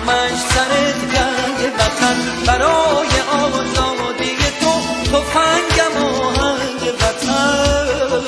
همش 0.00 0.32
سرت 0.32 1.00
جنگ 1.14 1.72
وطن 1.74 2.16
برای 2.46 3.20
آزادی 3.32 4.36
تو 4.60 4.72
تفنگم 5.12 6.04
آهنگ 6.04 6.82
وطن. 6.94 8.24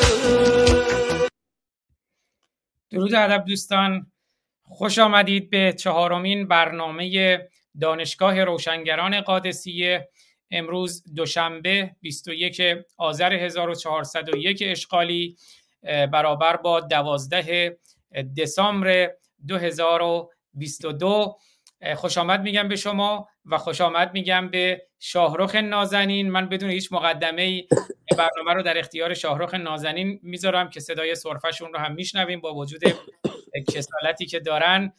درود 2.91 3.15
ادب 3.15 3.45
دوستان. 3.45 4.13
خوش 4.63 4.99
آمدید 4.99 5.51
به 5.51 5.73
چهارمین 5.73 6.49
برنامه 6.49 7.39
دانشگاه 7.81 8.45
روشنگران 8.45 9.21
قادسیه. 9.21 10.09
امروز 10.51 11.05
دوشنبه 11.15 11.97
21 12.01 12.63
آذر 12.97 13.33
1401 13.33 14.63
اشغالی 14.67 15.37
برابر 15.83 16.57
با 16.57 16.81
12 16.81 17.79
دسامبر 18.37 19.11
2022 19.49 21.39
خوش 21.97 22.19
آمد 22.19 22.43
میگم 22.43 22.69
به 22.69 22.77
شما 22.77 23.29
و 23.47 23.59
خوش 23.59 23.81
آمد 23.81 24.13
میگم 24.13 24.49
به 24.49 24.87
شاهرخ 24.99 25.55
نازنین. 25.55 26.31
من 26.31 26.49
بدون 26.49 26.71
هیچ 26.71 26.93
مقدمه 26.93 27.67
برنامه 28.19 28.55
رو 28.55 28.63
در 28.63 28.79
اختیار 28.79 29.15
شاهرخ 29.15 29.55
نازنین 29.55 30.21
می‌ذارم 30.23 30.71
که 30.71 30.81
صدای 30.81 31.15
صرفشون 31.15 31.73
رو 31.73 31.79
هم 31.79 31.95
میشنویم 31.95 32.41
با 32.41 32.55
وجود 32.55 32.81
کسالتی 33.69 34.27
که 34.27 34.41
دارن. 34.41 34.93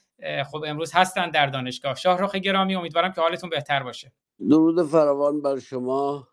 خب 0.51 0.63
امروز 0.67 0.91
هستن 0.93 1.29
در 1.29 1.47
دانشگاه. 1.47 1.95
شاهرخ 1.95 2.35
گرامی 2.35 2.75
امیدوارم 2.75 3.13
که 3.13 3.21
حالتون 3.21 3.49
بهتر 3.49 3.83
باشه. 3.83 4.11
درود 4.49 4.87
فراوان 4.87 5.41
بر 5.41 5.59
شما 5.59 6.27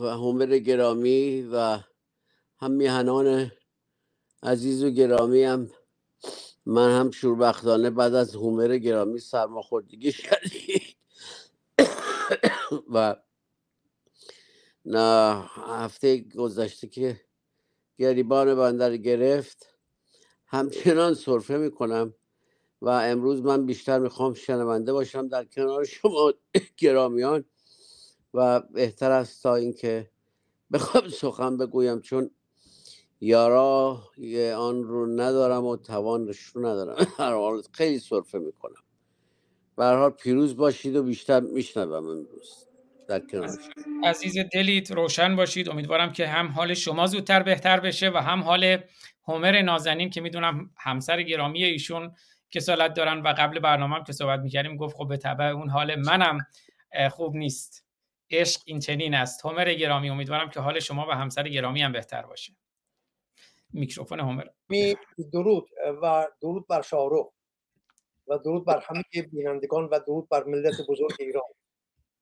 و 0.00 0.06
همر 0.06 0.58
گرامی 0.58 1.42
و 1.52 1.78
هم 2.58 2.70
میهنان 2.70 3.52
عزیز 4.42 4.84
و 4.84 4.90
گرامی 4.90 5.44
هم. 5.44 5.68
من 6.66 7.00
هم 7.00 7.10
شوربختانه 7.10 7.90
بعد 7.90 8.14
از 8.14 8.34
هومر 8.34 8.78
گرامی 8.78 9.18
سرماخوردگی 9.18 10.12
شدید 10.12 10.96
و 12.94 13.16
نه 14.84 15.44
هفته 15.56 16.18
گذشته 16.18 16.88
که 16.88 17.20
گریبان 17.98 18.54
بندر 18.54 18.96
گرفت. 18.96 19.66
همچنان 20.46 21.14
صرفه 21.14 21.56
می‌کنم 21.56 22.14
و 22.82 22.88
امروز 22.88 23.42
من 23.42 23.66
بیشتر 23.66 23.98
می‌خوام 23.98 24.34
شنونده 24.34 24.92
باشم 24.92 25.28
در 25.28 25.44
کنار 25.44 25.84
شما 25.84 26.32
گرامیان. 26.76 27.44
و 28.34 28.60
بهتر 28.60 29.10
است 29.10 29.42
تا 29.42 29.54
اینکه 29.54 30.10
بخوام 30.72 31.08
سخن 31.08 31.56
بگویم 31.56 32.00
چون 32.00 32.30
یارا 33.20 34.02
آن 34.56 34.82
رو 34.82 35.06
ندارم 35.06 35.64
و 35.64 35.76
توانش 35.76 36.38
رو 36.38 36.66
ندارم. 36.66 36.96
هر 37.18 37.32
حال 37.34 37.62
خیلی 37.72 37.98
صرفه 37.98 38.38
می‌کنم. 38.38 38.82
به 39.76 39.84
حال 39.84 40.10
پیروز 40.10 40.56
باشید 40.56 40.96
و 40.96 41.02
بیشتر 41.02 41.40
میشنوم 41.40 42.06
امروز. 42.06 42.66
در 43.08 43.20
کنار 43.20 43.50
عزیز 44.04 44.38
دلیت 44.52 44.90
روشن 44.90 45.36
باشید. 45.36 45.68
امیدوارم 45.68 46.12
که 46.12 46.26
هم 46.26 46.46
حال 46.48 46.74
شما 46.74 47.06
زودتر 47.06 47.42
بهتر 47.42 47.80
بشه 47.80 48.10
و 48.10 48.16
هم 48.16 48.42
حال 48.42 48.78
همر 49.28 49.62
نازنین 49.62 50.10
که 50.10 50.20
می‌دونم 50.20 50.70
همسر 50.76 51.22
گرامی 51.22 51.64
ایشون 51.64 52.12
کسالت 52.50 52.94
دارن 52.94 53.22
و 53.22 53.34
قبل 53.38 53.58
برنامه 53.58 53.96
هم 53.96 54.04
که 54.04 54.12
صحبت 54.12 54.40
می‌کردیم 54.40 54.76
گفت 54.76 54.96
خب 54.96 55.08
به 55.08 55.16
طبع 55.16 55.44
اون 55.44 55.68
حال 55.68 55.94
منم 55.94 56.38
خوب 57.10 57.36
نیست. 57.36 57.84
عشق 58.30 58.60
این 58.64 58.80
چنین 58.80 59.14
است. 59.14 59.46
همر 59.46 59.74
گرامی 59.74 60.10
امیدوارم 60.10 60.50
که 60.50 60.60
حال 60.60 60.80
شما 60.80 61.06
و 61.08 61.12
همسر 61.12 61.48
گرامی 61.48 61.82
هم 61.82 61.92
بهتر 61.92 62.22
باشه. 62.22 62.52
میکروفون 63.72 64.20
همر 64.20 64.44
درود 65.32 65.68
و 66.02 66.28
درود 66.42 66.66
بر 66.66 66.82
شاهرخ 66.82 67.26
و 68.28 68.38
درود 68.38 68.64
بر 68.64 68.82
همه 68.84 69.02
بینندگان 69.32 69.84
و 69.84 69.98
درود 70.06 70.28
بر 70.28 70.44
ملت 70.44 70.74
بزرگ 70.88 71.16
ایران. 71.18 71.44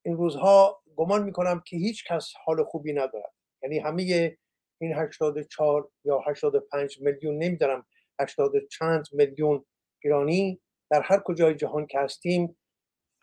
این 0.04 0.16
روزها 0.16 0.82
گمان 0.96 1.24
می‌کنم 1.24 1.62
که 1.66 1.76
هیچ 1.76 2.04
کس 2.08 2.32
حال 2.44 2.64
خوبی 2.64 2.92
ندارد. 2.92 3.32
یعنی 3.62 3.78
همه 3.78 4.36
این 4.80 4.92
84 4.92 5.90
یا 6.04 6.20
85 6.26 7.00
میلیون 7.00 7.38
نمیدارم 7.38 7.86
80 8.20 8.52
چند 8.70 9.04
میلیون 9.12 9.64
ایرانی 10.04 10.60
در 10.90 11.02
هر 11.02 11.20
کجای 11.24 11.54
جهان 11.54 11.86
که 11.86 11.98
هستیم 11.98 12.58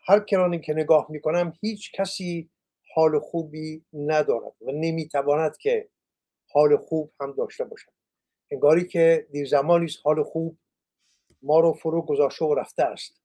هر 0.08 0.20
کرانی 0.20 0.60
که 0.60 0.72
نگاه 0.72 1.06
می‌کنم 1.10 1.52
هیچ 1.60 1.92
کسی 1.94 2.50
حال 2.94 3.18
خوبی 3.18 3.84
ندارد 3.92 4.54
و 4.60 4.72
نمی‌تواند 4.72 5.56
که 5.56 5.88
حال 6.52 6.76
خوب 6.76 7.12
هم 7.20 7.32
داشته 7.32 7.64
باشد. 7.64 7.95
انگاری 8.50 8.86
که 8.86 9.26
دیر 9.30 9.46
زمانی 9.46 9.86
حال 10.04 10.22
خوب 10.22 10.58
ما 11.42 11.60
رو 11.60 11.72
فرو 11.72 12.02
گذاشته 12.02 12.44
و 12.44 12.54
رفته 12.54 12.82
است. 12.82 13.20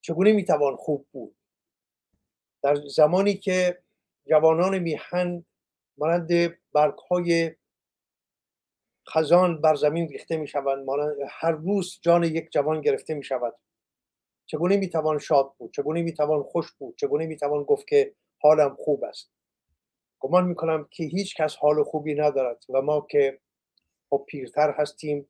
چگونه 0.00 0.32
می‌توان 0.32 0.76
خوب 0.76 1.06
بود؟ 1.12 1.36
در 2.62 2.74
زمانی 2.74 3.34
که 3.34 3.82
جوانان 4.26 4.78
میهن 4.78 5.44
مانند 5.98 6.58
برگ 6.72 6.98
های 6.98 7.54
خزان 9.08 9.60
بر 9.60 9.74
زمین 9.74 10.08
ریخته 10.08 10.36
می 10.36 10.48
شوند 10.48 10.86
هر 11.28 11.50
روز 11.50 11.98
جان 12.02 12.24
یک 12.24 12.50
جوان 12.50 12.80
گرفته 12.80 13.14
می 13.14 13.24
شود 13.24 13.54
چگونه 14.46 14.76
می 14.76 14.88
توان 14.88 15.18
شاد 15.18 15.52
بود؟ 15.58 15.72
چگونه 15.72 16.02
می 16.02 16.12
توان 16.12 16.42
خوش 16.42 16.72
بود؟ 16.72 16.96
چگونه 16.96 17.26
می 17.26 17.36
توان 17.36 17.62
گفت 17.62 17.88
که 17.88 18.14
حالم 18.38 18.76
خوب 18.78 19.04
است؟ 19.04 19.30
گمان 20.20 20.44
می 20.44 20.54
کنم 20.54 20.88
که 20.90 21.04
هیچ 21.04 21.36
کس 21.36 21.56
حال 21.56 21.82
خوبی 21.82 22.14
ندارد 22.14 22.64
و 22.68 22.82
ما 22.82 23.06
که 23.10 23.40
خب 24.14 24.24
پیرتر 24.28 24.74
هستیم. 24.78 25.28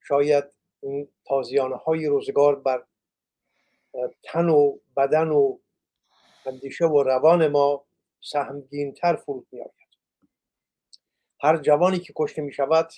شاید 0.00 0.44
این 0.82 1.08
تازیانه 1.24 1.76
های 1.76 2.06
روزگار 2.06 2.60
بر 2.60 2.84
تن 4.22 4.48
و 4.48 4.78
بدن 4.96 5.28
و 5.28 5.58
اندیشه 6.46 6.86
و 6.86 7.02
روان 7.02 7.48
ما 7.48 7.84
سهمگین 8.20 8.94
تر 8.94 9.16
فرود 9.16 9.46
می 9.52 9.60
آید 9.60 9.70
هر 11.40 11.56
جوانی 11.56 11.98
که 11.98 12.12
کشته 12.16 12.42
می 12.42 12.52
شود 12.52 12.92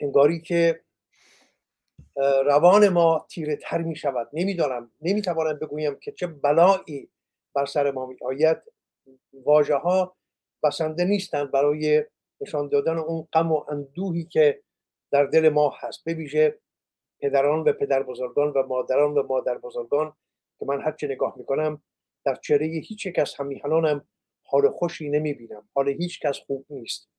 انگاری 0.00 0.40
که 0.40 0.80
روان 2.46 2.88
ما 2.88 3.26
تیره 3.30 3.56
تر 3.56 3.78
می 3.78 3.96
شود 3.96 4.28
نمی‌دانم 4.32 4.90
نمی‌توانم 5.00 5.58
بگویم 5.58 5.98
که 5.98 6.12
چه 6.12 6.26
بلایی 6.26 7.10
بر 7.54 7.66
سر 7.66 7.90
ما 7.90 8.06
می 8.06 8.16
آید 8.22 8.58
واژه 9.32 9.74
ها 9.74 10.16
بسنده 10.62 11.04
نیستند 11.04 11.50
برای 11.50 12.04
نشان 12.40 12.68
دادن 12.68 12.98
اون 12.98 13.28
غم 13.32 13.52
و 13.52 13.64
اندوهی 13.68 14.24
که 14.24 14.62
در 15.10 15.24
دل 15.24 15.48
ما 15.48 15.74
هست. 15.80 16.04
بویژه 16.04 16.58
پدران 17.20 17.60
و 17.60 17.72
پدر 17.72 18.02
بزرگان 18.02 18.48
و 18.48 18.66
مادران 18.66 19.18
و 19.18 19.22
مادر 19.22 19.58
بزرگان 19.58 20.12
که 20.58 20.66
من 20.66 20.80
هرچه 20.80 21.06
نگاه 21.06 21.34
می‌کنم 21.36 21.82
در 22.24 22.34
چهره 22.34 22.66
هیچ 22.66 23.06
یک 23.06 23.18
از 23.18 23.34
همیهنانم 23.34 24.08
حال 24.42 24.70
خوشی 24.70 25.10
نمی 25.10 25.34
بینم 25.34 25.68
حال 25.74 25.88
هیچ 25.88 26.20
کس 26.20 26.38
خوب 26.38 26.66
نیست. 26.70 27.10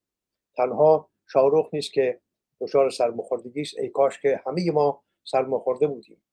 تنها 0.57 1.09
شاهرخ 1.27 1.69
نیست 1.73 1.93
که 1.93 2.21
دچار 2.61 2.89
سرماخوردگی 2.89 3.61
است. 3.61 3.79
ای 3.79 3.89
کاش 3.89 4.19
که 4.19 4.41
همه 4.45 4.71
ما 4.71 5.03
سرماخورده 5.23 5.87
بودیم. 5.87 6.23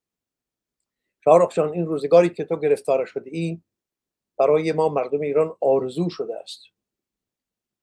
شاهرخ 1.25 1.55
جان 1.55 1.73
این 1.73 1.87
روزگاری 1.87 2.29
که 2.29 2.45
تو 2.45 2.57
گرفتار 2.57 3.07
شده 3.07 3.31
ای 3.33 3.63
برای 4.39 4.73
ما 4.73 4.89
مردم 4.89 5.21
ایران 5.21 5.57
آرزو 5.61 6.11
شده 6.11 6.39
است. 6.39 6.63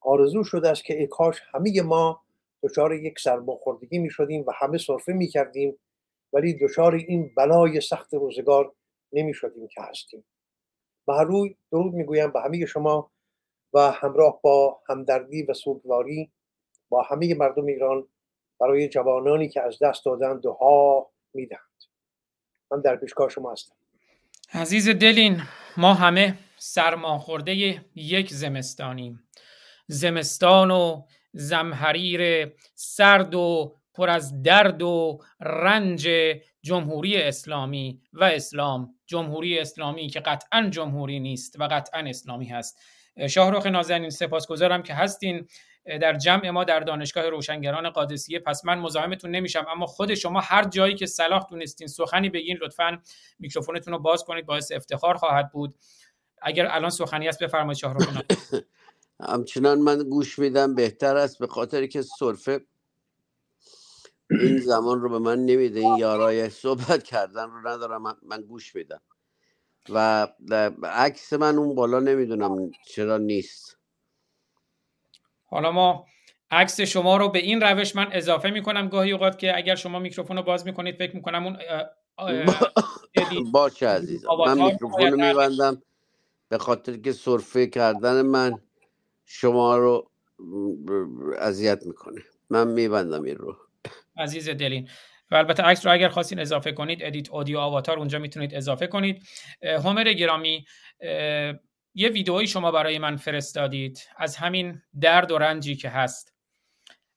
آرزو 0.06 0.44
شده 0.44 0.70
است 0.70 0.84
که 0.84 1.00
ای 1.00 1.08
کاش 1.08 1.42
همه 1.54 1.82
ما 1.82 2.22
دچار 2.64 2.94
یک 2.94 3.20
سرماخوردگی 3.20 4.00
می 4.00 4.10
شدیم 4.10 4.44
و 4.48 4.52
همه 4.56 4.78
صرفه 4.78 5.14
می 5.14 5.28
کردیم 5.28 5.80
ولی 6.34 6.54
دچار 6.54 6.96
این 6.96 7.32
بلای 7.38 7.82
سخت 7.82 8.14
روزگار 8.14 8.74
نمی 9.14 9.34
شدیم 9.34 9.68
که 9.68 9.82
هستیم. 9.82 10.26
به 11.08 11.22
روی 11.22 11.56
درود 11.72 11.94
می‌گویم 11.94 12.32
به 12.32 12.42
همه 12.42 12.66
شما 12.66 13.12
و 13.74 13.92
همراه 13.92 14.40
با 14.42 14.80
همدردی 14.90 15.44
و 15.44 15.54
سوگواری 15.54 16.32
با 16.90 17.02
همه 17.02 17.36
مردم 17.36 17.66
ایران 17.66 18.08
برای 18.60 18.88
جوانانی 18.88 19.50
که 19.50 19.62
از 19.62 19.80
دست 19.82 20.06
دادن 20.06 20.40
دعا 20.40 21.06
می‌دهند. 21.34 21.84
من 22.72 22.82
در 22.82 22.96
پیشگاه 22.96 23.30
شما 23.30 23.52
هستم. 23.52 23.76
عزیز 24.54 24.90
دلین 24.90 25.42
ما 25.78 25.94
همه 25.94 26.38
سرماخورده 26.58 27.82
یک 27.96 28.30
زمستانیم. 28.34 29.24
زمستان 29.88 30.72
و 30.72 31.02
زمحریر 31.34 32.52
سرد 32.76 33.36
و 33.36 33.76
پر 33.94 34.10
از 34.10 34.42
درد 34.42 34.82
و 34.82 35.20
رنج 35.40 36.10
جمهوری 36.62 37.22
اسلامی 37.22 38.02
و 38.14 38.24
اسلام. 38.24 38.96
جمهوری 39.06 39.60
اسلامی 39.60 40.08
که 40.08 40.20
قطعا 40.20 40.70
جمهوری 40.70 41.20
نیست 41.20 41.60
و 41.60 41.68
قطعا 41.72 42.00
اسلامی 42.00 42.46
هست. 42.46 42.82
شاهروخ 43.30 43.66
نازنین 43.66 44.10
سپاسگزارم 44.10 44.84
که 44.84 44.94
هستین. 44.94 45.48
در 46.02 46.14
جمع 46.14 46.50
ما 46.50 46.64
در 46.64 46.80
دانشگاه 46.80 47.30
روشنگران 47.30 47.90
قادسیه. 47.90 48.40
پس 48.40 48.66
من 48.66 48.80
مزاحمتون 48.80 49.32
نمیشم 49.32 49.66
اما 49.70 49.86
خود 49.86 50.16
شما 50.16 50.40
هر 50.40 50.64
جایی 50.64 50.96
که 50.96 51.06
صلاح 51.06 51.48
دونستین 51.50 51.88
سخنی 51.88 52.30
بگین 52.30 52.58
لطفا 52.62 53.02
میکروفونتون 53.40 53.94
رو 53.94 54.00
باز 54.00 54.24
کنید 54.24 54.46
باعث 54.46 54.72
افتخار 54.72 55.16
خواهد 55.16 55.52
بود. 55.52 55.76
اگر 56.42 56.68
الان 56.72 56.90
سخنی 56.90 57.28
است 57.28 57.44
بفرمایید 57.44 57.78
شاهرخ 57.78 58.22
همچنان 59.28 59.80
من 59.80 60.04
گوش 60.04 60.40
میدم 60.40 60.76
بهتر 60.76 61.18
است 61.18 61.40
به 61.40 61.48
خاطر 61.48 61.86
که 61.86 62.02
صرفه 62.02 62.66
این 64.30 64.60
زمان 64.60 65.02
رو 65.02 65.10
به 65.10 65.20
من 65.20 65.46
نمیده 65.46 65.80
این 65.80 65.98
یارای 65.98 66.50
صحبت 66.50 67.04
کردن 67.04 67.50
رو 67.50 67.68
ندارم 67.68 68.18
من 68.24 68.42
گوش 68.42 68.76
میدم. 68.76 69.02
و 69.90 70.28
عکس 70.84 71.34
من 71.34 71.58
اون 71.58 71.76
بالا 71.76 72.00
نمی‌دونم 72.00 72.72
چرا 72.88 73.18
نیست. 73.18 73.78
حالا 75.46 75.72
ما 75.72 76.06
عکس 76.52 76.82
شما 76.82 77.18
رو 77.18 77.30
به 77.30 77.40
این 77.40 77.62
روش 77.62 77.96
من 77.96 78.08
اضافه 78.12 78.50
می‌کنم. 78.50 78.90
گاهی 78.90 79.12
اوقات 79.12 79.40
که 79.40 79.58
اگر 79.58 79.76
شما 79.76 80.00
میکروفون 80.00 80.38
رو 80.38 80.44
باز 80.44 80.66
می‌کنید 80.66 80.96
فکر 80.96 81.16
می‌کنم 81.16 81.46
اون 81.46 81.58
باشه 83.54 83.88
عزیزم. 83.88 84.28
من 84.46 84.64
میکروفون 84.64 85.12
رو 85.12 85.18
میبندم 85.18 85.82
به 86.50 86.58
خاطر 86.58 86.98
که 86.98 87.14
صرفه 87.14 87.68
کردن 87.68 88.22
من. 88.22 88.60
شما 89.36 89.78
رو 89.78 90.12
اذیت 91.40 91.86
می‌کنه. 91.86 92.22
من 92.50 92.68
میبندم 92.68 93.24
این 93.24 93.36
رو. 93.36 93.58
عزیز 94.18 94.50
دلین. 94.50 94.90
و 95.32 95.36
البته 95.36 95.64
عکس 95.64 95.86
رو 95.86 95.92
اگر 95.92 96.10
خواستین 96.10 96.40
اضافه 96.40 96.72
کنید 96.72 97.04
ادیت 97.04 97.30
اودیو 97.30 97.60
آواتار 97.60 98.00
اونجا 98.00 98.20
می‌تونید 98.20 98.56
اضافه 98.56 98.88
کنید. 98.88 99.24
هومر 99.62 100.14
گرامی 100.14 100.66
یه 101.96 102.10
ویدئویی 102.10 102.48
شما 102.48 102.72
برای 102.72 103.00
من 103.00 103.16
فرستادید 103.16 104.00
از 104.18 104.36
همین 104.36 104.82
درد 105.02 105.32
و 105.32 105.38
رنجی 105.38 105.76
که 105.76 105.90
هست. 105.90 106.34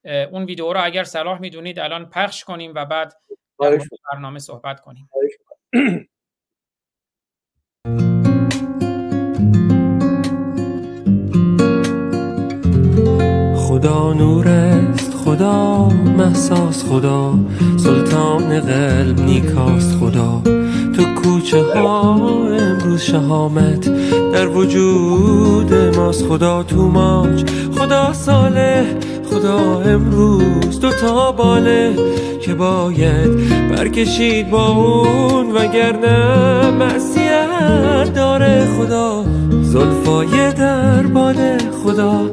اون 0.05 0.45
ویدیو 0.45 0.73
رو 0.73 0.85
اگر 0.85 1.05
صلاح 1.05 1.41
می‌دونید 1.41 1.79
الان 1.79 2.11
پخش 2.11 2.45
کنیم 2.45 2.73
و 2.75 2.85
بعد 2.85 3.15
در 3.61 3.79
برنامه 4.13 4.39
صحبت 4.39 4.81
کنیم. 4.81 5.09
نور 13.87 14.49
است 14.49 15.15
خدا 15.25 15.89
محساس 16.19 16.85
خدا 16.85 17.35
سلطان 17.77 18.61
قلب 18.61 19.21
نیکاست 19.21 19.99
خدا. 20.01 20.43
تو 20.97 21.05
کوچه 21.23 21.63
ها 21.63 22.15
امروز 22.61 23.01
شهامت 23.01 23.91
در 24.33 24.49
وجود 24.49 25.75
ماست 25.75 26.27
خدا 26.27 26.63
تو 26.63 26.89
ماج 26.89 27.45
خدا 27.79 28.13
صالح 28.13 28.85
خدا 29.37 29.81
امروز 29.81 30.81
دو 30.81 30.91
تا 30.91 31.33
باله 31.33 31.95
که 32.41 32.55
باید 32.55 33.31
برکشید 33.71 34.51
با 34.51 34.69
اون 34.69 35.53
وگرنه 35.53 36.71
معصیت 36.71 38.15
داره 38.15 38.67
خدا. 38.79 39.25
زلفای 39.63 40.53
در 40.53 41.03
باده 41.03 41.59
خدا 41.85 42.31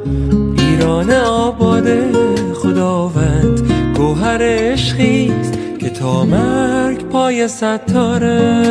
ایران 0.58 1.12
آباده 1.12 2.12
خداوند. 2.54 3.72
گوهر 3.98 4.40
عشقیست 4.42 5.54
که 5.80 5.90
تا 5.90 6.26
مرگ 6.26 7.10
پای 7.10 7.48
ستاره. 7.48 8.64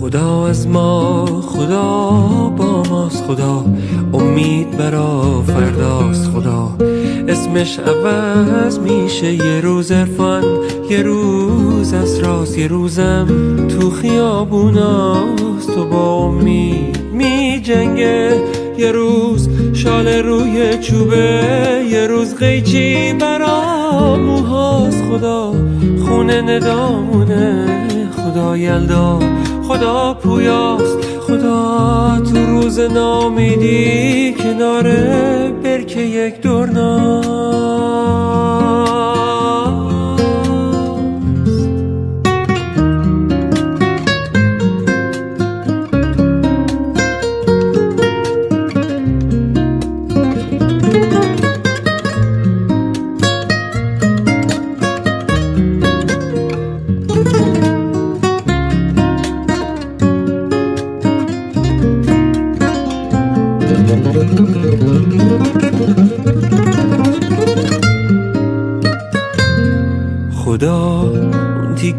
خدا 0.00 0.46
از 0.46 0.66
ما 0.68 1.29
خدا 1.60 2.10
با 2.56 2.82
ماست 2.90 3.24
خدا 3.24 3.64
امید 4.12 4.76
برا 4.76 5.42
فرداست 5.46 6.30
خدا. 6.30 6.76
اسمش 7.28 7.78
عوض 7.78 8.78
میشه 8.78 9.32
یه 9.32 9.60
روز 9.60 9.92
عرفان 9.92 10.44
یه 10.90 11.02
روز 11.02 11.94
راست 11.94 12.58
یه 12.58 12.66
روزم 12.66 13.26
تو 13.68 13.90
خیابوناست. 13.90 15.74
تو 15.74 15.84
با 15.84 16.16
امید 16.16 16.98
می 17.12 17.60
جنگه 17.64 18.42
یه 18.78 18.92
روز 18.92 19.48
شال 19.72 20.08
روی 20.08 20.78
چوبه 20.78 21.42
یه 21.90 22.06
روز 22.06 22.34
قیچی 22.34 23.12
برا 23.12 24.16
موهاست 24.16 25.04
خدا. 25.04 25.52
خونه 26.06 26.42
ندامونه 26.42 27.66
خدا 28.16 28.56
یلدا 28.56 29.18
خدا 29.68 30.14
پویاست. 30.14 31.09
خدا 31.30 32.20
تو 32.20 32.46
روز 32.46 32.78
نامیدی 32.80 34.34
کناره 34.34 35.52
برکه 35.62 36.00
یک 36.00 36.40
دورنا. 36.40 37.20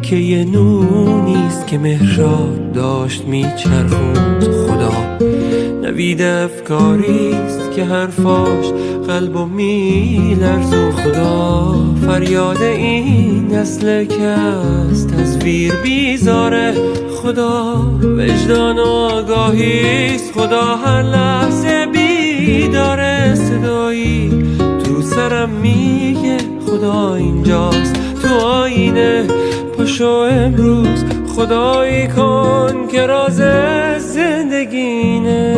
تیکه 0.02 0.46
نونیست 0.52 1.68
که 1.68 1.78
مهراد 1.78 2.72
داشت 2.72 3.26
میچرخوند. 3.26 4.44
خدا 4.44 5.18
نوید 5.82 6.22
افکاریست 6.22 7.72
که 7.76 7.84
حرفاش 7.84 8.66
قلب 9.08 9.36
و 9.36 9.46
میلرزون 9.46 10.92
خدا 10.92 11.76
فریاد 12.08 12.62
این 12.62 13.48
نسل 13.48 14.06
که 14.06 14.24
از 14.24 15.08
تصویر 15.08 15.74
بیزاره. 15.84 16.74
خدا 17.16 17.76
وجدان 18.04 18.80
و 18.80 18.86
آگاهیست 18.86 20.34
خدا 20.34 20.76
هر 20.76 21.04
لحظه 21.04 21.86
بیداره. 21.86 23.36
صدایی 23.36 24.30
تو 24.84 25.02
سرم 25.02 25.50
میگه 25.50 26.38
خدا 26.66 27.16
اینجاست. 27.16 27.96
تو 28.22 28.36
آینه 28.36 29.28
پاشو 29.82 30.28
امروز 30.32 31.04
خدایی 31.36 32.08
کن 32.08 32.88
که 32.92 33.06
راز 33.06 33.42
زندگینه 34.14 35.56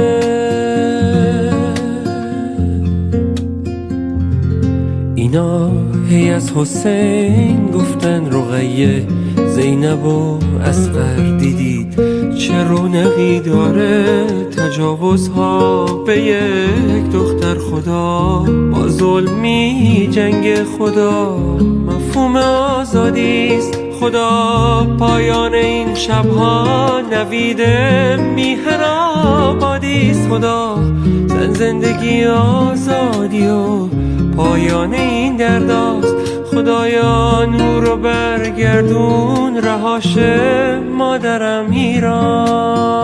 اینا 5.15 5.71
هی 6.09 6.29
از 6.29 6.51
حسین 6.51 7.71
گفتن 7.71 8.31
رقیه. 8.31 9.07
زینب 9.47 10.05
و 10.05 10.39
اسقر 10.65 11.37
دیدید 11.37 11.95
چه 12.35 12.63
رونقی 12.63 13.39
داره. 13.39 14.25
تجاوزها 14.57 15.85
به 15.85 16.17
یک 16.17 17.11
دختر 17.13 17.55
خدا. 17.55 18.45
با 18.71 18.87
ظلمی 18.87 20.09
جنگ 20.11 20.63
خدا 20.63 21.37
مفهوم 21.87 22.35
آزادیست 22.35 23.83
خدا 24.03 24.87
پایان 24.99 25.53
این 25.53 25.95
شبها 25.95 27.01
نوید 27.11 27.61
میهن 28.19 28.81
آبادیست 28.83 30.29
خدا 30.29 30.75
زن 31.27 31.53
زندگی 31.53 32.25
آزادی 32.25 33.47
و 33.47 33.87
پایان 34.37 34.93
این 34.93 35.35
درداست. 35.35 36.15
خدایا 36.51 37.45
نور 37.45 37.83
رو 37.83 37.97
برگردون 37.97 39.57
رهاش 39.57 40.17
مادرم 40.97 41.71
ایران. 41.71 43.03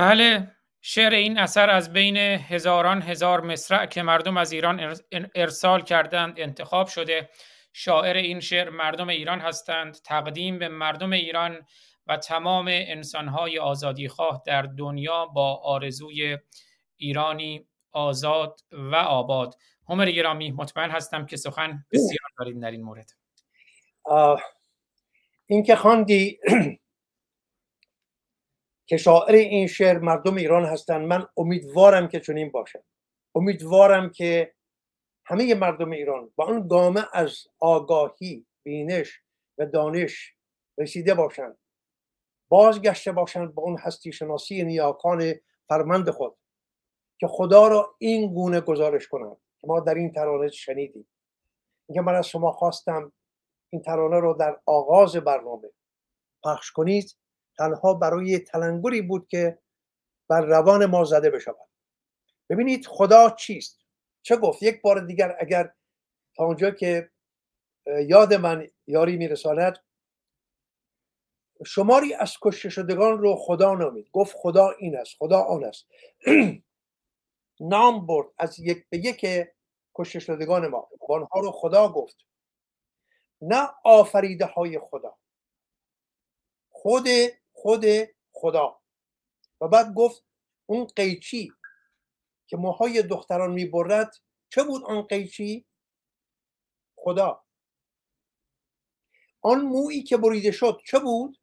بله 0.00 0.50
شعر 0.80 1.14
این 1.14 1.38
اثر 1.38 1.70
از 1.70 1.92
بین 1.92 2.16
هزاران 2.16 3.02
هزار 3.02 3.40
مصرع 3.40 3.86
که 3.86 4.02
مردم 4.02 4.36
از 4.36 4.52
ایران 4.52 4.96
ارسال 5.34 5.82
کردند 5.82 6.40
انتخاب 6.40 6.86
شده. 6.86 7.28
شاعر 7.72 8.16
این 8.16 8.40
شعر 8.40 8.70
مردم 8.70 9.08
ایران 9.08 9.40
هستند. 9.40 9.98
تقدیم 10.04 10.58
به 10.58 10.68
مردم 10.68 11.12
ایران 11.12 11.66
و 12.06 12.16
تمام 12.16 12.66
انسانهای 12.68 13.58
آزادیخواه 13.58 14.42
در 14.46 14.62
دنیا 14.62 15.26
با 15.26 15.54
آرزوی 15.54 16.38
ایرانی 16.96 17.66
آزاد 17.92 18.60
و 18.72 18.94
آباد. 18.94 19.54
همر 19.88 20.10
گرامی 20.10 20.50
مطمئن 20.50 20.90
هستم 20.90 21.26
که 21.26 21.36
سخن 21.36 21.84
بسیار 21.92 22.30
دارید 22.38 22.62
در 22.62 22.70
این 22.70 22.82
مورد. 22.82 23.10
این 25.46 25.62
که 25.62 25.76
خواندی 25.76 26.38
که 28.90 28.96
شاعر 28.96 29.34
این 29.34 29.66
شعر 29.66 29.98
مردم 29.98 30.34
ایران 30.34 30.64
هستند. 30.64 31.06
من 31.06 31.26
امیدوارم 31.36 32.08
که 32.08 32.20
چنین 32.20 32.50
باشد 32.50 32.84
امیدوارم 33.34 34.10
که 34.10 34.54
همه 35.26 35.54
مردم 35.54 35.90
ایران 35.90 36.32
با 36.36 36.44
آن 36.44 36.68
گامه 36.68 37.04
از 37.12 37.46
آگاهی 37.58 38.46
بینش 38.62 39.20
و 39.58 39.66
دانش 39.66 40.34
رسیده 40.78 41.14
باشند. 41.14 41.58
بازگشته 42.48 43.12
باشند 43.12 43.54
به 43.54 43.60
اون 43.60 43.78
هستی 43.78 44.12
شناسی 44.12 44.64
نیاکان 44.64 45.34
فرمند 45.68 46.10
خود 46.10 46.36
که 47.18 47.26
خدا 47.26 47.68
را 47.68 47.94
این 47.98 48.34
گونه 48.34 48.60
گزارش 48.60 49.08
کنند 49.08 49.36
ما 49.64 49.80
در 49.80 49.94
این 49.94 50.12
ترانه 50.12 50.48
شنیدیم. 50.48 51.08
اینکه 51.88 52.00
من 52.00 52.14
از 52.14 52.28
شما 52.28 52.52
خواستم 52.52 53.12
این 53.72 53.82
ترانه 53.82 54.20
رو 54.20 54.34
در 54.34 54.60
آغاز 54.66 55.16
برنامه 55.16 55.70
پخش 56.44 56.70
کنید. 56.70 57.16
تنها 57.60 57.94
برای 57.94 58.38
تلنگری 58.38 59.02
بود 59.02 59.28
که 59.28 59.58
بر 60.28 60.40
روان 60.40 60.86
ما 60.86 61.04
زده 61.04 61.30
بشود. 61.30 61.68
ببینید 62.48 62.86
خدا 62.86 63.30
چیست؟ 63.30 63.80
چه 64.22 64.36
گفت؟ 64.36 64.62
یک 64.62 64.82
بار 64.82 65.06
دیگر 65.06 65.36
اگر 65.40 65.74
تا 66.36 66.44
اونجا 66.44 66.70
که 66.70 67.10
یاد 68.06 68.34
من 68.34 68.68
یاری 68.86 69.16
میرساند 69.16 69.78
شماری 71.66 72.14
از 72.14 72.36
کشته 72.42 72.68
شدگان 72.68 73.18
رو 73.18 73.36
خدا 73.36 73.74
نامید. 73.74 74.10
گفت 74.12 74.36
خدا 74.36 74.70
این 74.78 74.96
است 74.96 75.16
خدا 75.18 75.40
آن 75.40 75.64
است. 75.64 75.86
نام 77.60 78.06
برد 78.06 78.28
از 78.38 78.58
یک 78.58 78.86
به 78.88 78.98
یک 78.98 79.26
کشته 79.94 80.18
شدگان 80.18 80.66
ما. 80.66 80.88
آنها 81.08 81.40
رو 81.40 81.50
خدا 81.50 81.92
گفت. 81.92 82.16
نه 83.42 83.68
آفریده 83.84 84.44
های 84.44 84.78
خدا. 84.78 85.16
خود 86.70 87.04
خود 87.62 87.84
خدا. 88.32 88.80
و 89.60 89.68
بعد 89.68 89.94
گفت 89.94 90.24
اون 90.66 90.84
قیچی 90.84 91.52
که 92.46 92.56
موهای 92.56 93.02
دختران 93.02 93.50
می‌برد 93.50 94.16
چه 94.48 94.62
بود 94.62 94.84
آن 94.84 95.02
قیچی؟ 95.02 95.66
خدا. 96.96 97.44
آن 99.40 99.60
مویی 99.60 100.02
که 100.02 100.16
بریده 100.16 100.50
شد 100.50 100.80
چه 100.86 100.98
بود؟ 100.98 101.38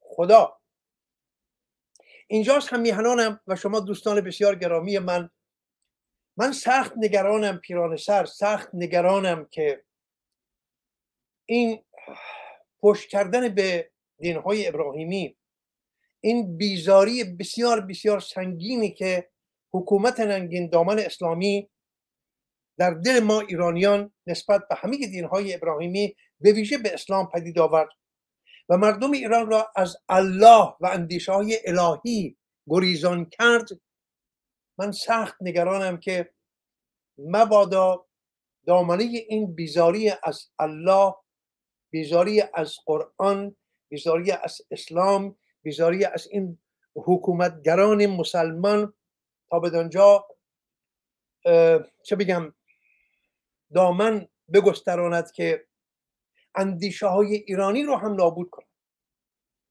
خدا. 0.00 0.60
اینجاست 2.26 2.72
هم 2.72 2.80
میهنانم 2.80 3.40
و 3.46 3.56
شما 3.56 3.80
دوستان 3.80 4.20
بسیار 4.20 4.54
گرامی 4.54 4.98
من. 4.98 5.30
من 6.36 6.52
سخت 6.52 6.92
نگرانم 6.96 7.58
پیران 7.58 7.96
سر 7.96 8.24
سخت 8.24 8.68
نگرانم 8.74 9.44
که 9.44 9.84
این 11.46 11.84
پشت 12.80 13.08
کردن 13.08 13.54
به 13.54 13.89
دینهای 14.20 14.68
ابراهیمی. 14.68 15.36
این 16.20 16.56
بیزاری 16.56 17.24
بسیار 17.24 17.80
بسیار 17.80 18.20
سنگینی 18.20 18.90
که 18.90 19.30
حکومت 19.72 20.20
ننگین 20.20 20.70
دامن 20.70 20.98
اسلامی 20.98 21.70
در 22.78 22.90
دل 22.90 23.20
ما 23.20 23.40
ایرانیان 23.40 24.12
نسبت 24.26 24.68
به 24.68 24.74
همه 24.74 24.96
دینهای 24.96 25.54
ابراهیمی 25.54 26.16
به 26.40 26.52
ویژه 26.52 26.78
به 26.78 26.94
اسلام 26.94 27.28
پدید 27.34 27.58
آورد 27.58 27.88
و 28.68 28.76
مردم 28.76 29.10
ایران 29.10 29.50
را 29.50 29.72
از 29.76 29.96
الله 30.08 30.74
و 30.80 30.86
اندیشه 30.86 31.32
های 31.32 31.58
الهی 31.64 32.36
گریزان 32.68 33.24
کرد. 33.24 33.68
من 34.78 34.92
سخت 34.92 35.36
نگرانم 35.40 35.96
که 35.96 36.30
مبادا 37.18 38.06
دامنه 38.66 39.02
این 39.02 39.54
بیزاری 39.54 40.12
از 40.22 40.50
الله 40.58 41.14
بیزاری 41.90 42.42
از 42.54 42.76
قرآن 42.86 43.56
بیزاری 43.90 44.32
از 44.32 44.60
اسلام 44.70 45.36
بیزاری 45.62 46.04
از 46.04 46.28
این 46.30 46.58
حکومتگران 46.94 48.06
مسلمان 48.06 48.94
تا 49.50 49.60
بدانجا 49.60 50.28
چه 52.02 52.16
بگم 52.18 52.54
دامن 53.74 54.28
بگستراند 54.52 55.32
که 55.32 55.66
اندیشه 56.54 57.06
های 57.06 57.34
ایرانی 57.34 57.82
رو 57.82 57.96
هم 57.96 58.14
نابود 58.14 58.50
کنند. 58.50 58.68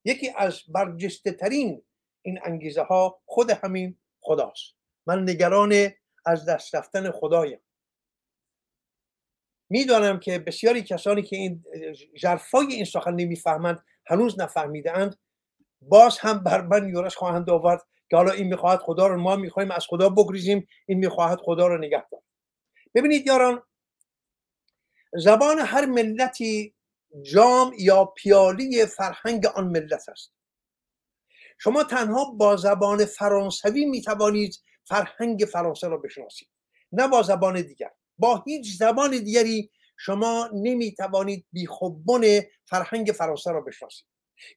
یکی 0.05 0.29
از 0.38 0.61
برجسته 0.67 1.31
ترین 1.31 1.83
این 2.21 2.39
انگیزه 2.43 2.81
ها 2.81 3.21
خود 3.25 3.49
همین 3.49 3.97
خداست. 4.19 4.75
من 5.05 5.29
نگران 5.29 5.89
از 6.25 6.45
دست 6.45 6.75
رفتن 6.75 7.11
خدایم. 7.11 7.59
می‌دانم 9.69 10.19
که 10.19 10.39
بسیاری 10.39 10.83
کسانی 10.83 11.21
که 11.21 11.35
این 11.35 11.65
جرفای 12.15 12.67
این 12.67 12.85
سخن 12.85 13.13
نمی‌فهمند 13.13 13.85
هنوز 14.09 14.39
نفهمیدند 14.39 15.19
باز 15.81 16.19
هم 16.19 16.43
بر 16.43 16.61
من 16.61 16.89
یورش 16.89 17.15
خواهند 17.15 17.49
آورد 17.49 17.81
که 18.09 18.15
حالا 18.17 18.31
این 18.31 18.47
می‌خواهد 18.47 18.79
خدا 18.79 19.07
رو 19.07 19.17
ما 19.21 19.35
می‌خواهیم 19.35 19.71
از 19.71 19.85
خدا 19.89 20.09
بگریزیم 20.09 20.67
این 20.85 20.97
می‌خواهد 20.97 21.39
خدا 21.39 21.67
رو 21.67 21.77
نگه 21.77 22.09
دارد 22.11 22.23
ببینید 22.95 23.27
یاران 23.27 23.63
زبان 25.13 25.59
هر 25.59 25.85
ملتی 25.85 26.75
جام 27.21 27.73
یا 27.79 28.05
پیالی 28.05 28.85
فرهنگ 28.85 29.45
آن 29.45 29.67
ملت 29.67 30.09
است. 30.09 30.33
شما 31.57 31.83
تنها 31.83 32.31
با 32.31 32.55
زبان 32.55 33.05
فرانسوی 33.05 33.85
می‌توانید 33.85 34.59
فرهنگ 34.83 35.45
فرانسه 35.51 35.87
را 35.87 35.97
بشناسید 35.97 36.49
نه 36.91 37.07
با 37.07 37.21
زبان 37.21 37.61
دیگر. 37.61 37.91
با 38.17 38.43
هیچ 38.47 38.77
زبان 38.77 39.11
دیگری 39.11 39.71
شما 39.99 40.49
نمی‌توانید 40.53 41.45
بیخوبون 41.51 42.41
فرهنگ 42.65 43.07
فرانسه 43.07 43.51
را 43.51 43.61
بشناسید. 43.61 44.05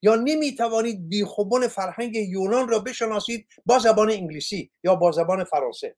یا 0.02 0.14
نمی‌توانید 0.14 1.08
بیخوبون 1.08 1.68
فرهنگ 1.68 2.16
یونان 2.16 2.68
را 2.68 2.78
بشناسید 2.78 3.48
با 3.66 3.78
زبان 3.78 4.10
انگلیسی 4.10 4.72
یا 4.84 4.94
با 4.94 5.12
زبان 5.12 5.44
فرانسه. 5.44 5.96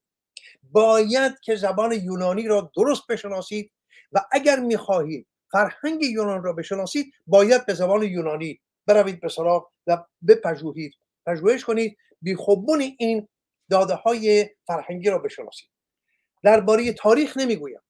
باید 0.63 1.33
که 1.41 1.57
زبان 1.57 1.93
یونانی 1.93 2.49
را 2.49 2.71
درست 2.77 3.03
بشناسید 3.09 3.73
و 4.13 4.21
اگر 4.33 4.61
می‌خواهید 4.61 5.27
فرهنگ 5.53 6.03
یونان 6.03 6.43
را 6.43 6.53
بشناسید 6.53 7.13
باید 7.27 7.67
به 7.67 7.75
زبان 7.75 8.03
یونانی 8.03 8.61
بروید 8.87 9.21
به 9.21 9.29
سراغ 9.29 9.71
و 9.87 10.05
بپژوهید. 10.29 10.93
پژوهش 11.27 11.65
کنید 11.65 11.97
بیخوبون 12.23 12.81
این 12.99 13.29
داده 13.71 13.95
های 13.95 14.51
فرهنگی 14.67 15.11
را 15.11 15.19
بشناسید. 15.19 15.69
درباره 16.43 16.93
تاریخ 16.93 17.37
نمی‌گویم. 17.37 17.81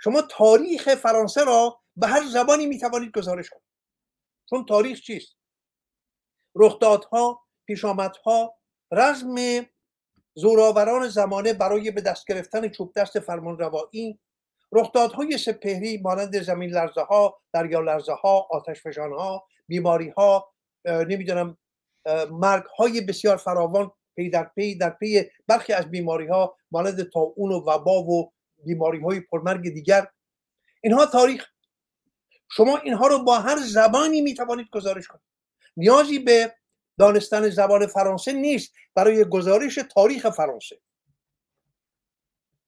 شما 0.00 0.22
تاریخ 0.22 0.94
فرانسه 0.94 1.44
را 1.44 1.80
به 1.96 2.06
هر 2.06 2.22
زبانی 2.32 2.66
می‌توانید 2.66 3.12
گزارش 3.18 3.50
کنید. 3.50 3.68
چون 4.50 4.66
تاریخ 4.66 5.00
چیست؟ 5.00 5.36
رخدادها 6.54 7.40
پیشامدها 7.66 8.58
رزم 8.92 9.66
زوراوران 10.34 11.08
زمانه 11.08 11.52
برای 11.52 11.90
به 11.90 12.00
دست 12.00 12.26
گرفتن 12.28 12.68
چوب 12.68 12.92
دست 12.96 13.20
فرمان 13.20 13.58
روایی 13.58 14.20
رخدادهای 14.72 15.38
سپهری 15.38 15.98
مانند 15.98 16.42
زمین 16.42 16.70
لرزه 16.70 17.00
ها 17.00 17.40
دریا 17.52 17.80
لرزه 17.80 18.12
ها 18.12 18.48
آتش 18.50 18.82
فشان 18.82 19.12
ها 19.12 19.46
بیماری 19.66 20.08
ها 20.08 20.52
نمی‌دونم 20.84 21.58
مرگ 22.30 22.64
های 22.64 23.00
بسیار 23.00 23.36
فراوان 23.36 23.90
پی 24.16 24.30
در 24.30 24.44
پی 24.44 24.74
در 24.74 24.90
پی 24.90 25.30
برخی 25.46 25.72
از 25.72 25.90
بیماری 25.90 26.26
ها 26.26 26.56
مانند 26.70 27.10
طاعون 27.14 27.52
و 27.52 27.60
وبا 27.60 28.02
و 28.02 28.32
بیماری 28.64 29.00
های 29.00 29.20
پرمرگ 29.20 29.62
دیگر. 29.62 30.06
اینها 30.82 31.06
تاریخ. 31.06 31.46
شما 32.50 32.78
اینها 32.78 33.06
رو 33.06 33.24
با 33.24 33.38
هر 33.38 33.56
زبانی 33.56 34.20
می‌توانید 34.20 34.66
گزارش 34.72 35.08
کنید. 35.08 35.24
نیازی 35.76 36.18
به 36.18 36.54
دانستن 36.98 37.48
زبان 37.48 37.86
فرانسه 37.86 38.32
نیست 38.32 38.72
برای 38.94 39.24
گزارش 39.24 39.78
تاریخ 39.94 40.30
فرانسه. 40.30 40.80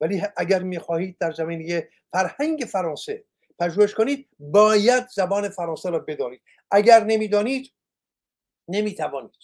ولی 0.01 0.23
اگر 0.37 0.63
می‌خواهید 0.63 1.19
در 1.19 1.33
زمینه 1.33 1.89
فرهنگ 2.11 2.61
فرانسه 2.73 3.25
پژوهش 3.59 3.95
کنید 3.95 4.29
باید 4.39 5.09
زبان 5.09 5.49
فرانسه 5.49 5.91
را 5.91 5.99
بدانید. 5.99 6.43
اگر 6.71 7.05
نمی‌دانید 7.05 7.73
نمی‌توانید. 8.69 9.37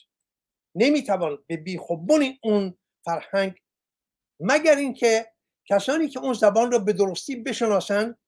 نمی‌توان 0.75 1.45
به 1.47 1.57
بیخوبون 1.57 2.39
اون 2.43 2.79
فرهنگ 3.05 3.63
مگر 4.41 4.77
اینکه 4.77 5.33
کسانی 5.67 6.09
که 6.09 6.21
اون 6.21 6.33
زبان 6.33 6.73
را 6.73 6.79
به 6.79 6.93
درستی 6.93 7.37
بشناسند 7.37 8.19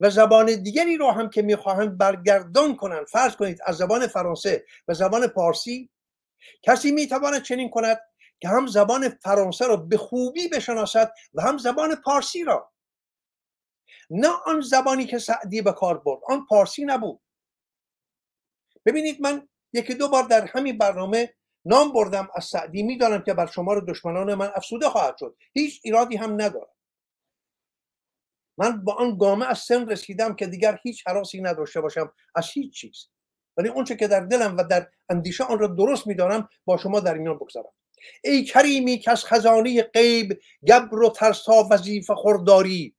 و 0.00 0.10
زبان 0.10 0.62
دیگری 0.62 0.96
رو 0.96 1.10
هم 1.10 1.30
که 1.30 1.42
می‌خواهند 1.42 1.98
برگردان 1.98 2.76
کنند. 2.76 3.06
فرض 3.06 3.36
کنید 3.36 3.58
از 3.66 3.76
زبان 3.76 4.06
فرانسه 4.06 4.64
و 4.88 4.94
زبان 4.94 5.26
پارسی 5.26 5.90
کسی 6.62 6.92
می‌تواند 6.92 7.42
چنین 7.42 7.70
کند 7.70 8.00
که 8.40 8.48
هم 8.48 8.66
زبان 8.66 9.08
فرانسه 9.08 9.66
را 9.66 9.76
به 9.76 9.96
خوبی 9.96 10.48
بشناسد 10.48 11.12
و 11.34 11.42
هم 11.42 11.58
زبان 11.58 11.94
پارسی 11.94 12.44
را. 12.44 12.72
نه 14.10 14.28
آن 14.46 14.60
زبانی 14.60 15.06
که 15.06 15.18
سعدی 15.18 15.62
به 15.62 15.72
کار 15.72 15.98
برد 15.98 16.20
آن 16.28 16.46
پارسی 16.46 16.84
نبود. 16.84 17.20
ببینید 18.86 19.20
من 19.20 19.48
یکی 19.72 19.94
دو 19.94 20.08
بار 20.08 20.24
در 20.24 20.46
همین 20.46 20.78
برنامه 20.78 21.34
نام 21.64 21.92
بردم 21.92 22.28
از 22.34 22.44
سعدی 22.44 22.82
می‌دانم 22.82 23.22
که 23.22 23.34
بر 23.34 23.46
شمار 23.46 23.80
دشمنان 23.80 24.34
من 24.34 24.50
افسوده 24.54 24.88
خواهد 24.88 25.16
شد. 25.20 25.36
هیچ 25.52 25.80
ایرادی 25.84 26.16
هم 26.16 26.32
ندارم. 26.32 26.74
من 28.58 28.84
با 28.84 28.94
آن 28.94 29.18
گامه 29.18 29.46
از 29.46 29.58
سن 29.58 29.88
رسیدم 29.88 30.34
که 30.34 30.46
دیگر 30.46 30.78
هیچ 30.82 31.08
حراسی 31.08 31.40
نداشته 31.40 31.80
باشم 31.80 32.12
از 32.34 32.50
هیچ 32.52 32.74
چیز. 32.74 33.08
ولی 33.56 33.68
اونچه 33.68 33.96
که 33.96 34.08
در 34.08 34.20
دلم 34.20 34.56
و 34.56 34.64
در 34.64 34.88
اندیشه 35.08 35.44
آن 35.44 35.58
را 35.58 35.66
درست 35.66 36.06
می‌دانم 36.06 36.48
با 36.64 36.76
شما 36.76 37.00
در 37.00 37.14
میان 37.18 37.36
بگذارم. 37.36 37.72
ای 38.24 38.44
کریمی 38.44 38.98
که 38.98 39.10
از 39.10 39.24
خزانه 39.24 39.82
غیب 39.82 40.40
گبر 40.68 41.02
و 41.02 41.10
ترسا 41.10 41.68
وظیفه 41.70 42.14
خورداری 42.14 42.96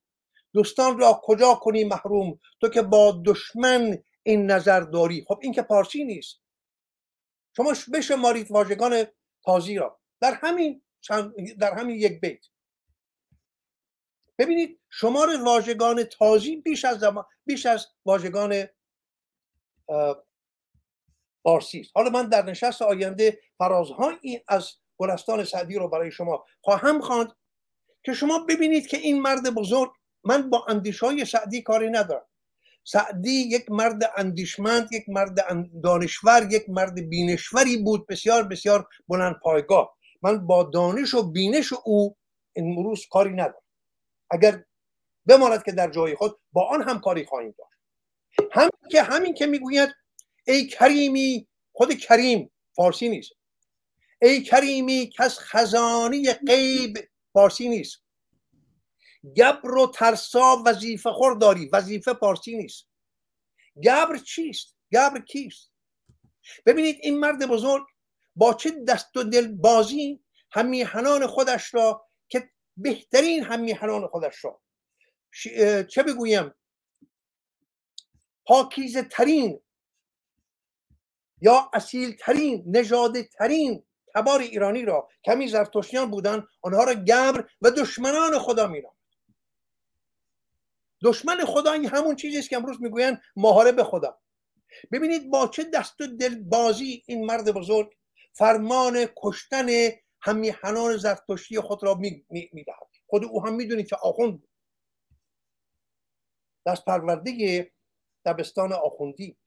دوستان 0.53 0.99
را 0.99 1.21
کجا 1.23 1.53
کنی 1.53 1.83
محروم؟ 1.83 2.39
تو 2.61 2.69
که 2.69 2.81
با 2.81 3.21
دشمن 3.25 3.97
این 4.23 4.51
نظر 4.51 4.79
داری. 4.79 5.25
خب 5.27 5.39
این 5.41 5.53
که 5.53 5.61
پارسی 5.61 6.03
نیست. 6.03 6.41
شما 7.55 7.73
بشمارید 7.93 8.51
واژگان 8.51 9.05
تازی 9.43 9.75
را. 9.75 9.99
در 10.21 10.33
همین 10.33 10.81
در 11.59 11.73
همین 11.73 11.95
یک 11.95 12.21
بیت. 12.21 12.45
ببینید 14.37 14.79
شمار 14.89 15.43
واژگان 15.43 16.03
تازی 16.03 16.55
بیش 16.55 16.85
از 16.85 17.03
بیش 17.45 17.65
از 17.65 17.87
واژگان 18.05 18.67
پارسی 21.43 21.79
است. 21.79 21.91
حالا 21.95 22.09
من 22.09 22.29
در 22.29 22.45
نشست 22.45 22.81
آینده 22.81 23.39
فرازهایی 23.57 24.43
از 24.47 24.71
گلستان 24.97 25.43
سعدی 25.43 25.75
رو 25.75 25.87
برای 25.87 26.11
شما 26.11 26.45
خواهم 26.61 27.01
خواند 27.01 27.35
که 28.03 28.13
شما 28.13 28.39
ببینید 28.39 28.87
که 28.87 28.97
این 28.97 29.21
مرد 29.21 29.49
بزرگ 29.49 29.91
من 30.23 30.49
با 30.49 30.65
اندیش 30.67 30.99
های 30.99 31.25
سعدی 31.25 31.61
کاری 31.61 31.89
ندارم. 31.89 32.25
سعدی 32.83 33.31
یک 33.31 33.71
مرد 33.71 34.11
اندیشمند 34.17 34.93
یک 34.93 35.03
مرد 35.07 35.37
دانشور 35.83 36.47
یک 36.51 36.69
مرد 36.69 37.09
بینشوری 37.09 37.77
بود 37.77 38.07
بسیار 38.07 38.43
بسیار 38.43 38.87
بلند 39.07 39.35
پایگاه. 39.43 39.97
من 40.21 40.47
با 40.47 40.63
دانش 40.63 41.13
و 41.13 41.31
بینش 41.31 41.73
او 41.85 42.17
امروز 42.55 43.05
کاری 43.11 43.31
ندارم. 43.31 43.63
اگر 44.31 44.63
بماند 45.25 45.63
که 45.63 45.71
در 45.71 45.91
جای 45.91 46.15
خود 46.15 46.39
با 46.51 46.69
آن 46.69 46.81
هم 46.81 46.99
کاری 46.99 47.25
خواهیم 47.25 47.55
داشت. 47.57 47.71
هم 48.51 48.69
که 48.91 49.03
همین 49.03 49.33
که 49.33 49.45
می‌گوید 49.45 49.89
ای 50.47 50.67
کریمی 50.67 51.47
خود 51.71 51.93
کریم 51.93 52.51
فارسی 52.75 53.09
نیست. 53.09 53.31
ای 54.21 54.43
کریمی 54.43 55.09
که 55.09 55.23
از 55.23 55.39
خزانه 55.39 56.33
غیب 56.33 56.97
فارسی 57.33 57.69
نیست. 57.69 58.00
گبر 59.37 59.71
و 59.71 59.87
ترسا 59.87 60.63
وظیفه 60.65 61.11
خور 61.11 61.37
داری 61.37 61.69
وظیفه 61.73 62.13
پارسی 62.13 62.57
نیست. 62.57 62.87
گبر 63.83 64.17
چیست؟ 64.17 64.75
گبر 64.91 65.19
کیست؟ 65.19 65.71
ببینید 66.65 66.97
این 67.01 67.19
مرد 67.19 67.45
بزرگ 67.45 67.83
با 68.35 68.53
چه 68.53 68.71
دست 68.87 69.17
و 69.17 69.23
دل 69.23 69.47
بازی 69.47 70.23
همیهنان 70.51 71.27
خودش 71.27 71.73
را 71.73 72.07
که 72.29 72.49
بهترین 72.77 73.43
همیهنان 73.43 74.07
خودش 74.07 74.45
را. 74.45 74.61
چه 75.83 76.03
بگویم؟ 76.03 76.53
پاکیزه 78.45 79.03
ترین 79.03 79.61
یا 81.41 81.69
اصیل 81.73 82.15
ترین 82.15 82.63
نژاده 82.67 83.23
ترین 83.23 83.83
تبار 84.15 84.39
ایرانی 84.39 84.85
را 84.85 85.09
کمی 85.25 85.47
زرتشتیان 85.47 86.11
بودن 86.11 86.47
آنها 86.61 86.83
را 86.83 86.93
گبر 86.93 87.49
و 87.61 87.71
دشمنان 87.71 88.39
خدا 88.39 88.67
میرن 88.67 88.91
دشمن 91.03 91.45
خدا 91.45 91.71
این 91.71 91.85
همون 91.85 92.15
چیزی 92.15 92.39
است 92.39 92.49
که 92.49 92.55
امروز 92.55 92.81
می‌گویند 92.81 93.21
به 93.75 93.83
خدا. 93.83 94.19
ببینید 94.91 95.29
با 95.29 95.47
چه 95.47 95.63
دست 95.63 96.01
و 96.01 96.07
دل 96.07 96.43
بازی 96.43 97.03
این 97.07 97.25
مرد 97.25 97.51
بزرگ 97.51 97.93
فرمان 98.33 99.07
کشتن 99.17 99.67
همیهنان 100.21 100.97
زرتشتی 100.97 101.59
خود 101.59 101.83
را 101.83 101.95
می‌دهد. 102.29 102.89
خود 103.07 103.25
او 103.25 103.45
هم 103.45 103.53
می‌دونید 103.53 103.87
که 103.87 103.95
آخوند 103.95 104.31
بود. 104.31 104.49
دست 106.65 106.85
پرورده 106.85 107.71
دبستان 108.25 108.73
آخوندی. 108.73 109.37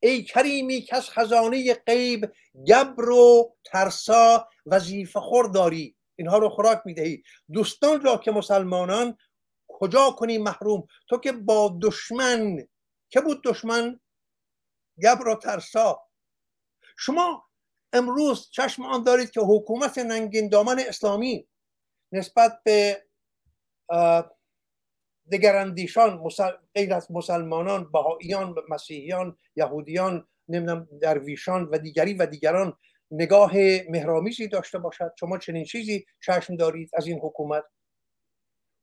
ای 0.00 0.22
کریمی 0.22 0.80
که 0.80 0.96
از 0.96 1.10
خزانه 1.10 1.74
غیب 1.74 2.32
گبر 2.68 3.08
و 3.08 3.56
ترسا 3.64 4.48
وظیفه 4.66 5.20
خور 5.20 5.48
داری 5.48 5.96
اینها 6.16 6.38
رو 6.38 6.48
خوراک 6.48 6.82
می‌دهی. 6.84 7.22
دوستان 7.52 8.00
را 8.00 8.16
که 8.16 8.30
مسلمانان 8.30 9.18
کجا 9.78 10.10
کنی 10.10 10.38
محروم؟ 10.38 10.86
تو 11.08 11.18
که 11.18 11.32
با 11.32 11.78
دشمن 11.82 12.68
که 13.10 13.20
بود 13.20 13.42
دشمن؟ 13.44 14.00
گبر 15.02 15.28
و 15.28 15.34
ترسا. 15.34 16.02
شما 16.98 17.46
امروز 17.92 18.50
چشم 18.50 18.82
آن 18.82 19.02
دارید 19.02 19.30
که 19.30 19.40
حکومت 19.40 19.98
ننگین 19.98 20.48
دامن 20.48 20.78
اسلامی 20.78 21.48
نسبت 22.12 22.60
به 22.64 23.06
دگراندیشان 25.32 26.28
غیر 26.74 26.94
از 26.94 27.10
مسلمانان 27.10 27.92
بهاییان 27.92 28.54
مسیحیان 28.68 29.38
یهودیان 29.56 30.28
نمی‌دونم 30.48 30.88
درویشان 31.00 31.64
و 31.64 31.78
دیگری 31.78 32.14
و 32.14 32.26
دیگران 32.26 32.78
نگاه 33.10 33.52
مهرامیزی 33.88 34.48
داشته 34.48 34.78
باشد. 34.78 35.12
شما 35.20 35.38
چنین 35.38 35.64
چیزی 35.64 36.06
چشم 36.20 36.56
دارید 36.56 36.90
از 36.94 37.06
این 37.06 37.18
حکومت؟ 37.22 37.64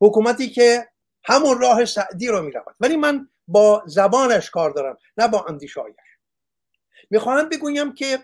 حکومتی 0.03 0.49
که 0.49 0.87
همون 1.25 1.61
راه 1.61 1.85
سعدی 1.85 2.27
رو 2.27 2.41
می‌رود. 2.41 2.75
ولی 2.79 2.97
من 2.97 3.29
با 3.47 3.83
زبانش 3.85 4.49
کار 4.49 4.69
دارم 4.69 4.97
نه 5.17 5.27
با 5.27 5.45
اندیشایش 5.49 5.95
می‌خواهم 7.09 7.49
بگویم 7.49 7.93
که 7.93 8.19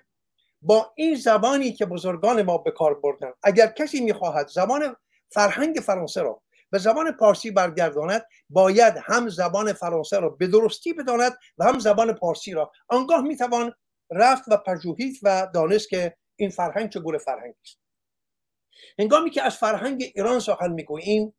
با 0.62 0.94
این 0.96 1.16
زبانی 1.16 1.74
که 1.74 1.86
بزرگان 1.86 2.42
ما 2.42 2.58
به 2.58 2.72
کار 2.72 3.00
بردن 3.00 3.32
اگر 3.44 3.68
کسی 3.68 4.02
می‌خواهد 4.02 4.48
زبان 4.48 4.96
فرهنگ 5.30 5.76
فرانسه 5.76 6.22
رو 6.22 6.42
به 6.70 6.78
زبان 6.78 7.12
پارسی 7.12 7.52
برگرداند 7.52 8.26
باید 8.50 8.94
هم 9.04 9.30
زبان 9.30 9.74
فرانسه 9.74 10.20
را 10.20 10.30
به 10.30 10.48
درستی 10.48 10.94
بداند 10.94 11.38
و 11.58 11.66
هم 11.66 11.80
زبان 11.80 12.14
پارسی 12.14 12.52
را. 12.52 12.72
آنگاه 12.88 13.22
می‌توان 13.22 13.74
رفت 14.12 14.44
و 14.48 14.58
پژوهید 14.58 15.20
و 15.24 15.48
دانست 15.54 15.90
که 15.90 16.18
این 16.36 16.50
فرهنگ 16.50 16.90
چه 16.90 17.00
گونه 17.00 17.18
فرهنگی 17.18 17.60
است. 17.66 17.80
هنگامی 19.00 19.30
که 19.30 19.44
از 19.44 19.58
فرهنگ 19.58 20.12
ایران 20.16 20.40
سخن 20.40 20.72
می‌گوییم 20.72 21.36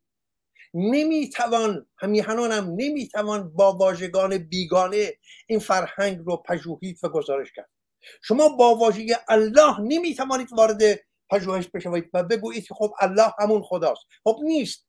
نمی‌توان 0.75 1.87
همیهنانم 1.99 2.75
نمی‌توان 2.77 3.53
با 3.55 3.73
واژگان 3.73 4.39
بیگانه 4.39 5.13
این 5.47 5.59
فرهنگ 5.59 6.19
رو 6.19 6.37
پژوهید 6.37 6.99
و 7.03 7.09
گزارش 7.09 7.53
کرد. 7.53 7.71
شما 8.23 8.49
با 8.49 8.75
واژه 8.75 9.05
الله 9.29 9.81
نمی‌توانید 9.81 10.53
وارد 10.53 10.83
پژوهش 11.31 11.69
بشوید 11.69 12.11
و 12.15 12.23
بگویید 12.23 12.67
که 12.67 12.75
خب 12.75 12.95
الله 13.01 13.33
همون 13.39 13.63
خداست. 13.63 14.03
خب 14.25 14.39
نیست. 14.43 14.87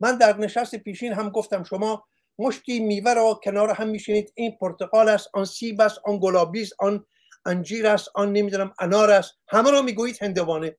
من 0.00 0.18
در 0.18 0.36
نشست 0.36 0.76
پیشین 0.76 1.12
هم 1.12 1.30
گفتم 1.30 1.64
شما 1.64 2.06
مشتی 2.38 2.80
میوه 2.80 3.14
را 3.14 3.40
کنار 3.44 3.70
هم 3.70 3.88
میشینید. 3.88 4.32
این 4.36 4.56
پرتقال 4.60 5.08
است 5.08 5.28
آن 5.34 5.44
سیب 5.44 5.80
است 5.80 5.98
آن 6.04 6.18
گلابی 6.22 6.62
است 6.62 6.72
آن 6.78 7.06
انجیر 7.46 7.86
است 7.86 8.08
آن 8.14 8.32
نمی‌دونم 8.32 8.74
انار 8.80 9.10
است. 9.10 9.34
همه 9.48 9.70
را 9.70 9.82
می‌گویید 9.82 10.22
هندوانه. 10.22 10.76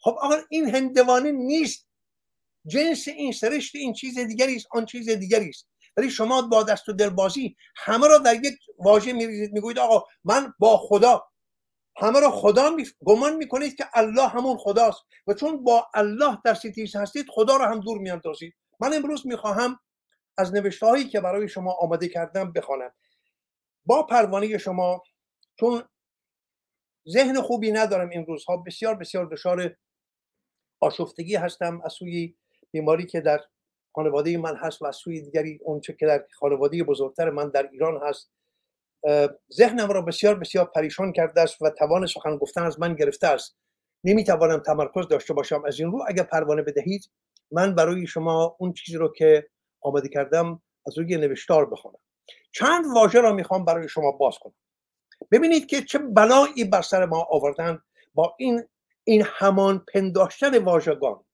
خب 0.00 0.16
آقا 0.20 0.36
این 0.50 0.74
هندوانه 0.74 1.32
نیست. 1.32 1.85
جنس 2.66 3.08
این 3.08 3.32
سرشت 3.32 3.74
این 3.74 3.92
چیز 3.92 4.18
دیگری 4.18 4.56
است 4.56 4.66
آن 4.70 4.86
چیز 4.86 5.10
دیگری 5.10 5.48
است. 5.48 5.68
ولی 5.96 6.10
شما 6.10 6.42
با 6.42 6.62
دست 6.62 6.88
و 6.88 6.92
دلبازی 6.92 7.56
همه 7.76 8.08
را 8.08 8.18
در 8.18 8.34
یک 8.34 8.58
واژه 8.78 9.12
میریزید 9.12 9.52
می‌گویید 9.52 9.78
آقا 9.78 10.04
من 10.24 10.52
با 10.58 10.76
خدا 10.76 11.22
همه 11.96 12.20
را 12.20 12.30
خدا 12.30 12.70
می... 12.70 12.86
گمان 13.04 13.36
می‌کنید 13.36 13.74
که 13.74 13.86
الله 13.94 14.28
همون 14.28 14.56
خداست. 14.56 15.02
و 15.26 15.34
چون 15.34 15.64
با 15.64 15.88
الله 15.94 16.38
در 16.44 16.54
ستیز 16.54 16.96
هستید 16.96 17.26
خدا 17.30 17.56
را 17.56 17.68
هم 17.68 17.80
دور 17.80 17.98
میاندازید. 17.98 18.54
من 18.80 18.94
امروز 18.94 19.26
می‌خواهم 19.26 19.80
از 20.38 20.54
نوشته 20.54 20.86
هایی 20.86 21.08
که 21.08 21.20
برای 21.20 21.48
شما 21.48 21.72
آماده 21.72 22.08
کردم 22.08 22.52
بخوانم. 22.52 22.90
با 23.86 24.02
پروانه 24.02 24.58
شما 24.58 25.02
چون 25.60 25.82
ذهن 27.08 27.40
خوبی 27.42 27.72
ندارم 27.72 28.08
این 28.08 28.26
روزها 28.26 28.56
بسیار 28.56 28.94
بسیار 28.94 29.26
دچار 29.26 29.76
آشفتگی 30.80 31.36
هستم 31.36 31.80
از 31.84 31.92
سوی 31.92 32.36
بیماری 32.70 33.06
که 33.06 33.20
در 33.20 33.40
خانواده 33.94 34.38
من 34.38 34.56
هست 34.56 34.82
و 34.82 34.86
از 34.86 34.96
سوی 34.96 35.20
دیگری 35.20 35.60
اونچه 35.62 35.92
که 35.92 36.06
در 36.06 36.24
خانواده 36.32 36.82
بزرگتر 36.82 37.30
من 37.30 37.48
در 37.48 37.68
ایران 37.72 38.00
هست 38.02 38.30
ذهنم 39.52 39.88
را 39.88 40.02
بسیار 40.02 40.34
بسیار 40.34 40.64
پریشان 40.64 41.12
کرده 41.12 41.40
است 41.40 41.62
و 41.62 41.70
توان 41.70 42.06
سخن 42.06 42.36
گفتن 42.36 42.62
از 42.62 42.80
من 42.80 42.94
گرفته 42.94 43.26
است. 43.26 43.56
نمی‌توانم 44.04 44.58
تمرکز 44.58 45.08
داشته 45.08 45.34
باشم. 45.34 45.64
از 45.64 45.80
این 45.80 45.92
رو 45.92 46.04
اگر 46.08 46.22
پروانه 46.22 46.62
بدهید 46.62 47.10
من 47.50 47.74
برای 47.74 48.06
شما 48.06 48.56
اون 48.58 48.72
چیزی 48.72 48.98
رو 48.98 49.12
که 49.12 49.46
آماده 49.80 50.08
کردم 50.08 50.62
از 50.86 50.98
روی 50.98 51.16
نوشتار 51.16 51.70
بخونم. 51.70 51.98
چند 52.52 52.84
واژه 52.94 53.20
را 53.20 53.32
می‌خوام 53.32 53.64
برای 53.64 53.88
شما 53.88 54.12
باز 54.12 54.38
کنم. 54.38 54.54
ببینید 55.30 55.66
که 55.66 55.82
چه 55.82 55.98
بلایی 55.98 56.64
بر 56.64 56.82
سر 56.82 57.04
ما 57.04 57.26
آوردن 57.30 57.82
با 58.14 58.34
این 58.38 58.62
این 59.04 59.24
همان 59.26 59.84
پنداشتن 59.94 60.58
واژگان. 60.58 61.24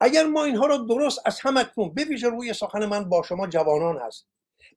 اگر 0.00 0.26
ما 0.26 0.44
اینها 0.44 0.66
را 0.66 0.76
درست 0.76 1.20
از 1.24 1.40
هم 1.40 1.56
اکنون 1.56 1.88
بویژه 1.88 2.28
روی 2.28 2.52
سخن 2.52 2.86
من 2.86 3.08
با 3.08 3.22
شما 3.22 3.46
جوانان 3.46 3.98
هست 3.98 4.28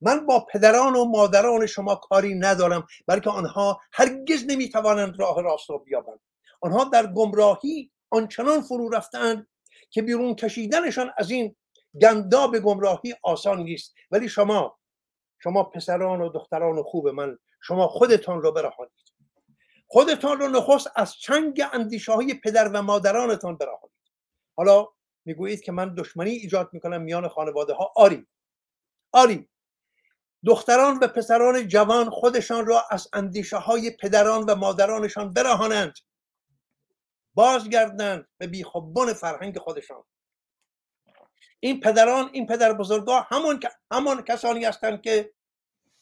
من 0.01 0.25
با 0.25 0.45
پدران 0.53 0.95
و 0.95 1.05
مادران 1.05 1.65
شما 1.65 1.95
کاری 1.95 2.35
ندارم 2.35 2.87
بلکه 3.07 3.29
آنها 3.29 3.81
هرگز 3.93 4.45
نمی‌توانند 4.47 5.19
راه 5.19 5.41
راست 5.41 5.69
را 5.69 5.77
بیابند. 5.77 6.19
آنها 6.61 6.83
در 6.83 7.07
گمراهی 7.07 7.91
آنچنان 8.09 8.61
فرو 8.61 8.89
رفتند 8.89 9.47
که 9.89 10.01
بیرون 10.01 10.35
کشیدنشان 10.35 11.11
از 11.17 11.31
این 11.31 11.55
گنداب 12.01 12.59
گمراهی 12.59 13.15
آسان 13.23 13.63
نیست. 13.63 13.93
ولی 14.11 14.29
شما 14.29 14.79
شما 15.39 15.63
پسران 15.63 16.21
و 16.21 16.29
دختران 16.29 16.83
خوب 16.83 17.07
من 17.07 17.37
شما 17.61 17.87
خودتان 17.87 18.41
را 18.41 18.51
برهانید. 18.51 18.93
خودتان 19.87 20.39
رو 20.39 20.47
نخست 20.47 20.91
از 20.95 21.13
چنگ 21.15 21.63
اندیشه 21.73 22.13
های 22.13 22.33
پدر 22.33 22.67
و 22.67 22.81
مادرانتان 22.81 23.57
برهانید. 23.57 23.91
حالا 24.57 24.87
می‌گویید 25.25 25.61
که 25.61 25.71
من 25.71 25.95
دشمنی 25.95 26.31
ایجاد 26.31 26.69
می‌کنم 26.73 27.01
میان 27.01 27.27
خانواده 27.27 27.73
ها 27.73 27.93
آری. 27.95 28.27
آری. 29.11 29.49
دختران 30.45 30.97
و 30.97 31.07
پسران 31.07 31.67
جوان 31.67 32.09
خودشان 32.09 32.65
را 32.65 32.83
از 32.91 33.07
اندیشه 33.13 33.57
های 33.57 33.91
پدران 33.91 34.43
و 34.43 34.55
مادرانشان 34.55 35.33
برهانند. 35.33 35.93
بازگردند 37.33 38.27
به 38.37 38.47
بیخوبان 38.47 39.13
فرهنگ 39.13 39.57
خودشان. 39.57 40.03
این 41.59 41.79
پدران 41.79 42.29
این 42.33 42.47
پدر 42.47 42.73
بزرگا 42.73 43.21
همان, 43.21 43.59
همان 43.91 44.21
کسانی 44.21 44.65
هستند 44.65 45.01
که 45.01 45.33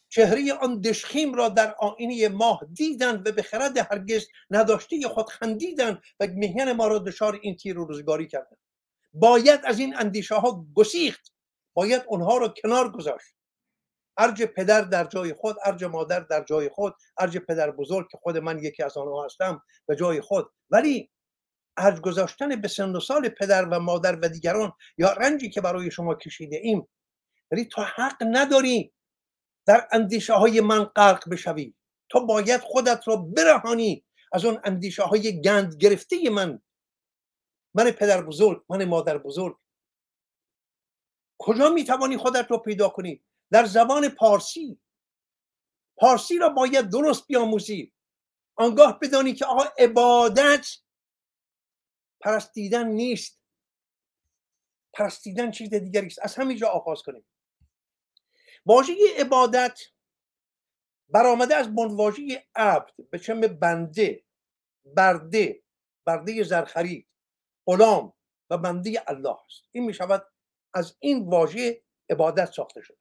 چهره 0.09 0.53
آن 0.53 0.81
دشخیم 0.81 1.33
را 1.33 1.49
در 1.49 1.75
آینه 1.79 2.29
ماه 2.29 2.61
دیدند 2.73 3.27
و 3.27 3.31
به 3.31 3.41
خرد 3.41 3.77
هرگز 3.77 4.27
نداشته 4.51 5.07
خود 5.07 5.29
خندیدند 5.29 6.01
و 6.19 6.27
مهین 6.27 6.71
ما 6.71 6.87
را 6.87 6.99
دچار 6.99 7.39
این 7.41 7.55
تیر 7.55 7.79
و 7.79 7.85
روزگاری 7.85 8.27
کردند. 8.27 8.57
باید 9.13 9.61
از 9.63 9.79
این 9.79 9.95
اندیشه 9.97 10.35
ها 10.35 10.65
گسیخت. 10.75 11.33
باید 11.73 12.03
اونها 12.07 12.37
را 12.37 12.47
کنار 12.47 12.91
گذاشت. 12.91 13.35
ارج 14.17 14.43
پدر 14.43 14.81
در 14.81 15.03
جای 15.03 15.33
خود 15.33 15.55
ارج 15.65 15.83
مادر 15.83 16.19
در 16.19 16.43
جای 16.43 16.69
خود 16.69 16.95
ارج 17.17 17.37
پدر 17.37 17.71
بزرگ 17.71 18.07
که 18.11 18.17
خود 18.17 18.37
من 18.37 18.59
یکی 18.59 18.83
از 18.83 18.97
آنها 18.97 19.25
هستم 19.25 19.61
به 19.87 19.95
جای 19.95 20.21
خود. 20.21 20.51
ولی 20.69 21.11
ارج 21.77 22.01
گذاشتن 22.01 22.61
به 22.61 22.67
سن 22.67 22.95
و 22.95 22.99
سال 22.99 23.29
پدر 23.29 23.65
و 23.65 23.79
مادر 23.79 24.15
و 24.15 24.29
دیگران 24.29 24.71
یا 24.97 25.13
رنجی 25.13 25.49
که 25.49 25.61
برای 25.61 25.91
شما 25.91 26.15
کشیده 26.15 26.57
ایم 26.63 26.87
ولی 27.51 27.65
تو 27.65 27.81
حق 27.81 28.17
نداری 28.31 28.93
در 29.65 29.87
اندیشه 29.91 30.33
های 30.33 30.61
من 30.61 30.83
غرق 30.83 31.29
بشوی. 31.29 31.73
تو 32.09 32.25
باید 32.25 32.61
خودت 32.61 33.07
را 33.07 33.15
برهانی 33.15 34.05
از 34.33 34.45
اون 34.45 34.59
اندیشه 34.63 35.03
های 35.03 35.41
گند 35.41 35.75
گرفته 35.75 36.29
من 36.29 36.61
من 37.73 37.91
پدر 37.91 38.21
بزرگ 38.21 38.65
من 38.69 38.85
مادر 38.85 39.17
بزرگ. 39.17 39.57
کجا 41.37 41.69
می‌توانی 41.69 42.17
خودت 42.17 42.51
را 42.51 42.57
پیدا 42.57 42.89
کنی؟ 42.89 43.23
در 43.51 43.65
زبان 43.65 44.09
پارسی. 44.09 44.81
پارسی 45.97 46.37
را 46.37 46.49
باید 46.49 46.89
درست 46.89 47.27
بیاموزی. 47.27 47.93
آنگاه 48.55 48.99
بدانی 48.99 49.33
که 49.33 49.45
آقا 49.45 49.63
عبادت 49.77 50.67
پرستیدن 52.19 52.87
نیست. 52.87 53.41
پرستیدن 54.93 55.51
چیز 55.51 55.73
دیگری 55.73 56.07
است. 56.07 56.19
از 56.21 56.35
همینجا 56.35 56.67
آغاز 56.67 57.03
کنیم. 57.03 57.25
واژه 58.65 58.93
عبادت 59.17 59.79
برآمده 61.09 61.55
از 61.55 61.67
واژه 61.75 62.47
عبد 62.55 63.09
به 63.09 63.19
چم 63.19 63.41
بنده 63.41 64.23
برده 64.85 65.63
برده 66.05 66.43
زرخرید. 66.43 67.07
غلام 67.65 68.13
و 68.49 68.57
بنده 68.57 69.03
الله 69.07 69.37
است. 69.45 69.63
این 69.71 69.85
می 69.85 69.93
شود 69.93 70.27
از 70.73 70.95
این 70.99 71.29
واژه 71.29 71.81
عبادت 72.09 72.51
ساخته 72.51 72.81
شده. 72.81 72.97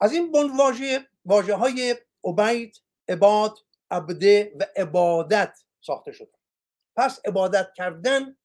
از 0.00 0.12
این 0.12 0.32
بند 0.32 0.58
واژه 0.58 1.08
واژه 1.24 1.54
های 1.54 1.96
عبید 2.24 2.82
عباد 3.08 3.58
عبده 3.90 4.52
و 4.60 4.66
عبادت 4.76 5.58
ساخته 5.80 6.12
شده. 6.12 6.32
پس 6.96 7.20
عبادت 7.24 7.68
کردن 7.76 8.36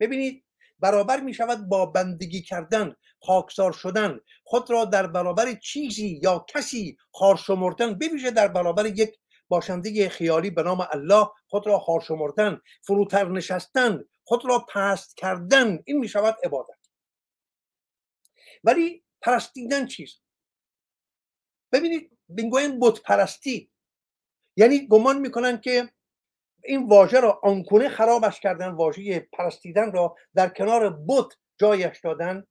ببینید 0.00 0.44
برابر 0.78 1.20
می 1.20 1.34
شود 1.34 1.68
با 1.68 1.86
بندگی 1.86 2.42
کردن 2.42 2.96
خاکسار 3.22 3.72
شدن. 3.72 4.20
خود 4.44 4.70
را 4.70 4.84
در 4.84 5.06
برابر 5.06 5.54
چیزی 5.54 6.20
یا 6.22 6.46
کسی 6.48 6.96
خار 7.12 7.36
شمردن 7.36 7.94
بویژه 7.94 8.30
در 8.30 8.48
برابر 8.48 8.86
یک 8.86 9.19
باشنده 9.50 10.08
خیالی 10.08 10.50
به 10.50 10.62
نام 10.62 10.86
الله 10.90 11.26
خود 11.48 11.66
را 11.66 11.78
خار 11.78 12.00
شمردن 12.00 12.60
فروتر 12.82 13.28
نشستن 13.28 14.04
خود 14.24 14.44
را 14.44 14.66
پست 14.68 15.16
کردن 15.16 15.82
این 15.84 15.98
می 15.98 16.08
شود 16.08 16.36
عبادت. 16.44 16.78
ولی 18.64 19.04
پرستیدن 19.20 19.86
چیز 19.86 20.20
ببینید 21.72 22.18
بینگوین 22.28 22.80
بت 22.80 23.02
پرستی. 23.02 23.70
یعنی 24.56 24.86
گمان 24.86 25.18
می‌کنن 25.18 25.60
که 25.60 25.90
این 26.64 26.88
واژه 26.88 27.20
را 27.20 27.40
آنکونه 27.42 27.88
خرابش 27.88 28.40
کردن 28.40 28.68
واژه 28.68 29.20
پرستیدن 29.20 29.92
را 29.92 30.16
در 30.34 30.48
کنار 30.48 30.90
بت 31.08 31.36
جایش 31.58 32.00
دادن 32.00 32.46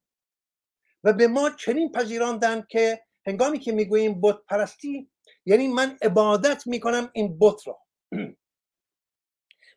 و 1.03 1.13
به 1.13 1.27
ما 1.27 1.49
چنین 1.49 1.91
پذیراندن 1.91 2.65
که 2.69 3.05
هنگامی 3.25 3.59
که 3.59 3.71
می‌گوییم 3.71 4.21
بت 4.21 4.37
پرستی 4.47 5.11
یعنی 5.45 5.67
من 5.67 5.97
عبادت 6.01 6.67
می‌کنم 6.67 7.09
این 7.13 7.39
بت 7.39 7.67
را. 7.67 7.79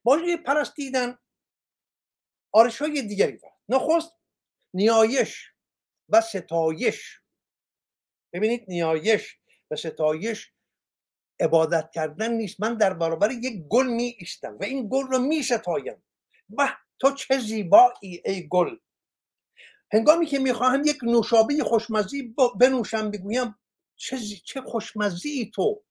واژه 0.05 0.37
پرستیدن 0.37 1.19
آرش 2.53 2.83
های 2.83 3.03
دیگری 3.03 3.37
دارد 3.37 3.59
نخست 3.69 4.13
نیایش 4.75 5.53
و 6.09 6.21
ستایش. 6.21 7.21
ببینید 8.33 8.65
نیایش 8.69 9.39
و 9.71 9.77
ستایش 9.77 10.53
عبادت 11.41 11.91
کردن 11.95 12.33
نیست. 12.33 12.61
من 12.61 12.75
در 12.75 12.95
برابر 12.95 13.31
یک 13.31 13.63
گل 13.69 13.87
می 13.87 14.17
ایستم 14.19 14.59
و 14.61 14.65
این 14.65 14.89
گل 14.89 15.07
رو 15.07 15.19
می 15.19 15.43
ستایم 15.43 16.05
به 16.49 16.69
تو 16.99 17.11
چه 17.11 17.39
زیبایی 17.39 18.23
ای 18.25 18.49
گل. 18.49 18.77
هنگامی 19.93 20.27
که 20.27 20.39
می‌خواهم 20.39 20.83
یک 20.85 20.99
نوشابه 21.03 21.65
خوشمزی 21.65 22.35
بنوشم 22.61 23.11
بگویم 23.11 23.55
چه. 24.03 24.19
چه 24.45 24.61
خوشمزی 24.61 25.51
تو. 25.55 25.85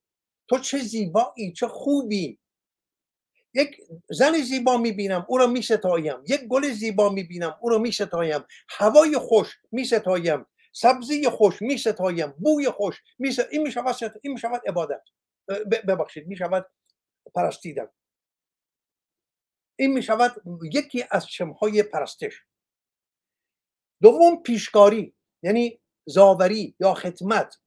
تو 0.49 0.59
چه 0.59 0.77
زیبایی 0.77 1.53
چه 1.53 1.67
خوبی. 1.67 2.39
یک 3.53 3.77
زن 4.09 4.41
زیبا 4.41 4.77
می‌بینم 4.77 5.25
او 5.29 5.37
را 5.37 5.47
میستایم. 5.47 6.23
یک 6.27 6.41
گل 6.41 6.71
زیبا 6.71 7.09
می‌بینم 7.09 7.57
او 7.61 7.69
را 7.69 7.77
میستایم. 7.77 8.41
هوای 8.69 9.17
خوش 9.17 9.57
میستایم. 9.71 10.45
سبزی 10.73 11.29
خوش 11.29 11.61
میستایم. 11.61 12.31
بوی 12.31 12.69
خوش 12.69 13.01
می 13.19 13.35
این 13.51 13.61
می‌شود 13.61 14.19
این 14.21 14.33
می‌شود 14.33 14.61
عبادت. 14.67 15.03
ببخشید 15.87 16.27
می‌شود 16.27 16.71
پرستیدن. 17.35 17.87
این 19.79 19.93
می‌شود 19.93 20.41
یکی 20.73 21.03
از 21.11 21.27
چمهای 21.27 21.83
پرستش. 21.83 22.45
دوم 24.01 24.43
پیشکاری 24.43 25.15
یعنی 25.43 25.81
زاوری 26.05 26.75
یا 26.79 26.93
خدمت. 26.93 27.57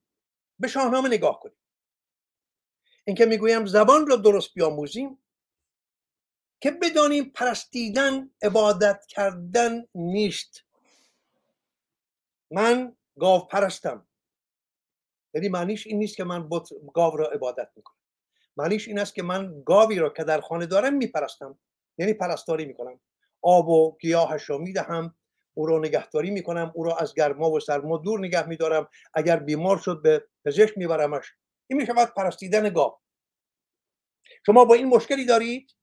به 0.58 0.68
شاهنامه 0.68 1.08
نگاه 1.08 1.40
کنیم. 1.40 1.56
اینکه 3.04 3.26
می‌گویم 3.26 3.66
زبان 3.66 4.06
را 4.06 4.16
درست 4.16 4.54
بیاموزیم 4.54 5.18
که 6.60 6.70
بدانیم 6.70 7.24
پرستیدن 7.24 8.30
عبادت 8.42 9.06
کردن 9.06 9.86
نیست. 9.94 10.64
من 12.50 12.96
گاو 13.20 13.46
پرستم. 13.46 14.06
یعنی 15.34 15.48
معنیش 15.48 15.86
این 15.86 15.98
نیست 15.98 16.16
که 16.16 16.24
من 16.24 16.48
بط 16.48 16.68
گاو 16.94 17.16
را 17.16 17.26
عبادت 17.26 17.70
می‌کنم. 17.76 17.96
معنیش 18.56 18.88
این 18.88 18.98
است 18.98 19.14
که 19.14 19.22
من 19.22 19.62
گاوی 19.62 19.98
را 19.98 20.10
که 20.10 20.24
در 20.24 20.40
خانه 20.40 20.66
دارم 20.66 20.94
میپرستم. 20.94 21.58
یعنی 21.98 22.12
پرستاری 22.12 22.64
می‌کنم. 22.64 23.00
آب 23.42 23.68
و 23.68 23.96
گیاهش 24.00 24.50
را 24.50 24.58
می‌دهم. 24.58 25.14
او 25.54 25.66
را 25.66 25.78
نگهداری 25.78 26.30
می‌کنم 26.30 26.72
او 26.74 26.84
را 26.84 26.96
از 26.96 27.14
گرما 27.14 27.50
و 27.50 27.60
سرما 27.60 27.98
دور 27.98 28.18
نگه 28.18 28.48
میدارم. 28.48 28.88
اگر 29.14 29.36
بیمار 29.36 29.78
شد 29.78 30.02
به 30.02 30.24
پزشک 30.44 30.78
میبرمش. 30.78 31.32
این 31.66 31.80
می‌شود 31.80 32.14
پرستیدن 32.16 32.70
گاو. 32.70 32.98
شما 34.46 34.64
با 34.64 34.74
این 34.74 34.86
مشکلی 34.86 35.26
دارید؟ 35.26 35.74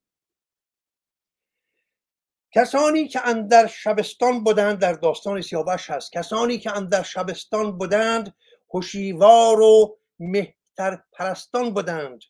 کسانی 2.53 3.07
که 3.07 3.27
اندر 3.27 3.67
شبستان 3.67 4.43
بودند 4.43 4.79
در 4.79 4.93
داستان 4.93 5.41
سیاوش 5.41 5.89
هست. 5.89 6.11
کسانی 6.11 6.57
که 6.57 6.75
اندر 6.75 7.03
شبستان 7.03 7.77
بودند 7.77 8.35
هوشیوار 8.73 9.61
و 9.61 9.99
مهتر 10.19 11.03
پرستان 11.11 11.73
بودند. 11.73 12.21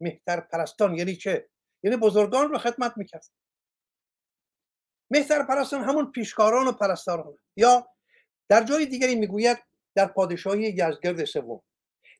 مهتر 0.00 0.40
پرستان 0.40 0.94
یعنی 0.94 1.16
چه؟ 1.16 1.48
یعنی 1.82 1.96
بزرگان 1.96 2.48
رو 2.48 2.58
خدمت 2.58 2.92
می‌کرد. 2.96 3.26
مهتر 5.10 5.42
پرستان 5.42 5.84
همون 5.84 6.12
پیشکاران 6.12 6.66
و 6.66 6.72
پرستاران. 6.72 7.38
یا 7.56 7.88
در 8.48 8.64
جای 8.64 8.86
دیگری 8.86 9.14
می‌گوید 9.14 9.58
در 9.94 10.06
پادشاهی 10.06 10.62
یزگرد 10.62 11.24
سوم. 11.24 11.62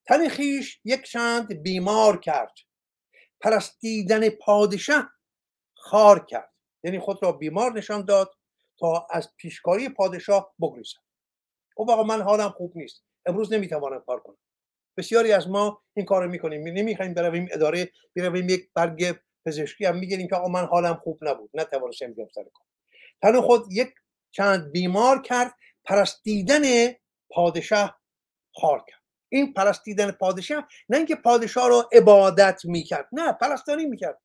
تن 0.06 0.28
خیش 0.28 0.80
یک 0.84 1.02
چند 1.02 1.62
بیمار 1.62 2.20
کرد. 2.20 2.52
پرستیدن 3.40 4.28
پادشاه 4.28 5.12
خار 5.74 6.24
کرد. 6.24 6.52
یعنی 6.84 6.98
خود 6.98 7.22
را 7.22 7.32
بیمار 7.32 7.72
نشان 7.72 8.04
داد 8.04 8.34
تا 8.78 9.06
از 9.10 9.36
پیشکاری 9.36 9.88
پادشاه 9.88 10.54
بگریزد. 10.60 10.98
او 11.76 11.90
آقا 11.90 12.02
من 12.02 12.22
حالم 12.22 12.48
خوب 12.48 12.72
نیست. 12.76 13.04
امروز 13.26 13.52
نمی‌توانم 13.52 14.02
کار 14.06 14.20
کنم. 14.20 14.36
بسیاری 14.96 15.32
از 15.32 15.48
ما 15.48 15.82
این 15.94 16.06
کار 16.06 16.24
رو 16.24 16.30
می‌کنیم. 16.30 16.68
نمی‌خوایم 16.68 17.14
برویم 17.14 17.48
اداره 17.50 17.92
برویم 18.16 18.48
یک 18.48 18.70
برگ 18.74 19.16
پزشکی 19.46 19.84
هم 19.84 19.96
می‌گیریم 19.96 20.28
که 20.28 20.36
آقا 20.36 20.48
من 20.48 20.64
حالم 20.66 20.94
خوب 20.94 21.18
نبود. 21.22 21.50
نتوانستم 21.54 22.12
بیام 22.12 22.28
سر 22.34 22.44
تن 23.22 23.40
خود 23.40 23.72
یک 23.72 23.94
چند 24.30 24.72
بیمار 24.72 25.22
کرد 25.22 25.54
پرستیدن 25.84 26.92
پادشاه 27.30 28.00
خوار 28.54 28.84
کرد. 28.88 29.02
این 29.28 29.52
پرستیدن 29.52 30.10
پادشاه 30.10 30.68
نه 30.88 30.96
اینکه 30.96 31.16
پادشاه 31.16 31.68
رو 31.68 31.88
عبادت 31.92 32.60
می‌کرد 32.64 33.08
نه 33.12 33.32
پرستانی 33.32 33.86
می‌کرد. 33.86 34.22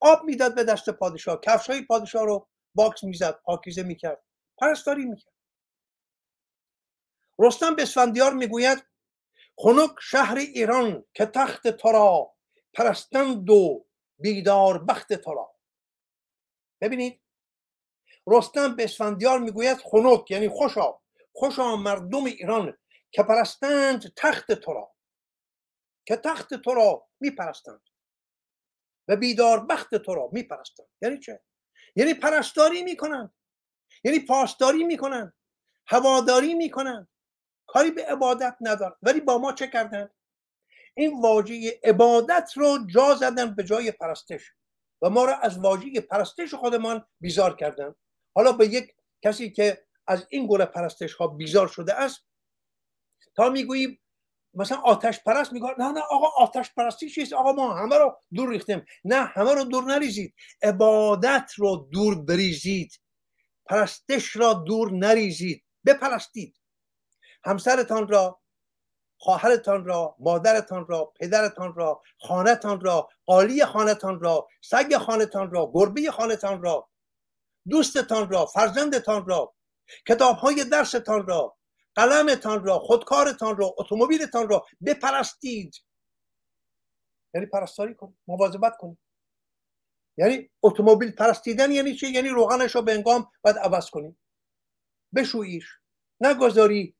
آب 0.00 0.24
می‌داد 0.24 0.54
به 0.54 0.64
دست 0.64 0.90
پادشاه 0.90 1.40
کفش 1.40 1.70
های 1.70 1.82
پادشاه 1.82 2.24
رو 2.24 2.48
واکس 2.74 3.04
می‌زد 3.04 3.40
پاکیزه 3.44 3.82
می‌کرد 3.82 4.22
پرستاری 4.58 5.04
می‌کرد. 5.04 5.32
رستم 7.38 7.76
به 7.76 7.82
اسفندیار 7.82 8.34
می‌گوید 8.34 8.86
خنک 9.58 9.90
شهر 10.00 10.36
ایران 10.36 11.04
که 11.14 11.26
تخت 11.26 11.68
تو 11.68 11.92
را 11.92 12.34
پرستند 12.74 13.50
و 13.50 13.86
بیدار 14.18 14.84
بخت 14.84 15.12
تو 15.12 15.34
را. 15.34 15.54
ببینید 16.80 17.20
رستم 18.26 18.76
به 18.76 18.84
اسفندیار 18.84 19.38
می‌گوید 19.38 19.76
خنک 19.76 20.30
یعنی 20.30 20.48
خوشا 20.48 20.94
خوشا 21.32 21.76
مردم 21.76 22.24
ایران 22.24 22.78
که 23.10 23.22
پرستند 23.22 24.12
تخت 24.16 24.52
تو 24.52 24.72
را. 24.72 24.94
که 26.06 26.16
تخت 26.16 26.54
تو 26.54 26.74
را 26.74 27.08
میپرستند. 27.20 27.82
و 29.08 29.16
بیدار 29.16 29.66
بخت 29.66 29.94
تو 29.94 30.14
را 30.14 30.28
میپرستند. 30.32 30.88
یعنی 31.02 31.18
چه؟ 31.18 31.42
یعنی 31.96 32.14
پرستاری 32.14 32.82
می‌کنند. 32.82 33.34
یعنی 34.04 34.18
پاسداری 34.18 34.84
می‌کنند. 34.84 35.32
هواداری 35.86 36.54
می‌کنند. 36.54 37.08
کاری 37.66 37.90
به 37.90 38.04
عبادت 38.06 38.56
ندارن. 38.60 38.96
ولی 39.02 39.20
با 39.20 39.38
ما 39.38 39.52
چه 39.52 39.66
کردن؟ 39.66 40.10
این 40.94 41.20
واژه 41.20 41.80
عبادت 41.84 42.50
رو 42.56 42.86
جا 42.86 43.14
زدن 43.14 43.54
به 43.54 43.64
جای 43.64 43.92
پرستش. 43.92 44.52
و 45.02 45.10
ما 45.10 45.24
را 45.24 45.36
از 45.36 45.58
واژه 45.58 46.00
پرستش 46.00 46.54
خودمان 46.54 47.06
بیزار 47.20 47.56
کردن. 47.56 47.94
حالا 48.36 48.52
به 48.52 48.66
یک 48.66 48.94
کسی 49.22 49.50
که 49.50 49.86
از 50.06 50.26
این 50.30 50.46
گونه 50.46 50.64
پرستش 50.64 51.14
ها 51.14 51.26
بیزار 51.26 51.68
شده 51.68 51.94
است 51.94 52.24
تا 53.36 53.48
می‌گوییم 53.48 53.98
مثلا 54.54 54.78
آتش 54.78 55.20
پرست 55.22 55.52
میگه 55.52 55.66
نه 55.78 55.92
نه 55.92 56.00
آقا 56.00 56.26
آتش 56.38 56.74
پرستی 56.74 57.10
چیست؟ 57.10 57.32
آقا 57.32 57.52
ما 57.52 57.74
همه 57.74 57.98
رو 57.98 58.16
دور 58.34 58.48
ریختیم. 58.48 58.84
نه 59.04 59.24
همه 59.24 59.54
رو 59.54 59.64
دور 59.64 59.84
نریزید. 59.84 60.34
عبادت 60.62 61.50
رو 61.56 61.88
دور 61.92 62.24
بریزید. 62.24 63.00
پرستش 63.66 64.36
را 64.36 64.52
دور 64.54 64.92
نریزید. 64.92 65.64
بپرستید. 65.86 66.56
همسرتان 67.44 68.08
را 68.08 68.40
خواهرتان 69.18 69.84
را 69.84 70.16
مادرتان 70.18 70.86
را 70.86 71.12
پدرتان 71.20 71.74
را 71.74 72.02
خانهتان 72.20 72.80
را 72.80 73.08
قالی 73.26 73.64
خانهتان 73.64 74.20
را 74.20 74.48
سگ 74.62 74.96
خانهتان 74.96 75.50
را 75.50 75.70
گربه 75.74 76.10
خانهتان 76.10 76.62
را 76.62 76.88
دوستتان 77.70 78.30
را 78.30 78.46
فرزندتان 78.46 79.26
را 79.26 79.54
کتاب 80.08 80.36
های 80.36 80.64
درستان 80.64 81.26
را 81.26 81.56
قلمتان 81.94 82.64
را 82.64 82.78
خودکارتان 82.78 83.56
را 83.56 83.74
اتومبیلتان 83.78 84.48
را 84.48 84.66
بپرستید. 84.86 85.74
یعنی 87.34 87.46
پرستاری 87.46 87.94
کنید 87.94 88.16
مواظبت 88.26 88.76
کنید. 88.76 88.98
یعنی 90.16 90.50
اتومبیل 90.62 91.10
پرستیدن 91.10 91.72
یعنی 91.72 91.94
چی؟ 91.94 92.06
یعنی 92.06 92.28
روغنش 92.28 92.74
رو 92.74 92.82
به 92.82 92.92
انگام 92.92 93.30
باید 93.42 93.58
عوض 93.58 93.90
کنید. 93.90 94.16
بشوییش 95.14 95.64
نگذاری 96.20 96.96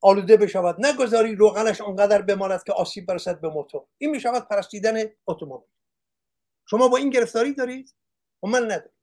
آلوده 0.00 0.36
بشود. 0.36 0.86
نگذاری 0.86 1.34
روغنش 1.34 1.80
آنقدر 1.80 2.22
بماند 2.22 2.62
که 2.64 2.72
آسیب 2.72 3.06
برسد 3.06 3.40
به 3.40 3.48
موتور. 3.48 3.86
این 3.98 4.10
می 4.10 4.20
شود 4.20 4.48
پرستیدن 4.48 5.04
اتومبیل. 5.26 5.68
شما 6.70 6.88
با 6.88 6.96
این 6.96 7.10
گرفتاری 7.10 7.54
دارید؟ 7.54 7.94
و 8.42 8.46
من 8.46 8.64
ندارم. 8.64 8.95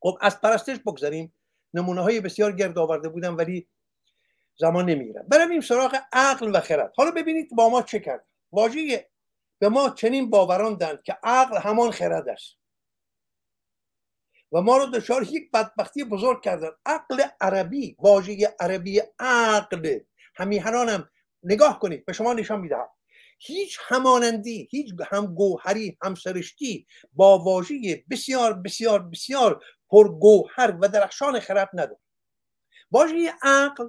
خب 0.00 0.18
از 0.20 0.40
پرستش 0.40 0.78
بگذاریم 0.78 1.34
نمونه 1.74 2.00
های 2.00 2.20
بسیار 2.20 2.52
گرد 2.52 2.78
آورده 2.78 3.08
بودم 3.08 3.36
ولی 3.36 3.68
زمان 4.58 4.84
نمی‌گیرم 4.84 5.26
برویم 5.28 5.60
سراغ 5.60 5.96
عقل 6.12 6.56
و 6.56 6.60
خرد. 6.60 6.92
حالا 6.96 7.10
ببینید 7.10 7.48
با 7.56 7.68
ما 7.68 7.82
چه 7.82 8.00
کرد. 8.00 8.26
واژه 8.52 9.08
به 9.58 9.68
ما 9.68 9.90
چنین 9.90 10.30
باوراندند 10.30 11.02
که 11.02 11.18
عقل 11.22 11.58
همان 11.58 11.90
خرد 11.90 12.28
است. 12.28 12.56
و 14.52 14.60
ما 14.60 14.76
رو 14.76 14.86
دچار 14.86 15.22
یک 15.22 15.50
بدبختی 15.50 16.04
بزرگ 16.04 16.42
کردن. 16.42 16.70
عقل 16.86 17.22
عربی 17.40 17.96
واژه 17.98 18.56
عربی 18.60 19.00
عقل. 19.18 19.98
همیهنانم 20.34 21.10
نگاه 21.42 21.78
کنید 21.78 22.04
به 22.04 22.12
شما 22.12 22.32
نشان 22.32 22.60
می‌دهم. 22.60 22.88
هیچ 23.38 23.78
همانندی 23.82 24.68
هیچ 24.70 24.94
هم 25.10 25.34
گوهری 25.34 25.98
هم 26.02 26.14
سرشتی 26.14 26.86
با 27.12 27.38
واژه 27.38 28.04
بسیار 28.10 28.52
بسیار 28.52 29.02
بسیار 29.02 29.62
پرگوهر 29.90 30.78
و 30.80 30.88
درخشان 30.88 31.40
خرد 31.40 31.70
نداره 31.72 32.00
واژه 32.90 33.32
عقل 33.42 33.88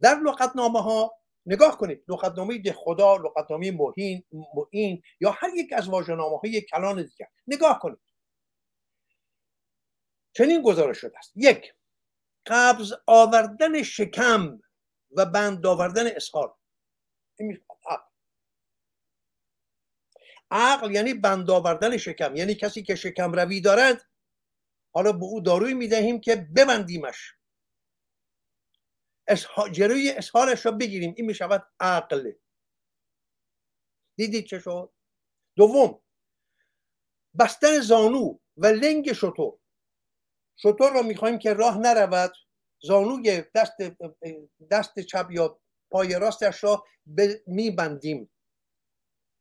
در 0.00 0.14
لغتنامه 0.14 0.82
ها 0.82 1.20
نگاه 1.46 1.78
کنید 1.78 2.04
لغتنامه 2.08 2.58
ده 2.58 2.72
خدا 2.72 3.16
لغتنامه 3.16 3.70
مهین 3.70 4.24
مهین 4.54 5.02
یا 5.20 5.30
هر 5.30 5.50
یک 5.54 5.72
از 5.72 5.88
واژه‌نامه 5.88 6.38
های 6.38 6.60
کلان 6.60 7.02
دیگر. 7.02 7.26
نگاه 7.46 7.78
کنید. 7.78 7.98
چنین 10.32 10.62
گزارش 10.62 10.98
شده 10.98 11.18
است. 11.18 11.32
یک 11.36 11.74
قبض 12.46 12.92
آوردن 13.06 13.82
شکم 13.82 14.60
و 15.16 15.26
بند 15.26 15.66
آوردن 15.66 16.06
اسهال. 16.06 16.48
عقل. 17.86 18.02
عقل 20.50 20.90
یعنی 20.90 21.14
بند 21.14 21.50
آوردن 21.50 21.96
شکم. 21.96 22.36
یعنی 22.36 22.54
کسی 22.54 22.82
که 22.82 22.94
شکم 22.94 23.32
روی 23.32 23.60
دارد 23.60 24.09
حالا 24.94 25.12
به 25.12 25.24
او 25.24 25.40
داروی 25.40 25.74
می‌دهیم 25.74 26.20
که 26.20 26.36
ببندیمش. 26.36 27.34
جلوی 29.72 30.10
اسهالش 30.10 30.66
را 30.66 30.72
بگیریم. 30.72 31.14
این 31.16 31.26
می‌شود 31.26 31.66
عقل. 31.80 32.32
دیدید 34.18 34.46
چه 34.46 34.58
شد؟ 34.58 34.92
دوم 35.56 36.02
بستن 37.38 37.80
زانو 37.80 38.38
و 38.56 38.66
لنگ 38.66 39.12
شطور 39.12 39.58
شطور 40.56 40.92
را 40.92 41.02
می‌خوایم 41.02 41.38
که 41.38 41.54
راه 41.54 41.78
نرود. 41.78 42.32
زانوی 42.82 43.42
دست 43.54 43.76
دست 44.70 45.00
چپ 45.00 45.26
یا 45.30 45.60
پای 45.90 46.14
راستش 46.14 46.64
را 46.64 46.84
میبندیم. 47.46 48.30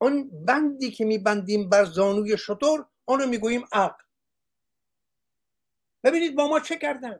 آن 0.01 0.45
بندی 0.45 0.91
که 0.91 1.05
میبندیم 1.05 1.69
بر 1.69 1.85
زانوی 1.85 2.37
شطور 2.37 2.89
آن 3.05 3.19
رو 3.19 3.27
می‌گوییم 3.27 3.67
عقل. 3.71 4.03
ببینید 6.03 6.35
با 6.35 6.47
ما 6.47 6.59
چه 6.59 6.77
کردن؟ 6.77 7.19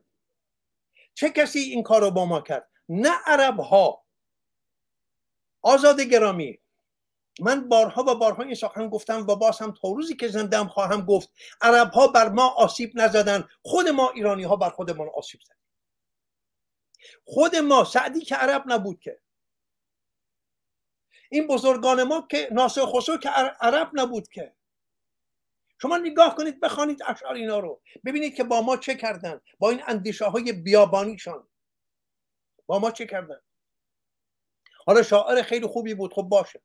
چه 1.13 1.29
کسی 1.29 1.59
این 1.59 1.83
کار 1.83 2.01
رو 2.01 2.11
با 2.11 2.25
ما 2.25 2.41
کرد؟ 2.41 2.69
نه 2.89 3.11
عرب 3.25 3.59
ها 3.59 4.05
آزاد 5.61 6.01
گرامی 6.01 6.59
من 7.39 7.69
بارها 7.69 8.03
و 8.03 8.15
بارها 8.15 8.43
این 8.43 8.55
سخن 8.55 8.89
گفتم 8.89 9.27
و 9.27 9.35
باز 9.35 9.59
هم 9.59 9.73
تا 9.81 9.87
روزی 9.89 10.15
که 10.15 10.27
زندم 10.27 10.67
خواهم 10.67 11.05
گفت 11.05 11.29
عرب 11.61 11.91
ها 11.91 12.07
بر 12.07 12.29
ما 12.29 12.47
آسیب 12.47 12.91
نزدن. 12.95 13.47
خود 13.61 13.87
ما 13.87 14.09
ایرانی 14.09 14.43
ها 14.43 14.55
بر 14.55 14.69
خودمان 14.69 15.09
آسیب 15.15 15.41
زدیم. 15.41 15.55
خود 17.25 17.55
ما 17.55 17.83
سعدی 17.83 18.21
که 18.21 18.35
عرب 18.35 18.63
نبود 18.65 18.99
که. 18.99 19.19
این 21.29 21.47
بزرگان 21.47 22.03
ما 22.03 22.27
که 22.31 22.49
ناصر 22.51 22.85
خسرو 22.85 23.17
که 23.17 23.29
عرب 23.29 23.89
نبود 23.93 24.27
که. 24.27 24.55
شما 25.81 25.97
نگاه 25.97 26.35
کنید 26.35 26.59
بخوانید 26.59 27.03
اشعار 27.07 27.33
اینا 27.33 27.59
رو. 27.59 27.81
ببینید 28.05 28.35
که 28.35 28.43
با 28.43 28.61
ما 28.61 28.77
چه 28.77 28.95
کردن؟ 28.95 29.41
با 29.59 29.69
این 29.69 29.81
اندیشه 29.87 30.25
های 30.25 30.53
بیابانیشان. 30.53 31.47
با 32.65 32.79
ما 32.79 32.91
چه 32.91 33.05
کردن؟ 33.05 33.39
حالا 34.85 35.03
شاعر 35.03 35.41
خیلی 35.41 35.67
خوبی 35.67 35.93
بود 35.93 36.13
خب 36.13 36.21
باشه. 36.21 36.61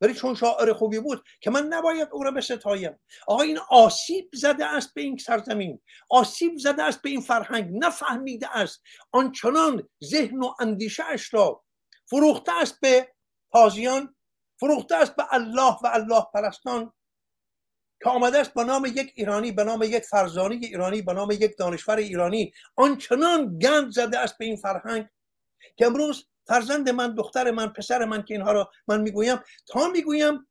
ولی 0.00 0.14
چون 0.14 0.34
شاعر 0.34 0.72
خوبی 0.72 1.00
بود 1.00 1.24
که 1.40 1.50
من 1.50 1.66
نباید 1.66 2.08
او 2.12 2.22
را 2.22 2.30
به 2.30 2.40
ستایم 2.40 3.00
آقا 3.26 3.42
این 3.42 3.58
آسیب 3.70 4.30
زده 4.34 4.64
است 4.64 4.94
به 4.94 5.00
این 5.00 5.16
سرزمین. 5.16 5.80
آسیب 6.10 6.58
زده 6.58 6.82
است 6.82 7.02
به 7.02 7.10
این 7.10 7.20
فرهنگ. 7.20 7.84
نفهمیده 7.84 8.56
است. 8.56 8.82
آنچنان 9.12 9.88
ذهن 10.04 10.38
و 10.38 10.54
اندیشه 10.60 11.04
اش 11.04 11.34
را 11.34 11.64
فروخته 12.10 12.60
است 12.60 12.80
به 12.80 13.14
تازیان 13.52 14.16
فروخته 14.60 14.96
است 14.96 15.16
به 15.16 15.34
الله 15.34 15.76
و 15.82 15.86
الله 15.86 16.26
پرستان. 16.34 16.92
که 18.02 18.10
آمده 18.10 18.38
است 18.38 18.54
به 18.54 18.64
نام 18.64 18.86
یک 18.86 19.12
ایرانی 19.14 19.52
به 19.52 19.64
نام 19.64 19.82
یک 19.82 20.04
فرزانی 20.04 20.56
ایرانی 20.56 21.02
به 21.02 21.12
نام 21.12 21.30
یک 21.30 21.56
دانشور 21.58 21.96
ایرانی. 21.96 22.52
آنچنان 22.76 23.58
گند 23.58 23.90
زده 23.90 24.18
است 24.18 24.38
به 24.38 24.44
این 24.44 24.56
فرهنگ 24.56 25.08
که 25.76 25.86
امروز 25.86 26.28
فرزند 26.46 26.88
من 26.88 27.14
دختر 27.14 27.50
من 27.50 27.68
پسر 27.68 28.04
من 28.04 28.22
که 28.22 28.34
اینها 28.34 28.52
رو 28.52 28.66
من 28.88 29.00
می‌گویم 29.00 29.38
تا 29.66 29.88
می‌گویم 29.88 30.46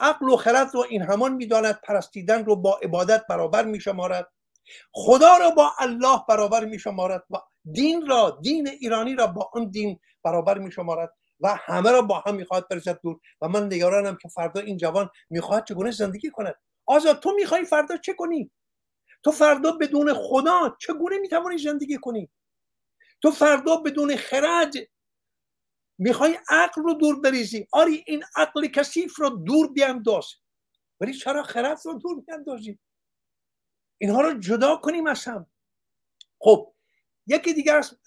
عقل 0.00 0.28
و 0.28 0.36
خرد 0.36 0.74
رو 0.74 0.84
این 0.88 1.02
همان 1.02 1.34
می‌داند 1.34 1.80
پرستیدن 1.80 2.44
رو 2.44 2.56
با 2.56 2.80
عبادت 2.82 3.24
برابر 3.28 3.64
میشمارد. 3.64 4.32
خدا 4.92 5.36
را 5.36 5.50
با 5.50 5.72
الله 5.78 6.20
برابر 6.28 6.64
می 6.64 6.78
شمارد 6.78 7.24
و 7.30 7.36
دین 7.72 8.06
را 8.06 8.38
دین 8.42 8.68
ایرانی 8.68 9.14
را 9.14 9.26
با 9.26 9.50
آن 9.52 9.70
دین 9.70 10.00
برابر 10.24 10.58
می 10.58 10.72
شمارد 10.72 11.17
و 11.40 11.58
همه 11.60 11.90
را 11.90 12.02
با 12.02 12.22
هم 12.26 12.34
می‌خواد 12.34 12.68
برسد 12.68 13.00
دور. 13.00 13.20
و 13.40 13.48
من 13.48 13.66
نگرانم 13.66 14.16
که 14.22 14.28
فردا 14.28 14.60
این 14.60 14.76
جوان 14.76 15.10
می‌خواهد 15.30 15.64
چگونه 15.64 15.90
زندگی 15.90 16.30
کند. 16.30 16.54
آزاد 16.86 17.20
تو 17.20 17.32
می‌خوای 17.32 17.64
فردا 17.64 17.96
چه 17.96 18.14
کنی؟ 18.14 18.50
تو 19.22 19.32
فردا 19.32 19.72
بدون 19.72 20.14
خدا 20.14 20.76
چگونه 20.80 21.18
می‌توانی 21.18 21.58
زندگی 21.58 21.98
کنی؟ 21.98 22.30
تو 23.22 23.30
فردا 23.30 23.76
بدون 23.76 24.16
خرد 24.16 24.72
می‌خوای 25.98 26.38
عقل 26.48 26.82
رو 26.82 26.94
دور 26.94 27.20
بریزی. 27.20 27.68
آری 27.72 28.04
این 28.06 28.24
عقل 28.36 28.66
کثیف 28.66 29.18
رو 29.18 29.30
دور 29.30 29.72
بیانداز. 29.72 30.26
ولی 31.00 31.14
چرا 31.14 31.42
خرد 31.42 31.78
رو 31.84 31.94
دور 31.94 32.20
بیاندازی؟ 32.20 32.78
اینها 33.98 34.20
رو 34.20 34.38
جدا 34.38 34.76
کنیم 34.76 35.06
از 35.06 35.24
هم. 35.24 35.46
خب 36.38 36.74
یکی 37.26 37.54
دیگر 37.54 37.76
از 37.76 37.98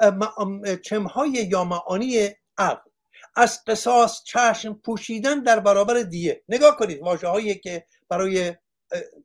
چمهای 0.84 1.30
یا 1.30 1.63
معانی 1.63 2.30
عقل. 2.58 2.91
از 3.36 3.63
قصاص 3.67 4.24
چشم 4.24 4.74
پوشیدن 4.74 5.39
در 5.39 5.60
برابر 5.60 6.02
دیه. 6.02 6.44
نگاه 6.50 6.78
کنید 6.78 7.02
واژه 7.02 7.28
هایی 7.28 7.56
که 7.56 7.88
برای 8.10 8.56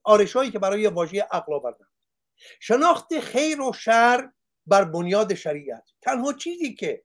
آرش 0.04 0.36
هایی 0.36 0.50
که 0.50 0.58
برای 0.58 0.86
واژه 0.86 1.22
عقل 1.30 1.54
آوردن. 1.54 1.86
شناخت 2.60 3.20
خیر 3.20 3.60
و 3.60 3.72
شر 3.72 4.30
بر 4.66 4.84
بنیاد 4.84 5.34
شریعت. 5.34 5.84
تنها 6.02 6.32
چیزی 6.32 6.74
که 6.74 7.04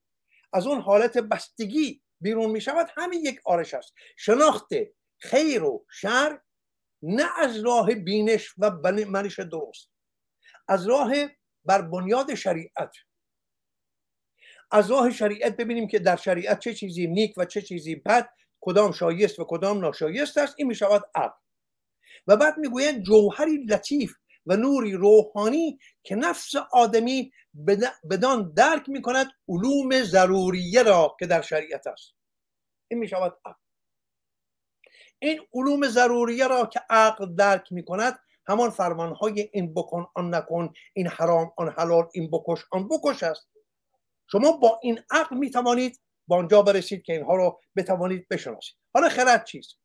از 0.54 0.68
اون 0.68 0.82
حالت 0.82 1.18
بستگی 1.18 2.02
بیرون 2.22 2.52
می 2.52 2.62
شود 2.62 2.88
همین 2.98 3.26
یک 3.26 3.42
آرش 3.46 3.74
است. 3.74 3.94
شناخت 4.18 4.70
خیر 5.18 5.64
و 5.64 5.86
شر 5.92 6.40
نه 7.02 7.40
از 7.40 7.60
راه 7.66 7.96
بینش 7.96 8.54
و 8.58 8.72
منش 9.08 9.40
درست. 9.40 9.90
از 10.68 10.88
راه 10.88 11.14
بر 11.66 11.82
بنیاد 11.82 12.36
شریعت. 12.36 12.92
از 14.72 14.92
راه 14.92 15.12
شریعت 15.12 15.58
ببینیم 15.58 15.88
که 15.88 16.00
در 16.00 16.16
شریعت 16.16 16.60
چه 16.60 16.74
چیزی 16.74 17.08
نیک 17.08 17.34
و 17.38 17.46
چه 17.46 17.62
چیزی 17.62 17.96
بد 17.96 18.30
کدام 18.62 18.92
شایست 18.92 19.40
و 19.40 19.46
کدام 19.50 19.80
ناشایست 19.80 20.38
است 20.38 20.56
این 20.58 20.68
می 20.68 20.76
شود 20.76 21.04
عقل. 21.16 21.38
و 22.28 22.38
بعد 22.38 22.58
می‌گویند 22.58 23.04
جوهری 23.04 23.58
لطیف 23.58 24.14
و 24.46 24.56
نوری 24.56 24.94
روحانی 24.94 25.80
که 26.04 26.16
نفس 26.16 26.56
آدمی 26.72 27.32
بدان 28.10 28.54
درک 28.54 28.90
می 28.90 29.02
کند 29.02 29.28
علوم 29.50 30.04
ضروریه 30.04 30.84
را 30.84 31.16
که 31.20 31.26
در 31.26 31.42
شریعت 31.42 31.88
است. 31.88 32.14
این 32.88 33.00
می 33.00 33.08
شود 33.08 33.38
عقل. 33.46 33.60
این 35.20 35.42
علوم 35.54 35.88
ضروریه 35.88 36.48
را 36.48 36.66
که 36.66 36.82
عقل 36.90 37.36
درک 37.36 37.72
می 37.72 37.86
کند 37.86 38.20
همان 38.48 38.70
فرمانهای 38.70 39.50
این 39.54 39.74
بکن 39.74 40.08
آن 40.16 40.36
نکن 40.36 40.74
این 40.94 41.08
حرام 41.08 41.52
آن 41.58 41.74
حلال 41.78 42.10
این 42.14 42.32
بکش 42.32 42.60
آن 42.72 42.88
بکش 42.88 43.24
است. 43.24 43.48
شما 44.32 44.52
با 44.52 44.80
این 44.84 45.04
عقل 45.12 45.38
می 45.38 45.52
توانید 45.52 46.02
با 46.28 46.38
آنجا 46.38 46.62
برسید 46.62 47.04
که 47.04 47.14
اینها 47.14 47.36
رو 47.36 47.62
بتوانید 47.76 48.28
بشناسید. 48.28 48.78
حالا 48.94 49.10
خرد 49.10 49.46
چیست؟ 49.46 49.78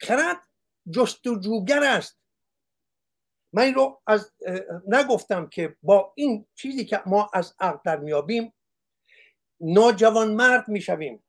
خرد 0.00 0.42
جستجوگر 0.90 1.82
است. 1.84 2.18
من 3.52 3.62
این 3.62 3.74
رو 3.74 4.02
از 4.06 4.32
نگفتم 4.88 5.48
که 5.48 5.76
با 5.82 6.12
این 6.16 6.46
چیزی 6.54 6.84
که 6.84 7.02
ما 7.06 7.30
از 7.32 7.54
عقل 7.60 7.78
در 7.84 7.96
میابیم 7.96 8.54
ناجوان 9.60 10.34
مرد 10.34 10.68
می‌شویم 10.68 11.24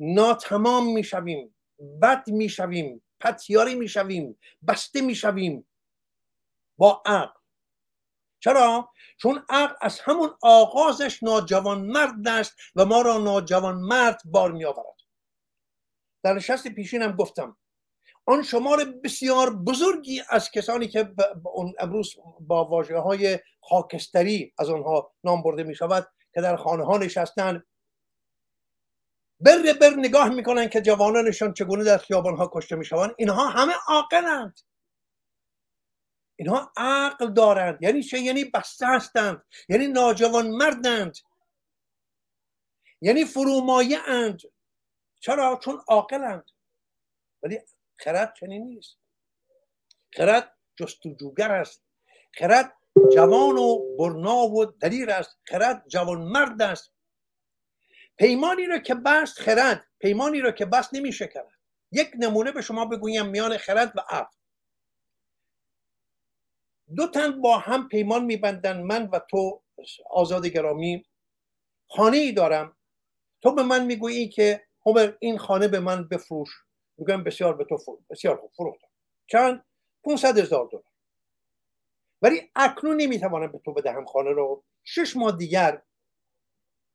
ناتمام 0.00 0.92
می‌شویم 0.92 1.56
بد 2.02 2.30
می‌شویم 2.30 3.02
پتیاری 3.20 3.74
می‌شویم 3.74 4.38
بسته 4.68 5.00
می‌شویم 5.00 5.68
با 6.78 7.02
عقل. 7.06 7.39
چرا؟ 8.40 8.90
چون 9.16 9.44
عقل 9.48 9.74
از 9.80 10.00
همون 10.00 10.30
آغازش 10.42 11.22
ناجوان 11.22 11.80
مرد 11.80 12.28
است 12.28 12.56
و 12.76 12.84
ما 12.84 13.02
را 13.02 13.18
ناجوان 13.18 13.76
مرد 13.76 14.20
بار 14.24 14.52
می 14.52 14.64
آورد 14.64 14.96
در 16.22 16.34
نشست 16.34 16.68
پیشینم 16.68 17.12
گفتم 17.12 17.56
آن 18.26 18.42
شمار 18.42 18.84
بسیار 18.84 19.56
بزرگی 19.56 20.22
از 20.30 20.50
کسانی 20.50 20.88
که 20.88 21.14
امروز 21.78 22.14
با 22.40 22.64
واجه 22.64 22.98
های 22.98 23.38
خاکستری 23.62 24.52
از 24.58 24.70
آنها 24.70 25.12
نام 25.24 25.42
برده 25.42 25.62
می 25.62 25.74
شود 25.74 26.06
که 26.34 26.40
در 26.40 26.56
خانه 26.56 26.84
ها 26.84 26.98
نشستن 26.98 27.62
بر 29.40 29.72
بر 29.80 29.90
نگاه 29.90 30.28
می‌کنن 30.28 30.68
که 30.68 30.80
جوانانشان 30.80 31.54
چگونه 31.54 31.84
در 31.84 31.98
خیابان 31.98 32.36
ها 32.36 32.50
کشته 32.52 32.76
می‌شوند. 32.76 33.14
اینها 33.18 33.48
همه 33.48 33.72
عاقلند. 33.88 34.60
اینها 36.40 36.72
عقل 36.76 37.32
دارند. 37.32 37.82
یعنی 37.82 38.02
چه؟ 38.02 38.18
یعنی 38.18 38.44
بسته 38.44 38.86
هستند. 38.86 39.42
یعنی 39.68 39.86
ناجوان 39.86 40.50
مردند. 40.50 41.16
یعنی 43.00 43.24
فرومایه 43.24 43.98
اند. 44.08 44.40
چرا؟ 45.20 45.60
چون 45.64 45.82
عاقلند. 45.88 46.50
ولی 47.42 47.58
خرد 47.96 48.34
چنین 48.40 48.64
نیست. 48.64 48.98
خرد 50.16 50.56
جستجوگر 50.76 51.52
است. 51.52 51.82
خرد 52.38 52.76
جوان 53.14 53.58
و 53.58 53.96
برنا 53.96 54.36
و 54.36 54.64
دلیر 54.64 55.10
است. 55.10 55.38
خرد 55.44 55.84
جوان 55.88 56.18
مرد 56.18 56.62
است. 56.62 56.92
پیمانی 58.16 58.66
را 58.66 58.78
که 58.78 58.94
بست 58.94 59.38
خرد. 59.40 59.86
پیمانی 59.98 60.40
را 60.40 60.52
که 60.52 60.66
بست 60.66 60.94
نمی 60.94 61.12
شکرد 61.12 61.58
یک 61.92 62.10
نمونه 62.18 62.52
به 62.52 62.62
شما 62.62 62.84
بگویم 62.84 63.26
میان 63.26 63.56
خرد 63.56 63.92
و 63.96 64.00
عقل. 64.08 64.39
دو 66.96 67.06
تن 67.06 67.40
با 67.40 67.58
هم 67.58 67.88
پیمان 67.88 68.24
میبندن. 68.24 68.82
من 68.82 69.06
و 69.06 69.18
تو 69.18 69.62
آزاد 70.10 70.46
گرامی 70.46 71.04
خانه 71.88 72.16
ای 72.16 72.32
دارم. 72.32 72.76
تو 73.42 73.54
به 73.54 73.62
من 73.62 73.86
می‌گویی 73.86 74.28
که 74.28 74.62
هومر 74.86 75.12
این 75.18 75.38
خانه 75.38 75.68
به 75.68 75.80
من 75.80 76.08
بفروش. 76.08 76.48
میگم 76.98 77.24
بسیار 77.24 77.56
به 77.56 77.64
تو 77.64 77.76
فروش 77.76 78.00
بسیار 78.10 78.36
خوب 78.36 78.50
فروختم. 78.56 78.88
چند؟ 79.26 79.64
500 80.04 80.38
هزار 80.38 80.68
دلار. 80.72 80.84
ولی 82.22 82.50
اکنون 82.56 82.96
نمی‌توانم 82.96 83.52
به 83.52 83.58
تو 83.58 83.72
بدهم 83.72 84.04
خانه 84.04 84.30
رو. 84.30 84.64
شش 84.84 85.16
ماه 85.16 85.36
دیگر 85.36 85.82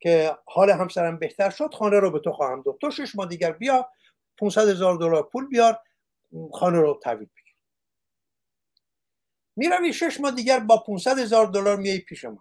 که 0.00 0.36
حال 0.46 0.70
همسرم 0.70 1.18
بهتر 1.18 1.50
شد 1.50 1.74
خانه 1.74 2.00
رو 2.00 2.10
به 2.10 2.18
تو 2.18 2.32
خواهم 2.32 2.62
داد. 2.62 2.78
تو 2.80 2.90
شش 2.90 3.16
ماه 3.16 3.28
دیگر 3.28 3.52
بیا 3.52 3.90
500 4.38 4.68
هزار 4.68 4.96
دلار 4.96 5.22
پول 5.22 5.46
بیار 5.46 5.78
خانه 6.52 6.80
رو 6.80 7.00
تحویل 7.02 7.28
بگیر. 7.36 7.45
می‌روی 9.56 9.92
شش 9.92 10.20
ماه 10.20 10.30
دیگر 10.30 10.60
با 10.60 10.76
500 10.76 11.18
هزار 11.18 11.46
دلار 11.46 11.76
میای 11.76 11.98
پیش 11.98 12.24
من 12.24 12.38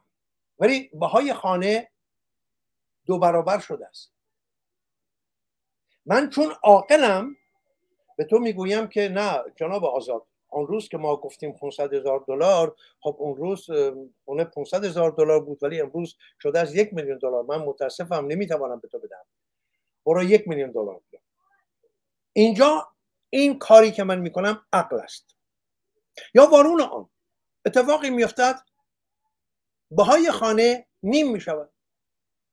ولی 0.60 0.90
بهای 0.94 1.34
خانه 1.34 1.92
دو 3.06 3.20
برابر 3.20 3.60
شده 3.60 3.88
است. 3.88 4.14
من 6.06 6.30
چون 6.30 6.54
عاقلم 6.64 7.36
به 8.18 8.24
تو 8.24 8.40
می‌گویم 8.40 8.88
که 8.88 9.10
نه 9.10 9.44
جناب 9.56 9.86
آزاد 9.86 10.26
اون 10.50 10.68
روز 10.68 10.90
که 10.90 10.98
ما 10.98 11.18
گفتیم 11.18 11.52
500 11.52 11.94
هزار 11.94 12.24
دلار 12.28 12.76
خب 13.00 13.16
اون 13.20 13.36
روز 13.38 13.68
خونه 14.26 14.44
500 14.44 14.86
هزار 14.86 15.12
دلار 15.12 15.40
بود 15.46 15.64
ولی 15.64 15.82
امروز 15.82 16.16
شده 16.42 16.60
از 16.60 16.76
یک 16.76 16.94
میلیون 16.94 17.18
دلار. 17.18 17.44
من 17.44 17.58
متاسفم 17.58 18.26
نمی‌توانم 18.26 18.80
به 18.80 18.88
تو 18.88 19.00
بدم 19.00 19.26
برو 20.06 20.24
یک 20.24 20.48
میلیون 20.48 20.72
دلار 20.72 21.02
بیا. 21.10 21.20
اینجا 22.34 22.88
این 23.30 23.60
کاری 23.60 23.92
که 23.92 24.04
من 24.04 24.20
می‌کنم 24.20 24.66
عقل 24.74 25.00
است. 25.00 25.36
یا 26.34 26.46
وارون 26.46 26.82
آن. 26.82 27.10
اتفاقی 27.66 28.10
میافتد 28.10 28.56
بهای 29.92 30.32
خانه 30.32 30.88
نیم 31.04 31.32
می‌شود. 31.32 31.74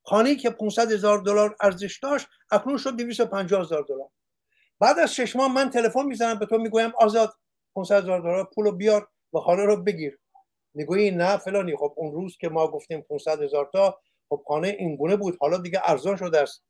خانه 0.07 0.37
که 0.37 0.51
500 0.51 0.93
هزار 0.93 1.19
دلار 1.19 1.57
ارزش 1.61 1.99
داشت 2.03 2.27
اکنون 2.51 2.79
شد 2.79 2.97
250 2.97 3.61
هزار 3.61 3.83
دلار. 3.89 4.11
بعد 4.81 4.99
از 4.99 5.15
شش 5.15 5.37
ماه 5.37 5.55
من 5.55 5.71
تلفن 5.71 6.07
می‌زنم 6.07 6.39
به 6.39 6.47
تو 6.47 6.59
می‌گویم 6.59 6.93
آزاد 6.99 7.35
500 7.77 8.03
هزار 8.03 8.21
دلار 8.21 8.51
پول 8.55 8.65
رو 8.65 8.73
بیار 8.73 9.09
و 9.33 9.39
خانه 9.39 9.65
رو 9.65 9.83
بگیر. 9.83 10.19
می‌گویی 10.75 11.11
نه 11.11 11.37
فلانی. 11.37 11.77
خب 11.77 11.95
اون 11.97 12.13
روز 12.13 12.37
که 12.37 12.49
ما 12.49 12.67
گفتیم 12.69 13.03
500 13.03 13.43
هزار 13.43 13.71
تا 13.73 14.01
خب 14.29 14.45
خانه 14.49 14.69
این 14.69 14.97
گونه 14.97 15.17
بود. 15.17 15.39
حالا 15.41 15.59
دیگه 15.59 15.81
ارزان 15.85 16.17
شده 16.17 16.41
است. 16.41 16.65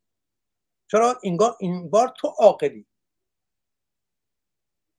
چرا؟ 0.90 1.18
اینگاه 1.22 1.56
این 1.60 1.90
بار 1.90 2.14
تو 2.16 2.28
عاقلی. 2.28 2.86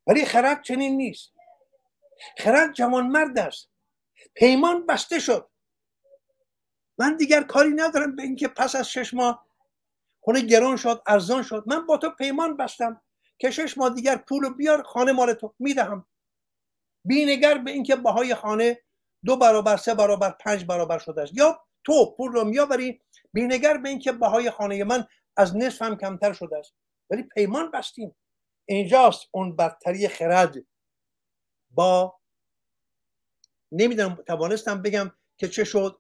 ولی 0.07 0.25
خرد 0.25 0.63
چنین 0.63 0.97
نیست. 0.97 1.32
خرد 2.37 2.73
جوان 2.73 3.07
مرد 3.07 3.39
است. 3.39 3.69
پیمان 4.35 4.85
بسته 4.85 5.19
شد. 5.19 5.49
من 6.97 7.17
دیگر 7.17 7.43
کاری 7.43 7.69
ندارم 7.69 8.15
به 8.15 8.23
اینکه 8.23 8.47
پس 8.47 8.75
از 8.75 8.89
شش 8.89 9.13
ماه 9.13 9.47
خونه 10.21 10.41
گران 10.41 10.77
شد 10.77 11.01
ارزان 11.07 11.43
شد. 11.43 11.63
من 11.67 11.85
با 11.85 11.97
تو 11.97 12.09
پیمان 12.09 12.57
بستم 12.57 13.01
که 13.37 13.51
شش 13.51 13.77
ماه 13.77 13.89
دیگر 13.93 14.15
پول 14.15 14.53
بیار 14.53 14.83
خانه 14.83 15.11
مال 15.11 15.33
تو 15.33 15.55
می‌دهم. 15.59 16.05
بینگر 17.05 17.57
به 17.57 17.71
اینکه 17.71 17.95
بهای 17.95 18.35
خانه 18.35 18.81
دو 19.25 19.37
برابر 19.37 19.77
سه 19.77 19.93
برابر 19.93 20.29
پنج 20.29 20.65
برابر 20.65 20.97
شده 20.97 21.21
است. 21.21 21.33
یا 21.35 21.59
تو 21.83 22.15
پول 22.17 22.31
رو 22.31 22.43
میآوری 22.43 23.01
بینگر 23.33 23.77
به 23.77 23.89
اینکه 23.89 24.11
بهای 24.11 24.51
خانه 24.51 24.83
من 24.83 25.07
از 25.37 25.57
نصف 25.57 25.81
هم 25.81 25.97
کمتر 25.97 26.33
شده 26.33 26.57
است. 26.57 26.73
ولی 27.09 27.23
پیمان 27.23 27.71
بستیم. 27.71 28.15
اینجاست 28.65 29.27
اون 29.31 29.55
برتری 29.55 30.07
خرد. 30.07 30.55
با 31.73 32.19
نمی‌دونم 33.71 34.15
توانستم 34.27 34.81
بگم 34.81 35.11
که 35.37 35.47
چه 35.47 35.63
شد. 35.63 35.99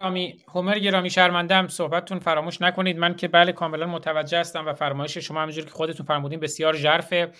گرامی 0.00 0.44
هومر 0.48 0.78
گرامی 0.78 1.10
شرمندم 1.10 1.68
صحبتتون 1.68 2.18
فراموش 2.18 2.62
نکنید. 2.62 2.98
من 2.98 3.16
که 3.16 3.28
بله 3.28 3.52
کاملا 3.52 3.86
متوجه 3.86 4.40
هستم 4.40 4.66
و 4.66 4.74
فرمایش 4.74 5.18
شما 5.18 5.40
همونجوری 5.40 5.66
که 5.66 5.72
خودتون 5.72 6.06
فرمودین 6.06 6.40
بسیار 6.40 6.76
ژرفه. 6.76 7.32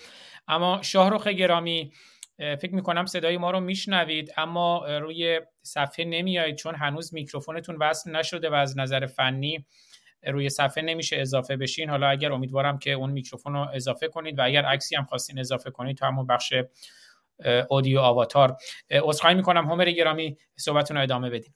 اما 0.47 0.81
شاهرخ 0.81 1.27
گرامی 1.27 1.93
فکر 2.37 2.75
می‌کنم 2.75 3.05
صدای 3.05 3.37
ما 3.37 3.51
رو 3.51 3.59
میشنوید 3.59 4.33
اما 4.37 4.97
روی 4.97 5.41
صفحه 5.61 6.05
نمیایید 6.05 6.55
چون 6.55 6.75
هنوز 6.75 7.13
میکروفونتون 7.13 7.75
وصل 7.75 8.11
نشده 8.11 8.49
و 8.49 8.53
از 8.53 8.77
نظر 8.77 9.05
فنی 9.05 9.65
روی 10.25 10.49
صفحه 10.49 10.83
نمیشه 10.83 11.17
اضافه 11.17 11.55
بشین. 11.55 11.89
حالا 11.89 12.07
اگر 12.07 12.31
امیدوارم 12.31 12.79
که 12.79 12.91
اون 12.91 13.11
میکروفون 13.11 13.53
رو 13.53 13.67
اضافه 13.73 14.07
کنید 14.07 14.39
و 14.39 14.45
اگر 14.45 14.65
عکسی 14.65 14.95
هم 14.95 15.03
خواستین 15.05 15.39
اضافه 15.39 15.71
کنید 15.71 15.97
تو 15.97 16.05
همون 16.05 16.27
بخش 16.27 16.53
اودیو 17.69 17.99
آواتار 17.99 18.57
عذرخواهی 18.91 19.35
می‌کنم 19.35 19.71
همر 19.71 19.91
گرامی 19.91 20.37
صحبتتون 20.55 20.97
رو 20.97 21.03
ادامه 21.03 21.29
بدیم 21.29 21.55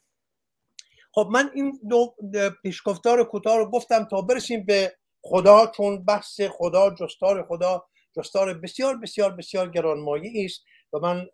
خب 1.12 1.30
من 1.32 1.50
این 1.54 1.80
دو 1.90 2.16
پیشگفتار 2.64 3.24
کوتاه 3.24 3.58
رو 3.58 3.72
گفتم 3.72 4.04
تا 4.04 4.22
برسیم 4.22 4.66
به 4.66 4.94
خدا 5.22 5.72
چون 5.76 6.06
بحث 6.06 6.42
خدا 6.42 6.96
جستار 6.96 7.46
خدا 7.48 7.86
جستار 8.18 8.54
بسیار 8.54 8.98
بسیار 8.98 9.36
بسیار 9.36 9.70
گرانمایه 9.70 10.46
است 10.46 10.64
و 10.94 11.00
من 11.00 11.28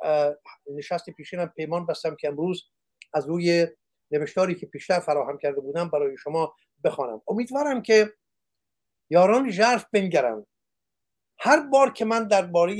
نشست 0.78 1.10
پیشینم 1.10 1.48
پیمان 1.56 1.86
بستم 1.86 2.16
که 2.16 2.28
امروز 2.28 2.64
از 3.14 3.28
روی 3.28 3.68
نوشتاری 4.18 4.56
که 4.56 4.66
پیشتر 4.66 5.00
فراهم 5.00 5.38
کرده 5.38 5.62
بودم 5.62 5.90
برای 5.90 6.18
شما 6.18 6.56
بخوانم. 6.84 7.22
امیدوارم 7.28 7.82
که 7.82 8.14
یاران 9.10 9.52
ژرف 9.52 9.86
بنگرند. 9.94 10.48
هر 11.40 11.60
بار 11.60 11.92
که 11.92 12.06
من 12.06 12.28
درباره 12.28 12.74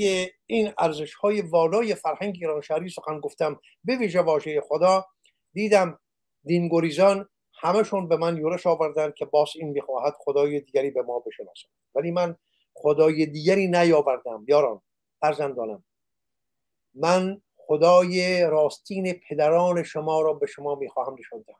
این 0.46 0.72
ارزش 0.78 1.14
های 1.14 1.42
والای 1.42 1.94
فرهنگ 1.94 2.34
ایران 2.40 2.60
شهری 2.60 2.88
سخن 2.88 3.20
گفتم 3.20 3.60
به 3.84 3.96
ویژه 3.96 4.20
واژه 4.20 4.60
خدا 4.60 5.04
دیدم 5.52 5.98
دینگریزان 6.44 7.28
همشون 7.60 8.08
به 8.08 8.16
من 8.16 8.36
یورش 8.36 8.66
آوردن 8.66 9.12
که 9.16 9.24
باز 9.24 9.48
این 9.56 9.68
می‌خواهد 9.68 10.14
خدای 10.18 10.60
دیگری 10.60 10.90
به 10.90 11.02
ما 11.02 11.18
بشناسد. 11.18 11.68
ولی 11.94 12.10
من 12.10 12.36
خدای 12.74 13.26
دیگری 13.26 13.68
نیاوردم 13.68 14.44
یاران 14.48 14.82
فرزندانم. 15.20 15.84
من 16.94 17.42
خدای 17.66 18.42
راستین 18.44 19.12
پدران 19.28 19.82
شما 19.82 20.20
را 20.20 20.32
به 20.32 20.46
شما 20.46 20.74
می‌خواهم 20.74 21.16
نشان 21.18 21.44
دهم. 21.46 21.56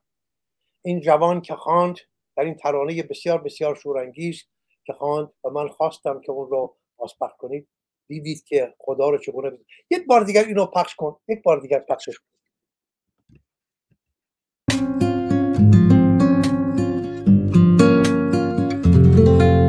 این 0.82 1.00
جوان 1.00 1.40
که 1.40 1.54
خواند 1.54 1.98
در 2.36 2.44
این 2.44 2.54
ترانه 2.54 3.02
بسیار 3.02 3.38
بسیار 3.38 3.74
شورانگیز 3.74 4.44
که 4.84 4.92
خواند 4.92 5.32
و 5.44 5.50
من 5.50 5.68
خواستم 5.68 6.20
که 6.20 6.32
اون 6.32 6.50
رو 6.50 6.76
پخش 6.98 7.32
کنید 7.38 7.68
دیدید 8.08 8.44
که 8.44 8.74
خدا 8.78 9.08
رو 9.08 9.18
چگونه 9.18 9.50
بید. 9.50 9.66
یک 9.90 10.06
بار 10.06 10.24
دیگر 10.24 10.44
اینو 10.44 10.66
پخش 10.66 10.94
کن. 10.94 11.16
یک 11.28 11.42
بار 11.42 11.60
دیگر 11.60 11.78
پخشش 11.78 12.18
کن. 12.18 12.26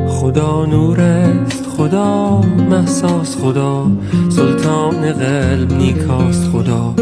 خدا 0.08 0.66
نور 0.66 1.47
خدا 1.78 2.40
محساس 2.70 3.36
خدا 3.36 3.86
سلطان 4.28 5.12
قلب 5.12 5.72
نیکاست 5.72 6.50
خدا. 6.52 6.94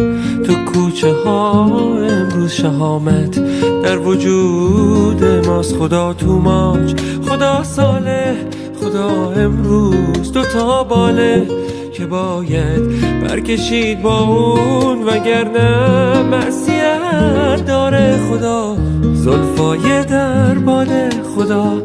تو 0.47 0.55
کوچه 0.73 1.13
ها 1.13 1.65
امروز 2.11 2.53
شهامت 2.53 3.41
در 3.83 3.99
وجود 3.99 5.25
ماست 5.47 5.77
خدا 5.77 6.13
تو 6.13 6.39
ماج 6.39 6.95
خدا 7.29 7.63
ساله 7.63 8.37
خدا 8.81 9.31
امروز 9.31 10.33
دو 10.33 10.43
تا 10.43 10.85
باله 10.85 11.47
که 11.93 12.07
باید 12.07 12.83
برکشید 13.23 14.03
با 14.03 14.19
اون 14.19 15.03
وگرنه 15.03 16.23
معصیت 16.23 17.67
داره 17.67 18.19
خدا. 18.31 18.77
زلفای 19.15 20.05
در 20.05 20.55
باده 20.55 21.11
خدا 21.37 21.83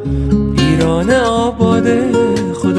ایران 0.57 1.11
آباده. 1.11 2.11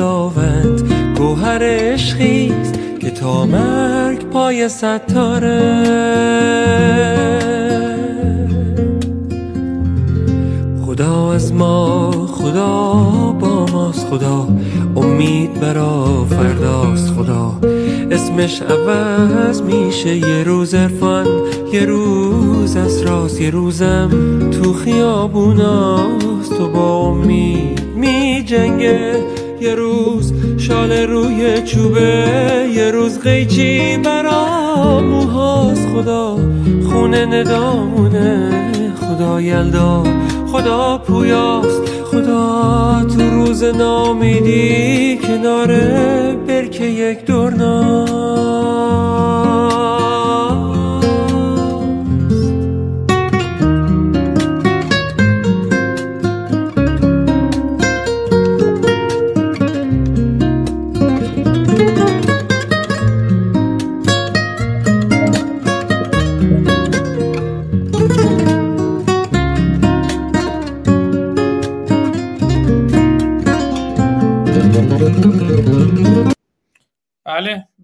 خداوند 0.02 0.92
گوهر 1.18 1.62
عشقیست 1.62 2.74
که 3.00 3.10
تا 3.10 3.46
مرگ 3.46 4.30
پای 4.30 4.68
ستاره. 4.68 5.62
خدا 10.86 11.32
از 11.32 11.52
ما 11.52 12.10
خدا 12.10 12.92
با 13.40 13.66
ماست 13.72 14.06
خدا 14.06 14.48
امید 14.96 15.60
برا 15.60 16.24
فرداست 16.30 17.14
خدا 17.14 17.58
اسمش 18.10 18.62
عوض 18.62 19.62
میشه. 19.62 20.16
یه 20.16 20.44
روز 20.44 20.74
ارفان 20.74 21.26
یه 21.72 21.84
روز 21.84 22.76
راست 23.02 23.40
یه 23.40 23.50
روزم 23.50 24.10
تو 24.50 24.72
خیابوناست. 24.72 26.58
تو 26.58 26.68
با 26.68 26.98
امید 26.98 27.82
می 27.96 28.44
جنگه 28.46 29.41
یه 29.62 29.74
روز 29.74 30.32
شال 30.58 30.92
روی 30.92 31.62
چوبه 31.62 32.26
یه 32.74 32.90
روز 32.90 33.20
قیچی 33.20 33.96
برا 33.96 35.00
موهاست 35.00 35.88
خدا 35.88 36.38
خونه 36.90 37.26
ندامونه. 37.26 38.50
خدا 39.00 39.40
یلدا 39.40 40.04
خدا 40.52 40.98
پویاست. 40.98 41.82
خدا 42.04 43.04
تو 43.16 43.30
روز 43.30 43.64
نامیدی 43.64 45.16
کناره 45.16 46.36
برکه 46.46 46.84
یک 46.84 47.24
دورنا. 47.24 48.06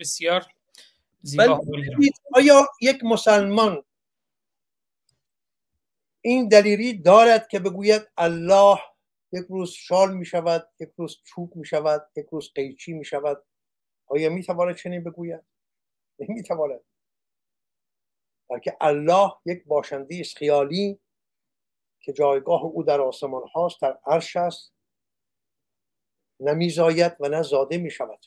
بسیار 0.01 0.47
زیبا 1.23 1.61
آیا 2.35 2.67
یک 2.81 3.05
مسلمان 3.05 3.85
این 6.21 6.49
دلیری 6.49 6.99
دارد 6.99 7.49
که 7.49 7.59
بگوید 7.59 8.03
الله 8.17 8.79
یک 9.33 9.47
روز 9.49 9.71
شال 9.71 10.15
می 10.15 10.27
شود 10.27 10.69
یک 10.81 10.91
روز 10.97 11.23
چوب 11.25 11.57
می 11.57 11.67
شود 11.67 12.11
یک 12.17 12.27
روز 12.33 12.53
قیچی 12.55 12.93
می 12.93 13.05
شود 13.05 13.45
آیا 14.07 14.31
می 14.31 14.43
تواند 14.43 14.77
چنین 14.77 15.05
بگوید؟ 15.05 15.45
نمی 16.19 16.43
تواند 16.43 16.81
بلکه 18.51 18.77
الله 18.81 19.33
یک 19.47 19.65
باشنده 19.65 20.17
است 20.21 20.37
خیالی 20.37 21.01
که 22.01 22.13
جایگاه 22.13 22.63
او 22.63 22.83
در 22.83 23.01
آسمان 23.01 23.43
هاست 23.55 23.81
در 23.81 23.99
عرش 24.07 24.37
است 24.37 24.73
نمیزاید 26.41 27.17
و 27.21 27.29
نه 27.29 27.43
زاده 27.43 27.79
می 27.79 27.91
شود 27.91 28.27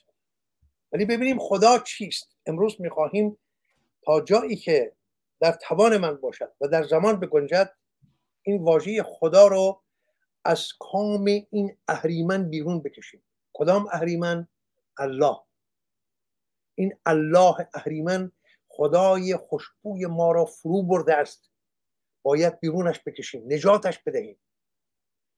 ولی 0.92 1.04
ببینیم 1.04 1.38
خدا 1.38 1.78
چیست 1.78 2.36
امروز 2.46 2.80
می‌خواهیم 2.80 3.38
تا 4.02 4.20
جایی 4.20 4.56
که 4.56 4.92
در 5.40 5.52
توان 5.52 5.96
من 5.96 6.16
باشد 6.16 6.52
و 6.60 6.68
در 6.68 6.82
زمان 6.82 7.20
بگنجد 7.20 7.74
این 8.42 8.62
واژه 8.64 9.02
خدا 9.02 9.46
رو 9.46 9.82
از 10.44 10.68
کام 10.80 11.24
این 11.24 11.76
اهریمن 11.88 12.50
بیرون 12.50 12.82
بکشیم. 12.82 13.22
کدام 13.52 13.86
اهریمن؟ 13.92 14.48
الله. 14.98 15.36
این 16.74 16.94
الله 17.06 17.68
اهریمن 17.74 18.32
خدای 18.68 19.36
خوشبوی 19.36 20.06
ما 20.06 20.32
را 20.32 20.44
فرو 20.44 20.82
برده 20.82 21.16
است. 21.16 21.50
باید 22.22 22.60
بیرونش 22.60 23.00
بکشیم 23.06 23.44
نجاتش 23.46 23.98
بدهیم. 23.98 24.38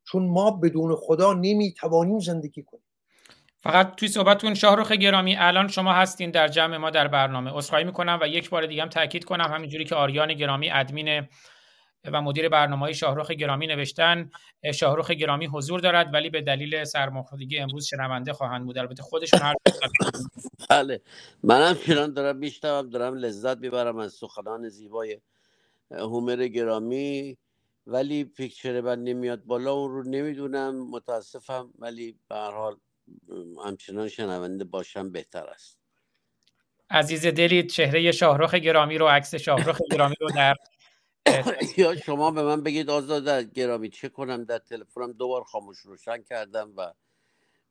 چون 0.05 0.27
ما 0.27 0.51
بدون 0.51 0.97
خدا 0.97 1.35
نمی‌توانیم 1.35 2.19
زندگی 2.19 2.63
کنیم. 2.63 2.84
فقط 3.65 3.95
توی 3.95 4.09
صحبتتون 4.09 4.55
شاهرخ 4.55 4.93
گرامی 4.93 5.37
الان 5.37 5.69
شما 5.69 5.93
هستین 5.93 6.31
در 6.31 6.49
جمع 6.49 6.77
ما 6.77 6.91
در 6.91 7.09
برنامه. 7.09 7.51
عذرخواهی 7.51 7.85
می‌کنم 7.85 8.19
و 8.23 8.29
یک 8.29 8.51
بار 8.51 8.67
دیگه 8.67 8.83
هم 8.83 8.89
تاکید 8.89 9.25
کنم 9.25 9.53
همینجوری 9.55 9.85
که 9.85 9.95
آریان 9.95 10.35
گرامی 10.35 10.71
ادمین 10.71 11.29
و 12.13 12.23
مدیر 12.23 12.49
برنامه 12.49 12.83
های 12.83 12.95
شاهرخ 12.95 13.31
گرامی 13.31 13.67
نوشتن 13.67 14.31
شاهرخ 14.75 15.11
گرامی 15.11 15.47
حضور 15.47 15.81
دارد 15.81 16.15
ولی 16.15 16.31
به 16.31 16.43
دلیل 16.43 16.85
سرماخوردگی 16.85 17.59
امروز 17.59 17.87
شنونده 17.87 18.33
خواهند 18.33 18.65
بود. 18.65 18.79
البته 18.79 19.03
خودشون 19.03 19.41
هر 19.43 19.55
بله. 20.71 21.01
منم 21.43 21.75
چنان 21.75 22.13
دارم 22.13 22.37
میشنوم 22.37 22.91
دارم 22.91 23.15
لذت 23.15 23.59
می‌برم 23.59 23.99
از 23.99 24.13
سخنان 24.13 24.69
زیبای 24.69 25.21
هومر 25.91 26.49
گرامی. 26.49 27.37
ولی 27.87 28.25
پیکچر 28.25 28.81
من 28.81 29.03
نمیاد 29.03 29.45
بالا 29.45 29.73
اون 29.73 29.91
رو 29.91 30.03
نمی‌دونم 30.11 30.91
متاسفم 30.91 31.71
ولی 31.79 32.19
به 32.29 32.35
هر 32.35 32.51
حال 32.51 32.77
همچنان 33.65 34.09
شنونده 34.09 34.65
باشم 34.65 35.13
بهتر 35.13 35.47
است. 35.47 35.79
عزیز 36.91 37.27
دلید 37.27 37.71
چهره 37.71 38.13
شاهرخ 38.13 38.55
گرامی 38.55 38.99
رو 38.99 39.07
عکس 39.07 39.35
شاهرخ 39.35 39.81
گرامی 39.91 40.15
رو 40.21 40.31
در 40.31 40.55
یا 41.77 41.97
شما 41.97 42.31
به 42.31 42.43
من 42.43 42.63
بگید 42.63 42.91
آزاد 42.91 43.53
گرامی 43.53 43.91
چه 43.91 44.09
کنم؟ 44.09 44.45
در 44.45 44.59
تلفنم 44.59 45.13
دوبار 45.13 45.45
خاموش 45.45 45.79
روشن 45.79 46.23
کردم 46.23 46.73
و 46.77 46.93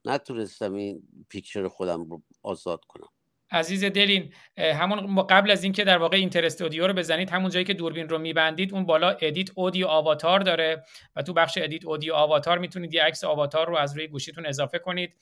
نتونستم 0.06 0.74
این 0.74 1.04
پیکچر 1.30 1.68
خودم 1.68 2.04
رو 2.10 2.22
آزاد 2.44 2.86
کنم. 2.86 3.10
عزیز 3.54 3.84
دلین 3.84 4.34
همون 4.58 5.24
قبل 5.24 5.52
از 5.52 5.64
اینکه 5.64 5.84
در 5.84 5.98
واقع 5.98 6.18
enter 6.18 6.46
studio 6.46 6.88
رو 6.88 6.94
بزنید 6.94 7.30
همون 7.30 7.50
جایی 7.50 7.66
که 7.66 7.74
دوربین 7.74 8.10
رو 8.10 8.18
میبندید 8.18 8.74
اون 8.74 8.86
بالا 8.86 9.10
edit 9.10 9.50
audio 9.56 9.88
avatar 9.88 10.40
داره 10.40 10.84
و 11.16 11.22
تو 11.22 11.34
بخش 11.34 11.58
edit 11.62 11.86
audio 11.86 12.14
avatar 12.14 12.58
می‌تونید 12.58 12.94
یه 12.94 13.04
عکس 13.04 13.24
آواتار 13.24 13.68
رو 13.68 13.78
از 13.78 13.98
روی 13.98 14.08
گوشیتون 14.08 14.46
اضافه 14.46 14.80
کنید 14.80 15.16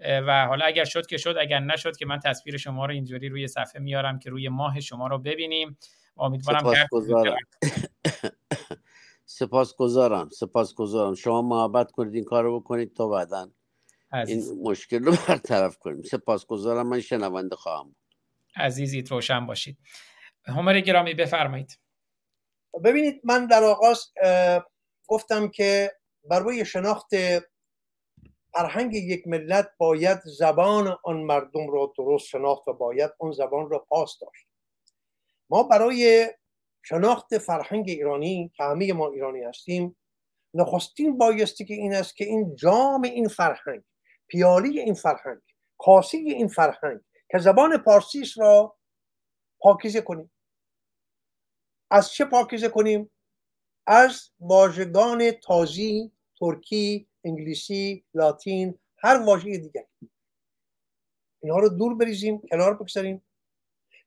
و 0.00 0.46
حالا 0.46 0.64
اگر 0.64 0.84
شد 0.84 1.06
که 1.06 1.16
شد 1.16 1.36
اگر 1.40 1.60
نشد 1.60 1.96
که 1.96 2.06
من 2.06 2.18
تصویر 2.18 2.56
شما 2.56 2.86
رو 2.86 2.92
اینجوری 2.92 3.28
روی 3.28 3.48
صفحه 3.48 3.82
میارم 3.82 4.18
که 4.18 4.30
روی 4.30 4.48
ماه 4.48 4.80
شما 4.80 5.06
رو 5.06 5.18
ببینیم. 5.18 5.76
امیدوارم 6.18 6.74
سپاس 9.24 9.74
گذارم 9.76 10.28
سپاس 10.28 10.74
گذارم 10.74 11.14
شما 11.14 11.42
محبت 11.42 11.92
کنید 11.92 12.14
این 12.14 12.24
کار 12.24 12.54
بکنید 12.54 12.94
تا 12.94 13.08
بعدا. 13.08 13.50
این 14.12 14.42
مشکل 14.62 15.04
رو 15.04 15.12
برطرف 15.28 15.78
کنیم. 15.78 16.02
سپاس 16.02 16.46
گذارم 16.46 16.88
من 16.88 17.00
شنونده 17.00 17.56
خواهم 17.56 17.84
بود. 17.84 17.96
عزیزیت 18.56 19.10
روشن 19.10 19.46
باشید. 19.46 19.78
همر 20.44 20.80
گرامی 20.80 21.14
بفرمایید. 21.14 21.78
ببینید 22.84 23.20
من 23.24 23.46
در 23.46 23.64
آغاز 23.64 24.12
گفتم 25.06 25.48
که 25.48 25.92
برای 26.24 26.64
شناخت 26.64 27.08
فرهنگ 28.52 28.94
یک 28.94 29.26
ملت 29.26 29.70
باید 29.78 30.18
زبان 30.24 30.96
آن 31.04 31.16
مردم 31.16 31.70
را 31.70 31.92
درست 31.98 32.26
شناخت 32.26 32.68
و 32.68 32.72
باید 32.72 33.10
اون 33.18 33.32
زبان 33.32 33.70
را 33.70 33.78
پاس 33.78 34.18
داشت. 34.20 34.46
ما 35.50 35.62
برای 35.62 36.28
شناخت 36.82 37.38
فرهنگ 37.38 37.84
ایرانی 37.88 38.52
که 38.56 38.64
همه 38.64 38.92
ما 38.92 39.08
ایرانی 39.08 39.44
هستیم 39.44 39.96
نخستین 40.54 41.18
بایستی 41.18 41.64
که 41.64 41.74
این 41.74 41.94
است 41.94 42.16
که 42.16 42.24
این 42.24 42.56
جام 42.56 43.02
این 43.02 43.28
فرهنگ 43.28 43.82
پیالی 44.30 44.80
این 44.80 44.94
فرهنگ 44.94 45.40
کاسی 45.78 46.16
این 46.16 46.48
فرهنگ 46.48 47.00
که 47.30 47.38
زبان 47.38 47.76
پارسیش 47.76 48.38
را 48.38 48.76
پاکیزه 49.60 50.00
کنیم. 50.00 50.30
از 51.90 52.12
چه 52.12 52.24
پاکیزه 52.24 52.68
کنیم؟ 52.68 53.10
از 53.86 54.30
واژگان 54.40 55.30
تازی 55.30 56.12
ترکی 56.40 57.08
انگلیسی 57.24 58.04
لاتین 58.14 58.78
هر 58.98 59.16
واژه 59.16 59.58
دیگر. 59.58 59.84
اینها 61.42 61.58
رو 61.58 61.68
دور 61.68 61.94
بریزیم 61.94 62.42
کنار 62.50 62.74
بگذاریم. 62.74 63.22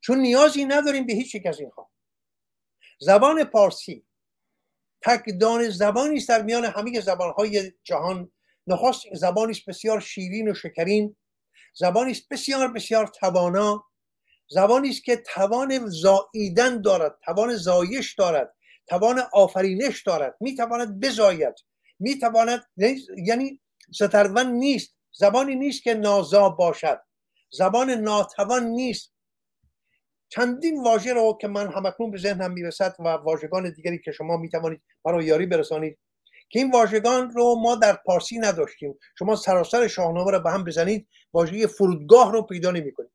چون 0.01 0.19
نیازی 0.19 0.65
نداریم 0.65 1.05
به 1.05 1.13
هیچ 1.13 1.35
یک 1.35 1.45
از 1.45 1.59
اینها. 1.59 1.91
زبان 2.99 3.43
پارسی 3.43 4.05
تکدان 5.01 5.69
زبانی 5.69 6.17
است 6.17 6.29
در 6.29 6.41
میان 6.41 6.65
همه 6.65 6.99
زبانهای 6.99 7.73
جهان. 7.83 8.31
نخست 8.67 9.01
زبانی 9.13 9.53
بسیار 9.67 9.99
شیرین 9.99 10.51
و 10.51 10.53
شکرین 10.53 11.15
زبانی 11.75 12.11
است 12.11 12.29
بسیار 12.29 12.67
بسیار 12.67 13.07
توانا 13.07 13.85
زبانی 14.49 14.89
است 14.89 15.03
که 15.03 15.15
توان 15.15 15.89
زاییدن 15.89 16.81
دارد 16.81 17.19
توان 17.25 17.55
زایش 17.55 18.13
دارد 18.13 18.55
توان 18.87 19.21
آفرینش 19.33 20.03
دارد 20.03 20.37
می‌تواند 20.39 20.99
بزاید 20.99 21.55
می‌تواند 21.99 22.65
یعنی 23.27 23.61
سترون 23.93 24.47
نیست 24.47 24.97
زبانی 25.11 25.55
نیست 25.55 25.83
که 25.83 25.93
نازاب 25.93 26.57
باشد 26.57 27.01
زبان 27.51 27.89
ناتوان 27.89 28.65
نیست. 28.65 29.13
چندین 30.29 30.83
واژه 30.83 31.13
رو 31.13 31.37
که 31.41 31.47
من 31.47 31.67
همکنون 31.67 32.11
به 32.11 32.17
ذهنم 32.17 32.51
می‌رسد 32.51 32.95
و 32.99 33.07
واژگان 33.07 33.73
دیگری 33.73 33.99
که 33.99 34.11
شما 34.11 34.37
می‌توانید 34.37 34.81
برای 35.05 35.25
یاری 35.25 35.45
برسانید 35.45 35.99
که 36.49 36.59
این 36.59 36.71
واژگان 36.71 37.31
رو 37.31 37.55
ما 37.55 37.75
در 37.75 37.93
پارسی 37.93 38.39
نداشتیم. 38.39 38.99
شما 39.19 39.35
سراسر 39.35 39.87
شاهنامه 39.87 40.31
رو 40.31 40.39
به 40.39 40.51
هم 40.51 40.63
بزنید 40.63 41.07
واژه 41.33 41.67
فرودگاه 41.67 42.31
رو 42.31 42.41
پیدا 42.41 42.71
نمی‌کنید. 42.71 43.11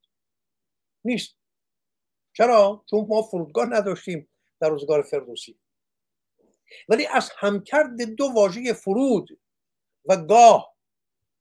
نیست. 1.04 1.36
چرا؟ 2.32 2.84
چون 2.90 3.06
ما 3.08 3.22
فرودگاه 3.22 3.66
نداشتیم 3.66 4.28
در 4.60 4.68
روزگار 4.68 5.02
فردوسی. 5.02 5.58
ولی 6.88 7.06
از 7.06 7.30
همکرد 7.38 8.02
دو 8.02 8.24
واژه 8.34 8.72
فرود 8.72 9.40
و 10.04 10.16
گاه 10.16 10.74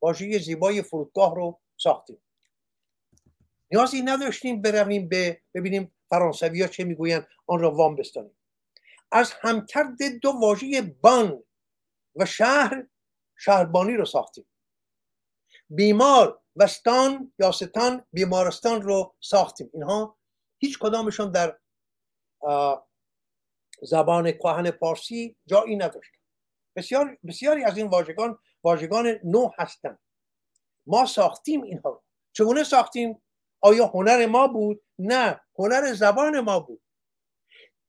واژه 0.01 0.39
زیبای 0.39 0.81
فرودگاه 0.81 1.35
رو 1.35 1.59
ساختیم. 1.77 2.21
نیازی 3.71 4.01
نداشتیم 4.01 4.61
برویم 4.61 5.09
به 5.09 5.41
ببینیم 5.53 5.95
فرانسوی 6.09 6.61
ها 6.61 6.67
چه 6.67 6.83
می‌گویند 6.83 7.27
آن 7.47 7.59
را 7.59 7.71
وام 7.71 7.95
بستانیم. 7.95 8.37
از 9.11 9.33
همکرد 9.41 9.97
دو 10.21 10.31
واژه 10.41 10.81
بان 11.01 11.43
و 12.17 12.25
شهر 12.25 12.87
شهربانی 13.37 13.93
رو 13.93 14.05
ساختیم. 14.05 14.47
بیمار 15.69 16.41
و 16.55 16.67
ستان 16.67 17.33
یا 17.39 17.51
ستان 17.51 18.05
بیمارستان 18.13 18.81
رو 18.81 19.15
ساختیم. 19.19 19.69
اینها 19.73 20.17
هیچ 20.57 20.79
کدامشون 20.79 21.31
در 21.31 21.59
زبان 23.81 24.31
کهن 24.31 24.71
پارسی 24.71 25.37
جایی 25.45 25.75
نداشت. 25.75 26.11
بسیار 26.75 27.17
بسیاری 27.27 27.63
از 27.63 27.77
این 27.77 27.87
واژگان 27.87 28.39
واژگان 28.63 29.19
نو 29.23 29.49
هستند 29.57 29.99
ما 30.87 31.05
ساختیم 31.05 31.63
اینها 31.63 31.89
رو. 31.89 32.03
چگونه 32.33 32.63
ساختیم؟ 32.63 33.21
آیا 33.61 33.85
هنر 33.85 34.25
ما 34.25 34.47
بود؟ 34.47 34.83
نه 34.99 35.41
هنر 35.59 35.93
زبان 35.93 36.39
ما 36.39 36.59
بود. 36.59 36.81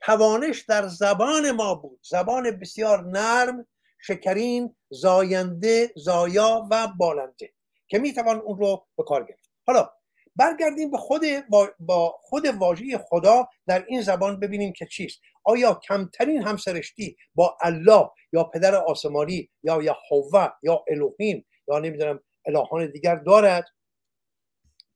توانش 0.00 0.60
در 0.60 0.88
زبان 0.88 1.50
ما 1.50 1.74
بود. 1.74 2.00
زبان 2.02 2.50
بسیار 2.50 3.04
نرم 3.04 3.66
شکرین 4.01 4.76
زاینده 4.90 5.92
زایا 5.96 6.66
و 6.70 6.88
بالنده 6.99 7.53
که 7.88 7.99
می‌توان 7.99 8.36
اون 8.40 8.59
رو 8.59 8.86
به 8.96 9.03
کار 9.03 9.24
گرفت. 9.24 9.51
حالا 9.66 9.90
برگردیم 10.36 10.90
به 10.90 10.99
خود 10.99 11.22
با 11.78 12.18
خود 12.20 12.46
واژه 12.46 12.99
خدا 12.99 13.49
در 13.66 13.84
این 13.88 14.01
زبان 14.01 14.40
ببینیم 14.40 14.72
که 14.72 14.86
چیست. 14.86 15.20
آیا 15.44 15.74
کمترین 15.74 16.42
همسرشتی 16.42 17.16
با 17.34 17.59
الله 17.61 18.11
یا 18.32 18.44
پدر 18.44 18.74
آسمانی 18.74 19.51
یا 19.62 19.82
یهوه 19.82 20.49
یا 20.62 20.84
الوهیم 20.88 21.46
یا 21.68 21.78
نمی‌دونم 21.78 22.20
الهان 22.46 22.90
دیگر 22.90 23.16
دارد؟ 23.16 23.64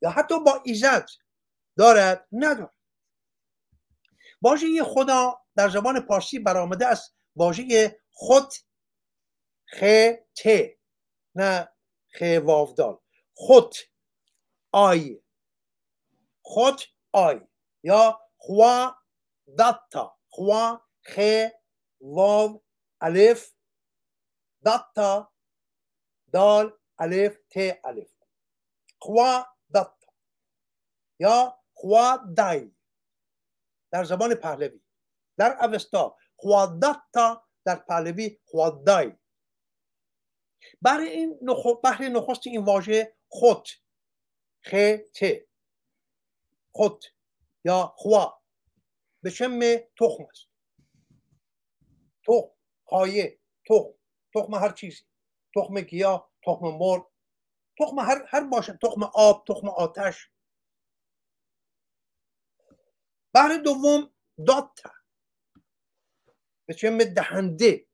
یا 0.02 0.10
حتی 0.10 0.40
با 0.40 0.60
ایزد 0.64 1.06
دارد؟ 1.78 2.26
ندارد. 2.32 2.74
واژه 4.42 4.66
خدا 4.84 5.40
در 5.56 5.68
زبان 5.68 6.00
پارسی 6.00 6.38
برآمده 6.38 6.86
است. 6.86 7.14
واژه 7.36 7.96
خود 8.10 8.52
خ 9.76 9.80
ت 10.38 10.42
نه 11.34 11.68
خ 12.16 12.18
واودال. 12.46 12.96
خود 13.34 13.74
آی. 14.72 15.22
خود 16.42 16.80
آی. 17.12 17.40
یا 17.82 18.20
خوا 18.36 18.94
داتا. 19.58 20.18
خوا 20.28 20.80
خ 21.10 21.18
واو 22.00 22.64
الف 23.00 23.52
داتا 24.64 25.32
دال 26.32 26.66
الف 26.98 27.34
ت 27.50 27.56
الف. 27.84 28.12
خوا 28.98 29.46
داتا. 29.74 30.12
یا 31.20 31.58
خوا 31.74 32.16
دای. 32.36 32.72
در 33.92 34.04
زبان 34.04 34.34
پهلوی. 34.34 34.80
در 35.38 35.64
اوستا. 35.64 36.16
خوا 36.36 36.66
داتا 36.66 37.48
در 37.64 37.76
پهلوی 37.76 38.40
خوا 38.44 38.70
دای. 38.70 39.21
برای 40.82 41.08
این 41.08 41.38
بهر 41.82 42.08
نخست 42.08 42.46
این 42.46 42.64
واژه 42.64 43.16
خود. 43.28 43.68
خ 44.64 44.74
ت 45.14 45.48
خود 46.72 47.04
یا 47.64 47.94
خوا. 47.96 48.42
به 49.22 49.30
شم 49.30 49.60
تخم 49.98 50.24
است. 50.30 50.48
تخم 52.26 52.50
خایه 52.84 53.40
تخم. 53.68 53.94
تخم 54.34 54.54
هر 54.54 54.72
چیزی. 54.72 55.02
تخم 55.54 55.80
گیاه 55.80 56.32
تخم 56.46 56.64
مرغ. 56.66 57.10
تخم 57.78 57.98
هر 57.98 58.26
هر 58.28 58.44
باشه. 58.44 58.78
تخم 58.82 59.02
آب 59.02 59.44
تخم 59.48 59.68
آتش. 59.68 60.30
بحر 63.34 63.56
دوم 63.56 64.14
داتا 64.46 64.90
به 66.66 66.74
چم 66.74 66.98
دهنده 66.98 67.86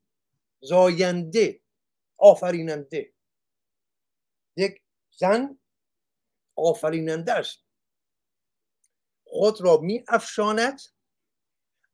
زاینده. 0.61 1.61
آفریننده. 2.19 3.15
یک 4.57 4.83
زن 5.11 5.59
آفریننده 6.57 7.33
است. 7.33 7.59
خود 9.25 9.61
را 9.61 9.77
می 9.77 10.05
افشاند 10.09 10.81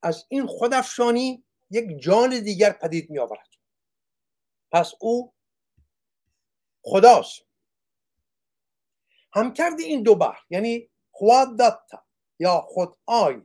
از 0.02 0.26
این 0.28 0.46
خودافشانی 0.46 1.44
یک 1.70 2.02
جان 2.02 2.40
دیگر 2.40 2.72
پدید 2.72 3.10
می 3.10 3.18
آورد 3.18 3.48
پس 4.72 4.92
او 5.00 5.34
خداست. 6.82 7.40
همکرد 9.32 9.80
این 9.80 10.02
دو 10.02 10.14
بحر 10.14 10.44
یعنی 10.50 10.90
خوا 11.10 11.44
داتا 11.44 12.04
یا 12.38 12.66
خدای 12.68 13.42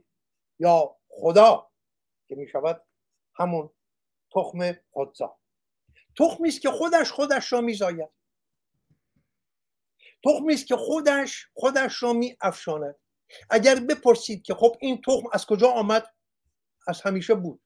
یا 0.58 0.96
خدا 1.08 1.70
که 2.28 2.34
می 2.34 2.48
شود 2.48 2.86
همون 3.34 3.70
تخم 4.32 4.72
خودزا 4.90 5.39
تخمی 6.20 6.48
است 6.48 6.60
که 6.60 6.70
خودش 6.70 7.10
خودش 7.10 7.52
را 7.52 7.60
میزاید. 7.60 8.08
تخمی 10.24 10.54
است 10.54 10.66
که 10.66 10.76
خودش 10.76 11.46
خودش 11.54 12.02
را 12.02 12.12
می 12.12 12.36
افشاند 12.40 12.96
اگر 13.50 13.74
بپرسید 13.74 14.42
که 14.42 14.54
خب 14.54 14.76
این 14.80 15.00
تخم 15.00 15.28
از 15.32 15.46
کجا 15.46 15.70
آمد؟ 15.70 16.06
از 16.86 17.02
همیشه 17.02 17.34
بود. 17.34 17.60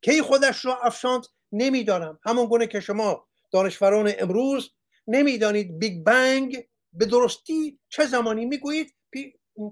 کی 0.00 0.22
خودش 0.22 0.64
را 0.64 0.76
افشاند؟ 0.76 1.26
نمی‌دانم. 1.52 2.18
همون 2.24 2.46
گونه 2.46 2.66
که 2.66 2.80
شما 2.80 3.28
دانشوران 3.52 4.12
امروز 4.18 4.74
نمی‌دانید 5.06 5.78
Big 5.78 6.04
Bang 6.04 6.68
به 6.92 7.06
درستی 7.06 7.80
چه 7.88 8.06
زمانی 8.06 8.46
می‌گویید؟ 8.46 8.94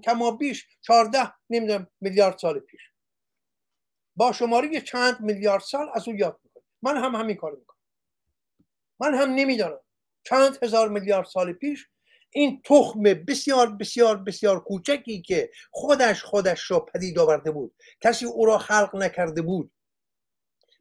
کما 0.03 0.31
بیش 0.31 0.67
14 0.81 1.33
نمی‌دونم 1.49 1.87
میلیارد 2.01 2.37
سال 2.37 2.59
پیش. 2.59 2.81
با 4.15 4.31
شماره 4.31 4.81
چند 4.81 5.19
میلیارد 5.19 5.61
سال 5.61 5.89
از 5.93 6.07
او 6.07 6.15
یاد 6.15 6.39
می‌کنم 6.43 6.63
من 6.81 6.97
هم 6.97 7.15
همین 7.15 7.35
کار 7.35 7.51
می‌کنم. 7.51 7.80
من 9.01 9.13
هم 9.13 9.29
نمی‌دانم. 9.29 9.79
چند 10.23 10.57
هزار 10.63 10.89
میلیارد 10.89 11.27
سال 11.27 11.53
پیش 11.53 11.87
این 12.29 12.61
تخم 12.65 13.03
بسیار 13.03 13.69
بسیار 13.69 14.17
بسیار 14.17 14.63
کوچکی 14.63 15.21
که 15.21 15.51
خودش 15.71 16.23
خودش 16.23 16.71
را 16.71 16.79
پدید 16.79 17.19
آورده 17.19 17.51
بود 17.51 17.75
کسی 18.01 18.25
او 18.25 18.45
را 18.45 18.57
خلق 18.57 18.95
نکرده 18.95 19.41
بود. 19.41 19.71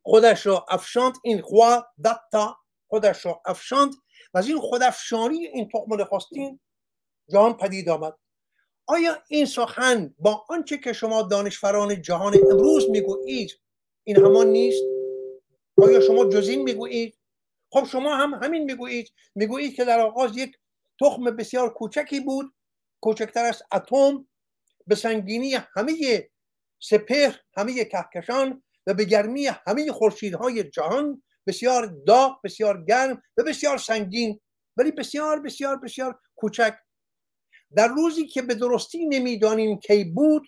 خودش 0.03 0.47
را 0.47 0.67
افشاند 0.69 1.15
این 1.25 1.43
خوا 1.43 1.87
دتا 2.05 2.57
خودش 2.89 3.27
را 3.27 3.43
افشاند 3.47 3.95
و 4.35 4.39
از 4.39 4.49
این 4.49 4.59
خودافشانی 4.59 5.47
این 5.47 5.69
تخم 5.69 6.01
نخستین 6.01 6.61
جهان 7.33 7.57
پدید 7.57 7.89
آمد. 7.89 8.15
آیا 8.87 9.23
این 9.29 9.47
سخن 9.47 10.15
با 10.19 10.45
آنچه 10.49 10.79
که 10.79 10.93
شما 10.93 11.23
دانشوران 11.23 12.03
جهان 12.03 12.35
امروز 12.51 12.91
می‌گویید 12.91 13.61
این 14.05 14.17
همان 14.17 14.47
نیست؟ 14.47 14.83
آیا 15.83 16.01
شما 16.01 16.25
جزین 16.25 16.63
می‌گویید؟ 16.63 17.20
خب 17.73 17.85
شما 17.85 18.17
هم 18.17 18.35
همین 18.35 18.65
می‌گویید 18.65 19.13
می‌گویید 19.35 19.75
که 19.75 19.85
در 19.85 20.01
آغاز 20.01 20.37
یک 20.37 20.57
تخم 21.01 21.25
بسیار 21.25 21.75
کوچکی 21.75 22.21
بود 22.21 22.55
کوچکتر 23.01 23.45
از 23.45 23.63
اتم 23.73 24.29
به 24.87 24.95
سنگینی 24.95 25.55
همه 25.55 26.29
سپهر 26.83 27.41
همه 27.57 27.85
کهکشان 27.85 28.63
و 28.87 28.95
به 28.95 29.05
گرمی 29.05 29.47
همه 29.47 29.93
خورشیدهای 29.93 30.65
جهان 30.65 31.23
بسیار 31.47 31.97
داغ 32.07 32.41
بسیار 32.45 32.85
گرم 32.85 33.23
و 33.37 33.43
بسیار 33.43 33.79
سنگین 33.79 34.41
ولی 34.77 34.93
بسیار 34.93 35.41
بسیار 35.41 35.77
بسیار 35.77 36.21
کوچک. 36.37 36.75
در 37.77 37.89
روزی 37.89 38.27
که 38.27 38.43
به 38.43 38.55
درستی 38.55 39.07
نمی‌دانیم 39.07 39.79
کی 39.79 40.05
بود 40.05 40.43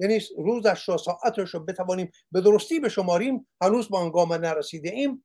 یعنی 0.00 0.20
روزش 0.38 0.88
را 0.88 0.96
ساعتش 0.96 1.54
رو 1.54 1.64
بتوانیم 1.64 2.10
به 2.32 2.40
درستی 2.40 2.80
بشماریم 2.80 3.48
هنوز 3.62 3.88
به 3.88 4.00
آنگاه 4.00 4.38
نرسیده 4.38 4.90
ایم. 4.90 5.24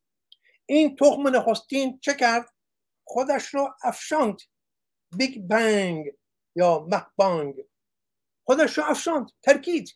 این 0.70 0.96
تخم 0.96 1.28
نخستین 1.28 2.00
چه 2.00 2.14
کرد؟ 2.14 2.54
خودش 3.04 3.54
را 3.54 3.76
افشاند. 3.84 4.42
Big 5.18 5.42
Bang 5.42 6.06
یا 6.56 6.80
مهبانگ 6.80 7.56
خودش 8.44 8.78
را 8.78 8.86
افشاند 8.86 9.32
ترکید. 9.42 9.90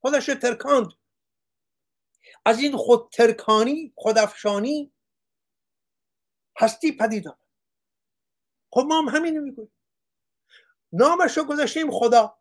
خودش 0.00 0.28
را 0.28 0.34
ترکاند. 0.34 0.88
از 2.44 2.60
این 2.60 2.76
خود 2.76 3.08
ترکانی 3.12 3.92
خودافشانی 3.96 4.92
هستی 6.58 6.92
پدید 6.92 7.28
آمد. 7.28 7.38
خب 8.72 8.84
ما 8.88 9.02
هم 9.02 9.08
همینو 9.08 9.42
می‌گویم 9.42 9.72
نامش 10.92 11.38
رو 11.38 11.44
گذاشتیم 11.44 11.90
خدا. 11.90 12.38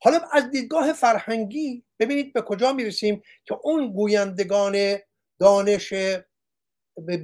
حالا 0.00 0.20
از 0.32 0.50
دیدگاه 0.50 0.92
فرهنگی 0.92 1.84
ببینید 1.98 2.32
به 2.32 2.42
کجا 2.42 2.72
می‌رسیم 2.72 3.22
که 3.44 3.54
اون 3.62 3.92
گویندگان 3.92 4.98
دانش 5.38 5.92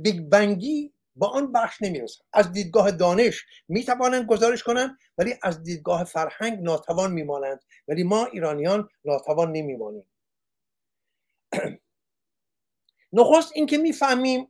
بیگ 0.03 0.21
بنگی 0.21 0.93
با 1.17 1.29
آن 1.29 1.53
بخش 1.53 1.83
نمی‌رسن 1.83 2.25
از 2.33 2.53
دیدگاه 2.53 2.91
دانش 2.91 3.45
می‌توانند 3.69 4.27
گزارش 4.27 4.63
کنند 4.63 4.99
ولی 5.19 5.35
از 5.43 5.63
دیدگاه 5.63 6.05
فرهنگ 6.05 6.59
ناتوان 6.63 7.13
میمانند. 7.13 7.61
ولی 7.89 8.03
ما 8.03 8.27
ایرانیان 8.27 8.89
ناتوان 9.05 9.53
نمیمانیم. 9.53 10.07
نخست 13.13 13.53
اینکه 13.55 13.79
می‌فهمیم 13.79 14.49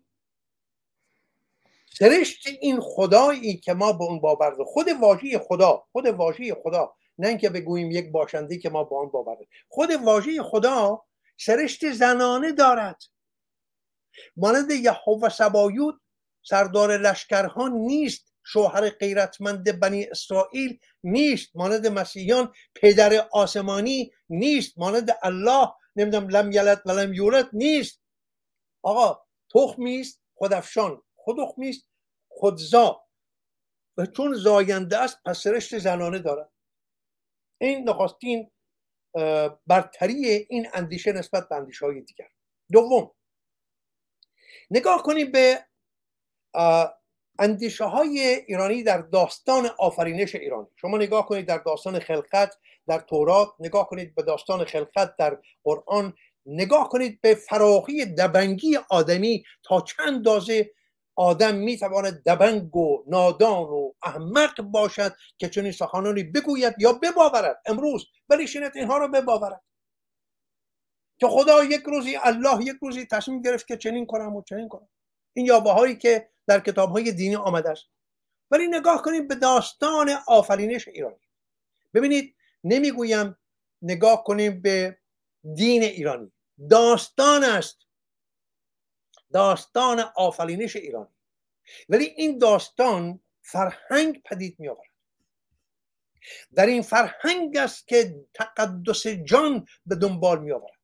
سرشت 1.98 2.46
این 2.60 2.80
خدایی 2.80 3.56
که 3.56 3.74
ما 3.74 3.92
به 3.92 4.04
اون 4.04 4.20
باور 4.20 4.64
خود 4.64 4.88
واژه 5.00 5.38
خدا 5.38 5.84
خود 5.92 6.06
واژه 6.06 6.54
خدا 6.54 6.94
نه 7.18 7.28
اینکه 7.28 7.50
بگوییم 7.50 7.90
یک 7.90 8.12
باشنده 8.12 8.58
که 8.58 8.70
ما 8.70 8.84
با 8.84 9.00
آن 9.00 9.08
باور 9.08 9.36
خود 9.68 9.90
واژه 9.90 10.42
خدا 10.42 11.04
سرشت 11.36 11.92
زنانه 11.92 12.52
دارد. 12.52 13.02
مانند 14.36 14.70
یهوه 14.70 15.28
سبایوت 15.28 15.94
سردار 16.42 16.96
لشکرها 16.96 17.68
نیست 17.68 18.32
شوهر 18.44 18.90
غیرتمند 18.90 19.80
بنی 19.80 20.04
اسرائیل 20.04 20.78
نیست. 21.04 21.56
مانند 21.56 21.86
مسیحیان 21.86 22.52
پدر 22.74 23.28
آسمانی 23.32 24.10
نیست. 24.28 24.78
مانند 24.78 25.10
الله 25.22 25.68
نمی‌دونم 25.96 26.28
لم 26.28 26.52
یلد 26.52 26.82
و 26.86 26.90
لم 26.90 27.14
یولد 27.14 27.48
نیست. 27.52 28.02
آقا 28.82 29.24
تخمی 29.54 30.00
است 30.00 30.22
خودافشان. 30.34 31.02
خودخمی 31.14 31.68
است 31.68 31.88
خودزا 32.28 33.04
و 33.96 34.06
چون 34.06 34.34
زاینده 34.34 34.98
است 34.98 35.18
پس 35.24 35.38
سرشت 35.38 35.78
زنانه 35.78 36.18
دارد. 36.18 36.52
این 37.60 37.88
نخستین 37.88 38.50
برتری 39.66 40.46
این 40.50 40.68
اندیشه 40.74 41.12
نسبت 41.12 41.48
به 41.48 41.56
اندیشه 41.56 41.86
های 41.86 42.00
دیگر. 42.00 42.28
دوم 42.72 43.14
نگاه 44.72 45.02
کنیم 45.02 45.32
به 45.32 45.58
اندیشه 47.38 47.84
های 47.84 48.20
ایرانی 48.20 48.82
در 48.82 48.98
داستان 48.98 49.70
آفرینش 49.78 50.34
ایرانی 50.34 50.66
شما 50.76 50.96
نگاه 50.96 51.26
کنید 51.26 51.46
در 51.46 51.58
داستان 51.58 51.98
خلقت 51.98 52.54
در 52.86 52.98
تورات 52.98 53.48
نگاه 53.60 53.88
کنید 53.88 54.14
به 54.14 54.22
داستان 54.22 54.64
خلقت 54.64 55.16
در 55.16 55.38
قرآن. 55.64 56.14
نگاه 56.46 56.88
کنید 56.88 57.20
به 57.20 57.34
فراخی 57.34 58.04
دبنگی 58.04 58.78
آدمی 58.90 59.44
تا 59.62 59.80
چند 59.80 60.24
دازه 60.24 60.70
آدم 61.16 61.54
می‌تواند 61.54 62.22
دبنگ 62.26 62.76
و 62.76 63.04
نادان 63.06 63.62
و 63.62 63.92
احمق 64.02 64.62
باشد 64.62 65.12
که 65.38 65.48
چنین 65.48 65.72
سخنانی 65.72 66.24
بگوید 66.24 66.74
یا 66.78 66.92
بباورد 66.92 67.62
امروز 67.66 68.06
ولی 68.28 68.46
شنت 68.46 68.76
اینها 68.76 68.98
رو 68.98 69.08
بباورد. 69.08 69.62
که 71.22 71.28
خدا 71.28 71.64
یک 71.64 71.82
روزی 71.82 72.16
الله 72.16 72.64
یک 72.64 72.76
روزی 72.82 73.06
تصمیم 73.06 73.42
گرفت 73.42 73.66
که 73.66 73.76
چنین 73.76 74.06
کنم 74.06 74.36
و 74.36 74.42
چنین 74.42 74.68
کنم. 74.68 74.88
این 75.32 75.46
یابه 75.46 75.94
که 75.94 76.28
در 76.46 76.60
کتاب 76.60 76.90
های 76.90 77.12
دینی 77.12 77.36
آمده 77.36 77.70
است. 77.70 77.84
ولی 78.50 78.68
نگاه 78.68 79.02
کنید 79.02 79.28
به 79.28 79.34
داستان 79.34 80.10
آفرینش 80.26 80.88
ایرانی. 80.88 81.20
ببینید 81.94 82.34
نمی‌گویم 82.64 83.38
نگاه 83.82 84.24
کنیم 84.24 84.62
به 84.62 84.98
دین 85.54 85.82
ایرانی. 85.82 86.32
داستان 86.70 87.44
است. 87.44 87.78
داستان 89.32 90.00
آفرینش 90.16 90.76
ایرانی. 90.76 91.14
ولی 91.88 92.04
این 92.04 92.38
داستان 92.38 93.20
فرهنگ 93.42 94.22
پدید 94.22 94.56
می 94.58 94.68
آورد 94.68 94.90
در 96.54 96.66
این 96.66 96.82
فرهنگ 96.82 97.56
است 97.56 97.88
که 97.88 98.24
تقدس 98.34 99.06
جان 99.06 99.66
به 99.86 99.94
دنبال 99.94 100.40
می 100.42 100.52
آورد 100.52 100.81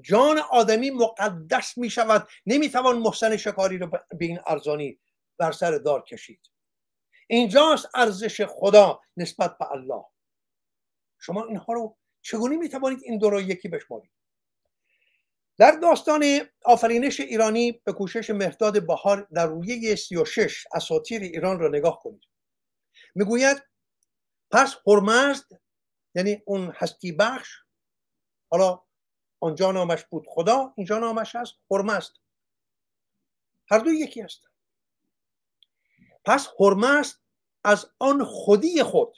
جان 0.00 0.38
آدمی 0.38 0.90
مقدس 0.90 1.78
می 1.78 1.90
شود. 1.90 2.28
نمی 2.46 2.70
توان 2.70 2.98
محسن 2.98 3.36
شکاری 3.36 3.78
رو 3.78 3.86
به 3.86 4.24
این 4.24 4.40
ارزانی 4.46 5.00
بر 5.38 5.52
سر 5.52 5.70
دار 5.70 6.02
کشید. 6.02 6.40
اینجاست 7.26 7.88
ارزش 7.94 8.44
خدا 8.44 9.00
نسبت 9.16 9.58
به 9.58 9.72
الله. 9.72 10.04
شما 11.18 11.44
اینها 11.44 11.72
رو 11.72 11.96
چگونه 12.22 12.56
می 12.56 12.68
توانید 12.68 13.00
این 13.02 13.18
دو 13.18 13.30
رو 13.30 13.40
یکی 13.40 13.68
بشمارید؟ 13.68 14.10
در 15.58 15.70
داستان 15.70 16.24
آفرینش 16.64 17.20
ایرانی 17.20 17.72
به 17.72 17.92
کوشش 17.92 18.30
مهداد 18.30 18.86
بهار 18.86 19.28
در 19.34 19.46
رویه 19.46 19.96
36 19.96 20.66
اساطیر 20.72 21.22
ایران 21.22 21.58
را 21.58 21.68
نگاه 21.68 22.00
کنید. 22.02 22.22
می‌گوید 23.14 23.62
پس 24.50 24.76
هرمزد 24.86 25.46
یعنی 26.14 26.42
اون 26.46 26.72
هستی 26.76 27.12
بخش 27.12 27.48
حالا 28.50 28.82
آنجا 29.40 29.72
نامش 29.72 30.04
بود. 30.04 30.26
خدا 30.28 30.74
اینجا 30.76 30.98
نامش 30.98 31.36
هست 31.36 31.54
هرمزد 31.70 32.12
هر 33.70 33.78
دو 33.78 33.90
یکی 33.90 34.20
هست. 34.20 34.40
پس 36.24 36.48
هرمزد 36.60 37.16
از 37.64 37.90
آن 37.98 38.24
خودی 38.24 38.82
خود. 38.82 39.16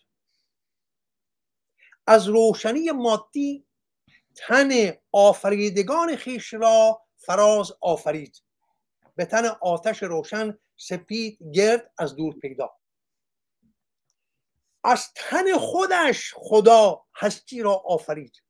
از 2.07 2.29
روشنی 2.29 2.91
مادی 2.91 3.67
تن 4.35 4.71
آفریدگان 5.13 6.17
خیش 6.17 6.55
را 6.55 7.03
فراز 7.17 7.73
آفرید. 7.81 8.43
به 9.17 9.25
تن 9.25 9.45
آتش 9.47 10.03
روشن 10.03 10.59
سپید 10.77 11.39
گرد 11.55 11.93
از 11.99 12.17
دور 12.17 12.35
پیدا. 12.35 12.77
از 14.85 15.13
تن 15.15 15.59
خودش 15.59 16.35
خدا 16.37 17.05
هستی 17.15 17.63
را 17.63 17.75
آفرید. 17.75 18.43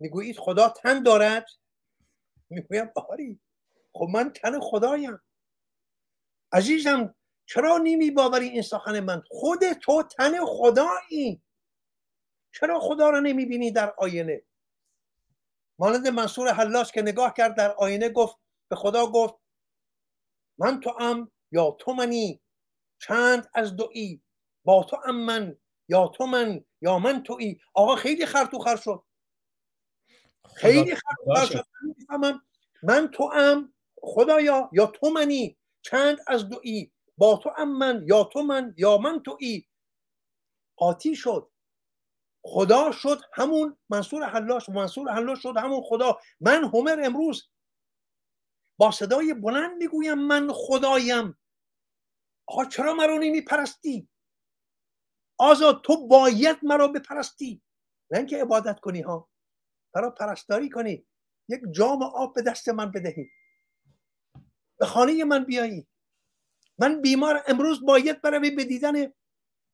می‌گویید 0.00 0.38
خدا 0.38 0.68
تن 0.68 1.02
دارد؟ 1.02 1.46
می‌گویم 2.50 2.90
آری. 2.96 3.40
خب 3.92 4.06
من 4.12 4.32
تن 4.32 4.60
خدایم. 4.60 5.18
عزیزم 6.52 7.14
چرا 7.46 7.78
نیمی 7.78 8.10
باوری 8.10 8.48
این 8.48 8.62
سخن 8.62 9.00
من؟ 9.00 9.22
خود 9.30 9.72
تو 9.72 10.02
تن 10.02 10.44
خدایی. 10.44 11.42
چرا 12.52 12.80
خدا 12.80 13.10
را 13.10 13.20
نمی‌بینی 13.20 13.70
در 13.70 13.94
آینه؟ 13.98 14.42
مانند 15.78 16.08
منصور 16.08 16.52
حلاج 16.52 16.92
که 16.92 17.02
نگاه 17.02 17.34
کرد 17.34 17.56
در 17.56 17.72
آینه 17.72 18.08
گفت 18.08 18.36
به 18.68 18.76
خدا 18.76 19.06
گفت 19.06 19.34
من 20.58 20.80
تو 20.80 20.94
ام 21.00 21.30
یا 21.52 21.70
تو 21.70 21.92
منی؟ 21.92 22.40
چند 23.00 23.48
از 23.54 23.76
دوی 23.76 24.20
با 24.64 24.84
تو 24.84 24.96
ام 25.06 25.16
من 25.16 25.56
یا 25.88 26.08
تو 26.08 26.26
من 26.26 26.64
یا 26.80 26.98
من 26.98 27.22
تویی؟ 27.22 27.60
آقا 27.74 27.96
خیلی 27.96 28.26
خرطو 28.26 28.58
خر 28.58 28.76
شد. 28.76 29.02
خیلی 30.56 30.94
خر 30.94 31.46
شد 31.46 31.64
من 32.82 33.08
تو 33.08 33.30
ام 33.34 33.74
خدایا 34.02 34.70
یا 34.72 34.86
تو 34.86 35.10
منی؟ 35.10 35.58
چند 35.82 36.18
از 36.26 36.48
دوی؟ 36.48 36.92
با 37.16 37.36
تو 37.36 37.50
ام 37.56 37.78
من 37.78 38.02
یا 38.06 38.24
تو 38.24 38.42
من 38.42 38.74
یا 38.76 38.98
من 38.98 39.22
تویی 39.22 39.68
قاطی 40.76 41.16
شد. 41.16 41.50
خدا 42.42 42.92
شد 42.92 43.20
همون 43.32 43.76
منصور 43.88 44.24
حلاش 44.24 44.68
منصور 44.68 45.12
حلاش 45.12 45.42
شد 45.42 45.56
همون 45.56 45.82
خدا. 45.82 46.18
من 46.40 46.64
همر 46.64 47.00
امروز. 47.04 47.50
با 48.76 48.90
صدای 48.90 49.34
بلند 49.34 49.76
می‌گویم 49.76 50.18
من 50.18 50.48
خدایم. 50.52 51.38
آقا 52.46 52.64
چرا 52.64 52.94
مرا 52.94 53.16
نمیپرستی؟ 53.16 54.08
آزاد 55.38 55.82
تو 55.82 56.06
باید 56.06 56.56
مرا 56.62 56.88
بپرستی. 56.88 57.62
نه 58.10 58.18
اینکه 58.18 58.42
عبادت 58.42 58.80
کنی 58.80 59.00
ها. 59.00 59.28
برای 59.92 60.10
پرستاری 60.10 60.68
کنی. 60.70 61.06
یک 61.48 61.60
جام 61.70 62.02
آب 62.02 62.34
به 62.34 62.42
دست 62.42 62.68
من 62.68 62.92
بدهی. 62.92 63.30
به 64.78 64.86
خانه 64.86 65.24
من 65.24 65.44
بیایی. 65.44 65.88
من 66.78 67.00
بیمار 67.00 67.44
امروز 67.46 67.84
باید 67.86 68.22
بروی 68.22 68.50
به 68.50 68.64
دیدن 68.64 69.12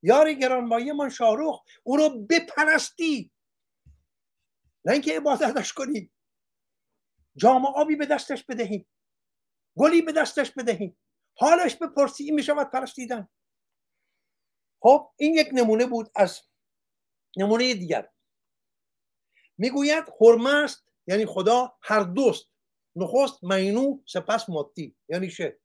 یار 0.02 0.32
گرانمایه 0.32 0.92
من 0.92 1.08
شاروخ 1.08 1.62
او 1.82 1.96
رو 1.96 2.26
بپرستی. 2.30 3.30
نه 4.84 4.92
اینکه 4.92 5.16
عبادتش 5.16 5.72
کنی. 5.72 6.10
جام 7.36 7.66
آبی 7.66 7.96
به 7.96 8.06
دستش 8.06 8.44
بدهی. 8.44 8.86
گلی 9.76 10.02
به 10.02 10.12
دستش 10.12 10.50
بدهی. 10.50 10.96
حالش 11.36 11.76
بپرسی. 11.76 12.24
این 12.24 12.34
می‌شود 12.34 12.70
پرستیدن. 12.70 13.28
خب 14.80 15.12
این 15.16 15.34
یک 15.34 15.48
نمونه 15.52 15.86
بود 15.86 16.10
از 16.14 16.40
نمونه 17.36 17.74
دیگر. 17.74 18.13
می‌گوید 19.58 20.04
حرمه 20.20 20.54
است 20.54 20.84
یعنی 21.06 21.26
خدا 21.26 21.72
هر 21.82 22.00
دوست. 22.00 22.48
نخست 22.96 23.44
مینو 23.44 23.98
سپس 24.06 24.48
مادی 24.48 24.94
یعنی 25.08 25.30
چه؟ 25.30 25.58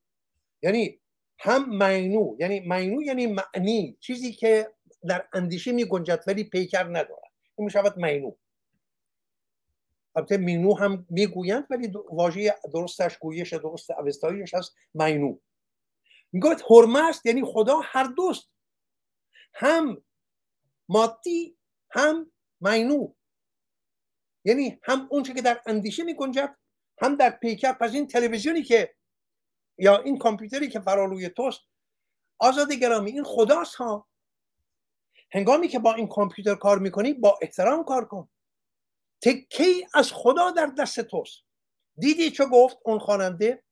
یعنی 0.61 0.99
هم 1.39 1.83
مینو 1.83 2.35
یعنی 2.39 2.59
مینو 2.59 3.01
یعنی 3.01 3.27
معنی. 3.27 3.97
چیزی 3.99 4.33
که 4.33 4.73
در 5.07 5.27
اندیشه 5.33 5.71
می 5.71 5.85
گنجد 5.85 6.23
ولی 6.27 6.43
پیکر 6.43 6.83
ندارد. 6.83 7.31
این 7.55 7.65
می 7.65 7.71
شود 7.71 7.97
مینو. 7.97 8.35
البته 10.15 10.37
مینو 10.37 10.77
هم 10.77 11.05
می‌گویند 11.09 11.67
ولی 11.69 11.93
واژه 12.11 12.55
درستش 12.73 13.17
گویش 13.17 13.53
درست 13.53 13.91
اوستاییش 13.91 14.53
هست 14.53 14.75
مینو. 14.93 15.37
می‌گوید 16.31 16.61
حرمه 16.69 17.09
است 17.09 17.25
یعنی 17.25 17.43
خدا 17.45 17.81
هر 17.83 18.03
دوست. 18.03 18.49
هم 19.53 20.03
مادی 20.89 21.57
هم 21.91 22.31
مینو. 22.61 23.13
یعنی 24.45 24.79
هم 24.83 25.07
اونچه 25.11 25.33
که 25.33 25.41
در 25.41 25.61
اندیشه 25.65 26.03
می 26.03 26.13
گنجد 26.13 26.55
هم 27.01 27.15
در 27.15 27.29
پیکر 27.29 27.73
پس 27.73 27.93
این 27.93 28.07
تلویزیونی 28.07 28.63
که 28.63 28.95
یا 29.77 29.97
این 29.97 30.17
کامپیوتری 30.17 30.69
که 30.69 30.79
فرالوی 30.79 31.29
توست. 31.29 31.61
آزاد 32.39 32.71
گرامی 32.71 33.11
این 33.11 33.23
خداست 33.23 33.75
ها. 33.75 34.07
هنگامی 35.31 35.67
که 35.67 35.79
با 35.79 35.93
این 35.93 36.07
کامپیوتر 36.07 36.55
کار 36.55 36.79
می‌کنی 36.79 37.13
با 37.13 37.39
احترام 37.41 37.83
کار 37.83 38.05
کن. 38.05 38.29
تکی 39.21 39.87
از 39.93 40.11
خدا 40.13 40.51
در 40.51 40.65
دست 40.65 41.01
توست. 41.01 41.43
دیدی 41.97 42.31
چه 42.31 42.45
گفت 42.45 42.77
اون 42.85 42.99
خواننده؟ 42.99 43.63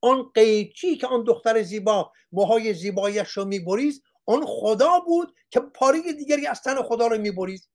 اون 0.00 0.30
قیچی 0.34 0.96
که 0.96 1.12
اون 1.12 1.24
دختر 1.24 1.62
زیبا 1.62 2.12
موهای 2.32 2.74
زیبایش 2.74 3.28
رو 3.28 3.44
میبریز 3.44 4.02
اون 4.24 4.46
خدا 4.46 5.00
بود 5.00 5.34
که 5.50 5.60
پاره 5.60 6.12
دیگری 6.12 6.46
از 6.46 6.62
تن 6.62 6.82
خدا 6.82 7.06
رو 7.06 7.18
می‌برید 7.18 7.68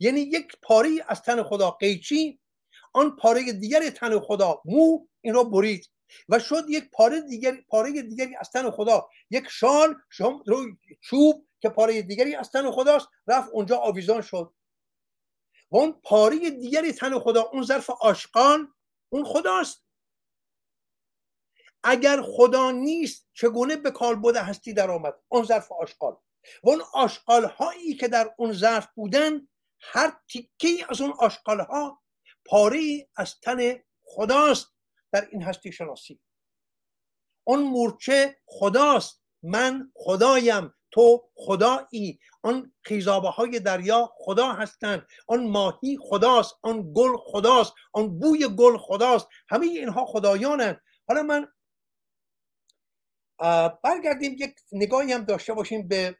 یعنی 0.00 0.20
یک 0.20 0.52
پاره 0.62 0.90
از 1.08 1.22
تن 1.22 1.42
خدا 1.42 1.70
قیچی 1.70 2.40
آن 2.92 3.16
پاره 3.16 3.52
دیگری 3.52 3.90
تن 3.90 4.20
خدا 4.20 4.62
مو 4.64 5.06
این 5.20 5.34
رو 5.34 5.44
برید. 5.44 5.90
و 6.28 6.38
شد 6.38 6.64
یک 6.68 6.90
پاره 6.90 7.20
دیگری 7.20 7.60
پاره 7.68 8.02
دیگری 8.02 8.36
از 8.36 8.50
تن 8.50 8.70
خدا. 8.70 9.08
یک 9.30 9.44
شال 9.48 9.94
چوب 11.00 11.46
که 11.60 11.68
پاره 11.68 12.02
دیگری 12.02 12.34
از 12.34 12.50
تن 12.50 12.70
خداست 12.70 13.08
رفت 13.26 13.50
اونجا 13.52 13.76
آویزان 13.76 14.20
شد. 14.20 14.54
و 15.70 15.76
اون 15.76 15.92
پاره 15.92 16.50
دیگری 16.50 16.92
تن 16.92 17.18
خدا 17.18 17.42
اون 17.42 17.62
ظرف 17.62 17.90
آشقان 17.90 18.74
اون 19.08 19.24
خداست. 19.24 19.84
اگر 21.84 22.22
خدا 22.22 22.70
نیست 22.70 23.28
چگونه 23.32 23.76
به 23.76 23.90
کالبد 23.90 24.36
هستی 24.36 24.72
در 24.72 24.90
آمد؟ 24.90 25.14
اون 25.28 25.44
ظرف 25.44 25.72
آشقال 25.72 26.16
و 26.62 26.70
اون 26.70 26.82
آشقال 26.94 27.44
هایی 27.44 27.94
که 27.94 28.08
در 28.08 28.34
اون 28.38 28.52
ظرف 28.52 28.88
بودن 28.94 29.48
هر 29.92 30.12
تیکه 30.28 30.86
از 30.88 31.00
اون 31.00 31.14
آشقال 31.18 31.60
ها 31.60 32.02
پاره 32.44 33.08
از 33.16 33.40
تن 33.40 33.82
خداست 34.04 34.74
در 35.12 35.28
این 35.32 35.42
هستی 35.42 35.72
شناسی. 35.72 36.20
اون 37.44 37.62
مورچه 37.62 38.36
خداست 38.46 39.22
من 39.42 39.92
خدایم 39.94 40.74
تو 40.90 41.30
خدایی. 41.34 42.20
آن 42.42 42.74
خیزابه 42.82 43.28
های 43.28 43.60
دریا 43.60 44.12
خدا 44.16 44.52
هستند. 44.52 45.06
آن 45.26 45.46
ماهی 45.46 45.98
خداست 46.00 46.54
آن 46.62 46.92
گل 46.94 47.16
خداست 47.16 47.72
آن 47.92 48.18
بوی 48.18 48.48
گل 48.56 48.76
خداست. 48.78 49.28
همه 49.48 49.66
اینها 49.66 50.06
خدایانند. 50.06 50.80
حالا 51.08 51.22
من 51.22 51.48
برگردیم 53.82 54.36
یک 54.38 54.54
نگاهی 54.72 55.12
هم 55.12 55.24
داشته 55.24 55.52
باشیم 55.52 55.88
به 55.88 56.18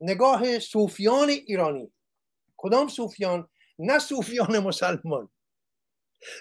نگاه 0.00 0.58
صوفیان 0.58 1.28
ایرانی. 1.28 1.93
کدام 2.64 2.88
صوفیان؟ 2.88 3.48
نه 3.78 3.98
صوفیان 3.98 4.58
مسلمان. 4.58 5.28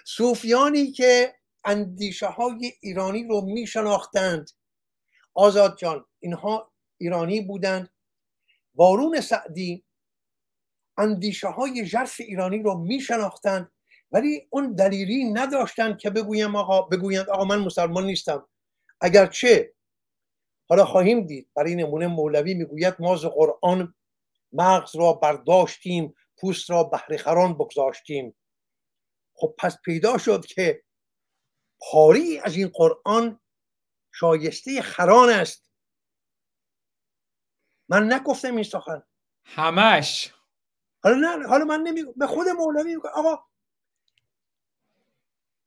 صوفیانی 0.05 0.91
که 0.91 1.35
اندیشه 1.65 2.27
های 2.27 2.73
ایرانی 2.81 3.27
رو 3.27 3.41
می 3.41 3.67
شناختند 3.67 4.49
آزاد 5.33 5.77
جان 5.77 6.05
اینها 6.19 6.71
ایرانی 6.97 7.41
بودند. 7.41 7.89
وارون 8.75 9.21
سعدی 9.21 9.85
اندیشه 10.97 11.47
های 11.47 11.85
جرف 11.85 12.15
ایرانی 12.19 12.63
رو 12.63 12.77
می 12.77 13.01
شناختند 13.01 13.71
ولی 14.11 14.47
اون 14.49 14.75
دلیلی 14.75 15.23
نداشتند 15.23 15.97
که 15.97 16.09
بگویم 16.09 16.55
آقا 16.55 16.81
بگویند 16.81 17.29
آقا 17.29 17.45
من 17.45 17.59
مسلمان 17.59 18.05
نیستم. 18.05 18.49
اگرچه 19.01 19.73
حالا 20.69 20.85
خواهیم 20.85 21.25
دید 21.25 21.49
برای 21.55 21.75
نمونه 21.75 22.07
مولوی 22.07 22.53
می‌گوید 22.53 22.95
ما 22.99 23.15
قرآن 23.15 23.95
مغز 24.53 24.95
را 24.95 25.13
برداشتیم 25.13 26.15
پوست 26.37 26.69
را 26.69 26.83
بهره 26.83 27.17
خران 27.17 27.53
بگذاشتیم. 27.53 28.35
خب 29.33 29.55
پس 29.57 29.77
پیدا 29.85 30.17
شد 30.17 30.45
که 30.45 30.83
پاری 31.79 32.39
از 32.39 32.55
این 32.55 32.67
قرآن 32.73 33.39
شایسته 34.11 34.81
خران 34.81 35.29
است. 35.29 35.69
من 37.89 38.13
نگفتم 38.13 38.55
این 38.55 38.63
سخن. 38.63 39.03
همش. 39.45 40.33
حالا 41.03 41.15
نه 41.15 41.47
حالا 41.47 41.65
من 41.65 41.81
نمی 41.81 42.03
به 42.15 42.27
خود 42.27 42.47
مولوی 42.47 42.95
میگم 42.95 43.09
آقا 43.13 43.43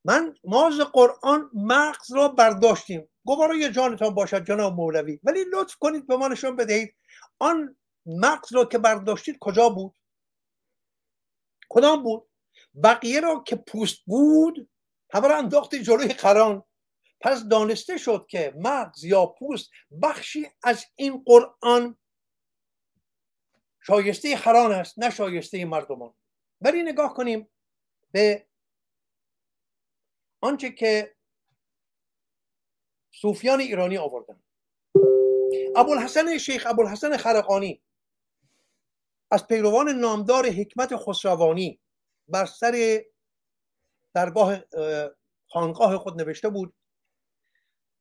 من 0.05 0.35
ماز 0.45 0.81
قرآن 0.81 1.51
مغز 1.55 2.13
را 2.13 2.29
برداشتیم. 2.29 3.09
گوارای 3.25 3.73
جانتان 3.73 4.15
باشد 4.15 4.45
جناب 4.45 4.75
مولوی 4.75 5.21
ولی 5.25 5.45
لطف 5.53 5.77
کنید 5.77 6.07
به 6.07 6.17
ما 6.17 6.29
نشون 6.29 6.57
بدهید. 6.57 6.95
آن 7.39 7.77
مغز 8.07 8.53
را 8.53 8.65
که 8.65 8.79
برداشتید 8.79 9.37
کجا 9.41 9.69
بود؟ 9.69 9.95
کدام 11.69 12.03
بود؟ 12.03 12.29
بقیه 12.85 13.21
را 13.21 13.43
که 13.47 13.57
پوست 13.57 13.99
بود 14.07 14.69
همه 15.15 15.29
را 15.29 15.39
انداختی 15.39 15.83
جلوی 15.83 16.09
قران 16.09 16.65
پس 17.21 17.45
دانسته 17.45 17.97
شد 17.97 18.27
که 18.29 18.55
مغز 18.57 19.05
یا 19.05 19.27
پوست 19.27 19.71
بخشی 20.03 20.47
از 20.63 20.85
این 20.97 21.25
قرآن 21.27 21.97
شایسته 23.87 24.37
خران 24.37 24.73
است 24.73 24.99
نه 24.99 25.11
شایسته 25.11 25.65
مردمان. 25.65 26.15
ولی 26.61 26.83
نگاه 26.83 27.15
کنیم 27.15 27.49
به 28.11 28.47
آنچه 30.41 30.71
که 30.71 31.17
صوفیان 33.11 33.61
ایرانی 33.61 33.99
آوردن. 33.99 34.43
ابوالحسن 35.77 36.39
شیخ 36.39 36.67
ابوالحسن 36.67 37.17
خرقانی 37.17 37.83
از 39.31 39.47
پیروان 39.47 39.89
نامدار 39.89 40.47
حکمت 40.47 40.97
خسروانی 40.97 41.81
بر 42.29 42.47
سر 42.47 43.05
درگاه 44.15 44.59
خانقاه 45.49 45.99
خود 45.99 46.21
نوشته 46.21 46.49
بود 46.49 46.75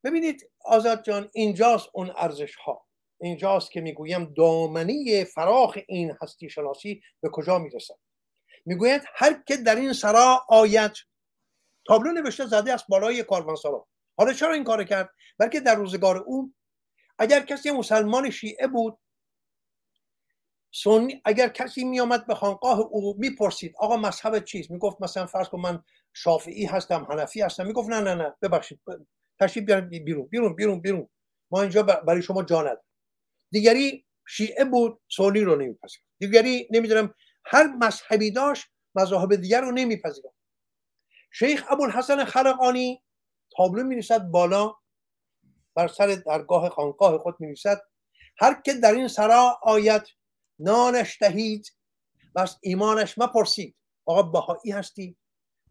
ببینید 0.04 0.52
آزاد 0.66 1.04
جان 1.04 1.30
اینجاست 1.34 1.90
اون 1.94 2.12
ارزش 2.16 2.56
ها 2.56 2.86
اینجاست 3.22 3.72
که 3.72 3.82
می‌گویم 3.82 4.34
دامنه 4.38 5.24
فراخ 5.24 5.78
این 5.88 6.14
هستی 6.22 6.50
شناسی 6.50 7.02
به 7.22 7.30
کجا 7.30 7.60
می‌رسد. 7.60 7.96
می‌گوید 8.66 9.02
هر 9.16 9.44
که 9.48 9.58
در 9.58 9.76
این 9.76 9.94
سرا 9.94 10.46
آید. 10.50 10.92
تابلو 11.88 12.12
نوشته 12.12 12.46
زده 12.46 12.74
است 12.74 12.86
بالای 12.90 13.24
کاروانسرا 13.24 13.88
حالا 14.18 14.34
چرا 14.34 14.54
این 14.54 14.64
کار 14.64 14.84
کرد؟ 14.84 15.10
بلکه 15.40 15.60
در 15.60 15.76
روزگار 15.76 16.18
او 16.18 16.54
اگر 17.20 17.40
کسی 17.46 17.72
مسلمان 17.72 18.30
شیعه 18.30 18.68
بود 18.68 19.00
سنی 20.84 21.22
اگر 21.26 21.48
کسی 21.48 21.84
میآمد 21.84 22.28
به 22.28 22.36
خانقاه 22.36 22.80
او 22.80 23.16
می‌پرسید 23.18 23.76
آقا 23.80 23.98
مذهب 23.98 24.40
چیست؟ 24.40 24.72
می‌گفت 24.72 25.02
مثلا 25.02 25.26
فرض 25.26 25.50
کن 25.50 25.60
من 25.60 25.84
شافعی 26.14 26.66
هستم 26.66 27.08
حنفی 27.10 27.42
هستم. 27.42 27.68
می‌گفت 27.68 27.90
نه 27.90 28.02
نه 28.02 28.16
نه 28.16 28.36
ببخشید 28.42 28.80
تشریف 29.40 29.66
بیارید 29.66 30.06
بیرون 30.06 30.28
بیرون 30.28 30.56
بیرون 30.56 30.82
بیرون. 30.82 31.10
ما 31.52 31.62
اینجا 31.62 31.84
برای 31.84 32.22
شما 32.22 32.44
جا 32.44 32.82
دیگری 33.52 34.06
شیعه 34.28 34.66
بود 34.66 35.02
سنی 35.18 35.40
رو 35.40 35.56
نمیپذیر 35.56 36.02
دیگری 36.20 36.68
نمی‌دونم 36.72 37.14
هر 37.46 37.68
مذهبی 37.68 38.32
داشت 38.32 38.66
مذاهب 38.96 39.36
دیگر 39.36 39.62
رو 39.62 39.72
نمیپذیرم 39.72 40.34
شیخ 41.32 41.64
ابوالحسن 41.70 42.26
خلقانی 42.26 43.04
تابلو 43.58 43.84
می 43.84 44.02
بالا 44.32 44.76
بر 45.76 45.88
سر 45.88 46.08
درگاه 46.08 46.70
خانقاه 46.70 47.18
خود 47.18 47.36
می 47.40 47.56
هر 48.40 48.62
که 48.66 48.74
در 48.74 48.94
این 48.94 49.08
سرا 49.08 49.60
آید 49.64 50.02
نانش 50.60 51.22
دهید. 51.22 51.72
بس 52.36 52.58
ایمانش 52.62 53.18
مپرسید. 53.18 53.76
آقا 54.06 54.24
بهایی 54.24 54.72
هستی؟ 54.72 55.18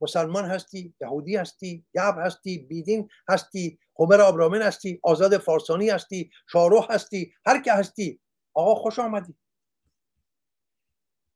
مسلمان 0.00 0.44
هستی؟ 0.44 0.94
یهودی 1.00 1.36
هستی؟ 1.36 1.86
یعب 1.94 2.18
هستی؟ 2.18 2.58
بیدین 2.58 3.08
هستی؟ 3.28 3.78
همر 4.00 4.20
آبرامن 4.20 4.62
هستی؟ 4.62 5.00
آزاد 5.02 5.38
فارسانی 5.38 5.90
هستی؟ 5.90 6.30
شاروخ 6.52 6.90
هستی؟ 6.90 7.34
هر 7.46 7.62
که 7.62 7.72
هستی؟ 7.72 8.20
آقا 8.54 8.74
خوش 8.74 8.98
آمدی. 8.98 9.34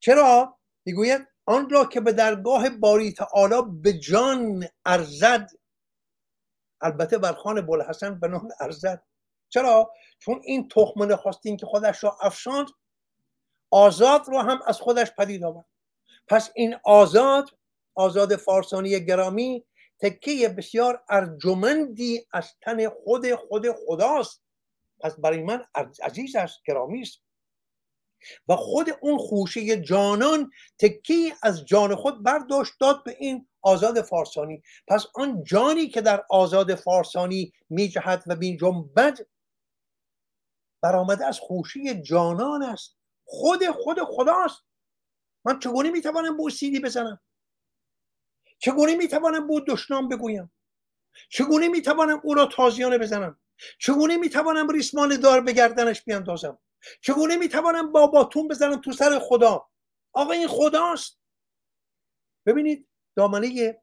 چرا؟ 0.00 0.58
می‌گوید 0.84 1.26
آن 1.46 1.70
را 1.70 1.84
که 1.84 2.00
به 2.00 2.12
درگاه 2.12 2.68
باری 2.68 3.12
تعالی 3.12 3.62
به 3.82 3.92
جان 3.92 4.64
ارزد. 4.84 5.50
البته 6.80 7.18
بر 7.18 7.32
خان 7.32 7.66
بولحسن 7.66 8.20
به 8.20 8.28
نام 8.28 8.48
ارزد. 8.60 9.02
چرا؟ 9.48 9.92
چون 10.18 10.40
این 10.44 10.68
تخم 10.68 11.02
نخواستین 11.02 11.56
که 11.56 11.66
خودش 11.66 12.04
را 12.04 12.18
افشاند 12.22 12.66
آزاد 13.70 14.28
رو 14.28 14.38
هم 14.38 14.60
از 14.66 14.80
خودش 14.80 15.12
پدید 15.18 15.44
آورد. 15.44 15.66
پس 16.28 16.50
این 16.54 16.76
آزاد 16.84 17.50
آزاد 17.94 18.36
فارسانی 18.36 19.04
گرامی 19.04 19.64
تکه 19.98 20.48
بسیار 20.48 21.04
ارجمندی 21.08 22.26
از 22.32 22.54
تن 22.60 22.88
خود 22.88 23.34
خود 23.34 23.66
خداست. 23.86 24.42
پس 25.00 25.14
برای 25.20 25.42
من 25.42 25.64
عزیز 26.02 26.36
است 26.36 26.58
گرامی 26.66 27.02
است. 27.02 27.20
و 28.48 28.56
خود 28.56 28.86
اون 29.00 29.18
خوشه 29.18 29.80
جانان 29.80 30.50
تکی 30.78 31.32
از 31.42 31.64
جان 31.64 31.94
خود 31.94 32.22
برداشت 32.22 32.72
داد 32.80 33.04
به 33.04 33.16
این 33.18 33.48
آزاد 33.62 34.02
فارسانی. 34.02 34.62
پس 34.88 35.06
آن 35.14 35.44
جانی 35.44 35.88
که 35.88 36.00
در 36.00 36.24
آزاد 36.30 36.74
فارسانی 36.74 37.52
می 37.70 37.88
جهد 37.88 38.24
و 38.26 38.36
بین 38.36 38.56
جنبد 38.56 39.18
برآمده 40.82 41.26
از 41.26 41.38
خوشه 41.40 42.02
جانان 42.02 42.62
است. 42.62 42.97
خود 43.28 43.70
خود 43.70 43.98
خداست. 44.02 44.64
من 45.44 45.58
چگونه 45.58 45.90
می‌توانم 45.90 46.36
به 46.36 46.50
سیدی 46.50 46.80
بزنم؟ 46.80 47.20
چگونه 48.58 48.94
می‌توانم 48.96 49.46
به 49.46 49.64
دشنام 49.68 50.08
بگویم؟ 50.08 50.52
چگونه 51.28 51.68
می‌توانم 51.68 52.20
او 52.24 52.34
را 52.34 52.46
تازیانه 52.46 52.98
بزنم؟ 52.98 53.40
چگونه 53.78 54.16
می‌توانم 54.16 54.70
ریسمان 54.70 55.20
دار 55.20 55.40
به 55.40 55.52
گردنش 55.52 56.02
بیاندازم؟ 56.02 56.58
چگونه 57.00 57.36
می‌توانم 57.36 57.92
با 57.92 58.06
باتون 58.06 58.48
بزنم 58.48 58.80
تو 58.80 58.92
سر 58.92 59.18
خدا؟ 59.18 59.68
آقا 60.12 60.32
این 60.32 60.48
خداست. 60.48 61.20
ببینید 62.46 62.88
دامنه 63.16 63.82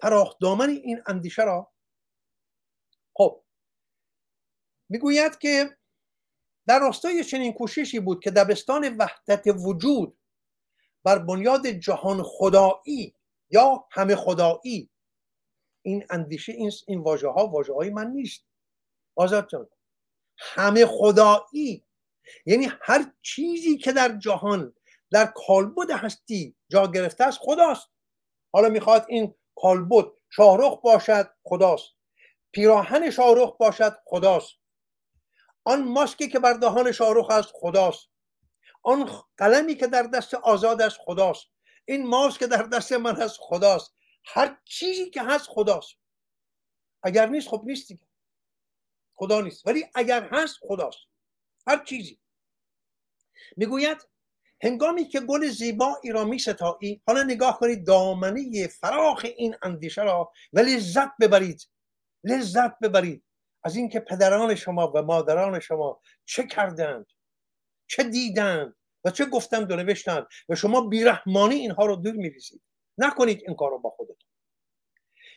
پراخ 0.00 0.38
دامن 0.38 0.68
این 0.68 1.02
اندیشه 1.06 1.42
را 1.42 1.72
خب 3.14 3.44
می‌گوید 4.88 5.38
که 5.38 5.78
در 6.68 6.78
راستای 6.78 7.24
چنین 7.24 7.52
کوششی 7.52 8.00
بود 8.00 8.22
که 8.22 8.30
دبستان 8.30 8.96
وحدت 8.98 9.42
وجود 9.46 10.18
بر 11.04 11.18
بنیاد 11.18 11.66
جهان 11.66 12.22
خدایی 12.22 13.14
یا 13.50 13.86
همه 13.90 14.16
خدایی. 14.16 14.90
این 15.82 16.06
اندیشه 16.10 16.52
این, 16.52 16.70
این 16.86 17.00
واژه 17.00 17.28
ها 17.28 17.46
واژه 17.46 17.74
های 17.74 17.90
من 17.90 18.10
نیست. 18.10 18.44
آزاد 19.16 19.48
جان. 19.48 19.68
همه 20.38 20.86
خدایی. 20.86 21.84
یعنی 22.46 22.68
هر 22.82 23.12
چیزی 23.22 23.78
که 23.78 23.92
در 23.92 24.18
جهان 24.18 24.74
در 25.10 25.32
کالبد 25.46 25.90
هستی 25.90 26.56
جا 26.68 26.86
گرفته 26.86 27.24
است 27.24 27.38
خداست. 27.38 27.88
حالا 28.52 28.68
می‌خواد 28.68 29.06
این 29.08 29.34
کالبد 29.56 30.04
شاهرخ 30.30 30.80
باشد 30.80 31.30
خداست. 31.44 31.94
پیراهن 32.52 33.10
شاهرخ 33.10 33.56
باشد 33.56 33.96
خداست. 34.04 34.54
آن 35.64 35.84
ماسکی 35.84 36.28
که 36.28 36.38
بر 36.38 36.52
دهان 36.52 36.92
شاهرخ 36.92 37.30
است 37.30 37.50
خداست. 37.54 38.08
آن 38.82 39.22
قلمی 39.36 39.74
که 39.74 39.86
در 39.86 40.02
دست 40.02 40.34
آزاد 40.34 40.82
است 40.82 40.98
خداست. 41.00 41.46
این 41.84 42.06
ماسک 42.06 42.38
که 42.38 42.46
در 42.46 42.62
دست 42.62 42.92
من 42.92 43.16
هست 43.16 43.36
خداست. 43.40 43.94
هر 44.24 44.60
چیزی 44.64 45.10
که 45.10 45.22
هست 45.22 45.46
خداست. 45.48 45.94
اگر 47.02 47.26
نیست 47.26 47.48
خب 47.48 47.62
نیست 47.66 47.88
دیگه. 47.88 48.06
خدا 49.14 49.40
نیست. 49.40 49.66
ولی 49.66 49.84
اگر 49.94 50.28
هست 50.32 50.56
خداست. 50.60 50.98
هر 51.66 51.84
چیزی. 51.84 52.20
می‌گوید 53.56 54.08
هنگامی 54.62 55.08
که 55.08 55.20
گل 55.20 55.46
زیبایی 55.46 56.12
را 56.12 56.24
می 56.24 56.38
ستایی 56.38 57.02
حالا 57.06 57.22
نگاه 57.22 57.58
کنید 57.58 57.86
دامنه 57.86 58.68
فراخ 58.68 59.26
این 59.36 59.56
اندیشه 59.62 60.02
را 60.02 60.32
و 60.52 60.58
لذت 60.58 61.10
ببرید. 61.20 61.68
لذت 62.24 62.78
ببرید. 62.82 63.24
از 63.62 63.76
اینکه 63.76 64.00
پدران 64.00 64.54
شما 64.54 64.92
و 64.94 65.02
مادران 65.02 65.60
شما 65.60 66.00
چه 66.24 66.46
کردند 66.46 67.06
چه 67.86 68.02
دیدند 68.02 68.76
و 69.04 69.10
چه 69.10 69.24
گفتند 69.24 69.72
و 69.72 69.76
نوشتند 69.76 70.26
و 70.48 70.54
شما 70.54 70.80
بیرحمانی 70.80 71.54
اینها 71.54 71.86
رو 71.86 71.96
دور 71.96 72.14
میریزید. 72.14 72.62
نکنید 72.98 73.42
این 73.46 73.56
کار 73.56 73.70
رو 73.70 73.78
با 73.78 73.90
خودتون. 73.90 74.28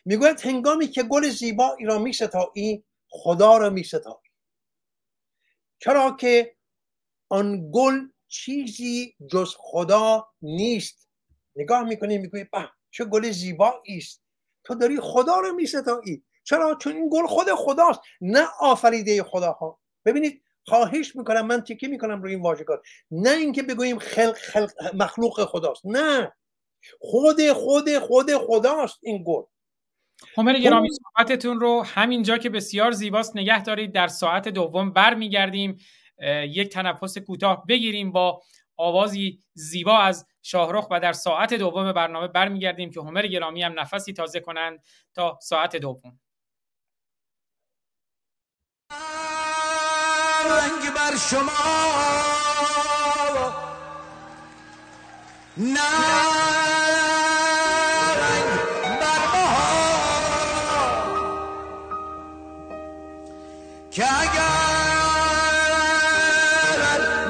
می‌گوید 0.04 0.40
هنگامی 0.40 0.86
که 0.86 1.02
گل 1.02 1.28
زیبایی 1.28 1.86
را 1.86 1.98
میستایی 1.98 2.84
خدا 3.08 3.56
را 3.56 3.70
میستایی. 3.70 4.30
چرا 5.78 6.16
که 6.20 6.56
آن 7.28 7.70
گل 7.72 8.08
چیزی 8.28 9.16
جز 9.30 9.54
خدا 9.58 10.28
نیست. 10.42 11.08
نگاه 11.56 11.82
می‌کنی 11.84 12.18
می‌گویی 12.18 12.44
به 12.44 12.70
چه 12.90 13.04
گل 13.04 13.30
زیبایی 13.30 13.96
است. 13.96 14.22
تو 14.64 14.74
داری 14.74 15.00
خدا 15.00 15.36
رو 15.36 15.52
میستایی. 15.52 16.24
چرا؟ 16.44 16.74
چون 16.74 16.92
این 16.92 17.10
گل 17.12 17.26
خود 17.26 17.46
خداست 17.54 18.00
نه 18.20 18.46
آفریده 18.60 19.22
خداها. 19.22 19.78
ببینید 20.04 20.42
خواهش 20.66 21.16
می‌کنم 21.16 21.46
من 21.46 21.60
تکی 21.60 21.86
می‌کنم 21.86 22.22
روی 22.22 22.34
این 22.34 22.42
واژگان. 22.42 22.78
نه 23.10 23.30
اینکه 23.30 23.62
بگوییم 23.62 23.98
خلق, 23.98 24.36
خلق 24.36 24.72
مخلوق 24.94 25.44
خداست. 25.44 25.86
نه. 25.86 26.32
خود 27.00 27.52
خود 27.52 27.98
خود 27.98 28.36
خداست 28.36 28.98
این 29.02 29.24
گل. 29.26 29.42
همر 30.36 30.58
گرامی 30.58 30.88
صحبتتون 30.90 31.60
رو 31.60 31.82
همینجا 31.82 32.38
که 32.38 32.50
بسیار 32.50 32.92
زیباست 32.92 33.36
نگه 33.36 33.62
دارید. 33.62 33.92
در 33.92 34.08
ساعت 34.08 34.48
دوم 34.48 34.92
برمیگردیم. 34.92 35.78
یک 36.48 36.72
تنفس 36.72 37.18
کوتاه 37.18 37.66
بگیریم 37.66 38.12
با 38.12 38.42
آوازی 38.76 39.42
زیبا 39.54 39.98
از 39.98 40.26
شاهرخ 40.42 40.86
و 40.90 41.00
در 41.00 41.12
ساعت 41.12 41.54
دوم 41.54 41.92
برنامه 41.92 42.28
برمیگردیم 42.28 42.90
که 42.90 43.00
همر 43.00 43.26
گرامی 43.26 43.62
هم 43.62 43.80
نفسی 43.80 44.12
تازه 44.12 44.40
کنند 44.40 44.82
تا 45.14 45.38
ساعت 45.42 45.76
دوم. 45.76 46.20
رنگ 50.50 50.94
بر 50.94 51.16
شما. 51.30 51.50
نه 55.56 55.80
بر 59.00 59.22
که 63.90 64.04
اگر 64.20 64.52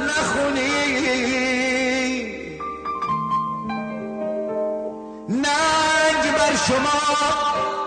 نخونی 0.06 0.70
ننگ 5.28 6.32
بر 6.38 6.56
شما. 6.66 7.81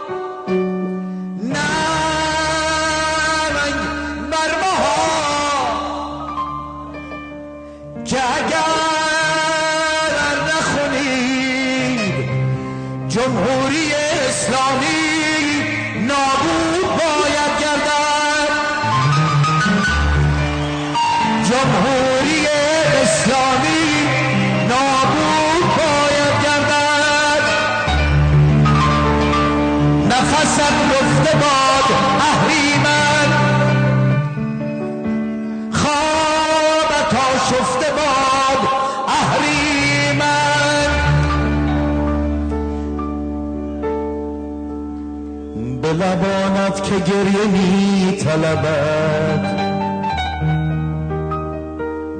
گریه 47.05 47.45
می 47.51 48.17
طلبد 48.17 49.41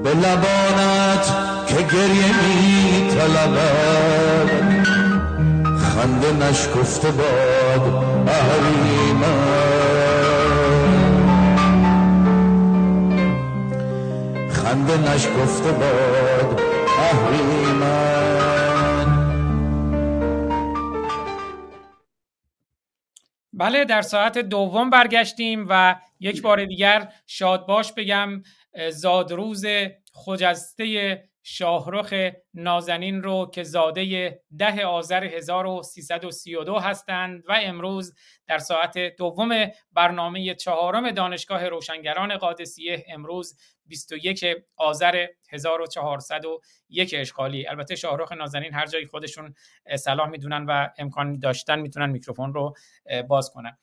به 0.03 0.09
لبانت 0.09 1.25
که 1.67 1.75
گریه 1.75 2.27
می 2.27 3.07
طلبد 3.09 4.49
خنده 5.77 6.47
نشکفته 6.49 7.11
باد 7.11 8.03
اهریمن. 8.27 9.45
خنده 14.51 14.97
نشکفته 14.97 15.71
باد 15.71 16.61
اهریمن. 16.99 18.34
بله 23.57 23.85
در 23.85 24.01
ساعت 24.01 24.37
دوم 24.37 24.89
برگشتیم 24.89 25.65
و 25.69 25.95
یک 26.19 26.41
بار 26.41 26.65
دیگر 26.65 27.11
شادباش 27.27 27.93
بگم 27.93 28.41
اه، 28.73 28.89
زادروز 28.89 29.65
خجسته 30.13 31.23
شاهرخ 31.43 32.13
نازنین 32.53 33.23
رو 33.23 33.51
که 33.53 33.63
زاده 33.63 34.39
ده 34.57 34.85
آذر 34.85 35.23
1332 35.23 36.75
هستند 36.75 37.43
و 37.47 37.59
امروز 37.63 38.13
در 38.47 38.57
ساعت 38.57 38.97
دوم 38.97 39.67
برنامه 39.93 40.55
چهارم 40.55 41.11
دانشگاه 41.11 41.69
روشنگران 41.69 42.37
قادسیه 42.37 43.05
امروز 43.09 43.57
21 43.85 44.45
آذر 44.75 45.27
1401 45.49 47.15
اشغالی. 47.17 47.67
البته 47.67 47.95
شاهرخ 47.95 48.31
نازنین 48.31 48.73
هر 48.73 48.85
جایی 48.85 49.05
خودشون 49.05 49.55
صلاح 49.95 50.29
می‌دونن 50.29 50.65
و 50.65 50.89
امکان 50.97 51.39
داشتن 51.39 51.79
می‌تونن 51.79 52.09
میکروفون 52.09 52.53
رو 52.53 52.73
باز 53.27 53.51
کنن. 53.51 53.77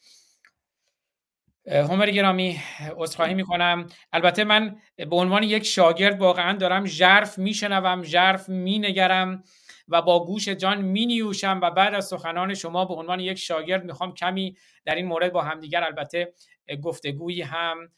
همر 1.67 2.11
گرامی 2.11 2.61
عذرخواهی 2.97 3.35
می‌کنم. 3.35 3.87
البته 4.13 4.45
من 4.45 4.77
به 4.97 5.17
عنوان 5.17 5.43
یک 5.43 5.63
شاگرد 5.63 6.21
واقعا 6.21 6.57
دارم 6.57 6.87
ژرف 6.87 7.39
میشنوم 7.39 8.03
ژرف 8.03 8.49
مینگرم 8.49 9.45
و 9.89 10.03
با 10.03 10.27
گوش 10.27 10.49
جان 10.49 10.83
مینیوشم 10.83 11.61
و 11.63 11.71
بعد 11.71 11.95
از 11.95 12.07
سخنان 12.07 12.55
شما 12.55 12.85
به 12.85 12.95
عنوان 12.95 13.21
یک 13.21 13.39
شاگرد 13.39 13.85
می‌خوام 13.85 14.15
کمی 14.15 14.57
در 14.85 14.95
این 14.95 15.07
مورد 15.07 15.33
با 15.33 15.43
همدیگر 15.43 15.85
البته 15.85 16.35
گفتگویی 16.83 17.43
هم 17.43 17.93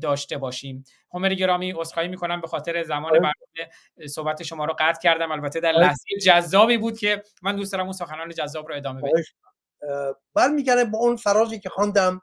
داشته 0.00 0.38
باشیم. 0.38 0.84
همر 1.14 1.34
گرامی 1.34 1.72
عذرخواهی 1.72 2.08
می‌کنم 2.08 2.40
به 2.40 2.46
خاطر 2.46 2.82
زمان 2.82 3.10
آره. 3.10 3.20
برنامه 3.20 3.72
صحبت 4.08 4.42
شما 4.42 4.64
رو 4.64 4.74
قطع 4.78 5.00
کردم. 5.02 5.32
البته 5.32 5.60
در 5.60 5.74
آره. 5.74 5.86
لحظه 5.86 6.04
جذابی 6.22 6.78
بود 6.78 6.98
که 6.98 7.22
من 7.42 7.56
دوست 7.56 7.72
دارم 7.72 7.84
اون 7.84 7.92
سخنان 7.92 8.30
جذاب 8.30 8.68
رو 8.68 8.76
ادامه 8.76 9.02
بدم. 9.02 9.22
برمیگرده 10.34 10.84
به 10.84 10.96
اون 10.96 11.16
فرازی 11.16 11.60
که 11.60 11.68
خواندم 11.68 12.22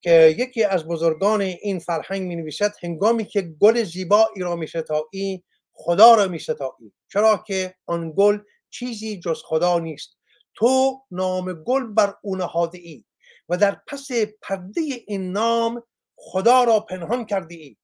که 0.00 0.34
یکی 0.38 0.64
از 0.64 0.86
بزرگان 0.86 1.40
این 1.40 1.78
فرهنگ 1.78 2.22
می 2.22 2.36
نویسد 2.36 2.74
هنگامی 2.82 3.24
که 3.24 3.42
گل 3.42 3.82
زیبایی 3.82 4.40
را 4.40 4.56
می 4.56 4.66
ستایی 4.66 5.44
خدا 5.72 6.14
را 6.14 6.28
می 6.28 6.38
ستایی 6.38 6.92
چرا 7.08 7.44
که 7.46 7.74
آن 7.86 8.12
گل 8.16 8.38
چیزی 8.70 9.20
جز 9.20 9.42
خدا 9.44 9.78
نیست. 9.78 10.18
تو 10.54 11.02
نام 11.10 11.52
گل 11.52 11.86
بر 11.86 12.14
او 12.22 12.36
نهاده 12.36 12.78
ای 12.78 13.04
و 13.48 13.56
در 13.56 13.80
پس 13.86 14.08
پرده 14.42 14.80
این 15.06 15.32
نام 15.32 15.82
خدا 16.20 16.64
را 16.64 16.80
پنهان 16.80 17.26
کرده 17.26 17.54
ای 17.54 17.76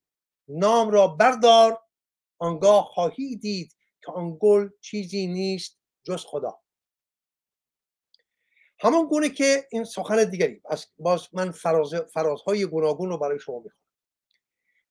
نام 0.49 0.91
را 0.91 1.07
بردار. 1.07 1.81
آنگاه 2.39 2.85
خواهی 2.85 3.37
دید 3.37 3.77
که 4.05 4.13
آن 4.13 4.37
گل 4.41 4.69
چیزی 4.81 5.27
نیست 5.27 5.79
جز 6.05 6.25
خدا. 6.25 6.61
همان 8.81 9.07
گونه 9.07 9.29
که 9.29 9.69
این 9.71 9.85
سخن 9.85 10.25
دیگری. 10.25 10.61
از 10.65 10.87
باز 10.99 11.29
من 11.33 11.51
فراز 11.51 11.95
فرازهای 11.95 12.67
گوناگون 12.67 13.09
رو 13.09 13.19
برای 13.19 13.39
شما 13.39 13.59
می‌خوام 13.59 13.85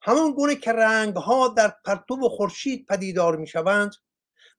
همان 0.01 0.33
گونه 0.33 0.55
که 0.55 0.71
رنگ 0.71 1.15
ها 1.15 1.47
در 1.47 1.73
پرتو 1.85 2.29
خورشید 2.29 2.85
پدیدار 2.87 3.37
می‌شوند 3.37 3.91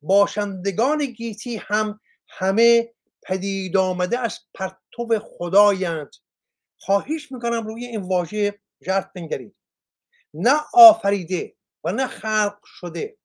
باشندگان 0.03 1.07
گیتی 1.07 1.57
هم 1.57 2.01
همه 2.29 2.95
پدید 3.23 3.77
آمده 3.77 4.19
از 4.19 4.39
پرتو 4.55 5.19
خدایند. 5.23 6.11
خواهش 6.79 7.33
می‌کنم 7.33 7.67
روی 7.67 7.85
این 7.85 8.03
واژه 8.03 8.61
ژرف 8.85 9.07
بنگرید. 9.15 9.57
نه 10.35 10.61
آفریده 10.75 11.57
و 11.85 11.93
نه 11.93 12.07
خلق 12.07 12.59
شده. 12.65 13.17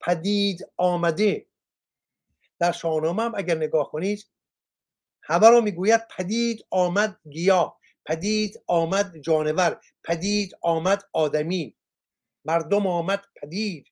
پدید 0.00 0.72
آمده. 0.76 1.46
در 2.58 2.72
شاهنامه 2.72 3.22
هم 3.22 3.34
اگر 3.36 3.56
نگاه 3.56 3.90
کنید 3.90 4.26
همه 5.22 5.48
رو 5.48 5.60
می‌گوید 5.60 6.08
پدید 6.16 6.66
آمد 6.70 7.20
گیاه 7.30 7.80
پدید 8.06 8.62
آمد 8.66 9.18
جانور 9.18 9.80
پدید 10.04 10.52
آمد 10.60 11.02
آدمی. 11.12 11.76
مردم 12.44 12.86
آمد 12.86 13.24
پدید. 13.42 13.86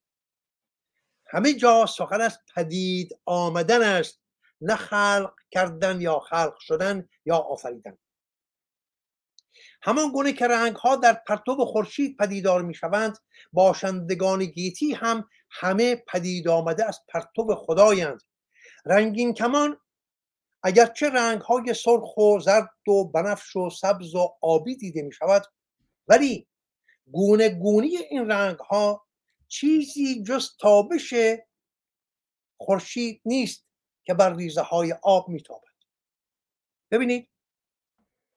همه 1.26 1.54
جا 1.54 1.86
سخن 1.86 2.20
از 2.20 2.38
پدید 2.54 3.18
آمدن 3.24 3.82
است. 3.82 4.22
نه 4.60 4.76
خلق 4.76 5.34
کردن 5.50 6.00
یا 6.00 6.18
خلق 6.18 6.58
شدن 6.58 7.08
یا 7.24 7.36
آفریدن. 7.36 7.98
همان 9.82 10.12
گونه 10.12 10.32
که 10.32 10.46
رنگ 10.48 10.76
ها 10.76 10.96
در 10.96 11.12
پرتو 11.12 11.64
خورشید 11.64 12.16
پدیدار 12.16 12.62
می 12.62 12.74
شوند 12.74 13.18
باشندگان 13.52 14.44
گیتی 14.44 14.92
هم 14.92 15.28
همه 15.50 15.96
پدید 16.08 16.48
آمده 16.48 16.84
از 16.84 17.00
پرتو 17.08 17.54
خدایند. 17.54 18.22
رنگین 18.86 19.34
کمان 19.34 19.78
اگرچه 20.62 21.10
رنگ 21.10 21.40
های 21.40 21.74
سرخ 21.74 22.16
و 22.16 22.40
زرد 22.40 22.88
و 22.88 23.04
بنفش 23.04 23.56
و 23.56 23.70
سبز 23.70 24.14
و 24.14 24.36
آبی 24.42 24.76
دیده 24.76 25.02
می 25.02 25.12
شود 25.12 25.44
ولی 26.08 26.48
گونه 27.12 27.48
گونی 27.48 27.96
این 27.96 28.30
رنگ 28.30 28.58
ها 28.58 29.06
چیزی 29.48 30.22
جز 30.22 30.56
تابش 30.60 31.14
خورشید 32.60 33.20
نیست 33.24 33.66
که 34.04 34.14
بر 34.14 34.34
ریزه 34.34 34.62
های 34.62 34.94
آب 35.02 35.28
میتابد. 35.28 35.62
ببینید 36.90 37.31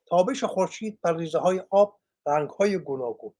تابش 0.05 0.43
خورشید 0.43 1.01
بر 1.01 1.17
ریزه 1.17 1.39
های 1.39 1.63
آب 1.69 1.99
رنگ 2.27 2.49
های 2.49 2.77
گوناگون. 2.77 3.33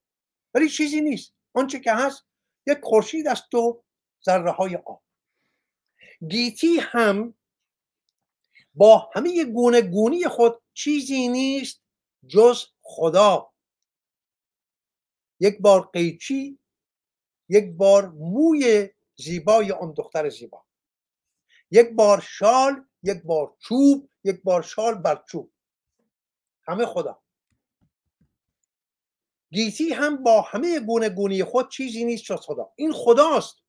ولی 0.54 0.68
چیزی 0.68 1.00
نیست. 1.00 1.34
آنچه 1.54 1.80
که 1.80 1.92
هست 1.92 2.26
یک 2.66 2.78
خورشید 2.82 3.26
است 3.26 3.54
و 3.54 3.84
ذره 4.24 4.50
های 4.50 4.76
آب. 4.76 5.02
گیتی 6.28 6.78
هم 6.80 7.34
با 8.74 9.10
همه 9.14 9.44
گونه 9.44 9.80
گونی 9.80 10.24
خود 10.24 10.62
چیزی 10.72 11.28
نیست 11.28 11.82
جز 12.26 12.64
خدا. 12.82 13.52
یک 15.40 15.58
بار 15.60 15.90
قیچی 15.92 16.58
یک 17.48 17.76
بار 17.76 18.08
موی 18.08 18.90
زیبای 19.16 19.72
آن 19.72 19.92
دختر 19.92 20.28
زیبا. 20.28 20.64
یک 21.70 21.88
بار 21.90 22.20
شال 22.20 22.84
یک 23.02 23.22
بار 23.22 23.56
چوب 23.58 24.10
یک 24.24 24.42
بار 24.42 24.62
شال 24.62 24.94
بر 24.94 25.24
چوب. 25.28 25.52
همه 26.68 26.86
خدا. 26.86 27.22
گیتی 29.50 29.92
هم 29.92 30.22
با 30.22 30.40
همه 30.40 30.80
گونه 30.80 31.08
گونی 31.08 31.44
خود 31.44 31.70
چیزی 31.70 32.04
نیست 32.04 32.24
جز 32.24 32.40
خدا. 32.40 32.72
این 32.76 32.92
خداست 32.92 33.62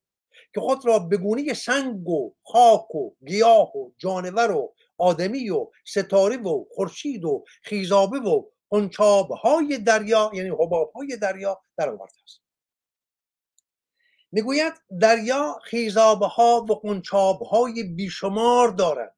که 0.54 0.60
خود 0.60 0.86
را 0.86 0.98
به 0.98 1.16
گونه 1.16 1.54
سنگ 1.54 2.08
و 2.08 2.34
خاک 2.44 2.94
و 2.94 3.10
گیاه 3.26 3.76
و 3.76 3.90
جانور 3.98 4.50
و 4.50 4.74
آدمی 4.98 5.50
و 5.50 5.66
ستاره 5.86 6.36
و 6.36 6.64
خورشید 6.70 7.24
و 7.24 7.44
خیزابه 7.62 8.18
و 8.18 8.42
قنچاب 8.70 9.30
های 9.30 9.78
دریا 9.78 10.30
یعنی 10.34 10.48
حباب 10.48 10.92
های 10.92 11.16
دریا 11.16 11.60
در 11.76 11.88
آورده 11.88 12.14
است. 12.24 12.40
می‌گوید 14.32 14.72
دریا 15.00 15.58
خیزابه 15.62 16.26
ها 16.26 16.66
و 16.70 16.74
قنچاب 16.74 17.42
های 17.42 17.82
بیشمار 17.82 18.68
دارد. 18.68 19.16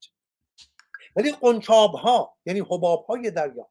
ولی 1.16 1.32
قنچاب 1.32 1.94
ها 1.94 2.36
یعنی 2.46 2.61
حباب 2.61 3.04
های 3.04 3.30
دریا 3.30 3.70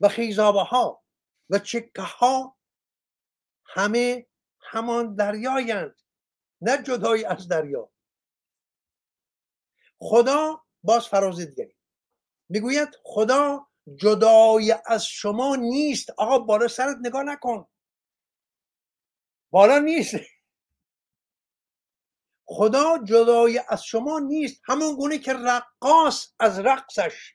و 0.00 0.08
خیزابه 0.08 0.62
ها 0.62 1.02
و 1.50 1.58
چکه 1.58 2.02
ها 2.02 2.56
همه 3.64 4.26
همان 4.60 5.14
دریایند 5.14 6.02
نه 6.60 6.82
جدایی 6.82 7.24
از 7.24 7.48
دریا. 7.48 7.90
خدا 9.98 10.64
باز 10.82 11.08
فراز 11.08 11.40
دیگری. 11.40 11.74
می‌گوید 12.48 12.88
خدا 13.02 13.66
جدای 13.96 14.74
از 14.86 15.06
شما 15.06 15.56
نیست 15.56 16.10
آقا 16.10 16.38
بالا 16.38 16.68
سرت 16.68 16.96
نگاه 17.02 17.22
نکن. 17.22 17.68
بالا 19.50 19.78
نیست. 19.78 20.16
خدا 22.50 22.98
جدای 23.04 23.60
از 23.68 23.84
شما 23.84 24.18
نیست 24.18 24.60
همون 24.64 24.96
گونه 24.96 25.18
که 25.18 25.32
رقاص 25.32 26.26
از 26.40 26.58
رقصش 26.58 27.34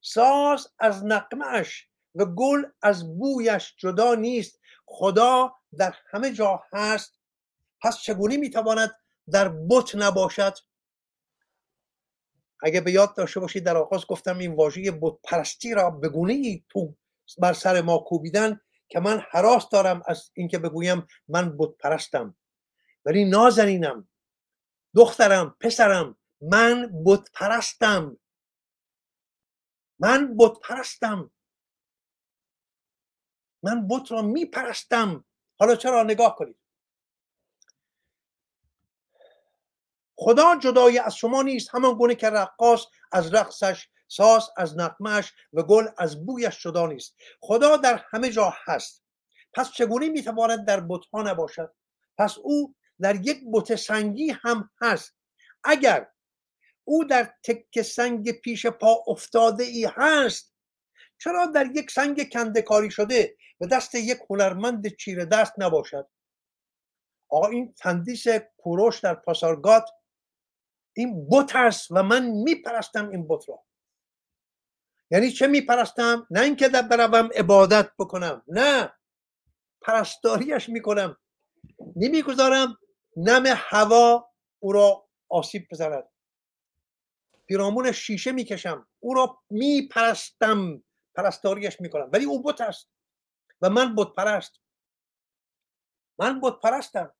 ساز 0.00 0.68
از 0.78 1.04
نقمش 1.04 1.88
و 2.14 2.24
گل 2.24 2.64
از 2.82 3.18
بویش 3.18 3.74
جدا 3.78 4.14
نیست. 4.14 4.60
خدا 4.86 5.54
در 5.78 5.94
همه 6.10 6.32
جا 6.32 6.62
هست. 6.72 7.18
پس 7.82 7.98
چگونه 7.98 8.36
می‌تواند 8.36 8.94
در 9.30 9.48
بت 9.48 9.94
نباشد؟ 9.94 10.54
اگه 12.62 12.80
به 12.80 12.92
یاد 12.92 13.16
داشته 13.16 13.40
باشید 13.40 13.64
در 13.64 13.76
آغاز 13.76 14.06
گفتم 14.06 14.38
این 14.38 14.54
واژه 14.54 14.90
بت 14.90 15.14
پرستی 15.24 15.74
را 15.74 15.90
به 15.90 16.08
گونه 16.08 16.32
ای 16.32 16.64
تو 16.68 16.96
بر 17.38 17.52
سر 17.52 17.80
ما 17.80 17.98
کوبیدن 17.98 18.60
که 18.88 19.00
من 19.00 19.22
حراس 19.30 19.68
دارم 19.68 20.02
از 20.06 20.30
اینکه 20.34 20.58
بگویم 20.58 21.06
من 21.28 21.56
بت 21.58 21.70
پرستم 21.80 22.36
ولی 23.04 23.24
نازنینم 23.24 24.08
دخترم 24.94 25.56
پسرم 25.60 26.16
من 26.40 26.90
بت 27.06 27.30
پرستم 27.32 28.16
من 29.98 30.36
بت 30.36 30.58
پرستم 30.62 31.30
من 33.64 33.88
بت 33.88 34.12
را 34.12 34.22
میپرستم. 34.22 35.24
حالا 35.58 35.76
چرا 35.76 36.02
نگاه 36.02 36.36
کنید. 36.36 36.56
خدا 40.16 40.56
جدای 40.56 40.98
از 40.98 41.16
شما 41.16 41.42
نیست. 41.42 41.74
همان 41.74 41.94
گونه 41.94 42.14
که 42.14 42.30
رقاص 42.30 42.86
از 43.12 43.34
رقصش 43.34 43.88
ساز 44.08 44.50
از 44.56 44.78
نقمش 44.78 45.32
و 45.52 45.62
گل 45.62 45.88
از 45.98 46.26
بویش 46.26 46.62
جدا 46.62 46.86
نیست. 46.86 47.16
خدا 47.40 47.76
در 47.76 48.04
همه 48.10 48.30
جا 48.30 48.54
هست. 48.64 49.04
پس 49.54 49.72
چگونه 49.72 50.08
می‌تواند 50.08 50.66
در 50.66 50.80
بتها 50.80 51.22
نباشد؟ 51.22 51.74
پس 52.18 52.38
او 52.38 52.74
در 53.00 53.26
یک 53.26 53.40
بت 53.52 53.74
سنگی 53.74 54.30
هم 54.30 54.70
هست. 54.82 55.16
اگر 55.64 56.10
او 56.84 57.04
در 57.04 57.34
تک 57.42 57.82
سنگ 57.82 58.32
پیش 58.32 58.66
پا 58.66 59.04
افتاده 59.06 59.64
ای 59.64 59.88
هست 59.96 60.54
چرا 61.18 61.46
در 61.46 61.66
یک 61.74 61.90
سنگ 61.90 62.32
کنده 62.32 62.62
کاری 62.62 62.90
شده 62.90 63.36
به 63.58 63.66
دست 63.66 63.94
یک 63.94 64.18
هنرمند 64.30 64.96
چیره 64.96 65.24
دست 65.24 65.52
نباشد؟ 65.58 66.08
آقا 67.28 67.48
این 67.48 67.74
تندیس 67.74 68.24
کوروش 68.58 69.00
در 69.00 69.14
پاسارگاد 69.14 69.84
این 70.96 71.28
بت 71.28 71.56
است 71.56 71.90
و 71.90 72.02
من 72.02 72.26
میپرستم 72.26 73.08
این 73.08 73.28
بت 73.28 73.48
را. 73.48 73.64
یعنی 75.10 75.30
چه 75.30 75.46
میپرستم؟ 75.46 76.26
نه 76.30 76.40
اینکه 76.40 76.68
در 76.68 76.82
بروم 76.82 77.28
عبادت 77.34 77.90
بکنم 77.98 78.42
نه. 78.48 78.92
پرستاریش 79.80 80.68
می‌کنم. 80.68 81.16
نمی‌گذارم 81.96 82.78
نم 83.16 83.44
هوا 83.46 84.30
او 84.58 84.72
را 84.72 85.08
آسیب 85.28 85.68
بزند. 85.70 86.04
پیرامون 87.46 87.92
شیشه 87.92 88.32
می‌کشم. 88.32 88.88
او 89.00 89.14
را 89.14 89.42
میپرستم. 89.50 90.84
پرستاریش 91.14 91.80
می‌کنم. 91.80 92.10
ولی 92.12 92.24
او 92.24 92.42
بت 92.42 92.60
است. 92.60 92.90
و 93.62 93.70
من 93.70 93.94
بت 93.94 94.08
پرست. 94.16 94.60
من 96.18 96.40
بت 96.40 96.54
پرستم. 96.62 97.14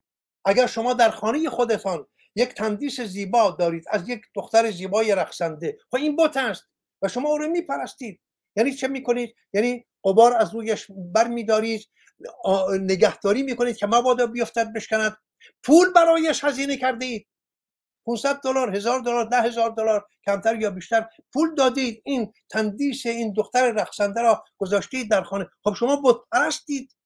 اگر 0.45 0.67
شما 0.67 0.95
در 0.95 1.11
خانه 1.11 1.51
خودتان 1.51 2.07
یک 2.37 2.49
تندیس 2.49 3.01
زیبا 3.01 3.51
دارید 3.51 3.85
از 3.91 4.09
یک 4.09 4.21
دختر 4.35 4.71
زیبای 4.71 5.15
رقصنده 5.15 5.79
خب 5.91 5.97
این 5.97 6.17
بت 6.17 6.37
است 6.37 6.65
و 7.03 7.09
شما 7.09 7.29
او 7.29 7.39
رو 7.39 7.49
میپرستید. 7.49 8.21
یعنی 8.57 8.75
چه 8.75 8.89
می‌کنید؟ 8.89 9.35
یعنی 9.53 9.87
قبار 10.05 10.33
از 10.33 10.55
رویش 10.55 10.87
بر 10.91 11.29
میدارید 11.29 11.89
نگهداری 12.81 13.43
می‌کنید 13.43 13.77
که 13.77 13.87
مبادا 13.87 14.27
بیفتد 14.27 14.73
بشکند. 14.73 15.17
پول 15.63 15.93
برایش 15.93 16.45
هزینه 16.45 16.77
کرده 16.77 17.07
اید 17.07 17.27
500 18.07 18.41
دلار 18.41 18.77
هزار 18.77 19.01
دلار 19.01 19.25
ده 19.25 19.43
هزار 19.43 19.71
دلار 19.71 20.09
کمتر 20.27 20.61
یا 20.61 20.71
بیشتر 20.71 21.07
پول 21.33 21.55
دادید 21.55 22.03
این 22.05 22.33
تندیس 22.51 23.07
این 23.07 23.33
دختر 23.33 23.71
رقصنده 23.71 24.23
را 24.23 24.45
گذاشتید 24.59 25.11
در 25.11 25.23
خانه. 25.23 25.49
خب 25.65 25.75
شما 25.75 26.03
بت 26.05 26.17
پرستید 26.33 26.97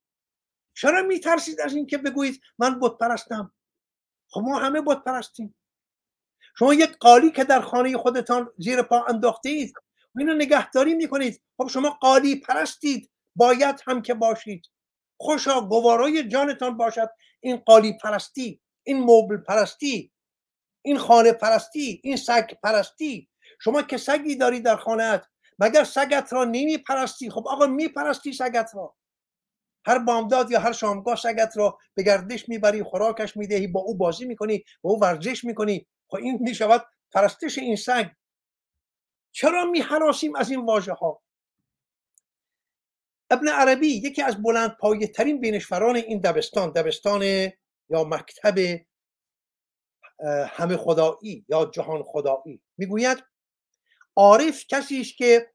چرا 0.74 1.02
میترسید 1.02 1.60
از 1.60 1.74
اینکه 1.74 1.98
بگویید 1.98 2.40
من 2.58 2.80
بت 2.80 2.92
پرستم 3.00 3.52
خب 4.30 4.40
ما 4.40 4.58
همه 4.58 4.80
بت 4.80 5.04
پرستیم 5.04 5.54
شما 6.58 6.74
یک 6.74 6.96
قالی 7.00 7.30
که 7.30 7.44
در 7.44 7.60
خانه 7.60 7.96
خودتان 7.96 8.52
زیر 8.58 8.82
پا 8.82 9.04
انداخته 9.08 9.48
اید 9.48 9.72
اینو 10.18 10.34
نگهداری 10.34 10.94
می‌کنید. 10.94 11.42
خب 11.56 11.68
شما 11.68 11.90
قالی 11.90 12.36
پرستید. 12.36 13.10
باید 13.36 13.82
هم 13.86 14.02
که 14.02 14.14
باشید. 14.14 14.66
خوشا 15.20 15.60
گوارای 15.60 16.28
جانتان 16.28 16.76
باشد. 16.76 17.08
این 17.40 17.56
قالی 17.56 17.98
پرستی 18.02 18.60
این 18.86 19.00
موبل 19.00 19.36
پرستی 19.36 20.12
این 20.84 20.98
خانه 20.98 21.32
پرستی 21.32 22.00
این 22.04 22.16
سگ 22.16 22.50
پرستی. 22.62 23.28
شما 23.60 23.82
که 23.82 23.96
سگی 23.96 24.36
داری 24.36 24.60
در 24.60 24.76
خانهت 24.76 25.26
مگر 25.58 25.84
سگت 25.84 26.32
را 26.32 26.44
نمی 26.44 26.78
پرستی؟ 26.78 27.30
خب 27.30 27.48
آقا 27.48 27.66
می 27.66 27.88
پرستی 27.88 28.32
سگت 28.32 28.70
را. 28.74 28.96
هر 29.86 29.98
بامداد 29.98 30.50
یا 30.50 30.60
هر 30.60 30.72
شامگاه 30.72 31.16
سگت 31.16 31.56
را 31.56 31.78
به 31.94 32.02
گردش 32.02 32.48
می‌بری 32.48 32.82
خوراکش 32.82 33.36
می‌دهی 33.36 33.66
با 33.66 33.80
او 33.80 33.96
بازی 33.96 34.24
می‌کنی 34.24 34.64
با 34.82 34.90
او 34.90 35.00
ورزش 35.00 35.44
می‌کنی. 35.44 35.86
خب 36.10 36.16
این 36.16 36.38
می‌شود 36.40 36.86
پرستش 37.14 37.58
این 37.58 37.76
سگ. 37.76 38.06
چرا 39.32 39.64
میحراسیم 39.64 40.36
از 40.36 40.50
این 40.50 40.60
واژه 40.60 40.92
ها 40.92 41.22
ابن 43.30 43.48
عربی 43.48 43.86
یکی 43.86 44.22
از 44.22 44.42
بلند 44.42 44.76
پایه 44.76 45.06
ترین 45.06 45.40
بینشوران 45.40 45.96
این 45.96 46.20
دبستان 46.20 46.72
دبستان 46.72 47.22
یا 47.88 48.04
مکتب 48.04 48.80
همه 50.48 50.76
خدایی 50.76 51.44
یا 51.48 51.64
جهان 51.64 52.02
خدایی. 52.02 52.62
می‌گوید 52.76 53.24
عارف 54.16 54.64
کسی 54.68 55.00
است 55.00 55.16
که 55.16 55.52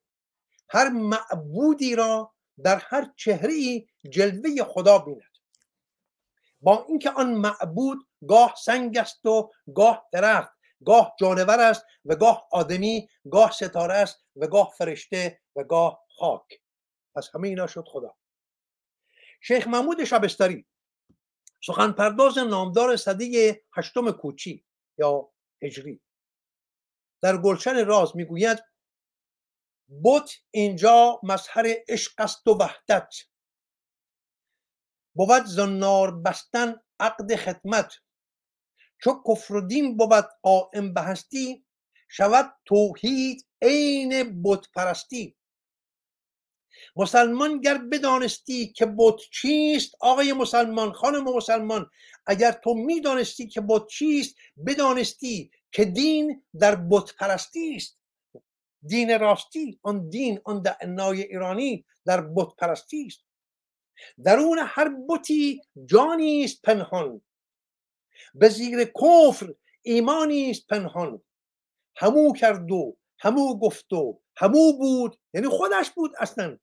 هر 0.69 0.89
معبودی 0.89 1.95
را 1.95 2.33
در 2.63 2.75
هر 2.75 3.11
چهره 3.17 3.85
جلوه 4.09 4.63
خدا 4.63 4.99
بیند. 4.99 5.33
با 6.61 6.85
اینکه 6.87 7.09
آن 7.09 7.33
معبود 7.33 8.07
گاه 8.27 8.55
سنگ 8.57 8.97
است 8.97 9.25
و 9.25 9.51
گاه 9.75 10.09
درخت 10.11 10.51
گاه 10.85 11.15
جانور 11.19 11.59
است 11.59 11.85
و 12.05 12.15
گاه 12.15 12.47
آدمی 12.51 13.09
گاه 13.31 13.51
ستاره 13.51 13.93
است 13.93 14.25
و 14.35 14.47
گاه 14.47 14.73
فرشته 14.77 15.41
و 15.55 15.63
گاه 15.63 16.05
خاک. 16.17 16.62
پس 17.15 17.29
همه 17.35 17.47
اینا 17.47 17.67
شد 17.67 17.85
خدا. 17.87 18.15
شیخ 19.41 19.67
محمود 19.67 20.03
شبستری 20.03 20.65
سخن 21.65 21.91
پرداز 21.91 22.37
نامدار 22.37 22.95
صده 22.95 23.61
هشتم 23.73 24.11
کوچی 24.11 24.65
یا 24.97 25.29
هجری. 25.61 26.01
در 27.21 27.37
گلشن 27.37 27.85
راز 27.85 28.15
می‌گوید 28.15 28.59
بت 30.03 30.31
اینجا 30.51 31.19
مظهر 31.23 31.65
عشق 31.87 32.13
است 32.17 32.47
و 32.47 32.51
وحدت. 32.51 33.13
بود 35.15 35.45
زنار 35.45 36.21
بستن 36.21 36.75
عقد 36.99 37.35
خدمت. 37.35 37.93
چو 39.01 39.23
کفر 39.27 39.53
و 39.53 39.61
دین 39.61 39.97
بود 39.97 40.25
قائم 40.41 40.93
به 40.93 41.01
هستی 41.01 41.65
شود 42.09 42.55
توحید 42.65 43.47
عین 43.61 44.41
بت 44.43 44.67
پرستی. 44.75 45.37
مسلمان 46.95 47.61
گر 47.61 47.77
بدانستی 47.77 48.67
که 48.67 48.85
بت 48.85 49.15
چیست 49.31 49.95
آقای 49.99 50.33
مسلمان 50.33 50.93
خانم 50.93 51.23
مسلمان 51.23 51.89
اگر 52.25 52.51
تو 52.51 52.73
می‌دانستی 52.73 53.47
که 53.47 53.61
بت 53.61 53.87
چیست 53.87 54.35
بدانستی 54.65 55.51
که 55.71 55.85
دین 55.85 56.43
در 56.59 56.75
بت 56.75 57.15
پرستی 57.19 57.75
است. 57.75 57.99
دین 58.87 59.19
راستی 59.19 59.79
آن 59.81 60.09
دین 60.09 60.39
آن 60.43 60.61
دعنای 60.61 61.21
ایرانی 61.21 61.85
در 62.05 62.21
بت 62.21 62.55
پرستی 62.57 63.05
است. 63.05 63.19
درون 64.23 64.59
هر 64.61 64.89
بتی 65.09 65.61
جانی 65.85 66.43
است 66.43 66.61
پنهان. 66.61 67.21
به 68.33 68.49
زیر 68.49 68.83
کفر 68.83 69.53
ایمانی 69.81 70.51
است 70.51 70.67
پنهان. 70.67 71.21
همو 71.95 72.33
کرد 72.33 72.71
و 72.71 72.97
همو 73.19 73.59
گفت 73.59 73.93
و 73.93 74.21
همو 74.35 74.73
بود 74.77 75.19
یعنی 75.33 75.47
خودش 75.47 75.91
بود 75.91 76.11
اصلا. 76.19 76.57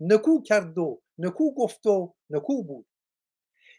نکو 0.00 0.42
کرد 0.42 0.78
و 0.78 1.00
نکو 1.18 1.54
گفت 1.54 1.86
و 1.86 2.14
نکو 2.30 2.62
بود. 2.62 2.86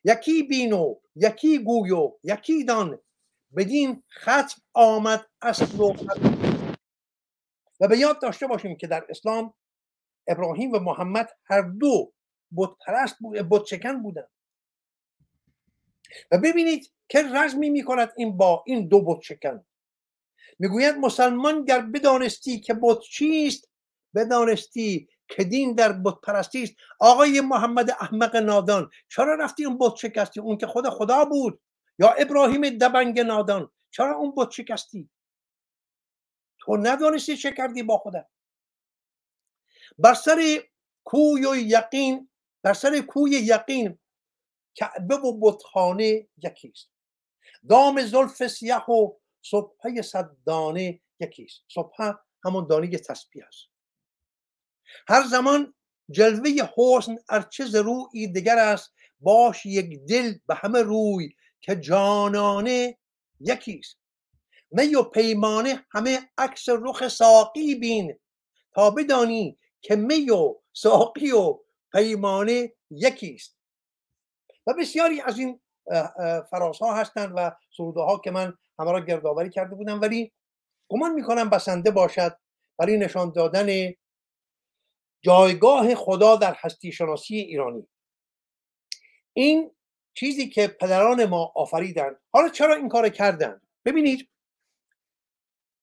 یکی 0.03 0.43
بینو 0.43 0.95
یکی 1.15 1.59
گویو 1.59 2.11
یکی 2.23 2.63
دان. 2.63 2.99
بدین 3.57 4.03
ختم 4.11 4.61
آمد 4.73 5.25
اصل 5.41 5.79
و 5.79 5.93
و 7.79 7.87
به 7.87 7.97
یاد 7.97 8.21
داشته 8.21 8.47
باشیم 8.47 8.77
که 8.77 8.87
در 8.87 9.05
اسلام 9.09 9.53
ابراهیم 10.27 10.71
و 10.71 10.79
محمد 10.79 11.29
هر 11.45 11.61
دو 11.61 12.13
بت 12.57 12.69
پرست 12.85 13.15
بت 13.51 13.65
شکن 13.65 14.01
بودن 14.01 14.27
و 16.31 16.37
ببینید 16.37 16.91
که 17.09 17.23
رزمی 17.33 17.69
می‌کند 17.69 18.13
این 18.17 18.37
با 18.37 18.63
این 18.67 18.87
دو 18.87 19.01
بت 19.01 19.21
شکن 19.21 19.65
می‌گوید 20.59 20.95
مسلمان 20.95 21.65
گر 21.65 21.81
بدانستی 21.81 22.59
که 22.59 22.73
بت 22.73 22.99
چیست 22.99 23.69
بدانستی 24.15 25.09
که 25.29 25.43
دین 25.43 25.73
در 25.75 25.93
بت 25.93 26.15
پرستی 26.23 26.63
است. 26.63 26.73
آقای 26.99 27.41
محمد 27.41 27.91
احمق 27.91 28.35
نادان 28.35 28.89
چرا 29.09 29.35
رفتی 29.35 29.65
اون 29.65 29.77
بت 29.77 29.95
شکستی؟ 29.95 30.39
اون 30.39 30.57
که 30.57 30.67
خود 30.67 30.89
خدا 30.89 31.25
بود. 31.25 31.61
یا 31.99 32.09
ابراهیم 32.09 32.69
دبنگ 32.69 33.19
نادان 33.19 33.71
چرا 33.91 34.15
اون 34.15 34.33
بت 34.37 34.51
شکستی؟ 34.51 35.09
تو 36.59 36.77
ندانستی 36.77 37.37
چه 37.37 37.51
کردی 37.51 37.83
با 37.83 37.97
خودت. 37.97 38.27
بر 39.97 40.13
سر 40.13 40.63
کوی 41.03 41.45
و 41.45 41.55
یقین 41.55 42.29
بر 42.63 42.73
سر 42.73 42.99
کوی 42.99 43.31
یقین 43.31 43.99
کعبه 44.75 45.15
و 45.15 45.39
بتخانه 45.39 46.27
یکیست 46.43 46.89
دام 47.69 48.05
زلف 48.05 48.47
سیه 48.47 48.85
و 48.85 49.11
صبحه 49.41 50.01
صد 50.01 50.29
دانه 50.45 51.01
یکیست 51.19 51.61
صبحه 51.67 52.15
همون 52.45 52.67
دانه 52.67 52.97
تسبیح 52.97 53.45
است. 53.47 53.78
هر 55.07 55.23
زمان 55.27 55.73
جلوه 56.11 56.49
حسن 56.77 57.15
ارچه 57.29 57.81
روی 57.81 58.27
دیگر 58.27 58.57
است 58.57 58.93
باش 59.19 59.65
یک 59.65 59.99
دل 60.09 60.33
به 60.47 60.55
همه 60.55 60.81
روی 60.81 61.35
که 61.61 61.75
جانانه 61.75 62.97
یکیست 63.39 63.97
می 64.71 64.95
و 64.95 65.03
پیمانه 65.03 65.85
همه 65.91 66.19
عکس 66.37 66.65
رخ 66.69 67.07
ساقی 67.07 67.75
بین 67.75 68.19
تا 68.75 68.89
بدانی 68.89 69.57
که 69.81 69.95
می 69.95 70.29
و 70.29 70.55
ساقی 70.73 71.31
و 71.31 71.59
پیمانه 71.91 72.73
یکیست 72.89 73.57
و 74.67 74.73
بسیاری 74.73 75.21
از 75.21 75.39
این 75.39 75.59
فراز 76.49 76.79
ها 76.79 76.95
هستند 76.95 77.33
و 77.35 77.51
سروده 77.77 78.01
ها 78.01 78.17
که 78.17 78.31
من 78.31 78.53
همه 78.79 78.91
را 78.91 79.05
گردآوری 79.05 79.49
کرده 79.49 79.75
بودم 79.75 80.01
ولی 80.01 80.31
گمان 80.89 81.13
می‌کنم 81.13 81.49
بسنده 81.49 81.91
باشد 81.91 82.37
برای 82.77 82.97
نشان 82.97 83.31
دادن 83.31 83.93
جایگاه 85.21 85.95
خدا 85.95 86.35
در 86.35 86.55
هستی 86.57 86.91
شناسی 86.91 87.35
ایرانی. 87.35 87.87
این 89.33 89.71
چیزی 90.13 90.49
که 90.49 90.67
پدران 90.67 91.25
ما 91.25 91.51
آفریدند 91.55 92.15
حالا 92.33 92.49
چرا 92.49 92.75
این 92.75 92.89
کار 92.89 93.09
کردند؟ 93.09 93.67
ببینید 93.85 94.29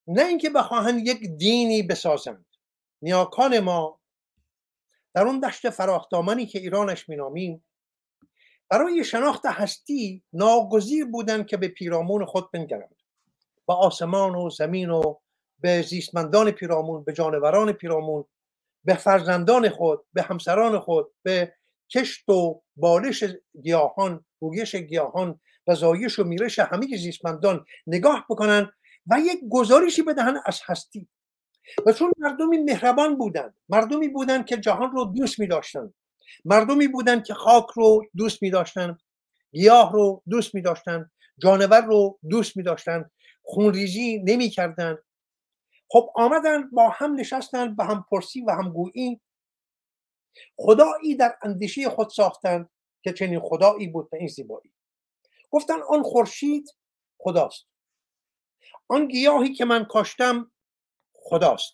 نه 0.07 0.25
اینکه 0.25 0.51
بخواهند 0.51 1.07
یک 1.07 1.21
دینی 1.39 1.83
بسازند. 1.83 2.47
نیاکان 3.03 3.61
ما 3.61 4.01
در 5.15 5.23
اون 5.23 5.41
دشت 5.41 5.71
فراختامنی 5.71 6.47
که 6.47 6.59
ایرانش 6.59 7.09
مینامیم 7.09 7.65
برای 8.69 9.05
شناخت 9.05 9.47
هستی 9.47 10.25
ناگزیر 10.33 11.05
بودند 11.05 11.47
که 11.47 11.57
به 11.57 11.69
پیرامون 11.69 12.25
خود 12.25 12.51
بنگرند. 12.51 12.97
به 13.67 13.75
آسمان 13.75 14.35
و 14.35 14.51
زمین 14.51 14.91
و 14.91 15.15
به 15.61 15.83
زیستمندان 15.83 16.51
پیرامون 16.51 17.05
به 17.05 17.13
جانوران 17.13 17.73
پیرامون 17.73 18.25
به 18.87 18.95
فرزندان 18.95 19.69
خود 19.69 20.05
به 20.13 20.23
همسران 20.23 20.79
خود 20.79 21.07
به 21.23 21.55
کشت 21.95 22.29
و 22.29 22.63
بالش 22.77 23.25
گیاهان 23.63 24.25
رویش 24.41 24.75
گیاهان 24.75 25.41
و 25.67 25.75
زایش 25.75 26.19
و 26.19 26.25
میرش 26.25 26.59
همه 26.59 26.97
زیستمندان 26.97 27.65
نگاه 27.87 28.27
بکنن 28.31 28.73
و 29.07 29.21
یک 29.21 29.41
گزارشی 29.51 30.03
بدهن 30.03 30.41
از 30.47 30.61
هستی. 30.65 31.09
و 31.87 31.93
چون 31.93 32.13
مردمی 32.19 32.59
مهربان 32.59 33.19
بودند 33.19 33.55
مردمی 33.69 34.09
بودند 34.09 34.47
که 34.47 34.57
جهان 34.57 34.91
رو 34.91 35.05
دوست 35.05 35.39
می 35.39 35.47
داشتند 35.47 35.95
مردمی 36.45 36.89
بودند 36.89 37.25
که 37.25 37.35
خاک 37.35 37.67
رو 37.75 38.07
دوست 38.17 38.43
می 38.43 38.51
داشتند 38.51 38.99
گیاه 39.53 39.93
رو 39.93 40.23
دوست 40.31 40.55
می 40.55 40.63
داشتند 40.63 41.11
جانور 41.39 41.81
رو 41.81 42.19
دوست 42.31 42.57
می 42.57 42.63
داشتند 42.63 43.11
خونریزی 43.43 44.23
نمی 44.25 44.51
کردند 44.51 44.99
خب 45.89 46.11
آمدن 46.15 46.71
با 46.71 46.89
هم 46.89 47.15
نشستن 47.15 47.77
به 47.77 47.85
هم 47.85 48.07
پرسی 48.11 48.41
و 48.41 48.51
هم 48.51 48.69
گویی. 48.71 49.21
خدایی 50.57 51.17
در 51.17 51.39
اندیشه 51.43 51.91
خود 51.91 52.11
ساختند 52.11 52.71
که 53.03 53.13
چنین 53.13 53.41
خدایی 53.41 53.89
بود 53.89 54.11
به 54.11 54.19
این 54.19 54.29
زیبایی. 54.29 54.73
گفتن 55.51 55.83
آن 55.89 56.03
خورشید 56.03 56.75
خداست. 57.19 57.67
آن 58.89 59.09
گیاهی 59.09 59.55
که 59.55 59.65
من 59.65 59.85
کاشتم 59.85 60.53
خداست. 61.13 61.73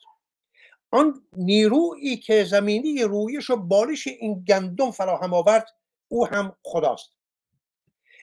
آن 0.90 1.28
نیرویی 1.32 2.16
که 2.16 2.44
زمینی 2.44 3.02
رویش 3.02 3.50
و 3.50 3.56
بالش 3.56 4.06
این 4.06 4.44
گندم 4.44 4.90
فراهم 4.90 5.34
آورد 5.34 5.68
او 6.08 6.26
هم 6.26 6.56
خداست. 6.62 7.10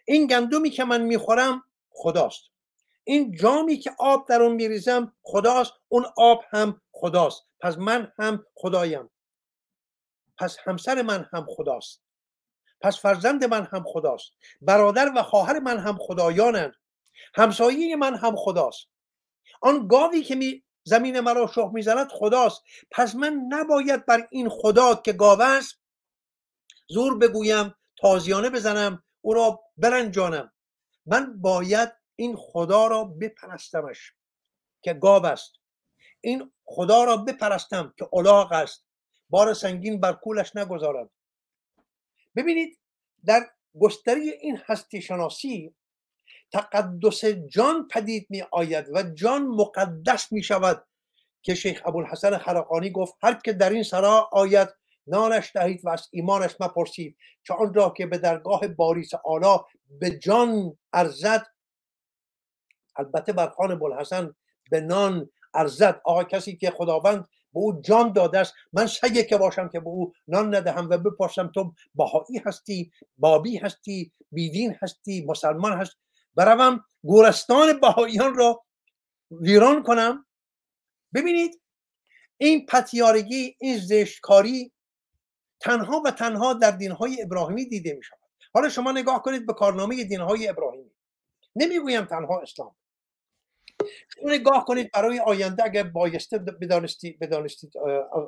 این 0.06 0.28
گندمی 0.28 0.70
که 0.70 0.84
من 0.84 1.02
می‌خورم 1.02 1.64
خداست. 1.90 2.49
این 3.10 3.36
جامی 3.36 3.78
که 3.78 3.92
آب 4.00 4.28
در 4.28 4.42
اون 4.42 4.56
میریزم 4.56 5.14
خداست 5.24 5.74
اون 5.88 6.06
آب 6.18 6.44
هم 6.50 6.82
خداست. 6.92 7.44
پس 7.60 7.78
من 7.78 8.12
هم 8.20 8.46
خدایم. 8.56 9.10
پس 10.38 10.58
همسر 10.66 11.02
من 11.02 11.30
هم 11.34 11.46
خداست. 11.50 12.02
پس 12.82 13.00
فرزند 13.00 13.44
من 13.44 13.66
هم 13.66 13.84
خداست. 13.88 14.32
برادر 14.62 15.12
و 15.16 15.24
خواهر 15.24 15.60
من 15.60 15.80
هم 15.80 15.98
خدایانند. 15.98 16.74
همسایه 17.36 17.96
من 17.96 18.16
هم 18.16 18.36
خداست. 18.36 18.88
آن 19.62 19.88
گاوی 19.88 20.24
که 20.24 20.36
می 20.36 20.64
زمین 20.84 21.20
مرا 21.20 21.48
شخ 21.48 21.70
می‌زند 21.74 22.08
خداست. 22.12 22.62
پس 22.92 23.16
من 23.16 23.34
نباید 23.50 24.06
بر 24.06 24.28
این 24.32 24.50
خدا 24.50 24.96
که 24.96 25.14
گاو 25.14 25.42
است 25.42 25.80
زور 26.88 27.18
بگویم 27.18 27.76
تازیانه 27.98 28.50
بزنم 28.50 29.04
او 29.22 29.34
را 29.34 29.60
برنجانم. 29.78 30.52
من 31.06 31.42
باید 31.42 31.99
این 32.20 32.36
خدا 32.36 32.88
را 32.88 33.04
بپرستمش 33.04 34.14
که 34.82 34.94
گاو 34.94 35.26
است. 35.26 35.54
این 36.22 36.52
خدا 36.66 37.04
را 37.04 37.18
بپرستم 37.18 37.94
که 37.98 38.10
الاغ 38.14 38.52
است. 38.52 38.86
بار 39.30 39.54
سنگین 39.54 40.00
بر 40.00 40.14
کولش 40.14 40.56
نگذارد. 40.56 41.10
ببینید 42.36 42.80
در 43.26 43.50
گستری 43.80 44.30
این 44.30 44.60
هستی 44.66 45.02
شناسی 45.02 45.76
تقدس 46.52 47.26
جان 47.26 47.88
پدید 47.88 48.28
می 48.30 48.44
آید 48.52 48.86
و 48.94 49.04
جان 49.04 49.48
مقدس 49.48 50.32
می 50.32 50.44
شود 50.44 50.86
که 51.42 51.56
شیخ 51.56 51.82
ابوالحسن 51.86 52.38
خرقانی 52.38 52.90
گفت 52.90 53.14
هر 53.22 53.34
که 53.34 53.54
در 53.54 53.70
این 53.70 53.84
سرا 53.84 54.30
آید 54.32 54.70
نانش 55.08 55.52
دهید 55.56 55.86
و 55.86 55.90
از 55.90 56.08
ایمانش 56.12 56.56
مپرسید. 56.60 57.18
که 57.44 57.54
آن 57.54 57.74
را 57.74 57.90
که 57.90 58.06
به 58.06 58.18
درگاه 58.18 58.68
باریس 58.68 59.12
آلا 59.26 59.66
به 60.00 60.10
جان 60.10 60.78
ارزد 60.94 61.48
البته 63.00 63.34
بر 63.34 63.50
خان 63.50 63.80
بلحسن 63.80 64.36
به 64.72 64.82
نان 64.82 65.30
ارزد. 65.54 66.02
آقا 66.06 66.24
کسی 66.24 66.58
که 66.58 66.72
خداوند 66.72 67.28
به 67.54 67.60
او 67.60 67.82
جان 67.82 68.14
داده 68.14 68.40
است 68.40 68.54
من 68.74 68.88
سگه 68.88 69.24
که 69.24 69.38
باشم 69.38 69.70
که 69.70 69.80
به 69.80 69.88
او 69.88 70.14
نان 70.28 70.56
ندهم 70.56 70.90
و 70.90 70.98
بپرسم 70.98 71.48
تو 71.48 71.74
بهایی 71.96 72.42
هستی 72.46 72.92
بابی 73.18 73.58
هستی 73.58 74.12
بیدین 74.32 74.76
هستی 74.82 75.26
مسلمان 75.26 75.82
هست 75.82 75.98
بروم 76.36 76.84
گورستان 77.04 77.80
بهاییان 77.80 78.36
را 78.36 78.64
ویران 79.32 79.84
کنم. 79.84 80.26
ببینید 81.14 81.62
این 82.38 82.66
پتیارگی 82.66 83.56
این 83.60 83.78
زشتکاری 83.78 84.72
تنها 85.60 86.02
و 86.06 86.12
تنها 86.12 86.54
در 86.54 86.72
دینهای 86.72 87.22
ابراهیمی 87.22 87.66
دیده 87.66 87.94
می 87.94 88.04
شود 88.04 88.20
حالا 88.54 88.70
شما 88.70 88.92
نگاه 88.92 89.22
کنید 89.24 89.46
به 89.46 89.54
کارنامه 89.54 90.04
دینهای 90.04 90.48
ابراهیمی. 90.48 90.92
نمی‌گویم 91.56 92.06
تنها 92.06 92.40
اسلام. 92.40 92.76
نگاه 94.24 94.66
کنید 94.66 94.92
برای 94.92 95.20
آینده 95.20 95.64
اگر 95.64 95.84
بایسته 95.84 96.38
بدانستید 96.38 97.20
بدانستید 97.20 97.78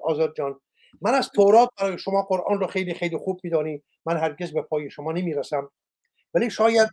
آزاد 0.03 0.35
جان. 0.37 0.59
من 1.01 1.13
از 1.13 1.29
تورات 1.29 1.69
برای 1.77 1.97
شما 1.97 2.21
قرآن 2.21 2.59
رو 2.59 2.67
خیلی 2.67 2.93
خیلی 2.93 3.17
خوب 3.17 3.39
میدانی. 3.43 3.83
من 4.05 4.17
هرگز 4.17 4.53
به 4.53 4.61
پای 4.61 4.89
شما 4.89 5.11
نمی‌رسم. 5.11 5.71
ولی 6.33 6.49
شاید 6.49 6.89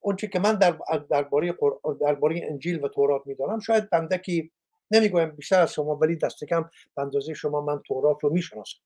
اون 0.00 0.16
که 0.16 0.38
من 0.38 0.54
در 0.54 0.78
درباره 1.10 1.54
درباره 2.00 2.40
انجیل 2.50 2.84
و 2.84 2.88
تورات 2.88 3.22
می‌دانم 3.26 3.60
شاید 3.60 3.90
بندکی 3.90 4.52
نمی‌گویم 4.90 5.30
بیشتر 5.30 5.60
از 5.60 5.72
شما 5.72 5.96
ولی 5.96 6.16
دست 6.16 6.44
کم 6.44 6.70
اندازه 6.96 7.34
شما 7.34 7.60
من 7.60 7.82
تورات 7.86 8.16
رو 8.22 8.30
می‌شناسم. 8.30 8.78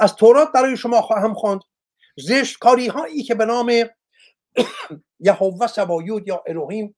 از 0.00 0.16
تورات 0.16 0.52
برای 0.52 0.76
شما 0.76 1.00
خواهم 1.00 1.34
خواند. 1.34 1.60
زشت 2.18 2.58
کاری 2.58 2.86
هایی 2.86 3.22
که 3.22 3.34
به 3.34 3.44
نام 3.44 3.72
یهوه 5.20 5.66
سبایود 5.66 6.28
یا 6.28 6.42
الوهیم 6.46 6.96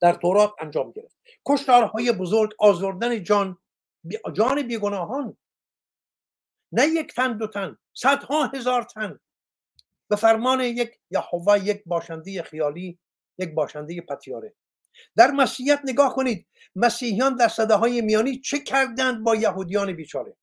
در 0.00 0.12
تورات 0.12 0.54
انجام 0.60 0.92
گرفت. 0.92 1.16
کشتارهای 1.46 2.12
بزرگ 2.12 2.50
آزردن 2.58 3.22
جان 3.22 3.58
جان 4.32 4.62
بیگناهان. 4.62 5.36
نه 6.72 6.86
یک 6.86 7.14
تن 7.14 7.38
دو 7.38 7.46
تن 7.46 7.78
صدها 7.94 8.46
هزار 8.46 8.82
تن. 8.82 9.20
به 10.10 10.16
فرمان 10.16 10.60
یک 10.60 11.00
یهوه 11.10 11.64
یک 11.64 11.82
باشنده 11.86 12.42
خیالی 12.42 12.98
یک 13.38 13.54
باشنده 13.54 14.00
پتیاره. 14.00 14.54
در 15.16 15.30
مسیحیت 15.30 15.80
نگاه 15.84 16.14
کنید 16.14 16.48
مسیحیان 16.76 17.36
در 17.36 17.48
صده 17.48 18.00
میانی 18.00 18.40
چه 18.40 18.58
کردند 18.58 19.24
با 19.24 19.36
یهودیان 19.36 19.92
بیچاره؟ 19.92 20.36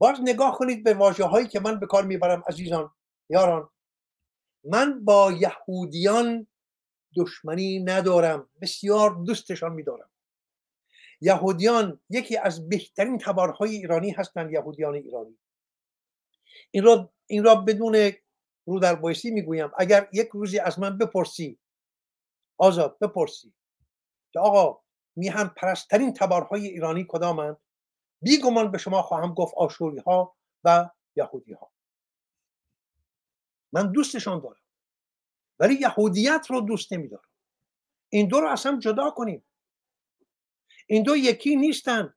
باز 0.00 0.20
نگاه 0.22 0.58
کنید 0.58 0.84
به 0.84 0.94
واجه 0.94 1.24
هایی 1.24 1.48
که 1.48 1.60
من 1.60 1.80
به 1.80 1.86
کار 1.86 2.04
می‌برم 2.04 2.44
عزیزان 2.48 2.94
یاران. 3.30 3.70
من 4.64 5.04
با 5.04 5.32
یهودیان 5.32 6.46
دشمنی 7.18 7.78
ندارم 7.84 8.48
بسیار 8.60 9.10
دوستشان 9.10 9.72
میدارم. 9.72 10.10
یهودیان 11.20 12.00
یکی 12.10 12.36
از 12.36 12.68
بهترین 12.68 13.18
تبارهای 13.18 13.70
ایرانی 13.70 14.10
هستند 14.10 14.52
یهودیان 14.52 14.94
ایرانی. 14.94 15.38
این 16.70 16.84
را, 16.84 17.12
این 17.26 17.44
را 17.44 17.54
بدون 17.54 18.12
رو 18.66 18.80
در 18.80 18.94
بایستی 18.94 19.30
می‌گویم. 19.30 19.70
اگر 19.78 20.08
یک 20.12 20.28
روزی 20.28 20.58
از 20.58 20.78
من 20.78 20.98
بپرسی 20.98 21.58
آزاد 22.58 22.98
بپرسی 22.98 23.54
که 24.32 24.40
آقا 24.40 24.80
میهن 25.16 25.48
پرسترین 25.48 26.12
تبارهای 26.12 26.66
ایرانی 26.66 27.06
کدامند 27.08 27.56
بیگمان 28.22 28.70
به 28.70 28.78
شما 28.78 29.02
خواهم 29.02 29.34
گفت 29.34 29.54
آشوری 29.56 29.98
ها 29.98 30.36
و 30.64 30.90
یهودی 31.16 31.52
ها 31.52 31.72
من 33.72 33.92
دوستشان 33.92 34.40
دارم. 34.40 34.67
ولی 35.60 35.74
یهودیت 35.74 36.46
رو 36.50 36.60
دوست 36.60 36.92
نمیدارم. 36.92 37.28
این 38.08 38.28
دو 38.28 38.40
رو 38.40 38.48
اصلا 38.48 38.78
جدا 38.78 39.10
کنیم. 39.10 39.44
این 40.86 41.02
دو 41.02 41.16
یکی 41.16 41.56
نیستن. 41.56 42.14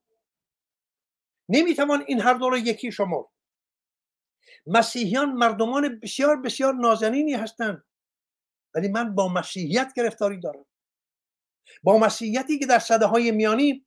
نمی‌توان 1.49 2.03
این 2.07 2.22
هر 2.22 2.34
دو 2.34 2.49
رو 2.49 2.57
یکی 2.57 2.91
شما 2.91 3.31
مسیحیان 4.68 5.31
مردمان 5.31 5.99
بسیار 5.99 6.41
بسیار 6.41 6.73
نازنینی 6.73 7.34
هستند 7.34 7.84
ولی 8.76 8.88
من 8.88 9.15
با 9.15 9.27
مسیحیت 9.27 9.93
گرفتاری 9.95 10.39
دارم. 10.39 10.65
با 11.84 11.97
مسیحیتی 11.97 12.59
که 12.59 12.65
در 12.65 12.80
صده 12.80 13.05
های 13.05 13.31
میانی 13.31 13.85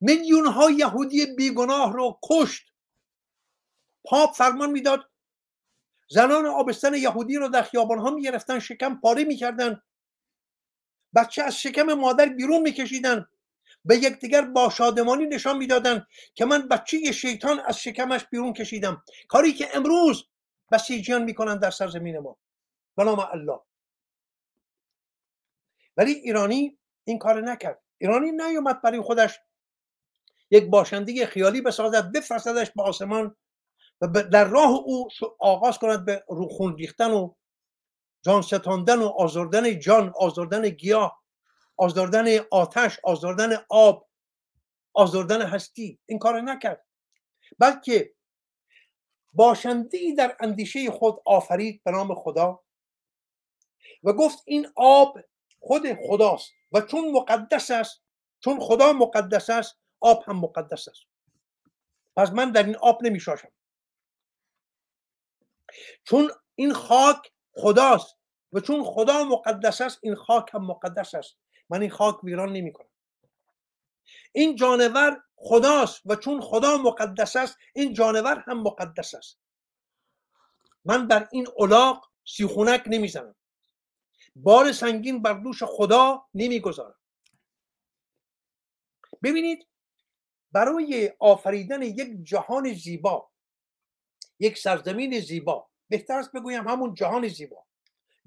میلیون 0.00 0.46
ها 0.46 0.70
یهودی 0.70 1.26
بیگناه 1.36 1.92
رو 1.92 2.18
کشت. 2.30 2.72
پاپ 4.04 4.34
فرمان 4.34 4.70
می‌داد 4.70 5.10
زنان 6.08 6.46
آبستن 6.46 6.94
یهودی 6.94 7.36
رو 7.36 7.48
در 7.48 7.62
خیابان 7.62 7.98
ها 7.98 8.10
می‌گرفتن 8.10 8.58
شکم 8.58 9.00
پاره 9.00 9.24
می‌کردن. 9.24 9.82
بچه 11.14 11.42
از 11.42 11.60
شکم 11.60 11.82
مادر 11.82 12.26
بیرون 12.26 12.62
میکشیدن. 12.62 13.26
به 13.84 13.96
یکدیگر 13.96 14.42
با 14.42 14.70
شادمانی 14.70 15.26
نشان 15.26 15.56
می‌دادن 15.56 16.06
که 16.34 16.44
من 16.44 16.68
بچه 16.68 17.12
شیطان 17.12 17.60
از 17.60 17.78
شکمش 17.78 18.24
بیرون 18.24 18.52
کشیدم. 18.52 19.02
کاری 19.28 19.52
که 19.52 19.76
امروز 19.76 20.24
بسیجیان 20.72 21.24
می‌کنن 21.24 21.58
در 21.58 21.70
سرزمین 21.70 22.18
ما. 22.18 22.36
به 22.96 23.04
نام 23.04 23.18
الله. 23.18 23.60
ولی 25.96 26.12
ایرانی 26.12 26.78
این 27.04 27.18
کار 27.18 27.40
نکرد. 27.40 27.82
ایرانی 27.98 28.32
نیومد 28.32 28.82
برای 28.82 29.00
خودش 29.00 29.40
یک 30.50 30.64
باشنده 30.64 31.26
خیالی 31.26 31.60
بسازد 31.60 32.12
بفرستدش 32.12 32.70
به 32.70 32.82
آسمان. 32.82 33.36
و 34.00 34.06
در 34.06 34.44
راه 34.44 34.70
او 34.70 35.08
آغاز 35.38 35.78
کند 35.78 36.04
به 36.04 36.24
روخون 36.28 36.76
ریختن 36.76 37.10
و 37.10 37.34
جان 38.22 38.42
ستاندن 38.42 38.98
و 38.98 39.06
آزردن 39.06 39.78
جان 39.78 40.12
آزردن 40.16 40.68
گیاه 40.68 41.22
آزردن 41.76 42.38
آتش 42.50 43.00
آزردن 43.02 43.64
آب 43.68 44.08
آزردن 44.94 45.42
هستی. 45.42 45.98
این 46.06 46.18
کار 46.18 46.40
نکرد. 46.40 46.84
بلکه 47.58 48.14
باشندی 49.32 50.14
در 50.14 50.36
اندیشه 50.40 50.90
خود 50.90 51.22
آفرید 51.24 51.82
به 51.84 51.90
نام 51.90 52.14
خدا 52.14 52.62
و 54.02 54.12
گفت 54.12 54.42
این 54.46 54.66
آب 54.76 55.20
خود 55.60 55.82
خداست 56.06 56.52
و 56.72 56.80
چون 56.80 57.10
مقدس 57.10 57.70
است 57.70 58.02
چون 58.40 58.60
خدا 58.60 58.92
مقدس 58.92 59.50
است 59.50 59.78
آب 60.00 60.24
هم 60.26 60.36
مقدس 60.36 60.88
است. 60.88 61.02
پس 62.16 62.30
من 62.30 62.52
در 62.52 62.62
این 62.62 62.76
آب 62.76 63.02
نمی 63.02 63.20
شاشم 63.20 63.48
چون 66.04 66.30
این 66.54 66.72
خاک 66.72 67.32
خداست 67.52 68.16
و 68.52 68.60
چون 68.60 68.84
خدا 68.84 69.24
مقدس 69.24 69.80
است 69.80 69.98
این 70.02 70.14
خاک 70.14 70.50
هم 70.54 70.66
مقدس 70.66 71.14
است. 71.14 71.36
من 71.68 71.80
این 71.80 71.90
خاک 71.90 72.24
ویران 72.24 72.52
نمی 72.52 72.72
کنم 72.72 72.88
این 74.32 74.56
جانور 74.56 75.22
خداست 75.36 76.02
و 76.06 76.16
چون 76.16 76.40
خدا 76.40 76.76
مقدس 76.76 77.36
است 77.36 77.56
این 77.74 77.94
جانور 77.94 78.44
هم 78.46 78.62
مقدس 78.62 79.14
است. 79.14 79.38
من 80.84 81.08
بر 81.08 81.28
این 81.32 81.48
الاغ 81.58 82.08
سیخونک 82.24 82.82
نمی‌زنم. 82.86 83.34
بار 84.36 84.72
سنگین 84.72 85.22
بر 85.22 85.32
دوش 85.32 85.62
خدا 85.62 86.26
نمی‌گذارم. 86.34 86.94
ببینید 89.22 89.66
برای 90.52 91.12
آفریدن 91.18 91.82
یک 91.82 92.08
جهان 92.22 92.74
زیبا 92.74 93.30
یک 94.38 94.58
سرزمین 94.58 95.20
زیبا. 95.20 95.68
بهتر 95.88 96.18
است 96.18 96.32
بگویم 96.32 96.68
همون 96.68 96.94
جهان 96.94 97.28
زیبا. 97.28 97.64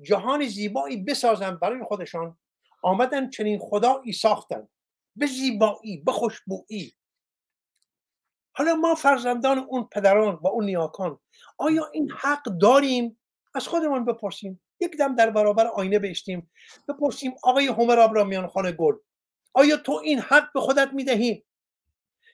جهان 0.02 0.48
زیبایی 0.48 0.98
بسازن 0.98 1.56
برای 1.56 1.84
خودشان. 1.84 2.38
آمدن 2.81 3.30
چنین 3.30 3.60
خدایی 3.60 4.14
ساختن. 4.14 4.68
به 5.15 5.26
زیبایی 5.26 5.98
به 5.98 6.11
خوشبویی 6.11 6.94
حالا 8.52 8.76
ما 8.76 8.95
فرزندان 8.95 9.60
اون 9.60 9.84
پدران 9.91 10.40
و 10.41 10.48
اون 10.48 10.65
نیاکان 10.65 11.19
آیا 11.57 11.90
این 11.94 12.11
حق 12.11 12.44
داریم؟ 12.44 13.19
از 13.56 13.68
خودمان 13.68 14.06
بپرسیم. 14.06 14.61
یک 14.80 14.98
دم 14.98 15.15
در 15.15 15.30
برابر 15.30 15.68
آینه 15.68 15.99
بشتیم 15.99 16.52
بپرسیم 16.88 17.34
آقای 17.44 17.68
همر 17.68 17.99
آبرامیان 17.99 18.48
خانه 18.48 18.72
گل. 18.72 18.94
آیا 19.53 19.77
تو 19.77 19.91
این 20.03 20.19
حق 20.19 20.53
به 20.53 20.61
خودت 20.61 20.90
می‌دهی؟ 20.94 21.45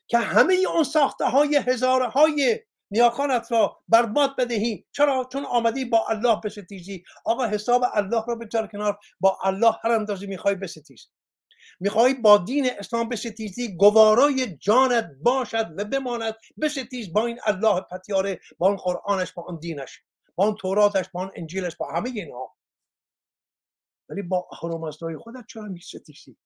که 0.07 0.17
همه 0.17 0.53
اون 0.73 0.83
ساخته 0.83 1.25
های 1.25 1.55
هزاره 1.55 2.09
نیاکانت 2.91 3.51
را 3.51 3.83
برباد 3.87 4.35
بدهی. 4.35 4.85
چرا؟ 4.91 5.29
چون 5.31 5.45
آمدی 5.45 5.85
با 5.85 6.07
الله 6.07 6.41
بستیزی 6.43 7.03
آقا 7.25 7.45
حساب 7.45 7.83
الله 7.93 8.23
را 8.27 8.35
بگذار 8.35 8.67
کنار. 8.67 8.99
با 9.19 9.37
الله 9.43 9.71
هر 9.83 9.91
اندازی 9.91 10.27
می‌خوای 10.27 10.55
بستیز 10.55 11.07
می‌خوای 11.79 12.13
با 12.13 12.37
دین 12.37 12.69
اسلام 12.79 13.09
بستیزی 13.09 13.75
گوارای 13.77 14.57
جانت 14.57 15.11
باشد 15.23 15.73
و 15.77 15.85
بماند. 15.85 16.35
بستیز 16.61 17.13
با 17.13 17.25
این 17.25 17.39
الله 17.45 17.81
پتیاره 17.81 18.39
با 18.57 18.67
اون 18.67 18.77
قرآنش 18.77 19.33
با 19.33 19.43
اون 19.43 19.59
دینش 19.59 20.01
با 20.35 20.45
اون 20.45 20.55
توراتش 20.55 21.09
با 21.09 21.21
اون 21.21 21.31
انجیلش 21.35 21.75
با 21.75 21.91
همه 21.91 22.09
اینها 22.09 22.55
ولی 24.09 24.21
با 24.21 24.47
اهرام 24.51 24.91
خودت 24.91 25.45
چرا 25.47 25.63
میستیزی 25.63 26.37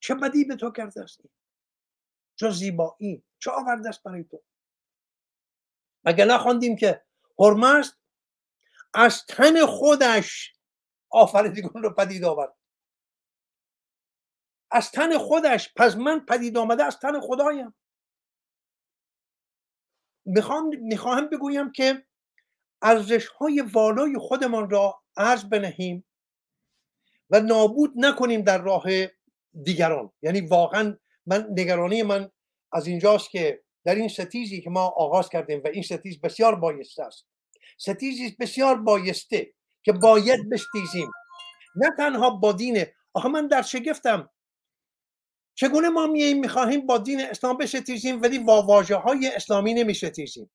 چه 0.00 0.14
بدی 0.14 0.44
به 0.44 0.56
تو 0.56 0.70
کرده 0.70 1.02
است 1.02 1.20
چه 2.36 2.50
زیبایی. 2.50 3.22
چه 3.38 3.50
آورده 3.50 3.88
است 3.88 4.02
برای 4.02 4.24
تو؟ 4.24 4.42
مگه 6.04 6.24
نخواندیم 6.24 6.76
که 6.76 7.04
هرمست 7.38 7.98
از 8.94 9.26
تن 9.26 9.66
خودش 9.66 10.52
آفریدگان 11.10 11.82
رو 11.82 11.94
پدید 11.94 12.24
آورد؟ 12.24 12.54
از 14.70 14.90
تن 14.90 15.18
خودش 15.18 15.72
پس 15.76 15.96
من 15.96 16.26
پدید 16.26 16.56
آمده 16.56 16.84
از 16.84 16.98
تن 16.98 17.20
خدایم. 17.20 17.74
می‌خوام 20.24 20.76
می‌خواهم 20.76 21.28
بگویم 21.28 21.72
که 21.72 22.06
ارزش 22.82 23.26
های 23.26 23.60
والای 23.60 24.18
خودمان 24.18 24.70
را 24.70 25.02
عرض 25.16 25.44
بنهیم 25.44 26.04
و 27.30 27.40
نابود 27.40 27.92
نکنیم 27.96 28.42
در 28.42 28.62
راه 28.62 28.84
دیگران. 29.62 30.12
یعنی 30.22 30.40
واقعا 30.40 30.98
من 31.26 31.46
نگرانی 31.50 32.02
من 32.02 32.30
از 32.72 32.86
اینجاست 32.86 33.30
که 33.30 33.64
در 33.84 33.94
این 33.94 34.08
ستیزی 34.08 34.60
که 34.60 34.70
ما 34.70 34.80
آغاز 34.80 35.28
کردیم 35.28 35.62
و 35.64 35.68
این 35.68 35.82
ستیز 35.82 36.20
بسیار 36.20 36.54
بایسته 36.54 37.02
است. 37.02 37.26
ستیزی 37.78 38.36
بسیار 38.40 38.76
بایسته 38.76 39.52
که 39.82 39.92
باید 39.92 40.50
بستیزیم. 40.50 41.10
نه 41.76 41.90
تنها 41.96 42.30
با 42.30 42.52
دین. 42.52 42.84
آخه 43.14 43.28
من 43.28 43.46
در 43.46 43.62
شگفتم. 43.62 44.30
چگونه 45.54 45.88
ما 45.88 46.06
میاییم 46.06 46.40
می‌خواهیم 46.40 46.86
با 46.86 46.98
دین 46.98 47.20
اسلام 47.20 47.56
بستیزیم 47.56 48.22
ولی 48.22 48.38
با 48.38 48.62
واجه 48.62 48.96
های 48.96 49.28
اسلامی 49.28 49.74
نمیستیزیم؟ 49.74 50.50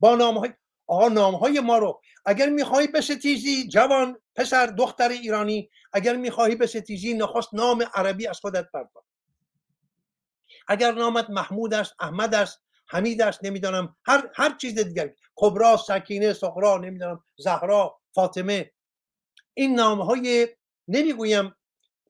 با 0.00 0.14
نام 0.16 0.38
های 0.38 0.50
آقا 0.86 1.08
نام 1.08 1.34
های 1.34 1.60
ما 1.60 1.78
رو 1.78 2.02
اگر 2.26 2.48
می‌خواهی 2.48 2.86
بستیزی 2.86 3.68
جوان 3.68 4.18
پسر 4.36 4.66
دختر 4.66 5.08
ایرانی 5.08 5.70
اگر 5.92 6.16
می‌خواهی 6.16 6.54
بستیزی 6.54 7.14
نخست 7.14 7.54
نام 7.54 7.84
عربی 7.94 8.26
از 8.26 8.40
خودت 8.40 8.66
بردار. 8.74 9.02
اگر 10.68 10.92
نامت 10.92 11.30
محمود 11.30 11.74
است 11.74 11.94
احمد 12.00 12.34
است 12.34 12.62
حمید 12.88 13.22
است 13.22 13.44
نمی‌دانم. 13.44 13.96
هر 14.04 14.30
هر 14.34 14.56
چیز 14.56 14.78
دیگر. 14.78 15.10
کبرا 15.36 15.76
سکینه 15.76 16.32
سخرا 16.32 16.78
نمی‌دانم. 16.78 17.24
زهرا 17.36 18.00
فاطمه. 18.14 18.70
این 19.54 19.74
نام 19.74 20.00
های 20.00 20.48
نمی‌گویم 20.88 21.54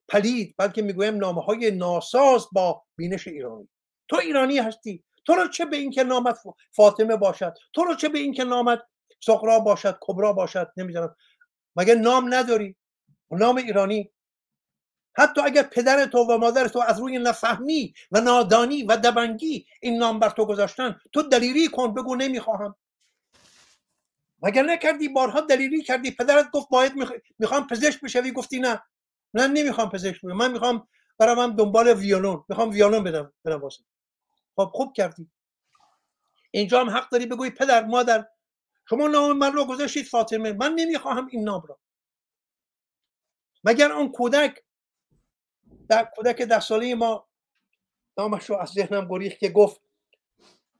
پلید 0.09 0.55
بلکه 0.57 0.81
می‌گویم 0.81 1.15
نام 1.17 1.39
های 1.39 1.71
ناساز 1.71 2.47
با 2.51 2.83
بینش 2.95 3.27
ایرانی. 3.27 3.69
تو 4.07 4.17
ایرانی 4.17 4.57
هستی. 4.59 5.03
تو 5.25 5.33
رو 5.33 5.47
چه 5.47 5.65
به 5.65 5.77
اینکه 5.77 6.03
نامت 6.03 6.39
فاطمه 6.71 7.15
باشد؟ 7.15 7.53
تو 7.73 7.83
رو 7.83 7.95
چه 7.95 8.09
به 8.09 8.19
اینکه 8.19 8.43
نامت 8.43 8.81
سخرا 9.19 9.59
باشد 9.59 9.97
کبرا 10.01 10.33
باشد؟ 10.33 10.71
نمی‌دانم. 10.77 11.15
مگه 11.75 11.95
نام 11.95 12.33
نداری؟ 12.33 12.75
نام 13.31 13.57
ایرانی. 13.57 14.11
حتی 15.15 15.41
اگر 15.41 15.63
پدر 15.63 16.05
تو 16.05 16.17
و 16.17 16.37
مادر 16.37 16.67
تو 16.67 16.79
از 16.79 16.99
روی 16.99 17.19
نفهمی 17.19 17.93
و 18.11 18.21
نادانی 18.21 18.83
و 18.83 18.97
دبنگی 18.97 19.67
این 19.81 19.97
نام 19.97 20.19
بر 20.19 20.29
تو 20.29 20.45
گذاشتن 20.45 21.01
تو 21.11 21.21
دلیری 21.21 21.67
کن 21.67 21.93
بگو 21.93 22.15
نمی‌خواهم. 22.15 22.75
مگر 24.41 24.63
نکردی 24.63 25.09
بارها 25.09 25.41
دلیلی 25.41 25.83
کردی؟ 25.83 26.11
پدرت 26.11 26.51
گفت 26.51 26.69
باید 26.69 26.93
می‌خوام 27.39 27.67
پزشک 27.67 28.01
بشوی؟ 28.01 28.31
گفتی 28.31 28.59
نه. 28.59 28.83
نه 29.33 29.47
نمی‌خوام 29.47 29.89
پزشک 29.89 30.15
بشم 30.15 30.27
من 30.27 30.51
می‌خوام 30.51 30.87
هم 31.19 31.55
دنبال 31.55 31.87
ویولون. 31.87 32.43
می‌خوام 32.49 32.69
ویولون 32.69 33.03
بدم 33.03 33.33
بنوازم. 33.43 33.83
خب 34.55 34.71
خوب 34.73 34.93
کردی. 34.93 35.31
اینجا 36.51 36.79
هم 36.79 36.89
حق 36.89 37.09
داری 37.09 37.25
بگوی 37.25 37.49
پدر 37.49 37.85
مادر. 37.85 38.27
شما 38.89 39.07
نام 39.07 39.37
من 39.37 39.53
رو 39.53 39.65
گذاشتید 39.65 40.05
فاطمه. 40.05 40.53
من 40.53 40.73
نمی‌خواهم 40.73 41.27
این 41.31 41.43
نام 41.43 41.63
را. 41.69 41.79
مگر 43.63 43.91
اون 43.91 44.11
کودک 44.11 44.63
در 45.89 46.11
کودک 46.15 46.41
ده 46.41 46.59
ساله 46.59 46.95
ما 46.95 47.27
نامش 48.17 48.45
رو 48.49 48.57
از 48.57 48.69
ذهنم 48.69 49.07
گریخت 49.07 49.39
که 49.39 49.49
گفت 49.49 49.81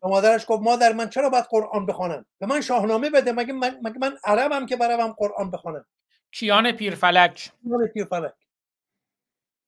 به 0.01 0.09
مادرش 0.09 0.45
گفت 0.47 0.63
مادر 0.63 0.93
من 0.93 1.09
چرا 1.09 1.29
باید 1.29 1.45
قرآن 1.49 1.85
بخوانم؟ 1.85 2.25
به 2.39 2.45
من 2.45 2.61
شاهنامه 2.61 3.09
بده 3.09 3.31
مگه 3.31 3.53
من, 3.53 3.79
مگه 3.83 3.97
من 3.99 4.17
عربم 4.23 4.65
که 4.65 4.75
بروم 4.75 5.11
قرآن 5.11 5.51
بخوانم؟ 5.51 5.85
کیان 6.31 6.71
پیرفلک. 6.71 7.51
کیان 7.63 7.87
پیرفلک. 7.87 8.33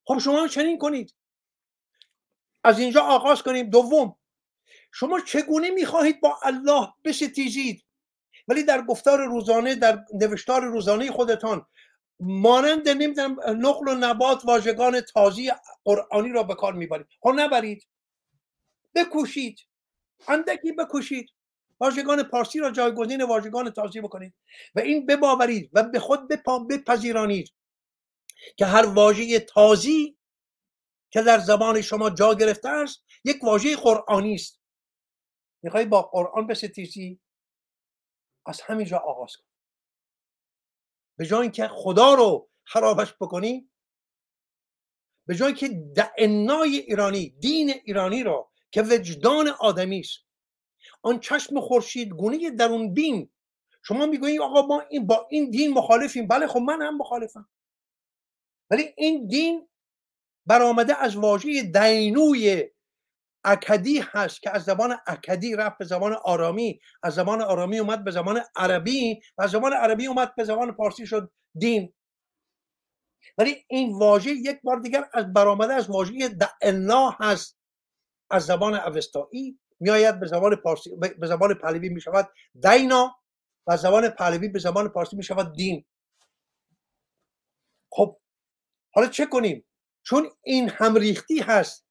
خب 0.08 0.18
شما 0.18 0.48
چنین 0.48 0.78
کنید. 0.78 1.14
از 2.64 2.80
اینجا 2.80 3.02
آغاز 3.02 3.44
کنیم. 3.44 3.70
دوم 3.70 4.16
شما 4.92 5.20
چگونه 5.20 5.70
می‌خواهید 5.70 6.22
با 6.22 6.40
الله 6.44 6.94
بستیزید 7.04 7.86
ولی 8.48 8.64
در 8.64 8.82
گفتار 8.82 9.26
روزانه 9.26 9.76
در 9.76 10.06
نوشتار 10.14 10.64
روزانه 10.64 11.12
خودتان 11.12 11.66
مانند 12.20 12.90
نمی‌دونم 12.90 13.38
نقل 13.68 13.88
و 13.88 13.96
نبات 13.96 14.46
واژگان 14.46 15.02
تازی 15.02 15.52
قرآنی 15.84 16.30
را 16.30 16.44
به 16.44 16.56
کار 16.56 16.74
می‌برید. 16.74 17.08
خب 17.22 17.34
نبرید. 17.36 17.88
بکوشید. 18.96 19.60
اندکی 20.28 20.72
بکوشید. 20.72 21.30
واژگان 21.80 22.24
پارسی 22.24 22.60
را 22.60 22.72
جایگزین 22.72 23.24
واژگان 23.24 23.70
تازی 23.70 24.02
بکنید 24.02 24.34
و 24.76 24.80
این 24.80 25.06
بباورید 25.06 25.70
و 25.74 25.84
به 25.84 26.00
خود 26.00 26.28
بپذیرانید 26.70 27.54
که 28.58 28.66
هر 28.66 28.86
واژه 28.86 29.40
تازی 29.40 30.18
که 31.10 31.22
در 31.22 31.40
زبان 31.40 31.82
شما 31.82 32.10
جا 32.10 32.34
گرفته 32.34 32.70
است 32.70 33.04
یک 33.24 33.44
واژه 33.44 33.76
قرآنی 33.76 34.36
است. 34.36 34.62
می‌خوای 35.64 35.86
با 35.86 36.02
قرآن 36.02 36.48
بستیزی؟ 36.48 37.20
از 38.46 38.62
همینجا 38.62 38.98
آغاز 38.98 39.36
کن. 39.36 39.55
به 41.18 41.26
جای 41.26 41.42
اینکه 41.42 41.68
خدا 41.68 42.14
رو 42.14 42.50
خرابش 42.64 43.14
بکنی 43.22 43.70
به 45.28 45.36
جای 45.36 45.54
که 45.54 45.68
دعنای 45.96 46.78
ایرانی 46.78 47.30
دین 47.30 47.70
ایرانی 47.84 48.24
رو 48.24 48.52
که 48.72 48.82
وجدان 48.82 49.48
آدمی 49.48 50.00
است. 50.00 50.20
آن 51.02 51.20
چشم 51.20 51.60
خورشید 51.60 52.10
گونه 52.10 52.50
درون 52.50 52.94
بین. 52.94 53.30
شما 53.84 54.06
می‌گویید 54.06 54.42
آقا 54.42 54.62
ما 54.62 54.82
این 54.90 55.08
با 55.08 55.28
این 55.30 55.50
دین 55.50 55.74
مخالفیم. 55.74 56.28
بله 56.28 56.48
خب 56.48 56.60
من 56.60 56.82
هم 56.82 56.98
مخالفم. 56.98 57.50
ولی 58.70 58.94
این 58.98 59.28
دین 59.28 59.68
برآمده 60.46 60.96
از 60.96 61.16
واژه 61.16 61.64
دینوی 61.64 62.70
اکدی 63.46 64.00
هست 64.00 64.42
که 64.42 64.56
از 64.56 64.64
زبان 64.64 64.98
اکدی 65.08 65.56
رفت 65.56 65.78
به 65.78 65.86
زبان 65.86 66.14
آرامی 66.14 66.80
از 67.04 67.14
زبان 67.14 67.42
آرامی 67.42 67.80
اومد 67.80 68.04
به 68.04 68.12
زبان 68.12 68.42
عربی 68.56 69.22
و 69.38 69.42
از 69.44 69.52
زبان 69.52 69.74
عربی 69.74 70.08
اومد 70.08 70.36
به 70.36 70.44
زبان 70.44 70.72
پارسی 70.72 71.08
شد 71.08 71.32
دین. 71.56 71.94
ولی 73.38 73.66
این 73.68 74.00
واژه 74.00 74.32
یک 74.32 74.62
بار 74.64 74.80
دیگر 74.80 75.10
از 75.14 75.34
برآمده 75.34 75.74
از 75.74 75.90
واژه 75.90 76.30
دعنا 76.30 77.10
هست 77.20 77.58
از 78.32 78.46
زبان 78.46 78.74
اوستایی. 78.74 79.60
میآید 79.80 80.20
به 80.20 80.28
زبان 80.28 80.56
پارسی 80.56 80.96
به 81.20 81.28
زبان 81.28 81.54
پهلوی 81.54 81.90
می 81.90 82.02
شود 82.02 82.30
دینا 82.62 83.16
و 83.68 83.78
زبان 83.78 84.10
پهلوی 84.10 84.48
به 84.48 84.60
زبان 84.60 84.90
پارسی 84.90 85.16
می 85.16 85.24
شود 85.24 85.56
دین. 85.56 85.86
خب 87.92 88.20
حالا 88.94 89.08
چه 89.08 89.26
کنیم؟ 89.26 89.66
چون 90.04 90.30
این 90.44 90.70
همریختی 90.70 91.40
هست 91.40 91.85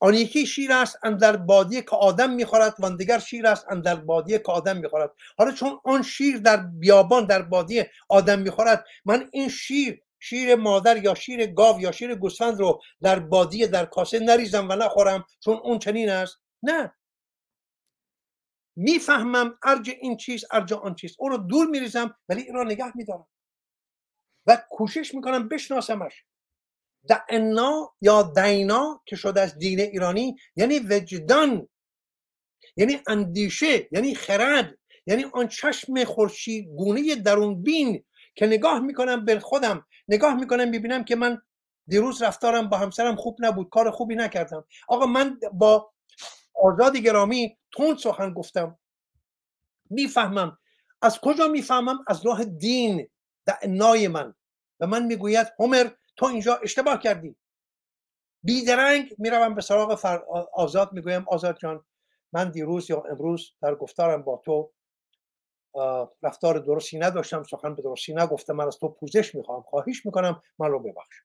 آن 0.00 0.14
یکی 0.14 0.46
شیر 0.46 0.72
است 0.72 0.98
اندر 1.02 1.36
بادیه 1.36 1.82
که 1.82 1.96
آدم 1.96 2.30
می‌خورد 2.30 2.74
و 2.78 2.90
دیگر 2.90 3.18
شیر 3.18 3.46
است 3.46 3.66
اندر 3.70 3.94
بادیه 3.94 4.38
که 4.38 4.52
آدم 4.52 4.76
می‌خورد. 4.76 5.12
حالا 5.38 5.52
چون 5.52 5.80
آن 5.84 6.02
شیر 6.02 6.38
در 6.38 6.56
بیابان 6.56 7.26
در 7.26 7.42
بادیه 7.42 7.90
آدم 8.08 8.38
می‌خورد 8.38 8.84
من 9.04 9.28
این 9.32 9.48
شیر 9.48 10.02
شیر 10.20 10.54
مادر 10.54 11.04
یا 11.04 11.14
شیر 11.14 11.46
گاو 11.46 11.80
یا 11.80 11.92
شیر 11.92 12.14
گوسفند 12.14 12.60
رو 12.60 12.80
در 13.02 13.18
بادیه 13.18 13.66
در 13.66 13.84
کاسه 13.84 14.18
نریزم 14.18 14.68
و 14.68 14.72
نخورم 14.72 15.24
چون 15.44 15.56
اون 15.56 15.78
چنین 15.78 16.10
است؟ 16.10 16.36
نه. 16.62 16.92
می‌فهمم 18.76 19.58
ارج 19.62 19.90
این 20.00 20.16
چیز 20.16 20.44
ارج 20.50 20.72
آن 20.72 20.94
چیز 20.94 21.16
اون 21.18 21.32
رو 21.32 21.38
دور 21.38 21.66
میریزم 21.66 22.16
ولی 22.28 22.42
این 22.42 22.54
رو 22.54 22.64
نگه 22.64 22.96
میدارم. 22.96 23.26
و 24.46 24.62
کوشش 24.70 25.14
می‌کنم 25.14 25.48
بشناسمش. 25.48 26.24
دعنا 27.08 27.94
یا 28.00 28.22
دینا 28.22 29.02
که 29.06 29.16
شده 29.16 29.40
از 29.40 29.58
دین 29.58 29.80
ایرانی 29.80 30.36
یعنی 30.56 30.78
وجدان 30.78 31.68
یعنی 32.76 33.00
اندیشه 33.06 33.88
یعنی 33.92 34.14
خرد 34.14 34.78
یعنی 35.06 35.24
آن 35.32 35.48
چشم 35.48 36.04
خورشید 36.04 36.68
گونه 36.76 37.14
درون 37.14 37.62
بین 37.62 38.04
که 38.34 38.46
نگاه 38.46 38.80
می‌کنم 38.80 39.24
به 39.24 39.40
خودم 39.40 39.86
نگاه 40.08 40.34
می‌کنم 40.34 40.68
می‌بینم 40.68 41.04
که 41.04 41.16
من 41.16 41.38
دیروز 41.86 42.22
رفتارم 42.22 42.68
با 42.68 42.76
همسرم 42.76 43.16
خوب 43.16 43.36
نبود 43.40 43.68
کار 43.70 43.90
خوبی 43.90 44.14
نکردم. 44.14 44.64
آقا 44.88 45.06
من 45.06 45.40
با 45.52 45.92
آزاد 46.54 46.96
گرامی 46.96 47.58
تون 47.72 47.96
سخن 47.96 48.32
گفتم. 48.32 48.78
می‌فهمم. 49.90 50.58
از 51.02 51.18
کجا 51.20 51.48
می‌فهمم؟ 51.48 51.98
از 52.08 52.26
راه 52.26 52.44
دین 52.44 53.08
دعنای 53.46 54.08
من. 54.08 54.34
و 54.80 54.86
من 54.86 55.06
می‌گوید 55.06 55.46
همر 55.60 55.90
تو 56.18 56.26
اینجا 56.26 56.56
اشتباه 56.56 56.98
کردی. 56.98 57.36
بیدرنگ 58.42 59.14
می‌روم 59.18 59.54
به 59.54 59.60
سراغ 59.60 59.94
فر... 59.94 60.22
آزاد 60.52 60.92
می‌گویم 60.92 61.24
آزاد 61.28 61.58
جان 61.58 61.84
من 62.32 62.50
دیروز 62.50 62.90
یا 62.90 63.02
امروز 63.10 63.52
در 63.62 63.74
گفتارم 63.74 64.22
با 64.22 64.42
تو 64.44 64.72
رفتار 66.22 66.58
درستی 66.58 66.98
نداشتم 66.98 67.42
سخن 67.42 67.74
به 67.74 67.82
درستی 67.82 68.14
نگفتم 68.14 68.52
من 68.52 68.66
از 68.66 68.78
تو 68.78 68.88
پوزش 68.88 69.34
می‌خوام 69.34 69.62
خواهش 69.62 70.06
می‌کنم 70.06 70.42
من 70.58 70.70
رو 70.70 70.78
ببخش. 70.80 71.16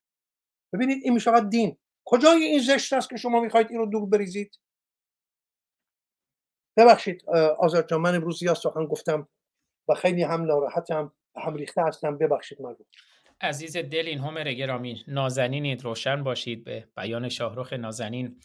ببینید 0.73 1.03
این 1.03 1.13
می‌شود 1.13 1.49
دین. 1.49 1.77
کجای 2.05 2.43
این 2.43 2.59
زشت 2.59 2.93
است 2.93 3.09
که 3.09 3.17
شما 3.17 3.39
می‌خواید 3.39 3.67
این 3.69 3.79
رو 3.79 3.85
دور 3.85 4.09
بریزید؟ 4.09 4.59
ببخشید 6.77 7.29
آزاد 7.59 7.89
جان 7.89 8.01
من 8.01 8.15
امروز 8.15 8.43
یا 8.43 8.53
سخن 8.53 8.85
گفتم 8.85 9.27
و 9.87 9.93
خیلی 9.93 10.23
هم 10.23 10.45
ناراحتم 10.45 11.13
هم 11.35 11.55
ریخته 11.55 11.81
هستم 11.81 12.17
ببخشید 12.17 12.61
من 12.61 12.75
عزیز 13.41 13.77
دل 13.77 14.03
این 14.07 14.19
همر 14.19 14.53
گرامی. 14.53 15.03
نازنینید 15.07 15.83
روشن 15.83 16.23
باشید 16.23 16.63
به 16.63 16.87
بیان 16.97 17.29
شاهروخ 17.29 17.73
نازنین 17.73 18.39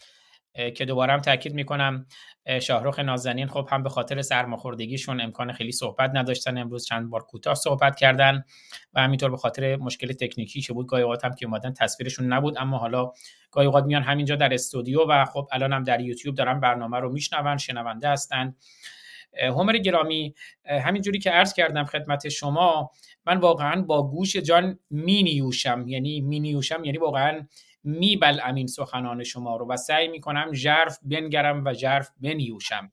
که 0.75 0.85
دوباره 0.85 1.13
هم 1.13 1.21
تاکید 1.21 1.55
می‌کنم 1.55 2.07
شاهروخ 2.63 2.99
نازنین 2.99 3.47
خب 3.47 3.69
هم 3.71 3.83
به 3.83 3.89
خاطر 3.89 4.23
سرماخوردگیشون 4.23 5.21
امکان 5.21 5.53
خیلی 5.53 5.73
صحبت 5.73 6.11
نداشتن. 6.15 6.59
امروز 6.59 6.87
چند 6.87 7.11
بار 7.11 7.23
کوتاه 7.23 7.55
صحبت 7.55 7.97
کردن 7.97 8.45
و 8.95 9.01
همینطور 9.01 9.31
به 9.31 9.37
خاطر 9.37 9.77
مشکل 9.77 10.13
تکنیکی 10.13 10.61
که 10.61 10.73
بود 10.73 10.87
گاهی 10.87 11.03
اوقات 11.03 11.25
هم 11.25 11.35
که 11.35 11.47
اومدن 11.47 11.73
تصویرشون 11.73 12.33
نبود. 12.33 12.59
اما 12.59 12.79
حالا 12.79 13.13
گاهی 13.51 13.67
اوقات 13.67 13.85
میان 13.85 14.03
همینجا 14.03 14.37
در 14.37 14.55
استودیو 14.55 15.01
و 15.09 15.25
خب 15.25 15.49
الان 15.53 15.73
هم 15.73 15.83
در 15.83 16.01
یوتیوب 16.01 16.35
دارن 16.35 16.61
برنامه 16.61 16.99
رو 16.99 17.13
میشنون 17.13 17.57
شنونده 17.57 18.09
هستن. 18.09 18.55
همر 19.43 19.79
گرامی 19.79 20.35
همینجوری 20.65 21.19
که 21.19 21.31
عرض 21.31 21.55
کردم 21.55 21.85
خدمت 21.85 22.29
شما 22.29 22.91
من 23.27 23.37
واقعا 23.37 23.83
با 23.83 24.11
گوش 24.11 24.37
جان 24.37 24.79
می 24.91 25.23
نیوشم 25.23 25.85
یعنی 25.89 26.21
می 26.21 26.41
نیوشم 26.41 26.85
یعنی 26.85 26.99
واقعا 26.99 27.47
می 27.85 28.21
امین 28.23 28.67
سخنان 28.67 29.25
شما 29.25 29.57
رو 29.57 29.69
و 29.69 29.77
سعی 29.77 30.09
می 30.09 30.21
کنم 30.21 30.53
جرف 30.53 30.99
بنگرم 31.03 31.65
و 31.65 31.73
جرف 31.73 32.11
بنیوشم. 32.21 32.93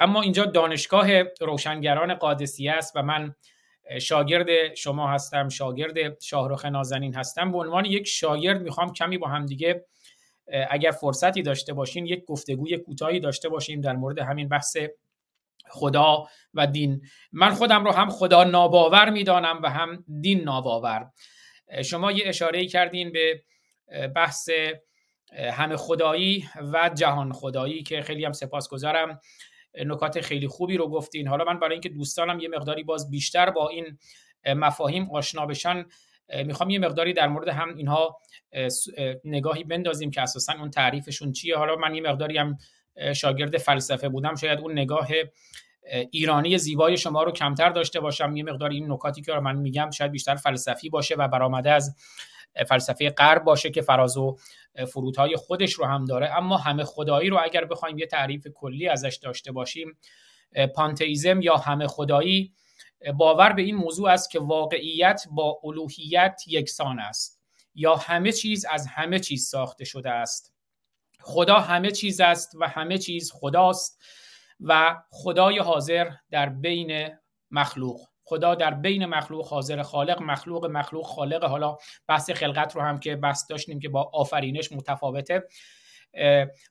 اما 0.00 0.22
اینجا 0.22 0.44
دانشگاه 0.44 1.22
روشنگران 1.22 2.14
قادسیه 2.14 2.72
است 2.72 2.92
و 2.96 3.02
من 3.02 3.34
شاگرد 4.00 4.74
شما 4.74 5.10
هستم 5.10 5.48
شاگرد 5.48 6.22
شاهرخ 6.22 6.64
نازنین 6.64 7.14
هستم. 7.14 7.52
به 7.52 7.58
عنوان 7.58 7.84
یک 7.84 8.06
شاگرد 8.06 8.62
می‌خوام 8.62 8.92
کمی 8.92 9.18
با 9.18 9.28
هم 9.28 9.46
دیگه 9.46 9.84
اگر 10.70 10.90
فرصتی 10.90 11.42
داشته 11.42 11.72
باشین 11.72 12.06
یک 12.06 12.24
گفتگوی 12.24 12.78
کوتاهی 12.78 13.20
داشته 13.20 13.48
باشیم 13.48 13.80
در 13.80 13.92
مورد 13.92 14.18
همین 14.18 14.48
بحث 14.48 14.76
خدا 15.72 16.26
و 16.54 16.66
دین. 16.66 17.02
من 17.32 17.50
خودم 17.50 17.84
رو 17.84 17.92
هم 17.92 18.10
خدا 18.10 18.44
ناباور 18.44 19.10
می‌دانم 19.10 19.60
و 19.62 19.70
هم 19.70 20.04
دین 20.20 20.40
ناباور. 20.40 21.10
شما 21.84 22.12
یه 22.12 22.28
اشاره 22.28 22.66
کردین 22.66 23.12
به 23.12 23.42
بحث 24.16 24.48
همه 25.52 25.76
خدایی 25.76 26.48
و 26.72 26.90
جهان 26.94 27.32
خدایی 27.32 27.82
که 27.82 28.02
خیلی 28.02 28.24
هم 28.24 28.32
سپاسگزارم. 28.32 29.20
نکات 29.74 30.20
خیلی 30.20 30.48
خوبی 30.48 30.76
رو 30.76 30.88
گفتین. 30.88 31.28
حالا 31.28 31.44
من 31.44 31.58
برای 31.58 31.72
اینکه 31.72 31.88
دوستانم 31.88 32.40
یه 32.40 32.48
مقداری 32.48 32.82
باز 32.82 33.10
بیشتر 33.10 33.50
با 33.50 33.68
این 33.68 33.98
مفاهیم 34.46 35.10
آشنا 35.10 35.46
بشن 35.46 35.84
می‌خوام 36.44 36.70
یه 36.70 36.78
مقداری 36.78 37.12
در 37.12 37.28
مورد 37.28 37.48
هم 37.48 37.76
اینها 37.76 38.20
نگاهی 39.24 39.64
بندازیم 39.64 40.10
که 40.10 40.22
اساسا 40.22 40.52
اون 40.52 40.70
تعریفشون 40.70 41.32
چیه. 41.32 41.56
حالا 41.56 41.76
من 41.76 41.94
یه 41.94 42.02
مقداری 42.02 42.38
هم 42.38 42.58
شاگرد 43.14 43.58
فلسفه 43.58 44.08
بودم 44.08 44.34
شاید 44.34 44.60
اون 44.60 44.72
نگاه 44.72 45.08
ایرانی 46.10 46.58
زیبای 46.58 46.96
شما 46.96 47.22
رو 47.22 47.32
کمتر 47.32 47.70
داشته 47.70 48.00
باشم. 48.00 48.36
یه 48.36 48.42
مقدار 48.42 48.70
این 48.70 48.92
نکاتی 48.92 49.22
که 49.22 49.32
من 49.32 49.56
میگم 49.56 49.90
شاید 49.90 50.12
بیشتر 50.12 50.34
فلسفی 50.34 50.88
باشه 50.88 51.14
و 51.14 51.28
برآمده 51.28 51.70
از 51.70 51.96
فلسفه 52.68 53.10
غرب 53.10 53.44
باشه 53.44 53.70
که 53.70 53.82
فراز 53.82 54.16
و 54.16 54.36
فرودهای 54.88 55.36
خودش 55.36 55.72
رو 55.72 55.84
هم 55.84 56.04
داره. 56.04 56.38
اما 56.38 56.56
همه 56.56 56.84
خدایی 56.84 57.30
رو 57.30 57.38
اگر 57.42 57.64
بخوایم 57.64 57.98
یه 57.98 58.06
تعریف 58.06 58.46
کلی 58.54 58.88
ازش 58.88 59.18
داشته 59.22 59.52
باشیم 59.52 59.98
پانتئیزم 60.74 61.40
یا 61.40 61.56
همه 61.56 61.86
خدایی 61.86 62.52
باور 63.16 63.52
به 63.52 63.62
این 63.62 63.76
موضوع 63.76 64.10
است 64.10 64.30
که 64.30 64.40
واقعیت 64.40 65.24
با 65.30 65.60
الوهیت 65.64 66.42
یکسان 66.46 66.98
است 66.98 67.42
یا 67.74 67.96
همه 67.96 68.32
چیز 68.32 68.64
از 68.70 68.86
همه 68.86 69.18
چیز 69.18 69.46
ساخته 69.46 69.84
شده 69.84 70.10
است. 70.10 70.51
خدا 71.24 71.60
همه 71.60 71.90
چیز 71.90 72.20
است 72.20 72.52
و 72.60 72.68
همه 72.68 72.98
چیز 72.98 73.32
خداست 73.34 74.02
و 74.60 74.96
خدای 75.10 75.58
حاضر 75.58 76.10
در 76.30 76.48
بین 76.48 77.10
مخلوق. 77.50 78.00
خدا 78.24 78.54
در 78.54 78.74
بین 78.74 79.06
مخلوق 79.06 79.48
حاضر 79.48 79.82
خالق 79.82 80.22
مخلوق 80.22 80.66
مخلوق 80.66 81.06
خالق. 81.06 81.44
حالا 81.44 81.76
بحث 82.08 82.30
خلقت 82.30 82.76
رو 82.76 82.82
هم 82.82 82.98
که 82.98 83.16
بحث 83.16 83.50
داشتیم 83.50 83.80
که 83.80 83.88
با 83.88 84.10
آفرینش 84.14 84.72
متفاوته. 84.72 85.42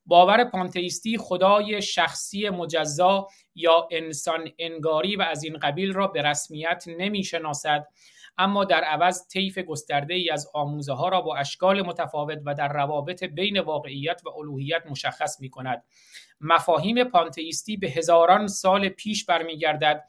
باور 0.06 0.44
پانتئیستی 0.44 1.18
خدای 1.18 1.82
شخصی 1.82 2.49
مجزا 2.49 3.28
یا 3.56 3.88
انسان 3.91 4.49
انگاری 4.60 5.15
و 5.15 5.22
از 5.22 5.44
این 5.44 5.57
قبیل 5.57 5.94
را 5.94 6.07
به 6.07 6.22
رسمیت 6.22 6.84
نمی 6.88 7.23
شناسد 7.23 7.88
اما 8.37 8.65
در 8.65 8.83
عوض 8.83 9.27
طیف 9.27 9.57
گسترده 9.57 10.13
ای 10.13 10.29
از 10.29 10.47
آموزه 10.53 10.93
ها 10.93 11.09
را 11.09 11.21
با 11.21 11.35
اشکال 11.35 11.81
متفاوت 11.81 12.41
و 12.45 12.53
در 12.53 12.73
روابط 12.73 13.23
بین 13.23 13.59
واقعیت 13.59 14.21
و 14.25 14.29
الوهیت 14.29 14.83
مشخص 14.89 15.39
می 15.39 15.49
کند 15.49 15.83
مفاهیم 16.41 17.03
پانتئیستی 17.03 17.77
به 17.77 17.87
هزاران 17.89 18.47
سال 18.47 18.89
پیش 18.89 19.25
برمیگردد 19.25 20.03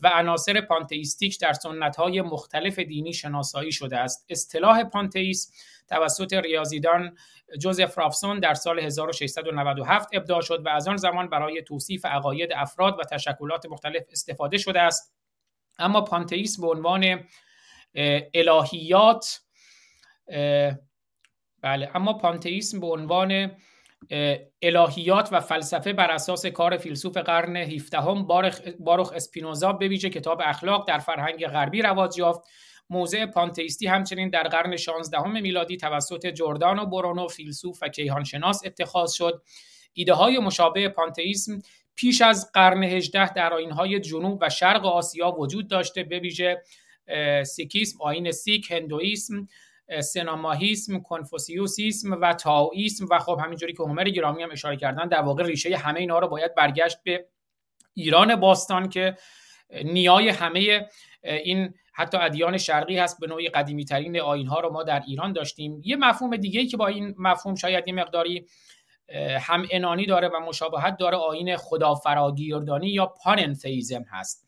و 0.00 0.08
عناصر 0.08 0.60
پانتئیستیک 0.60 1.40
در 1.40 1.54
های 1.96 2.22
مختلف 2.22 2.78
دینی 2.78 3.12
شناسایی 3.12 3.72
شده 3.72 3.98
است. 3.98 4.26
اصطلاح 4.28 4.84
پانتئیسم 4.84 5.52
توسط 5.88 6.32
ریاضیدان 6.32 7.16
جوزف 7.58 7.98
رافسون 7.98 8.40
در 8.40 8.54
سال 8.54 8.78
1697 8.78 10.08
ابداع 10.12 10.40
شد 10.40 10.66
و 10.66 10.68
از 10.68 10.88
آن 10.88 10.96
زمان 10.96 11.28
برای 11.28 11.62
توصیف 11.62 12.04
عقاید 12.04 12.52
افراد 12.52 12.98
و 12.98 13.02
تشکلات 13.02 13.66
مختلف 13.66 14.02
استفاده 14.12 14.58
شده 14.58 14.80
است. 14.80 15.14
اما 15.78 16.00
پانتئیسم 16.00 16.62
به 16.62 16.68
عنوان 16.68 17.24
الهیات 18.34 19.40
بله. 21.62 21.90
اما 21.94 22.12
پانتئیسم 22.12 22.80
به 22.80 22.86
عنوان 22.86 23.50
الهیات 24.62 25.28
و 25.32 25.40
فلسفه 25.40 25.92
بر 25.92 26.10
اساس 26.10 26.46
کار 26.46 26.76
فیلسوف 26.76 27.16
قرن 27.16 27.56
17 27.56 27.98
هم 27.98 28.26
باروخ 28.78 29.12
اسپینوزا 29.12 29.72
به 29.72 29.88
ویژه 29.88 30.10
کتاب 30.10 30.40
اخلاق 30.44 30.88
در 30.88 30.98
فرهنگ 30.98 31.46
غربی 31.46 31.82
رواج 31.82 32.18
یافت. 32.18 32.40
موضع 32.90 33.26
پانتئیستی 33.26 33.86
همچنین 33.86 34.30
در 34.30 34.42
قرن 34.42 34.76
16 34.76 35.22
میلادی 35.28 35.76
توسط 35.76 36.26
جردان 36.26 36.78
و 36.78 36.86
برونو 36.86 37.28
فیلسوف 37.28 37.78
و 37.82 37.88
کیهانشناس 37.88 38.62
اتخاذ 38.64 39.12
شد. 39.12 39.42
ایده 39.92 40.12
های 40.12 40.38
مشابه 40.38 40.88
پانتئیسم 40.88 41.62
پیش 41.94 42.22
از 42.22 42.52
قرن 42.52 42.82
18 42.82 43.32
در 43.32 43.54
آینهای 43.54 44.00
جنوب 44.00 44.38
و 44.42 44.48
شرق 44.48 44.86
آسیا 44.86 45.30
وجود 45.30 45.68
داشته 45.68 46.02
به 46.02 46.18
ویژه 46.18 46.62
سیکیسم 47.44 47.98
آین 48.02 48.32
سیک 48.32 48.70
هندویسم 48.70 49.48
سناماهیسم 50.00 51.00
کنفوسیوسیسم 51.00 52.12
و 52.20 52.32
تاویسم 52.32 53.06
و 53.10 53.18
خب 53.18 53.38
همینجوری 53.44 53.72
که 53.72 53.82
هومر 53.82 54.04
گرامی 54.04 54.42
هم 54.42 54.50
اشاره 54.52 54.76
کردن 54.76 55.08
در 55.08 55.22
واقع 55.22 55.44
ریشه 55.44 55.76
همه 55.76 56.00
اینا 56.00 56.18
رو 56.18 56.28
باید 56.28 56.54
برگشت 56.54 56.98
به 57.04 57.26
ایران 57.94 58.36
باستان 58.36 58.88
که 58.88 59.16
نیای 59.84 60.28
همه 60.28 60.88
این 61.22 61.74
حتی 61.92 62.16
ادیان 62.16 62.58
شرقی 62.58 62.98
هست 62.98 63.20
به 63.20 63.26
نوعی 63.26 63.48
قدیمی 63.48 63.84
ترین 63.84 64.20
آین 64.20 64.46
ها 64.46 64.60
رو 64.60 64.72
ما 64.72 64.82
در 64.82 65.02
ایران 65.06 65.32
داشتیم. 65.32 65.80
یه 65.84 65.96
مفهوم 65.96 66.36
دیگه 66.36 66.66
که 66.66 66.76
با 66.76 66.86
این 66.86 67.14
مفهوم 67.18 67.54
شاید 67.54 67.88
یه 67.88 67.94
مقداری 67.94 68.46
هم 69.40 69.66
انانی 69.70 70.06
داره 70.06 70.28
و 70.28 70.40
مشابهت 70.40 70.96
داره 70.96 71.16
آین 71.16 71.56
خدا 71.56 71.94
فراگیردانی 71.94 72.88
یا 72.88 73.06
پاننتئیزم 73.06 74.04
هست. 74.10 74.45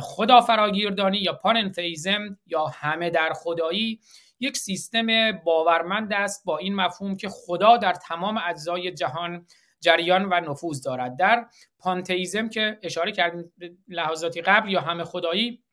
خدا 0.00 0.40
فراگیردانی 0.40 1.18
یا 1.18 1.32
پاننتئیزم 1.32 2.38
یا 2.46 2.66
همه 2.66 3.10
در 3.10 3.32
خدایی 3.32 4.00
یک 4.40 4.56
سیستم 4.56 5.32
باورمند 5.32 6.12
است 6.12 6.44
با 6.44 6.58
این 6.58 6.74
مفهوم 6.74 7.16
که 7.16 7.28
خدا 7.28 7.76
در 7.76 7.92
تمام 7.92 8.40
اجزای 8.46 8.92
جهان 8.92 9.46
جریان 9.80 10.24
و 10.24 10.40
نفوذ 10.50 10.82
دارد. 10.82 11.16
در 11.16 11.46
پانتئیزم 11.78 12.48
که 12.48 12.78
اشاره 12.82 13.12
کردیم 13.12 13.52
لحظاتی 13.88 14.42
قبل 14.42 14.70
یا 14.70 14.80
همه 14.80 15.04
خدایی 15.04 15.64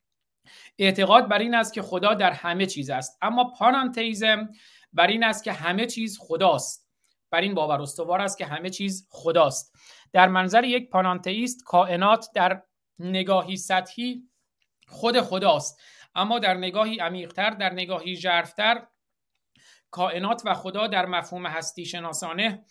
اعتقاد 0.78 1.28
بر 1.28 1.38
این 1.38 1.54
است 1.54 1.72
که 1.72 1.82
خدا 1.82 2.14
در 2.14 2.30
همه 2.30 2.66
چیز 2.66 2.90
است. 2.90 3.18
اما 3.22 3.52
پانانتئیزم 3.58 4.48
بر 4.92 5.06
این 5.06 5.24
است 5.24 5.44
که 5.44 5.52
همه 5.52 5.86
چیز 5.86 6.18
خداست. 6.20 6.88
بر 7.30 7.40
این 7.40 7.54
باور 7.54 7.82
استوار 7.82 8.20
است 8.20 8.38
که 8.38 8.46
همه 8.46 8.70
چیز 8.70 9.08
خداست. 9.10 9.74
در 10.12 10.28
منظر 10.28 10.64
یک 10.64 10.90
پانانتئیست 10.90 11.64
کائنات 11.64 12.26
در 12.34 12.62
نگاهی 12.98 13.56
سطحی 13.56 14.22
خود 14.88 15.20
خداست. 15.20 15.80
اما 16.14 16.38
در 16.38 16.54
نگاهی 16.54 16.98
عمیقتر 16.98 17.50
در 17.50 17.72
نگاهی 17.72 18.16
ژرفتر 18.16 18.86
کائنات 19.90 20.42
و 20.44 20.54
خدا 20.54 20.86
در 20.86 21.06
مفهوم 21.06 21.46
هستی 21.46 21.86
شناسانه 21.86 22.64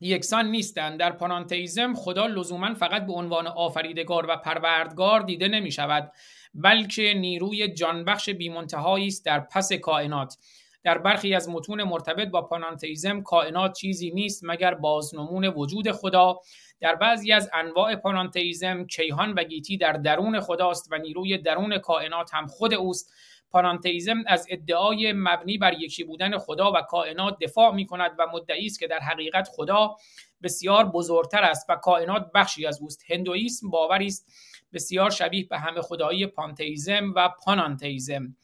یکسان 0.00 0.46
نیستند. 0.46 0.98
در 0.98 1.12
پانانتئیزم 1.12 1.94
خدا 1.94 2.26
لزوما 2.26 2.74
فقط 2.74 3.06
به 3.06 3.12
عنوان 3.12 3.46
آفریدگار 3.46 4.26
و 4.28 4.36
پروردگار 4.36 5.20
دیده 5.20 5.48
نمی 5.48 5.72
شود 5.72 6.12
بلکه 6.54 7.14
نیروی 7.14 7.68
جانبخش 7.68 8.30
بیمنتهایی 8.30 9.06
است 9.06 9.24
در 9.24 9.40
پس 9.40 9.72
کائنات. 9.72 10.38
در 10.84 10.98
برخی 10.98 11.34
از 11.34 11.48
متون 11.48 11.82
مرتبط 11.82 12.28
با 12.28 12.42
پانانتئیزم 12.42 13.22
کائنات 13.22 13.72
چیزی 13.72 14.10
نیست 14.10 14.40
مگر 14.44 14.74
بازنمون 14.74 15.44
وجود 15.44 15.90
خدا. 15.90 16.40
در 16.80 16.94
بعضی 16.94 17.32
از 17.32 17.50
انواع 17.54 17.96
پانانتئیزم 17.96 18.86
کیهان 18.86 19.32
و 19.32 19.44
گیتی 19.44 19.76
در 19.76 19.92
درون 19.92 20.40
خداست 20.40 20.88
و 20.92 20.98
نیروی 20.98 21.38
درون 21.38 21.78
کائنات 21.78 22.34
هم 22.34 22.46
خود 22.46 22.74
اوست. 22.74 23.12
پانانتئیزم 23.50 24.24
از 24.26 24.46
ادعای 24.50 25.12
مبنی 25.12 25.58
بر 25.58 25.72
یکی 25.72 26.04
بودن 26.04 26.38
خدا 26.38 26.72
و 26.72 26.80
کائنات 26.80 27.38
دفاع 27.38 27.74
می 27.74 27.86
کند 27.86 28.10
و 28.18 28.26
مدعی 28.32 28.66
است 28.66 28.80
که 28.80 28.86
در 28.86 28.98
حقیقت 28.98 29.48
خدا 29.48 29.96
بسیار 30.42 30.84
بزرگتر 30.84 31.42
است 31.42 31.66
و 31.68 31.76
کائنات 31.76 32.30
بخشی 32.34 32.66
از 32.66 32.80
اوست. 32.80 33.04
هندویسم 33.10 33.70
باوری 33.70 34.06
است 34.06 34.32
بسیار 34.72 35.10
شبیه 35.10 35.46
به 35.46 35.58
همه 35.58 35.80
خدایی 35.80 36.26
پانتئیزم 36.26 37.12
و 37.16 37.28
پانانتئیزم 37.44 38.36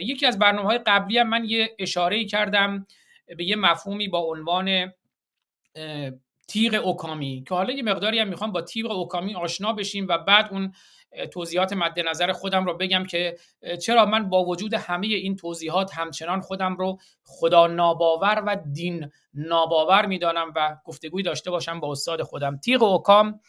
یکی 0.00 0.26
از 0.26 0.38
برنامه 0.38 0.68
های 0.68 0.78
قبلی 0.78 1.18
هم 1.18 1.28
من 1.28 1.44
یه 1.44 1.76
اشاره 1.78 2.24
کردم 2.24 2.86
به 3.36 3.44
یه 3.44 3.56
مفهومی 3.56 4.08
با 4.08 4.18
عنوان 4.18 4.92
تیغ 6.48 6.86
اوکامی 6.86 7.44
که 7.48 7.54
حالا 7.54 7.72
یه 7.72 7.82
مقداری 7.82 8.18
هم 8.18 8.28
می‌خوام 8.28 8.52
با 8.52 8.62
تیغ 8.62 8.90
اوکامی 8.90 9.34
آشنا 9.34 9.72
بشیم 9.72 10.06
و 10.08 10.18
بعد 10.18 10.48
اون 10.52 10.72
توضیحات 11.30 11.72
مد 11.72 12.00
نظر 12.00 12.32
خودم 12.32 12.64
رو 12.64 12.76
بگم 12.76 13.04
که 13.04 13.36
چرا 13.82 14.06
من 14.06 14.28
با 14.28 14.44
وجود 14.44 14.74
همه 14.74 15.06
این 15.06 15.36
توضیحات 15.36 15.98
همچنان 15.98 16.40
خودم 16.40 16.76
رو 16.76 16.98
خدا 17.24 17.66
ناباور 17.66 18.42
و 18.46 18.56
دین 18.72 19.10
ناباور 19.34 20.06
می‌دانم 20.06 20.52
و 20.56 20.76
گفتگوی 20.84 21.22
داشته 21.22 21.50
باشم 21.50 21.80
با 21.80 21.92
استاد 21.92 22.22
خودم. 22.22 22.56
تیغ 22.56 22.82
اوکام 22.82 23.40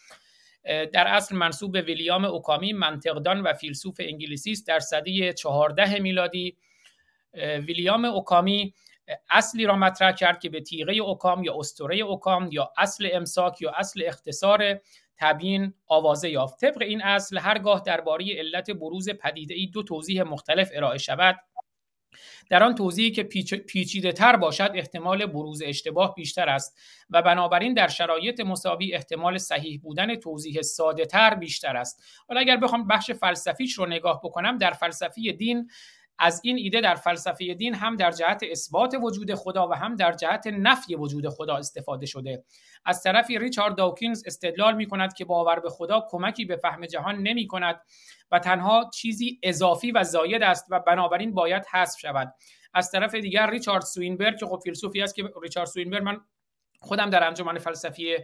در 0.64 1.08
اصل 1.08 1.36
منصوب 1.36 1.72
به 1.72 1.80
ویلیام 1.80 2.24
اوکامی 2.24 2.72
منطقدان 2.72 3.40
و 3.40 3.52
فیلسوف 3.52 3.96
انگلیسی 3.98 4.52
است 4.52 4.66
در 4.66 4.80
سده 4.80 5.32
14 5.32 5.98
میلادی. 5.98 6.56
ویلیام 7.66 8.04
اوکامی 8.04 8.74
اصلی 9.30 9.66
را 9.66 9.76
مطرح 9.76 10.12
کرد 10.12 10.40
که 10.40 10.48
به 10.48 10.60
تیغه 10.60 10.92
اوکام 10.92 11.44
یا 11.44 11.54
استوره 11.58 11.96
اوکام 11.96 12.48
یا 12.52 12.72
اصل 12.78 13.08
امساک 13.12 13.62
یا 13.62 13.70
اصل 13.70 14.02
اختصار 14.06 14.80
تبیین 15.18 15.74
آوازه 15.86 16.30
یافت. 16.30 16.60
طبق 16.60 16.82
این 16.82 17.02
اصل 17.02 17.38
هرگاه 17.38 17.82
درباره 17.86 18.24
علت 18.38 18.70
بروز 18.70 19.10
پدیده 19.10 19.54
ای 19.54 19.66
دو 19.66 19.82
توضیح 19.82 20.22
مختلف 20.22 20.70
ارائه 20.74 20.98
شود. 20.98 21.36
در 22.50 22.62
آن 22.62 22.74
توضیحی 22.74 23.10
که 23.10 23.22
پیچیده 23.66 24.12
تر 24.12 24.36
باشد 24.36 24.70
احتمال 24.74 25.26
بروز 25.26 25.62
اشتباه 25.64 26.14
بیشتر 26.14 26.48
است 26.48 26.78
و 27.10 27.22
بنابراین 27.22 27.74
در 27.74 27.88
شرایط 27.88 28.40
مساوی 28.40 28.94
احتمال 28.94 29.38
صحیح 29.38 29.80
بودن 29.80 30.16
توضیح 30.16 30.62
ساده 30.62 31.06
تر 31.06 31.34
بیشتر 31.34 31.76
است. 31.76 32.02
حالا 32.28 32.40
اگر 32.40 32.56
بخوام 32.56 32.86
بخش 32.86 33.10
فلسفیش 33.10 33.72
رو 33.72 33.86
نگاه 33.86 34.20
بکنم 34.24 34.58
در 34.58 34.70
فلسفی 34.70 35.32
دین 35.32 35.68
از 36.18 36.40
این 36.44 36.56
ایده 36.56 36.80
در 36.80 36.94
فلسفه 36.94 37.54
دین 37.54 37.74
هم 37.74 37.96
در 37.96 38.10
جهت 38.10 38.42
اثبات 38.50 38.94
وجود 39.02 39.34
خدا 39.34 39.68
و 39.68 39.72
هم 39.72 39.96
در 39.96 40.12
جهت 40.12 40.46
نفی 40.46 40.94
وجود 40.94 41.28
خدا 41.28 41.56
استفاده 41.56 42.06
شده. 42.06 42.44
از 42.84 43.02
طرفی 43.02 43.38
ریچارد 43.38 43.76
داوکینز 43.76 44.22
استدلال 44.26 44.74
می 44.76 44.86
کند 44.86 45.14
که 45.14 45.24
باور 45.24 45.60
به 45.60 45.70
خدا 45.70 46.06
کمکی 46.10 46.44
به 46.44 46.56
فهم 46.56 46.86
جهان 46.86 47.16
نمی 47.16 47.46
کند 47.46 47.80
و 48.30 48.38
تنها 48.38 48.90
چیزی 48.94 49.40
اضافی 49.42 49.92
و 49.92 50.04
زاید 50.04 50.42
است 50.42 50.66
و 50.70 50.80
بنابراین 50.80 51.34
باید 51.34 51.64
حذف 51.72 51.98
شود. 51.98 52.34
از 52.74 52.90
طرف 52.90 53.14
دیگر 53.14 53.50
ریچارد 53.50 53.82
سوینبرگ 53.82 54.38
که 54.38 54.46
خب 54.46 54.60
فیلسوفی 54.64 55.02
است 55.02 55.14
که 55.14 55.30
ریچارد 55.42 55.68
سوینبرگ 55.68 56.02
من 56.02 56.20
خودم 56.80 57.10
در 57.10 57.26
انجمن 57.26 57.58
فلسفی 57.58 58.16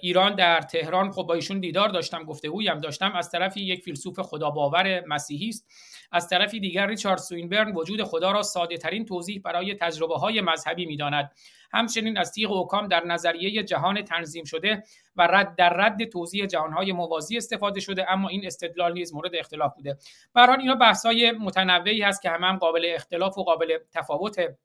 ایران 0.00 0.34
در 0.34 0.60
تهران 0.60 1.10
خب 1.10 1.22
با 1.22 1.34
ایشون 1.34 1.60
دیدار 1.60 1.88
داشتم 1.88 2.24
گفتگویی 2.24 2.68
هم 2.68 2.78
داشتم. 2.78 3.12
از 3.16 3.30
طرفی 3.30 3.60
یک 3.60 3.82
فیلسوف 3.82 4.20
خدا 4.20 4.50
باور 4.50 5.04
مسیحی 5.06 5.48
است. 5.48 5.66
از 6.12 6.28
طرفی 6.28 6.60
دیگر 6.60 6.86
ریچارد 6.86 7.18
سوینبرن 7.18 7.72
وجود 7.72 8.02
خدا 8.02 8.32
را 8.32 8.42
ساده 8.42 8.76
ترین 8.76 9.04
توضیح 9.04 9.40
برای 9.44 9.74
تجربه 9.74 10.14
های 10.14 10.40
مذهبی 10.40 10.86
می‌داند. 10.86 11.32
همچنین 11.72 12.18
از 12.18 12.32
تیغ 12.32 12.52
اوکام 12.52 12.88
در 12.88 13.04
نظریه 13.04 13.62
جهان 13.62 14.02
تنظیم 14.02 14.44
شده 14.44 14.82
و 15.16 15.22
رد 15.22 15.56
در 15.56 15.68
رد 15.68 16.04
توضیح 16.04 16.46
جهانهای 16.46 16.92
موازی 16.92 17.36
استفاده 17.36 17.80
شده 17.80 18.12
اما 18.12 18.28
این 18.28 18.46
استدلال 18.46 18.92
نیز 18.92 19.14
مورد 19.14 19.30
اختلاف 19.34 19.74
بوده. 19.74 19.98
برای 20.34 20.60
اینا 20.60 20.74
بحث‌های 20.74 21.32
متنوعی 21.32 22.02
هست 22.02 22.22
که 22.22 22.30
همه 22.30 22.46
هم 22.46 22.56
قابل 22.56 22.92
اختلاف 22.94 23.38
و 23.38 23.44
قابل 23.44 23.78
تفاوته. 23.92 24.58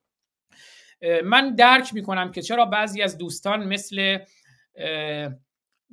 من 1.23 1.55
درک 1.55 1.93
می‌کنم 1.93 2.31
که 2.31 2.41
چرا 2.41 2.65
بعضی 2.65 3.01
از 3.01 3.18
دوستان 3.18 3.64
مثل 3.64 4.18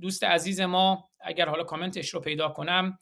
دوست 0.01 0.25
عزیز 0.25 0.61
ما 0.61 1.11
اگر 1.21 1.49
حالا 1.49 1.65
کامنتش 1.65 2.09
رو 2.09 2.21
پیدا 2.21 2.49
کنم 2.49 2.99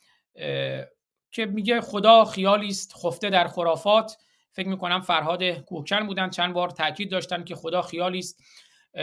که 1.31 1.47
میگه 1.47 1.81
خدا 1.81 2.25
خیالی 2.25 2.69
است 2.69 2.95
خفته 3.03 3.31
در 3.31 3.49
خرافات. 3.49 4.17
فکر 4.53 4.69
می‌کنم 4.69 5.01
فرهاد 5.01 5.43
کوکن 5.45 6.07
بودن 6.07 6.31
چند 6.31 6.55
بار 6.55 6.71
تاکید 6.71 7.11
داشتن 7.11 7.45
که 7.45 7.55
خدا 7.55 7.83
خیالی 7.83 8.19
است. 8.19 8.43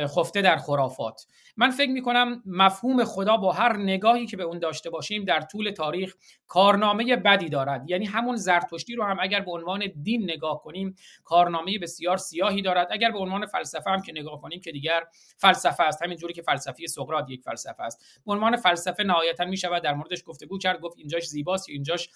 خفته 0.08 0.42
در 0.42 0.58
خرافات. 0.58 1.26
من 1.58 1.70
فکر 1.70 1.92
می 1.92 2.02
کنم 2.02 2.44
مفهوم 2.46 3.04
خدا 3.04 3.38
با 3.38 3.52
هر 3.52 3.78
نگاهی 3.78 4.26
که 4.26 4.38
به 4.38 4.44
اون 4.44 4.60
داشته 4.60 4.90
باشیم 4.90 5.26
در 5.26 5.42
طول 5.42 5.72
تاریخ 5.72 6.16
کارنامه 6.48 7.16
بدی 7.16 7.50
دارد. 7.50 7.90
یعنی 7.90 8.06
همون 8.06 8.36
زرتشتی 8.36 8.96
رو 8.96 9.04
هم 9.04 9.18
اگر 9.22 9.40
به 9.40 9.52
عنوان 9.52 9.84
دین 10.04 10.24
نگاه 10.24 10.62
کنیم 10.62 10.96
کارنامه 11.24 11.80
بسیار 11.80 12.18
سیاهی 12.18 12.62
دارد. 12.62 12.88
اگر 12.92 13.12
به 13.12 13.20
عنوان 13.20 13.46
فلسفه 13.46 13.90
هم 13.90 14.02
که 14.02 14.12
نگاه 14.12 14.42
کنیم 14.42 14.62
که 14.62 14.72
دیگر 14.72 15.04
فلسفه 15.38 15.84
است. 15.84 16.04
همین 16.04 16.18
جوری 16.18 16.34
که 16.34 16.42
فلسفی 16.42 16.88
سقراط 16.88 17.30
یک 17.30 17.44
فلسفه 17.44 17.84
است. 17.84 18.22
به 18.26 18.32
عنوان 18.32 18.56
فلسفه 18.56 19.04
نهایتا 19.04 19.46
می 19.46 19.58
شود 19.58 19.84
در 19.84 19.94
موردش 19.94 20.24
گفتگو 20.26 20.58
کرد 20.58 20.80
گفت 20.80 20.98
اینجاش 20.98 21.28
زیباست 21.28 21.70
اینجاش 21.70 22.10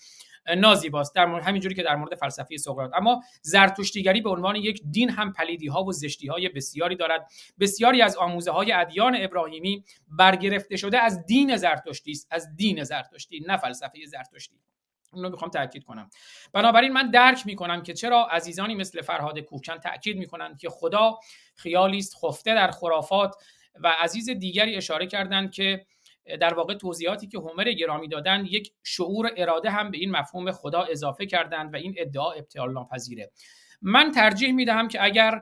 نازیباست 0.57 1.15
در 1.15 1.25
مورد 1.25 1.43
همینجوری 1.43 1.75
که 1.75 1.83
در 1.83 1.95
مورد 1.95 2.15
فلسفه 2.15 2.57
سقراط. 2.57 2.91
اما 2.95 3.23
زرتشتیگری 3.41 4.21
به 4.21 4.29
عنوان 4.29 4.55
یک 4.55 4.81
دین 4.91 5.09
هم 5.09 5.33
پلیدی 5.33 5.67
ها 5.67 5.83
و 5.83 5.91
زشتی 5.91 6.27
های 6.27 6.49
بسیاری 6.49 6.95
دارد. 6.95 7.31
بسیاری 7.59 8.01
از 8.01 8.17
آموزه 8.17 8.51
های 8.51 8.71
ادیان 8.71 9.17
ابراهیمی 9.19 9.83
برگرفته 10.07 10.77
شده 10.77 10.99
از 10.99 11.25
دین 11.25 11.57
زرتشتی 11.57 12.11
است. 12.11 12.27
از 12.31 12.55
دین 12.55 12.83
زرتشتی 12.83 13.39
نه 13.47 13.57
فلسفه 13.57 14.05
زرتشتی. 14.05 14.55
اون 15.13 15.23
رو 15.23 15.29
می‌خوام 15.29 15.51
تاکید 15.51 15.83
کنم. 15.83 16.09
بنابراین 16.53 16.93
من 16.93 17.11
درک 17.11 17.45
می‌کنم 17.45 17.83
که 17.83 17.93
چرا 17.93 18.25
عزیزانی 18.25 18.75
مثل 18.75 19.01
فرهاد 19.01 19.39
کوکن 19.39 19.77
تاکید 19.77 20.17
می‌کنند 20.17 20.57
که 20.57 20.69
خدا 20.69 21.19
خیالی 21.55 21.97
است 21.97 22.15
خفته 22.25 22.55
در 22.55 22.71
خرافات 22.71 23.35
و 23.83 23.93
عزیز 23.99 24.29
دیگری 24.29 24.75
اشاره 24.75 25.07
کردند 25.07 25.51
که 25.51 25.85
در 26.39 26.53
واقع 26.53 26.73
توضیحاتی 26.73 27.27
که 27.27 27.37
هومر 27.37 27.71
گرامی 27.71 28.07
دادن 28.07 28.45
یک 28.45 28.73
شعور 28.83 29.31
اراده 29.37 29.69
هم 29.69 29.91
به 29.91 29.97
این 29.97 30.11
مفهوم 30.11 30.51
خدا 30.51 30.81
اضافه 30.81 31.25
کردند 31.25 31.73
و 31.73 31.77
این 31.77 31.95
ادعا 31.97 32.31
ابطال 32.31 32.73
ناپذیره 32.73 33.31
من 33.81 34.11
ترجیح 34.11 34.51
می‌دهم 34.51 34.87
که 34.87 35.03
اگر 35.03 35.41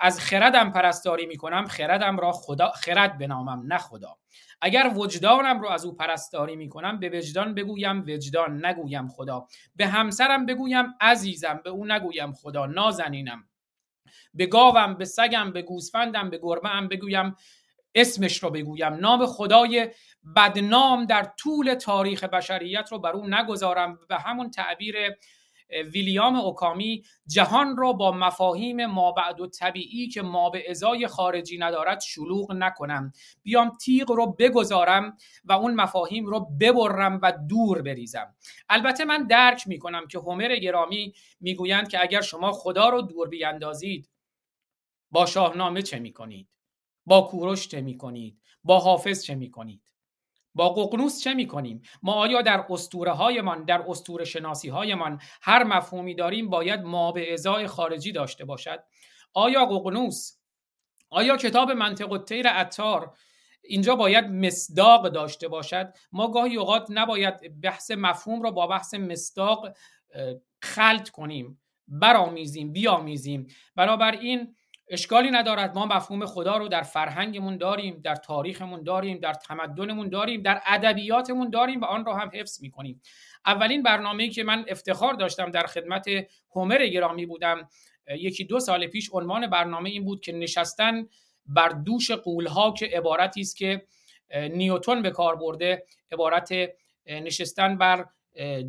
از 0.00 0.20
خردم 0.20 0.70
پرستاری 0.70 1.26
می‌کنم 1.26 1.66
خردم 1.66 2.18
را 2.18 2.32
خدا 2.32 2.70
خرد 2.70 3.18
بنامم 3.18 3.72
نه 3.72 3.78
خدا. 3.78 4.16
اگر 4.60 4.92
وجدانم 4.96 5.60
رو 5.60 5.68
از 5.68 5.84
او 5.84 5.94
پرستاری 5.94 6.56
می‌کنم 6.56 6.98
به 6.98 7.08
وجدان 7.08 7.54
بگویم 7.54 8.00
وجدان 8.00 8.66
نگویم 8.66 9.08
خدا. 9.08 9.46
به 9.76 9.86
همسرم 9.86 10.46
بگویم 10.46 10.84
عزیزم 11.00 11.60
به 11.64 11.70
او 11.70 11.86
نگویم 11.86 12.32
خدا 12.32 12.66
نازنینم. 12.66 13.48
به 14.34 14.46
گاوم 14.46 14.94
به 14.94 15.04
سگم 15.04 15.52
به 15.52 15.62
گوسفندم 15.62 16.30
به 16.30 16.38
گربه 16.42 16.68
هم 16.68 16.88
بگویم. 16.88 17.36
اسمش 18.00 18.42
رو 18.42 18.50
بگویم. 18.50 18.94
نام 18.94 19.26
خدای 19.26 19.90
بدنام 20.36 21.04
در 21.04 21.32
طول 21.38 21.74
تاریخ 21.74 22.24
بشریت 22.24 22.88
رو 22.92 22.98
بر 22.98 23.12
او 23.12 23.26
نگذارم 23.28 23.98
و 24.10 24.18
همون 24.18 24.50
تعبیر 24.50 24.96
ویلیام 25.92 26.36
اوکامی 26.36 27.02
جهان 27.26 27.76
را 27.76 27.92
با 27.92 28.12
مفاهیم 28.12 28.86
مابعد 28.86 29.40
و 29.40 29.46
طبیعی 29.46 30.08
که 30.08 30.22
ما 30.22 30.50
به 30.50 30.70
ازای 30.70 31.06
خارجی 31.06 31.58
ندارد 31.58 32.00
شلوغ 32.00 32.52
نکنم. 32.52 33.12
بیام 33.42 33.76
تیغ 33.76 34.10
رو 34.10 34.36
بگذارم 34.38 35.16
و 35.44 35.52
اون 35.52 35.74
مفاهیم 35.74 36.26
رو 36.26 36.40
ببرم 36.60 37.20
و 37.22 37.32
دور 37.48 37.82
بریزم. 37.82 38.34
البته 38.68 39.04
من 39.04 39.26
درک 39.26 39.68
می‌کنم 39.68 40.06
که 40.06 40.18
هومر 40.18 40.56
گرامی 40.56 41.12
می‌گویند 41.40 41.88
که 41.88 42.02
اگر 42.02 42.20
شما 42.20 42.52
خدا 42.52 42.88
رو 42.88 43.02
دور 43.02 43.28
بیاندازید 43.28 44.08
با 45.10 45.26
شاهنامه 45.26 45.82
چه 45.82 45.98
می‌کنید؟ 45.98 46.48
با 47.08 47.20
کوروش 47.20 47.68
چه 47.68 47.80
می‌کنید؟ 47.80 48.40
با 48.64 48.78
حافظ 48.78 49.22
چه 49.24 49.34
می‌کنید؟ 49.34 49.82
با 50.54 50.68
ققنوس 50.68 51.20
چه 51.20 51.34
می‌کنیم؟ 51.34 51.82
ما 52.02 52.12
آیا 52.12 52.42
در 52.42 52.64
اسطوره 52.70 53.12
هایمان 53.12 53.64
در 53.64 53.84
اسطوره 53.88 54.24
شناسی 54.24 54.68
هایمان 54.68 55.20
هر 55.42 55.64
مفهومی 55.64 56.14
داریم 56.14 56.50
باید 56.50 56.80
ما 56.80 57.12
به 57.12 57.32
ازای 57.32 57.66
خارجی 57.66 58.12
داشته 58.12 58.44
باشد؟ 58.44 58.84
آیا 59.34 59.66
ققنوس 59.66 60.38
آیا 61.10 61.36
کتاب 61.36 61.70
منطق 61.70 62.24
تیر 62.24 62.48
عطار 62.48 63.16
اینجا 63.62 63.96
باید 63.96 64.24
مصداق 64.24 65.08
داشته 65.08 65.48
باشد؟ 65.48 65.92
ما 66.12 66.30
گاهی 66.30 66.56
اوقات 66.56 66.86
نباید 66.90 67.60
بحث 67.60 67.90
مفهوم 67.90 68.42
را 68.42 68.50
با 68.50 68.66
بحث 68.66 68.94
مصداق 68.94 69.76
خلط 70.62 71.08
کنیم. 71.08 71.60
برآمیزیم 71.88 72.72
بیامیزیم. 72.72 73.46
بنابراین 73.76 74.56
اشکالی 74.90 75.30
ندارد. 75.30 75.74
ما 75.74 75.86
مفهوم 75.86 76.26
خدا 76.26 76.56
رو 76.56 76.68
در 76.68 76.82
فرهنگمون 76.82 77.56
داریم 77.56 78.00
در 78.04 78.14
تاریخمون 78.14 78.82
داریم 78.82 79.18
در 79.18 79.32
تمدنمون 79.34 80.08
داریم 80.08 80.42
در 80.42 80.62
ادبیاتمون 80.66 81.50
داریم 81.50 81.80
و 81.80 81.84
آن 81.84 82.04
را 82.04 82.16
هم 82.16 82.30
حفظ 82.34 82.62
می‌کنیم. 82.62 83.02
اولین 83.46 83.82
برنامه‌ای 83.82 84.30
که 84.30 84.44
من 84.44 84.64
افتخار 84.68 85.14
داشتم 85.14 85.50
در 85.50 85.66
خدمت 85.66 86.06
هومر 86.50 86.86
گرامی 86.86 87.26
بودم. 87.26 87.68
یکی 88.08 88.44
دو 88.44 88.60
سال 88.60 88.86
پیش 88.86 89.10
عنوان 89.12 89.46
برنامه 89.46 89.90
این 89.90 90.04
بود 90.04 90.20
که 90.20 90.32
نشستن 90.32 91.08
بر 91.46 91.68
دوش 91.68 92.10
قولها 92.10 92.72
که 92.72 92.86
عبارتی 92.86 93.40
است 93.40 93.56
که 93.56 93.86
نیوتون 94.34 95.02
به 95.02 95.10
کار 95.10 95.36
برده. 95.36 95.84
عبارت 96.12 96.48
نشستن 97.06 97.78
بر 97.78 98.06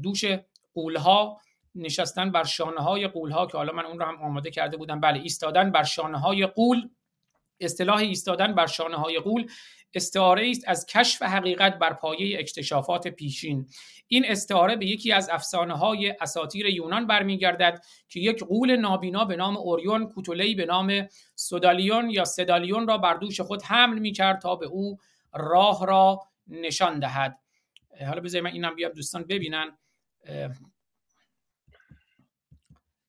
دوش 0.04 0.26
قولها. 0.74 1.42
نشستن 1.80 2.32
بر 2.32 2.44
شانه 2.44 2.82
های 2.82 3.08
قول 3.08 3.32
ها 3.32 3.46
که 3.46 3.58
حالا 3.58 3.74
من 3.74 3.86
اون 3.86 4.00
رو 4.00 4.06
هم 4.06 4.22
آماده 4.22 4.52
کرده 4.52 4.78
بودم. 4.78 5.00
بله 5.00 5.20
ایستادن 5.20 5.72
بر 5.72 5.84
شانه 5.84 6.20
های 6.20 6.46
قول 6.46 6.90
اصطلاح 7.60 7.98
ایستادن 7.98 8.56
بر 8.56 8.68
شانه 8.68 8.98
های 8.98 9.20
قول 9.20 9.48
استعاره 9.94 10.50
است 10.50 10.64
از 10.68 10.86
کشف 10.86 11.22
حقیقت 11.22 11.80
بر 11.80 11.94
پایه 11.94 12.40
اکتشافات 12.40 13.08
پیشین. 13.08 13.68
این 14.08 14.26
استعاره 14.28 14.76
به 14.76 14.86
یکی 14.86 15.12
از 15.12 15.30
افسانه 15.30 15.78
های 15.78 16.16
اساطیر 16.22 16.66
یونان 16.66 17.08
برمیگردد 17.08 17.82
که 18.10 18.20
یک 18.20 18.44
قول 18.44 18.76
نابینا 18.76 19.26
به 19.26 19.36
نام 19.36 19.58
اوریون 19.58 20.08
کوتولهی 20.08 20.56
به 20.56 20.66
نام 20.66 21.08
سودالیون 21.36 22.10
یا 22.10 22.26
سدالیون 22.26 22.88
را 22.88 22.98
بر 22.98 23.14
دوش 23.14 23.42
خود 23.42 23.64
حمل 23.64 24.00
می 24.00 24.12
کرد 24.12 24.42
تا 24.42 24.56
به 24.56 24.66
او 24.66 24.98
راه 25.34 25.86
را 25.86 26.22
نشان 26.48 27.00
دهد. 27.00 27.40
حالا 28.08 28.22
بذارید 28.22 28.44
من 28.44 28.52
اینم 28.52 28.76
بیام 28.76 28.92
دوستان 28.92 29.24
ببینن. 29.24 29.78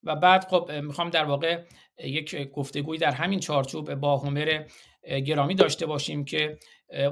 و 0.04 0.16
بعد 0.16 0.44
خب 0.44 0.70
می‌خوام 0.82 1.10
در 1.10 1.24
واقع 1.24 1.62
یک 2.04 2.50
گفتگوی 2.52 2.98
در 2.98 3.10
همین 3.10 3.40
چارچوب 3.40 3.94
با 3.94 4.16
هومر 4.16 4.64
گرامی 5.26 5.54
داشته 5.54 5.86
باشیم 5.86 6.24
که 6.24 6.58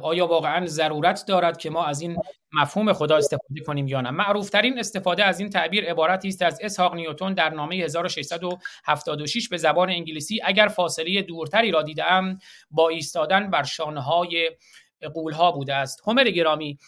آیا 0.03 0.27
واقعا 0.27 0.67
ضرورت 0.67 1.25
دارد 1.29 1.59
که 1.59 1.71
ما 1.71 1.85
از 1.85 2.01
این 2.01 2.17
مفهوم 2.53 2.93
خدا 2.93 3.17
استفاده 3.17 3.61
کنیم 3.67 3.89
یا 3.89 4.01
نه؟ 4.01 4.11
معروف 4.11 4.51
ترین 4.51 4.79
استفاده 4.79 5.25
از 5.25 5.41
این 5.41 5.51
تعبیر 5.51 5.85
عبارتی 5.85 6.29
است 6.29 6.43
از 6.43 6.59
اسحاق 6.63 6.95
نیوتون 6.95 7.35
در 7.35 7.51
نامه 7.51 7.77
1676 7.77 9.49
به 9.49 9.57
زبان 9.57 9.91
انگلیسی 9.91 10.41
اگر 10.45 10.69
فاصله 10.69 11.23
دورتری 11.23 11.71
را 11.71 11.83
دیدم 11.83 12.39
با 12.71 12.89
ایستادن 12.89 13.51
بر 13.51 13.63
شانه 13.63 14.01
های 14.01 14.51
قولها 15.15 15.53
بوده 15.53 15.75
است. 15.75 16.01
هومر 16.07 16.25
گرامی 16.25 16.79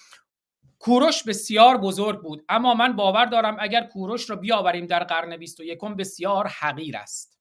کوروش 0.81 1.23
بسیار 1.23 1.77
بزرگ 1.77 2.21
بود. 2.21 2.45
اما 2.49 2.75
من 2.75 2.97
باور 2.97 3.25
دارم 3.25 3.57
اگر 3.61 3.85
کوروش 3.85 4.31
را 4.31 4.37
بیاوریم 4.37 4.87
در 4.87 5.05
قرن 5.05 5.37
21 5.37 5.79
بسیار 5.99 6.47
حقیر 6.47 6.97
است. 6.97 7.39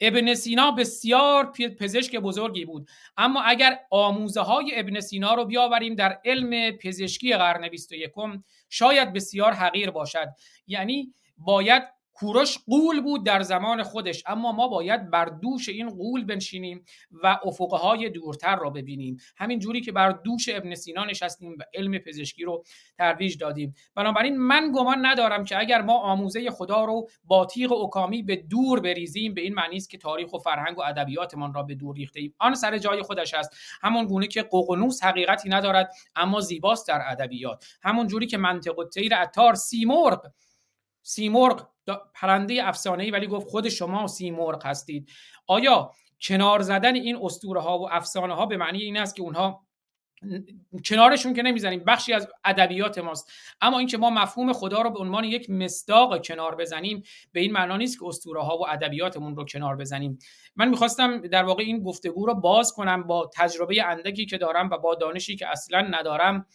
ابن 0.00 0.34
سینا 0.34 0.70
بسیار 0.70 1.52
پزشک 1.80 2.16
بزرگی 2.16 2.64
بود. 2.64 2.88
اما 3.16 3.42
اگر 3.42 3.78
آموزه 3.90 4.40
های 4.40 4.72
ابن 4.74 5.00
سینا 5.00 5.34
رو 5.34 5.44
بیاوریم 5.44 5.94
در 5.94 6.20
علم 6.24 6.76
پزشکی 6.76 7.32
قرن 7.32 7.68
21 7.68 8.12
شاید 8.68 9.12
بسیار 9.12 9.52
حقیر 9.52 9.90
باشد. 9.90 10.28
یعنی 10.66 11.14
باید 11.36 11.82
کوروش 12.14 12.58
قول 12.66 13.00
بود 13.00 13.26
در 13.26 13.42
زمان 13.42 13.82
خودش 13.82 14.22
اما 14.26 14.52
ما 14.52 14.68
باید 14.68 15.10
بر 15.10 15.24
دوش 15.24 15.68
این 15.68 15.88
قول 15.88 16.24
بنشینیم 16.24 16.84
و 17.22 17.38
افقهای 17.44 18.10
دورتر 18.10 18.56
را 18.56 18.70
ببینیم. 18.70 19.16
همین 19.36 19.58
جوری 19.58 19.80
که 19.80 19.92
بر 19.92 20.10
دوش 20.10 20.48
ابن 20.48 20.74
سینا 20.74 21.04
نشستیم 21.04 21.52
و 21.52 21.62
علم 21.74 21.98
پزشکی 21.98 22.44
رو 22.44 22.64
ترویج 22.98 23.38
دادیم. 23.38 23.74
بنابراین 23.94 24.36
من 24.36 24.72
گمان 24.74 25.06
ندارم 25.06 25.44
که 25.44 25.58
اگر 25.58 25.82
ما 25.82 25.98
آموزه 25.98 26.50
خدا 26.50 26.84
رو 26.84 27.08
با 27.24 27.46
تیغ 27.46 27.72
اوکامی 27.72 28.22
به 28.22 28.36
دور 28.36 28.80
بریزیم 28.80 29.34
به 29.34 29.40
این 29.40 29.54
معنی 29.54 29.76
است 29.76 29.90
که 29.90 29.98
تاریخ 29.98 30.32
و 30.32 30.38
فرهنگ 30.38 30.78
و 30.78 30.82
ادبیاتمان 30.82 31.54
را 31.54 31.62
به 31.62 31.74
دور 31.74 31.96
ریخته 31.96 32.20
ایم 32.20 32.34
آن 32.38 32.54
سر 32.54 32.78
جای 32.78 33.02
خودش 33.02 33.34
است. 33.34 33.56
همون 33.82 34.06
گونه 34.06 34.26
که 34.26 34.42
ققنوس 34.42 35.04
حقیقتی 35.04 35.48
ندارد 35.48 35.90
اما 36.16 36.40
زیباست 36.40 36.88
در 36.88 37.02
ادبیات. 37.06 37.64
همون 37.82 38.06
جوری 38.06 38.26
که 38.26 38.38
منطق 38.38 38.74
تیر 38.94 39.14
عطار 39.14 39.54
سیمرغ 39.54 40.26
سیمرغ. 41.06 41.66
پرنده 42.14 42.68
افسانه‌ای 42.68 43.10
ولی 43.10 43.26
گفت 43.26 43.48
خود 43.48 43.68
شما 43.68 44.06
سیمرغ 44.06 44.66
هستید. 44.66 45.10
آیا 45.46 45.90
کنار 46.22 46.62
زدن 46.62 46.94
این 46.94 47.18
اسطوره 47.22 47.60
ها 47.60 47.78
و 47.78 47.92
افسانه 47.92 48.34
ها 48.34 48.46
به 48.46 48.56
معنی 48.56 48.82
این 48.82 48.96
است 48.96 49.16
که 49.16 49.22
اونها 49.22 49.66
کنارشون 50.84 51.34
که 51.34 51.42
نمی‌زنیم 51.42 51.84
بخشی 51.84 52.12
از 52.12 52.28
ادبیات 52.44 52.98
ماست. 52.98 53.32
اما 53.60 53.78
اینکه 53.78 53.98
ما 53.98 54.10
مفهوم 54.10 54.52
خدا 54.52 54.82
رو 54.82 54.90
به 54.90 54.98
عنوان 54.98 55.24
یک 55.24 55.50
مصداق 55.50 56.26
کنار 56.26 56.54
بزنیم 56.54 57.02
به 57.32 57.40
این 57.40 57.52
معنا 57.52 57.76
نیست 57.76 57.98
که 57.98 58.06
اسطوره 58.06 58.42
ها 58.42 58.58
و 58.58 58.68
ادبیاتمون 58.68 59.36
رو 59.36 59.44
کنار 59.44 59.76
بزنیم. 59.76 60.18
من 60.56 60.68
می‌خواستم 60.68 61.20
در 61.20 61.44
واقع 61.44 61.62
این 61.62 61.82
گفتگو 61.82 62.26
رو 62.26 62.34
باز 62.34 62.72
کنم 62.72 63.02
با 63.02 63.30
تجربه 63.34 63.84
اندکی 63.84 64.26
که 64.26 64.38
دارم 64.38 64.70
و 64.70 64.78
با 64.78 64.94
دانشی 64.94 65.36
که 65.36 65.48
اصلا 65.48 65.80
ندارم. 65.80 66.46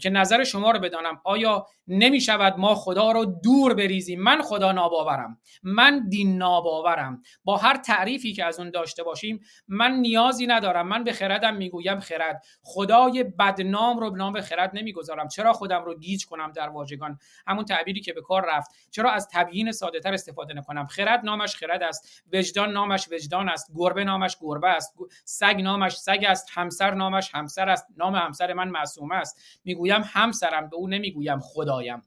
که 0.00 0.10
نظر 0.10 0.44
شما 0.44 0.70
رو 0.70 0.78
بدانم. 0.78 1.20
آیا 1.24 1.66
نمی 1.88 2.20
شود 2.20 2.54
ما 2.58 2.74
خدا 2.74 3.12
رو 3.12 3.24
دور 3.24 3.74
بریزیم؟ 3.74 4.20
من 4.20 4.42
خدا 4.42 4.72
ناباورم. 4.72 5.38
من 5.62 6.08
دین 6.08 6.38
ناباورم. 6.38 7.22
با 7.44 7.56
هر 7.56 7.76
تعریفی 7.76 8.32
که 8.32 8.44
از 8.44 8.58
اون 8.58 8.70
داشته 8.70 9.02
باشیم 9.02 9.40
من 9.68 9.92
نیازی 9.92 10.46
ندارم. 10.46 10.88
من 10.88 11.04
به 11.04 11.12
خردم 11.12 11.54
می‌گویم 11.54 12.00
خرد. 12.00 12.42
خدای 12.62 13.24
بدنام 13.24 13.98
رو 13.98 14.10
به 14.10 14.18
نام 14.18 14.40
خرد 14.40 14.70
نمی‌گذارم. 14.74 15.28
چرا 15.28 15.52
خودم 15.52 15.84
رو 15.84 15.98
گیج 15.98 16.26
کنم 16.26 16.52
در 16.52 16.68
واژگان؟ 16.68 17.18
همون 17.46 17.64
تعبیری 17.64 18.00
که 18.00 18.12
به 18.12 18.22
کار 18.22 18.46
رفت. 18.56 18.70
چرا 18.90 19.10
از 19.10 19.28
تبیین 19.32 19.72
ساده 19.72 20.00
تر 20.00 20.14
استفاده 20.14 20.54
نکنم؟ 20.54 20.86
خرد 20.86 21.24
نامش 21.24 21.56
خرد 21.56 21.82
است. 21.82 22.22
وجدان 22.32 22.72
نامش 22.72 23.08
وجدان 23.12 23.48
است. 23.48 23.72
گربه 23.74 24.04
نامش 24.04 24.36
گربه 24.40 24.68
است. 24.68 24.94
سگ 25.24 25.60
نامش 25.62 25.96
سگ 25.96 26.24
است. 26.28 26.48
همسر 26.52 26.94
نامش 26.94 27.34
همسر 27.34 27.68
است. 27.68 27.86
نام 27.96 28.14
همسر 28.14 28.52
من 28.52 28.68
معصومه 28.68 29.14
است. 29.14 29.60
می‌گویم 29.72 30.02
همسرم 30.04 30.68
به 30.68 30.76
او 30.76 30.88
نمی‌گویم 30.88 31.40
خدایم. 31.40 32.02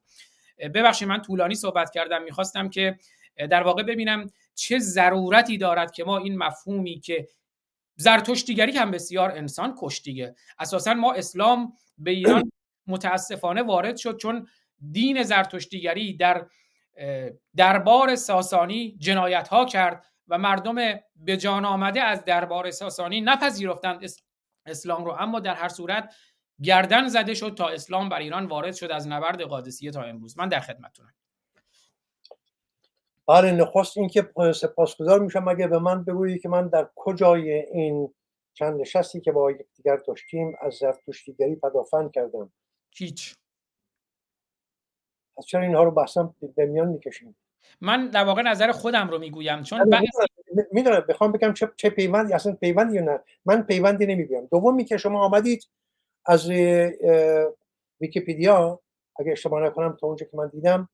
ببخشید 0.74 1.08
من 1.08 1.22
طولانی 1.22 1.56
صحبت 1.56 1.92
کردم. 1.92 2.24
می‌خواستم 2.24 2.70
که 2.70 3.00
در 3.38 3.64
واقع 3.64 3.84
ببینم 3.84 4.30
چه 4.56 4.80
ضرورتی 4.80 5.58
دارد 5.58 5.92
که 5.92 6.04
ما 6.04 6.18
این 6.18 6.38
مفهومی 6.38 7.00
که 7.00 7.28
زرتشتیگری 7.96 8.78
هم 8.78 8.92
بسیار 8.92 9.32
انسان 9.32 9.76
کشتیگه 9.80 10.36
اساسا 10.60 10.94
ما 10.94 11.14
اسلام 11.14 11.74
به 11.98 12.12
ایران 12.12 12.52
متاسفانه 12.88 13.64
وارد 13.64 13.98
شد 13.98 14.18
چون 14.18 14.48
دین 14.92 15.24
زرتشتیگری 15.24 16.18
در 16.18 16.46
دربار 17.56 18.16
ساسانی 18.16 18.98
جنایت 19.00 19.48
ها 19.48 19.66
کرد 19.66 20.06
و 20.28 20.38
مردم 20.38 20.76
به 21.16 21.38
جان 21.38 21.66
آمده 21.66 22.02
از 22.02 22.24
دربار 22.24 22.72
ساسانی 22.72 23.22
نپذیرفتند 23.22 24.06
اسلام 24.66 25.06
رو. 25.06 25.12
اما 25.20 25.40
در 25.40 25.56
هر 25.56 25.70
صورت 25.70 26.16
گردن 26.64 27.08
زده 27.08 27.34
شد 27.34 27.56
تا 27.58 27.68
اسلام 27.68 28.10
بر 28.10 28.20
ایران 28.20 28.46
وارد 28.46 28.76
شد 28.76 28.92
از 28.92 29.08
نبرد 29.08 29.42
قادسیه 29.42 29.92
تا 29.92 30.04
امروز. 30.04 30.38
من 30.38 30.50
در 30.50 30.60
خدمتتونم. 30.60 31.14
بله 33.28 33.52
نخست 33.52 33.98
اینکه 33.98 34.30
سپاسگزار 34.56 35.20
میشم 35.20 35.48
اگه 35.48 35.68
به 35.68 35.80
من 35.80 36.04
بگویی 36.04 36.40
که 36.40 36.50
من 36.50 36.68
در 36.68 36.90
کجای 36.96 37.52
این 37.52 38.14
چند 38.54 38.82
نشستی 38.82 39.22
که 39.22 39.32
با 39.32 39.52
یکدیگر 39.52 39.96
داشتیم 39.96 40.56
از 40.62 40.74
زرتشتیگری 40.74 41.56
پدافند 41.56 42.12
کردم. 42.12 42.52
هیچ. 42.96 43.36
از 45.38 45.46
چرا 45.46 45.62
اینها 45.62 45.84
رو 45.84 45.92
بحثم 45.92 46.36
به 46.56 46.66
میان 46.66 46.88
می‌کشیم؟ 46.88 47.36
من 47.82 48.10
در 48.10 48.24
واقع 48.24 48.42
نظر 48.42 48.72
خودم 48.72 49.10
رو 49.10 49.20
می‌گویم. 49.20 49.64
چون 49.64 49.90
بعضی 49.90 50.08
می‌دونم 50.72 51.06
بخوام 51.10 51.32
بگم 51.32 51.54
چه, 51.54 51.72
چه 51.76 51.90
پیوندی 51.90 52.34
اصلا 52.34 52.54
پیوندی 52.54 53.02
نه. 53.02 53.20
من 53.46 53.62
پیوندی 53.62 54.06
نمی‌بینم 54.06 54.46
دومی 54.46 54.86
که 54.86 54.98
شما 54.98 55.26
آمدید 55.26 55.68
از 56.26 56.50
ویکیپیدیا 58.02 58.82
اگه 59.20 59.32
اشتباه 59.32 59.64
نکنم 59.64 59.98
تا 60.02 60.08
اونجا 60.08 60.26
که 60.26 60.38
من 60.38 60.50
دیدم 60.50 60.90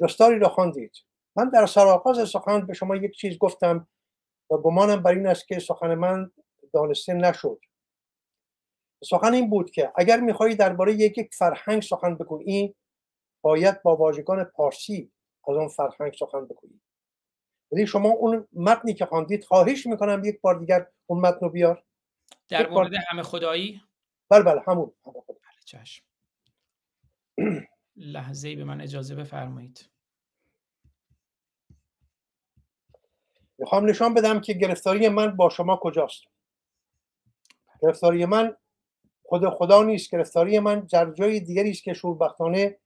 جستاری 0.00 0.38
را 0.38 0.48
خواندید. 0.48 0.92
من 1.36 1.48
در 1.48 1.66
سرآغاز 1.66 2.28
سخن 2.28 2.66
به 2.66 2.74
شما 2.74 2.96
یک 2.96 3.14
چیز 3.14 3.38
گفتم 3.38 3.88
و 4.50 4.56
گمانم 4.56 5.02
بر 5.02 5.10
این 5.10 5.26
است 5.26 5.48
که 5.48 5.58
سخن 5.58 5.94
من 5.94 6.30
دانسته 6.72 7.14
نشد. 7.14 7.60
سخن 9.04 9.34
این 9.34 9.50
بود 9.50 9.70
که 9.70 9.92
اگر 9.96 10.20
می‌خواهی 10.20 10.54
درباره 10.54 10.92
یک 10.92 11.18
یک 11.18 11.34
فرهنگ 11.34 11.82
سخن 11.82 12.14
بگویی 12.14 12.74
باید 13.42 13.82
با 13.82 13.96
واژگان 13.96 14.44
پارسی 14.44 15.12
از 15.48 15.56
اون 15.56 15.68
فرهنگ 15.68 16.12
سخن 16.12 16.44
بگویی. 16.44 16.80
ولی 17.72 17.86
شما 17.86 18.08
اون 18.08 18.48
متنی 18.52 18.94
که 18.94 19.06
خواندید 19.06 19.44
خواهش 19.44 19.86
می‌کنم 19.86 20.22
یک 20.24 20.40
بار 20.40 20.58
دیگر 20.58 20.86
اون 21.06 21.20
متن 21.20 21.40
رو 21.40 21.50
بیار. 21.50 21.84
در 22.48 22.68
مورد 22.68 22.92
همه 23.08 23.22
خدایی؟ 23.22 23.82
بله 24.30 24.42
بله 24.42 24.62
همون 24.66 24.92
بله 25.04 25.38
چشم. 25.64 26.04
لحظه 27.96 28.56
به 28.56 28.64
من 28.64 28.80
اجازه 28.80 29.14
بفرمایید. 29.14 29.90
می‌خوام 33.58 33.90
نشان 33.90 34.14
بدم 34.14 34.40
که 34.40 34.52
گرفتاری 34.52 35.08
من 35.08 35.36
با 35.36 35.50
شما 35.50 35.76
کجاست. 35.76 36.24
گرفتاری 37.82 38.24
من 38.24 38.56
خود 39.24 39.50
خدا 39.50 39.82
نیست 39.82 40.10
گرفتاری 40.10 40.58
من 40.58 40.80
در 40.80 41.12
جای 41.12 41.40
دیگری 41.40 41.70
است 41.70 41.82
که 41.82 41.94
شوربختانه 41.94 42.78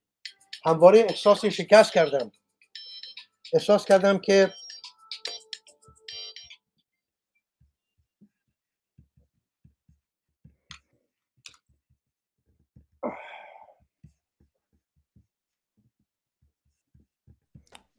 همواره 0.64 0.98
احساس 0.98 1.44
شکست 1.44 1.92
کردم. 1.92 2.32
احساس 3.52 3.84
کردم 3.84 4.18
که 4.18 4.52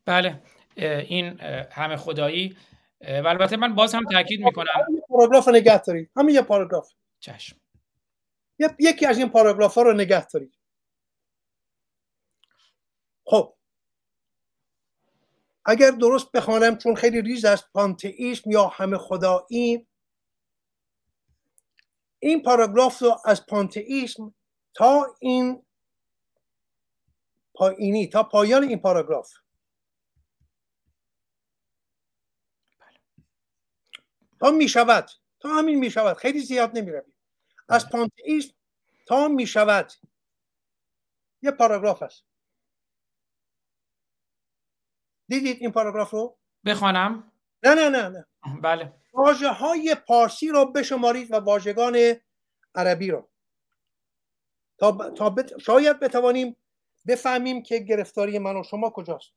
بله 0.06 0.42
این 0.78 1.40
همه 1.72 1.98
خدایی. 1.98 2.58
و 3.02 3.28
البته 3.28 3.58
من 3.58 3.76
باز 3.76 3.96
هم 3.96 4.04
تاکید 4.12 4.40
می‌کنم. 4.40 4.68
همین 4.88 5.02
پاراگراف 5.10 5.48
نگه 5.48 5.82
دارید 5.82 6.12
همین 6.18 6.36
یه 6.36 6.42
پاراگراف. 6.42 6.92
چشم. 7.20 7.58
یکی 8.80 9.06
از 9.06 9.18
این 9.18 9.30
پاراگراف 9.30 9.76
ها 9.76 9.82
رو 9.82 9.94
نگه 9.94 10.26
دارید 10.26 10.54
خب. 13.26 13.54
اگر 15.66 15.92
درست 15.92 16.32
بخوانم 16.32 16.78
چون 16.78 16.96
خیلی 16.96 17.22
ریز 17.22 17.46
است 17.46 17.72
پانتئیسم 17.74 18.52
یا 18.52 18.68
همه 18.68 18.98
خدایی 18.98 19.88
این 22.20 22.44
پاراگراف 22.44 23.02
رو 23.02 23.18
از 23.26 23.46
پانتئیسم 23.46 24.36
تا 24.74 25.16
این 25.20 25.66
پایینی 27.54 28.08
تا 28.08 28.24
پایان 28.24 28.64
این 28.64 28.80
پاراگراف. 28.80 29.34
تا 34.40 34.52
می 34.52 34.70
شود 34.70 35.10
تا 35.40 35.50
همین 35.50 35.80
می 35.80 35.92
شود 35.92 36.18
خیلی 36.18 36.40
زیاد 36.40 36.78
نمی 36.78 36.92
روید 36.92 37.16
از 37.70 37.90
پانتئیسم 37.90 38.54
تا 39.06 39.28
می 39.28 39.48
شود 39.48 39.92
یه 41.42 41.52
پاراگراف 41.52 42.04
است 42.04 42.24
دیدید 45.28 45.58
این 45.62 45.72
پاراگراف 45.72 46.10
رو؟ 46.10 46.38
بخوانم. 46.66 47.32
نه 47.64 47.74
نه 47.74 47.90
نه 47.90 48.10
نه. 48.10 48.26
بله. 48.62 48.94
واژه 49.14 49.50
های 49.50 49.96
پارسی 50.08 50.48
رو 50.48 50.66
بشمارید 50.66 51.32
و 51.32 51.36
واژگان 51.36 52.16
عربی 52.76 53.12
رو. 53.12 53.30
تا, 54.78 54.92
ب... 54.92 55.14
تا 55.14 55.30
بت... 55.30 55.58
شاید 55.58 56.00
بتوانیم 56.00 56.58
بفهمیم 57.08 57.64
که 57.64 57.80
گرفتاری 57.80 58.40
من 58.40 58.58
و 58.58 58.64
شما 58.64 58.90
کجاست. 58.90 59.32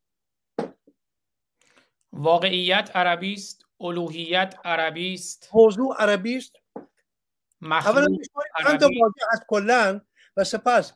واقعیت 2.13 2.97
عربی 2.97 3.33
است. 3.33 3.68
الوهیت 3.81 4.55
عربی 4.65 5.15
است. 5.15 5.49
موضوع 5.55 5.97
عربی 5.99 6.37
است. 6.37 6.57
اولا 7.63 8.07
چند. 8.63 8.83
واژه 8.83 9.27
از 9.33 9.45
کلا 9.49 10.01
و 10.37 10.45
سپس 10.45 10.93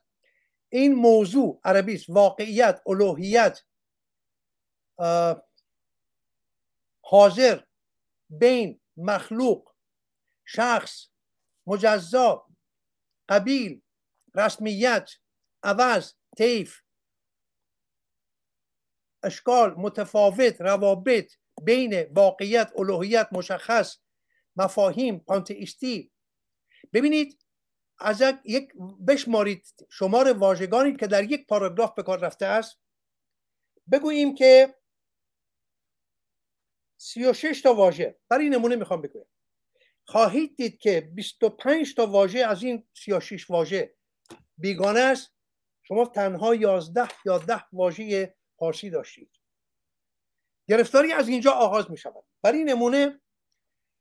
این 0.68 0.94
موضوع 0.94 1.60
عربی 1.64 1.94
است. 1.94 2.10
واقعیت 2.10 2.82
الوهیت 2.86 3.62
حاضر 7.00 7.60
بین 8.30 8.80
مخلوق 8.96 9.72
شخص 10.44 11.08
مجزا 11.66 12.46
قبیل 13.28 13.82
رسمیت 14.34 15.10
عوض 15.62 16.14
طیف 16.36 16.82
اشکال 19.22 19.74
متفاوت 19.74 20.60
روابط 20.60 21.32
بین 21.62 22.02
واقعیت 22.02 22.72
الوهیت 22.76 23.28
مشخص 23.32 23.98
مفاهیم 24.56 25.18
پانتئیستی. 25.18 26.12
ببینید 26.92 27.42
از 27.98 28.22
یک 28.44 28.72
بشمارید 29.08 29.66
شمار 29.90 30.32
واژگانی 30.32 30.96
که 30.96 31.06
در 31.06 31.24
یک 31.24 31.46
پاراگراف 31.46 31.94
به 31.94 32.02
کار 32.02 32.18
رفته 32.18 32.46
است. 32.46 32.80
بگوییم 33.92 34.34
که 34.34 34.74
36 36.96 37.60
تا 37.62 37.74
واژه. 37.74 38.18
برای 38.28 38.48
نمونه 38.48 38.76
می‌خوام 38.76 39.02
بگویم. 39.02 39.26
خواهید 40.06 40.56
دید 40.56 40.78
که 40.78 41.00
25 41.00 41.94
تا 41.94 42.06
واژه 42.06 42.38
از 42.38 42.62
این 42.62 42.88
36 42.94 43.50
واژه 43.50 43.94
بیگانه 44.58 45.00
است؟ 45.00 45.34
شما 45.82 46.06
تنها 46.06 46.54
11 46.54 47.08
یا 47.26 47.38
10 47.38 47.64
واژه 47.72 48.34
فارسی 48.58 48.90
داشتید. 48.90 49.41
گرفتاری 50.72 51.12
از 51.12 51.28
اینجا 51.28 51.52
آغاز 51.52 51.90
می 51.90 51.96
شود 51.96 52.24
برای 52.42 52.64
نمونه 52.64 53.20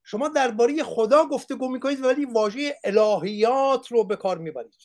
شما 0.03 0.27
درباره 0.27 0.83
خدا 0.83 1.25
گفتگو 1.25 1.67
می‌کنید 1.69 2.05
ولی 2.05 2.25
واژه 2.25 2.79
الهیات 2.83 3.87
رو 3.87 4.03
به 4.03 4.15
کار 4.15 4.37
می‌برید. 4.37 4.75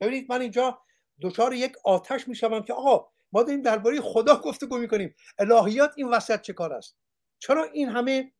ببینید 0.00 0.26
من 0.30 0.40
اینجا 0.40 0.82
دچار 1.22 1.54
یک 1.54 1.72
آتش 1.84 2.28
می‌شوم 2.28 2.62
که 2.62 2.72
آقا 2.72 3.08
ما 3.32 3.42
داریم 3.42 3.62
درباره 3.62 4.00
خدا 4.00 4.36
گفتگو 4.36 4.78
می‌کنیم. 4.78 5.14
الهیات 5.38 5.92
این 5.96 6.08
وسط 6.08 6.40
چه 6.40 6.52
کار 6.52 6.72
است؟ 6.72 6.96
چرا 7.38 7.64
این 7.64 7.88
همه 7.88 8.32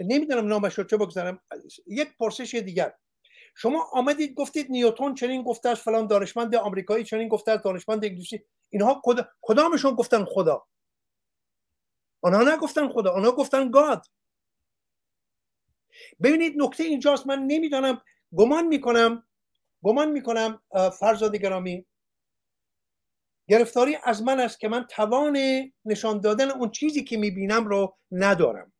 نمی‌دونم 0.00 0.46
نامش 0.46 0.74
رو 0.74 0.84
چه 0.84 0.96
بگذارم. 0.96 1.40
یک 1.86 2.16
پرسش 2.18 2.54
دیگر. 2.54 2.94
شما 3.56 3.88
آمدید 3.92 4.34
گفتید 4.34 4.70
نیوتون 4.70 5.14
چنین 5.14 5.42
گفته 5.42 5.68
از 5.68 5.80
فلان 5.80 6.06
دانشمند 6.06 6.54
آمریکایی 6.54 7.04
چنین 7.04 7.28
گفته 7.28 7.50
از 7.50 7.62
دانشمند 7.62 8.04
انگلیسی 8.04 8.44
اینها 8.70 9.02
کدامشون 9.42 9.94
گفتن 9.94 10.24
خدا؟ 10.24 10.66
آنها 12.22 12.54
نگفتن 12.54 12.88
خدا 12.88 13.12
آنها 13.12 13.32
گفتن 13.32 13.70
گاد. 13.70 14.06
ببینید 16.22 16.54
نکته 16.56 16.84
اینجاست 16.84 17.26
من 17.26 17.38
نمی‌دانم 17.38 18.02
گمان 18.36 18.66
می‌کنم 18.66 19.26
گمان 19.82 20.10
می‌کنم 20.10 20.62
فرزاد 21.00 21.36
گرامی 21.36 21.86
گرفتاری 23.48 23.98
از 24.04 24.22
من 24.22 24.40
است 24.40 24.60
که 24.60 24.68
من 24.68 24.86
توان 24.90 25.38
نشان 25.84 26.20
دادن 26.20 26.50
اون 26.50 26.70
چیزی 26.70 27.04
که 27.04 27.16
می‌بینم 27.16 27.66
رو 27.66 27.96
ندارم. 28.10 28.72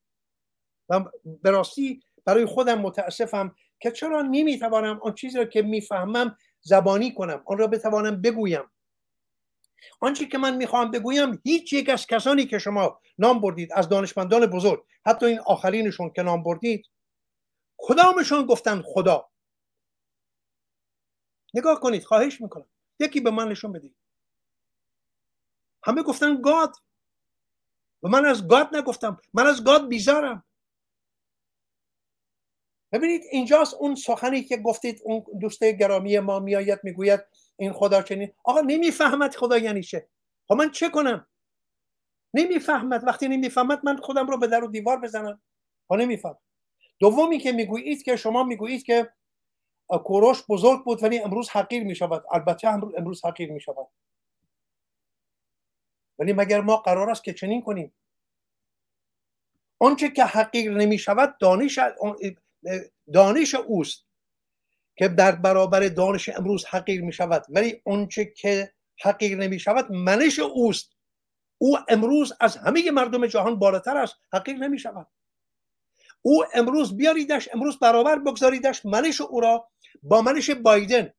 و 0.89 1.05
به 1.43 1.51
راستی 1.51 2.03
برای 2.25 2.47
خودم 2.47 2.81
متاسفم 2.81 3.55
که 3.81 3.91
چرا 3.91 4.23
نمی‌توانم 4.23 5.01
آن 5.03 5.15
چیزی 5.15 5.39
را 5.39 5.45
که 5.45 5.63
می‌فهمم 5.63 6.37
زبانی 6.61 7.15
کنم 7.15 7.43
آن 7.47 7.59
را 7.59 7.67
بتوانم 7.67 8.23
بگویم. 8.23 8.71
آنچه 10.01 10.27
که 10.27 10.39
من 10.39 10.57
می‌خواهم 10.57 10.91
بگویم 10.91 11.41
هیچ 11.45 11.73
یک 11.73 11.89
از 11.89 12.07
کسانی 12.07 12.47
که 12.47 12.59
شما 12.59 13.01
نام 13.19 13.41
بردید 13.41 13.73
از 13.73 13.89
دانشمندان 13.89 14.47
بزرگ 14.47 14.85
حتی 15.07 15.27
این 15.27 15.39
آخرینشون 15.39 16.11
که 16.11 16.23
نام 16.23 16.43
بردید 16.43 16.87
کدامشان 17.79 18.47
گفتن 18.47 18.83
خدا؟ 18.83 19.31
نگاه 21.55 21.81
کنید 21.81 22.05
خواهش 22.05 22.41
می‌کنم. 22.41 22.67
یکی 23.01 23.21
به 23.21 23.31
من 23.31 23.49
نشون 23.49 23.73
بدید. 23.73 23.97
همه 25.83 26.03
گفتن 26.03 26.41
گاد. 26.41 26.77
و 28.03 28.09
من 28.09 28.27
از 28.27 28.49
گاد 28.49 28.77
نگفتم. 28.77 29.21
من 29.35 29.47
از 29.47 29.65
گاد 29.65 29.89
بیزارم. 29.89 30.45
ببینید 32.93 33.23
اینجاست 33.31 33.75
اون 33.75 33.95
سخنی 33.95 34.43
که 34.43 34.57
گفتید 34.57 35.01
اون 35.05 35.25
دوست 35.41 35.65
گرامی 35.65 36.19
ما 36.19 36.41
میآید 36.41 36.81
می‌گوید 36.83 37.21
این 37.61 37.73
خدا 37.73 38.03
چنین 38.03 38.33
آقا 38.45 38.61
نمی‌فهمد 38.61 39.35
خدا 39.35 39.59
یعنی 39.59 39.83
چه. 39.83 40.09
خب 40.49 40.55
من 40.55 40.71
چه 40.71 40.89
کنم؟ 40.89 41.27
نمی‌فهمد. 42.35 43.05
وقتی 43.07 43.29
نمی‌فهمد 43.29 43.81
من 43.85 43.97
خودم 43.97 44.27
رو 44.27 44.39
به 44.39 44.47
در 44.47 44.65
و 44.65 44.67
دیوار 44.67 45.01
بزنم. 45.01 45.43
ها 45.91 45.97
خب 45.97 46.03
نمیفهم. 46.03 46.39
دومی 46.99 47.39
که 47.39 47.53
می‌گویید 47.53 48.03
که 48.03 48.17
شما 48.17 48.45
می‌گویید 48.45 48.83
که 48.85 49.13
کوروش 50.05 50.43
بزرگ 50.49 50.85
بود 50.85 51.03
ولی 51.03 51.19
امروز 51.19 51.51
حقیر 51.51 51.85
می‌شود. 51.85 52.25
البته 52.33 52.69
امروز 52.69 53.25
حقیر 53.25 53.53
می‌شود. 53.53 53.87
ولی 56.19 56.33
مگر 56.33 56.61
ما 56.61 56.77
قرار 56.77 57.11
است 57.11 57.25
که 57.25 57.35
چنین 57.35 57.63
کنیم؟ 57.63 57.93
آنچه 59.79 60.11
که 60.11 60.25
حقیر 60.25 60.73
نمی 60.73 60.99
شود 60.99 61.39
دانش 61.39 61.79
دانش 63.13 63.55
اوست. 63.55 64.10
که 65.01 65.09
در 65.09 65.33
برابر 65.33 65.89
دانش 65.89 66.29
امروز 66.29 66.65
حقیر 66.65 67.03
می 67.03 67.13
شود 67.13 67.47
ولی 67.49 67.83
آنچه 67.87 68.25
که 68.25 68.73
حقیر 69.03 69.39
نمی 69.39 69.59
شود 69.59 69.93
منش 69.93 70.39
اوست. 70.39 70.97
او 71.59 71.79
امروز 71.89 72.33
از 72.41 72.57
همه 72.57 72.91
مردم 72.91 73.27
جهان 73.27 73.59
بالاتر 73.59 73.97
است. 73.97 74.17
حقیر 74.33 74.57
نمی 74.57 74.79
شود 74.79 75.07
او 76.23 76.45
امروز 76.55 76.97
بیاریدش 76.97 77.49
امروز 77.55 77.79
برابر 77.79 78.19
بگذاریدش 78.19 78.87
منش 78.87 79.21
او 79.21 79.41
را 79.41 79.69
با 80.03 80.23
منش 80.23 80.51
بایدن 80.51 81.13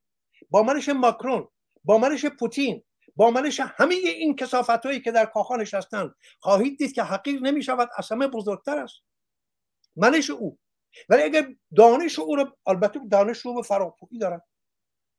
با 0.50 0.64
منش 0.64 0.90
ماکرون 0.90 1.48
با 1.84 1.98
منش 1.98 2.26
پوتین 2.26 2.84
با 3.16 3.32
منش 3.32 3.60
همه 3.60 3.96
این 3.96 4.36
کسافت 4.36 4.86
هایی 4.86 5.02
که 5.02 5.12
در 5.12 5.26
کاخانش 5.26 5.74
هستند 5.74 6.16
خواهید 6.40 6.78
دید 6.78 6.94
که 6.94 7.04
حقیر 7.04 7.42
نمی 7.42 7.64
شود 7.64 7.90
از 7.98 8.12
همه 8.12 8.28
بزرگتر 8.28 8.80
است. 8.80 9.02
منش 9.96 10.30
او. 10.30 10.58
ولی 11.10 11.22
اگر 11.22 11.48
دانش 11.76 12.20
او 12.20 12.36
رو 12.36 12.58
البته 12.66 13.00
دانش 13.12 13.38
رو 13.38 13.54
به 13.54 13.62
فراپویی 13.62 14.20
دارم. 14.20 14.42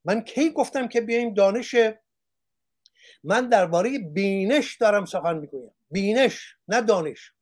من 0.04 0.20
کی 0.20 0.50
گفتم 0.50 0.88
که 0.88 1.00
بیایم 1.00 1.34
دانش 1.34 1.74
من 3.24 3.48
درباره 3.48 3.98
بینش 3.98 4.76
دارم 4.76 5.04
سخن 5.04 5.38
می‌گویم. 5.38 5.70
بینش 5.90 6.56
نه 6.68 6.80
دانش. 6.80 7.32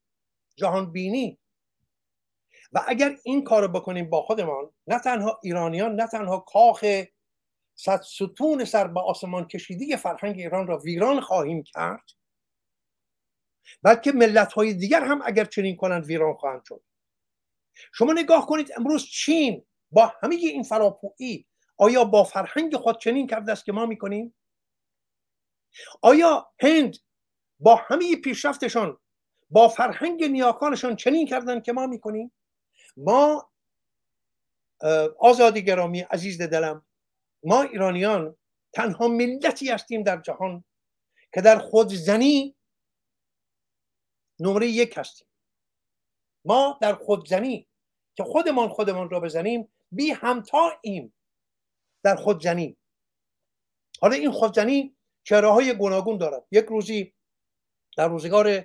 جهان 0.57 0.93
بینی. 0.93 1.39
و 2.73 2.85
اگر 2.89 3.16
این 3.24 3.44
کارو 3.44 3.69
بکنیم 3.69 4.11
با 4.11 4.23
خودمان 4.23 4.70
نه 4.86 4.98
تنها 4.98 5.40
ایرانیان 5.43 5.94
نه 5.94 6.07
تنها 6.07 6.39
کاخ 6.39 6.85
صد 7.74 8.01
ستون 8.01 8.65
سر 8.65 8.89
به 8.89 9.01
آسمان 9.01 9.47
کشیدی 9.47 9.97
فرهنگ 9.97 10.39
ایران 10.39 10.66
را 10.66 10.78
ویران 10.78 11.20
خواهیم 11.20 11.62
کرد 11.62 12.05
بلکه 13.82 14.12
ملت 14.12 14.52
های 14.52 14.74
دیگر 14.74 15.05
هم 15.05 15.20
اگر 15.24 15.44
چنین 15.44 15.77
کنند 15.77 16.05
ویران 16.05 16.35
خواهند 16.35 16.65
شد. 16.65 16.82
شما 17.92 18.12
نگاه 18.12 18.47
کنید 18.47 18.72
امروز 18.76 19.05
چین 19.05 19.66
با 19.90 20.12
همه 20.22 20.34
این 20.34 20.62
فراپویی 20.62 21.47
آیا 21.76 22.05
با 22.05 22.24
فرهنگ 22.24 22.76
خود 22.76 22.98
چنین 22.98 23.26
کرده 23.26 23.52
است 23.52 23.64
که 23.64 23.72
ما 23.72 23.86
می‌کنیم؟ 23.86 24.34
آیا 26.02 26.52
هند 26.62 26.97
با 27.60 27.76
همه 27.76 28.16
پیشرفتشان 28.16 28.98
با 29.51 29.68
فرهنگ 29.68 30.24
نیاکانشان 30.24 30.97
چنین 30.97 31.26
کردن 31.26 31.60
که 31.60 31.72
ما 31.72 31.86
می‌کنیم؟ 31.86 32.32
ما 32.97 33.51
آزادی 35.18 35.64
گرامی 35.64 36.01
عزیز 36.01 36.42
دلم 36.42 36.86
ما 37.42 37.62
ایرانیان 37.62 38.36
تنها 38.72 39.09
ملتی 39.09 39.70
هستیم 39.70 40.02
در 40.02 40.20
جهان 40.20 40.64
که 41.34 41.40
در 41.40 41.59
خودزنی 41.59 42.56
نمره 44.40 44.68
یک 44.68 44.98
هستیم. 44.98 45.28
ما 46.45 46.79
در 46.81 46.95
خودزنی 46.95 47.69
که 48.17 48.25
خودمان 48.25 48.69
خودمان 48.69 49.11
را 49.11 49.21
بزنیم 49.21 49.73
بی 49.93 50.11
همتاییم 50.11 51.15
در 52.03 52.17
خودزنی 52.17 52.77
حالا 54.01 54.15
این 54.15 54.31
خودزنی 54.31 54.97
چهره 55.25 55.49
های 55.49 55.75
گوناگون 55.75 56.19
دارد. 56.19 56.47
یک 56.51 56.65
روزی 56.65 57.15
در 57.97 58.09
روزگار 58.09 58.65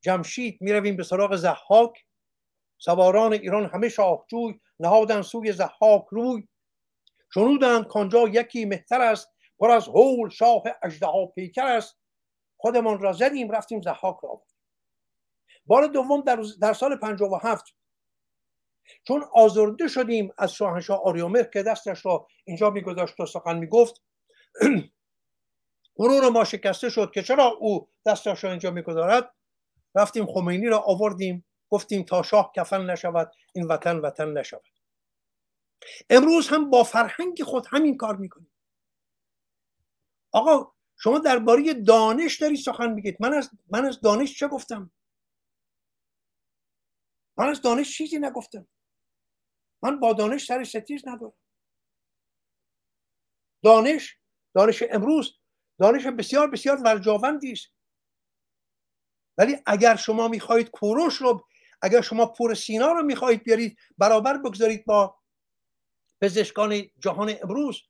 جمشید 0.00 0.58
می 0.60 0.72
رویم 0.72 0.96
به 0.96 1.02
سراغ 1.02 1.36
زحاک 1.36 2.04
سواران 2.78 3.32
ایران 3.32 3.66
همه 3.66 3.88
شاهجوی 3.88 4.60
نهادن 4.80 5.22
سوی 5.22 5.52
زحاک 5.52 6.04
روی. 6.10 6.48
شنودند 7.34 7.86
کانجا 7.86 8.28
یکی 8.28 8.64
مهتر 8.64 9.00
است 9.00 9.28
پر 9.58 9.70
از 9.70 9.88
هول 9.88 10.28
شاه 10.28 10.62
اژدها 10.82 11.26
پیکر 11.26 11.66
است. 11.66 11.98
خودمان 12.56 12.98
را 12.98 13.12
زدیم 13.12 13.50
رفتیم 13.50 13.80
زحاک 13.80 14.16
را 14.22 14.42
بار 15.66 15.86
دوم 15.86 16.20
در, 16.20 16.42
در 16.60 16.72
سال 16.72 16.96
57 16.96 17.64
چون 19.06 19.24
آزرده 19.34 19.88
شدیم 19.88 20.32
از 20.38 20.52
شاهنشاه 20.52 21.02
آریامر 21.04 21.42
که 21.42 21.62
دستش 21.62 22.06
را 22.06 22.26
اینجا 22.44 22.70
میگذاشت 22.70 23.20
و 23.20 23.26
سخن 23.26 23.58
می‌گفت 23.58 24.02
غرور 25.96 26.28
ما 26.28 26.44
شکسته 26.44 26.90
شد 26.90 27.10
که 27.14 27.22
چرا 27.22 27.44
او 27.44 27.88
دستش 28.06 28.44
را 28.44 28.50
اینجا 28.50 28.70
می‌گذارد؟ 28.70 29.34
رفتیم 29.94 30.26
خمینی 30.26 30.66
را 30.66 30.78
آوردیم 30.78 31.44
گفتیم 31.68 32.02
تا 32.02 32.22
شاه 32.22 32.52
کفن 32.56 32.90
نشود 32.90 33.32
این 33.54 33.66
وطن 33.66 33.98
وطن 33.98 34.32
نشود. 34.32 34.62
امروز 36.10 36.48
هم 36.48 36.70
با 36.70 36.82
فرهنگ 36.82 37.42
خود 37.42 37.66
همین 37.70 37.96
کار 37.96 38.16
می‌کنیم. 38.16 38.52
آقا 40.32 40.72
شما 40.96 41.18
درباره 41.18 41.74
دانش 41.74 42.40
داری 42.40 42.56
سخن 42.56 42.92
میگید. 42.92 43.16
من 43.20 43.34
از 43.34 43.50
من 43.70 43.84
از 43.84 44.00
دانش 44.00 44.38
چه 44.38 44.48
گفتم؟ 44.48 44.90
من 47.36 47.48
از 47.48 47.62
دانش 47.62 47.96
چیزی 47.96 48.18
نگفتم. 48.18 48.66
من 49.82 50.00
با 50.00 50.12
دانش 50.12 50.44
سر 50.44 50.64
ستیز 50.64 51.08
ندارم 51.08 51.32
دانش 53.62 54.18
دانش 54.54 54.82
امروز 54.90 55.38
دانش 55.80 56.06
بسیار 56.06 56.50
بسیار 56.50 56.82
ورجاوندی 56.82 57.52
است. 57.52 57.66
ولی 59.38 59.56
اگر 59.66 59.96
شما 59.96 60.28
می‌خواهید 60.28 60.70
کوروش 60.70 61.16
رو 61.16 61.46
اگر 61.82 62.00
شما 62.00 62.26
پور 62.26 62.54
سینا 62.54 62.92
رو 62.92 63.02
می‌خواهید 63.02 63.42
بیارید 63.42 63.78
برابر 63.98 64.38
بگذارید 64.38 64.84
با 64.84 65.18
پزشکان 66.20 66.82
جهان 66.98 67.34
امروز. 67.42 67.82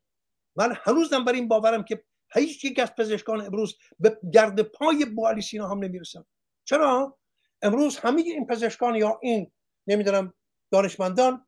من 0.56 0.76
هنوزم 0.82 1.24
بر 1.24 1.32
این 1.32 1.48
باورم 1.48 1.84
که 1.84 2.04
هیچ 2.34 2.64
یک 2.64 2.78
از 2.78 2.94
پزشکان 2.94 3.40
امروز 3.40 3.78
به 4.00 4.20
گرد 4.32 4.62
پای 4.62 5.04
بوالی 5.04 5.42
سینا 5.42 5.68
هم 5.68 5.78
نمی‌رسن. 5.78 6.24
چرا؟ 6.64 7.18
امروز 7.62 7.98
همه 7.98 8.22
این 8.22 8.46
پزشکان 8.46 8.94
یا 8.94 9.18
این 9.22 9.52
نمی‌دونم 9.86 10.34
دانشمندان 10.72 11.46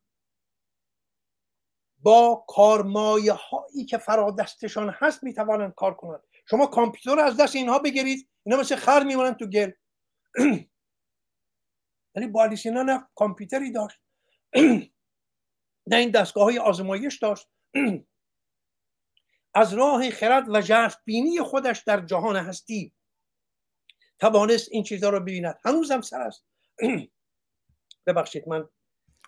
با 1.99 2.45
کارمایه 2.49 3.33
هایی 3.33 3.85
که 3.85 3.99
فرادستشان 3.99 4.91
هست 4.91 5.25
می‌توانند 5.25 5.75
کار 5.75 5.95
کنند. 5.95 6.23
شما 6.51 6.67
کامپیوتر 6.67 7.21
از 7.21 7.37
دست 7.37 7.57
اینها 7.57 7.79
بگیرید 7.79 8.29
اینا 8.47 8.61
مثل 8.61 8.77
خر 8.77 9.05
میمونن 9.05 9.35
تو 9.35 9.47
گل. 9.47 9.71
ولی 12.15 12.27
بالیسینا 12.27 12.83
نه 12.83 13.09
کامپیوتری 13.15 13.73
داشت 13.73 14.01
نه 15.91 15.97
این 15.97 16.11
دستگاه 16.11 16.45
های 16.45 16.59
آزمایش 16.59 17.19
داشت. 17.19 17.49
از 19.55 19.75
راه 19.75 20.11
خرد 20.11 20.49
و 20.49 20.61
جرف 20.61 20.97
بینی 21.05 21.41
خودش 21.41 21.83
در 21.87 22.01
جهان 22.01 22.37
هستی 22.37 22.95
توانست 24.19 24.69
این 24.73 24.83
چیزها 24.83 25.11
رو 25.11 25.21
ببیند. 25.21 25.59
هنوزم 25.65 26.01
سر 26.01 26.21
است. 26.21 26.45
ببخشید 28.07 28.49
من 28.49 28.69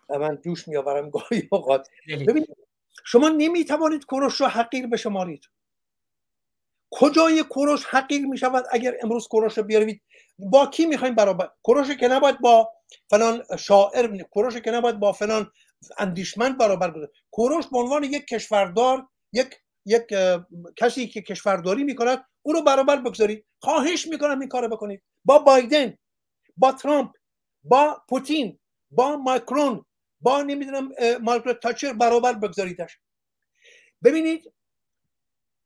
من 0.08 0.40
جوش 0.44 0.68
میآورم 0.68 1.10
گاهی 1.10 1.48
اوقات. 1.52 1.88
ببینید 2.28 2.56
شما 3.04 3.28
نمی‌توانید 3.28 4.04
کوروش 4.04 4.40
رو 4.40 4.46
حقیر 4.46 4.86
بشمارید. 4.86 5.44
کجای 6.90 7.42
کوروش 7.42 7.84
حقیر 7.84 8.26
می 8.26 8.38
شود 8.38 8.64
اگر 8.70 8.96
امروز 9.02 9.28
کوروش 9.28 9.58
رو 9.58 9.64
بیارید 9.64 10.02
با 10.38 10.66
کی 10.66 10.86
می‌خوایم 10.86 11.14
برابر 11.14 11.50
کوروش 11.62 11.90
که 11.90 12.08
نباید 12.08 12.40
با 12.40 12.72
فلان 13.10 13.44
شاعر 13.58 14.22
کوروش 14.22 14.56
که 14.56 14.70
نباید 14.70 14.98
با 14.98 15.12
فلان 15.12 15.52
اندیشمند 15.98 16.58
برابر 16.58 16.90
بوده. 16.90 17.10
کوروش 17.30 17.66
به 17.66 17.78
عنوان 17.78 18.04
یک 18.04 18.26
کشوردار 18.26 19.08
یک 19.32 19.56
یک 19.86 20.02
کسی 20.76 21.08
که 21.08 21.22
کشورداری 21.22 21.84
می‌کند 21.84 22.24
او 22.46 22.52
رو 22.52 22.62
برابر 22.62 22.96
بگذارید 22.96 23.44
خواهش 23.58 24.06
می‌کنم 24.06 24.40
این 24.40 24.48
کارو 24.48 24.68
بکنید. 24.68 25.02
با 25.24 25.38
بایدن 25.38 25.98
با 26.56 26.72
ترامپ 26.72 27.16
با 27.64 28.02
پوتین 28.08 28.58
با 28.90 29.16
ماکرون 29.16 29.84
با 30.20 30.42
نمی‌دونم 30.42 30.88
مارگرت 31.22 31.60
تاچر 31.60 31.92
برابر 31.92 32.32
بگذاریدش. 32.32 32.98
ببینید 34.04 34.52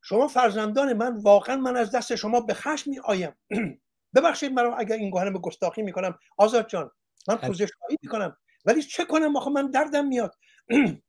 شما 0.03 0.29
فرزندان 0.29 0.93
من 0.93 1.17
واقعا 1.17 1.57
من 1.57 1.77
از 1.77 1.91
دست 1.91 2.17
شما 2.17 2.41
به 2.41 2.55
خشم 2.55 2.91
می 2.91 2.99
آیم 2.99 3.37
ببخشید 4.15 4.53
مرا 4.53 4.77
اگر 4.77 4.97
این 4.97 5.11
گوهرم 5.11 5.33
به 5.33 5.39
گستاخی 5.39 5.83
می‌کنم. 5.83 6.19
آزاد 6.37 6.69
جان 6.69 6.91
من 7.29 7.37
پوزشگاهی 7.37 7.97
می‌کنم. 8.03 8.37
ولی 8.65 8.83
چه 8.83 9.05
کنم 9.05 9.37
آخه؟ 9.37 9.51
من 9.51 9.71
دردم 9.71 10.07
میاد. 10.07 10.35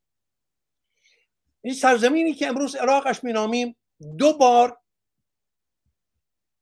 این 1.64 1.74
سرزمینی 1.74 2.34
که 2.34 2.48
امروز 2.48 2.76
عراقش 2.76 3.24
مینامیم 3.24 3.76
دو 4.18 4.38
بار 4.38 4.81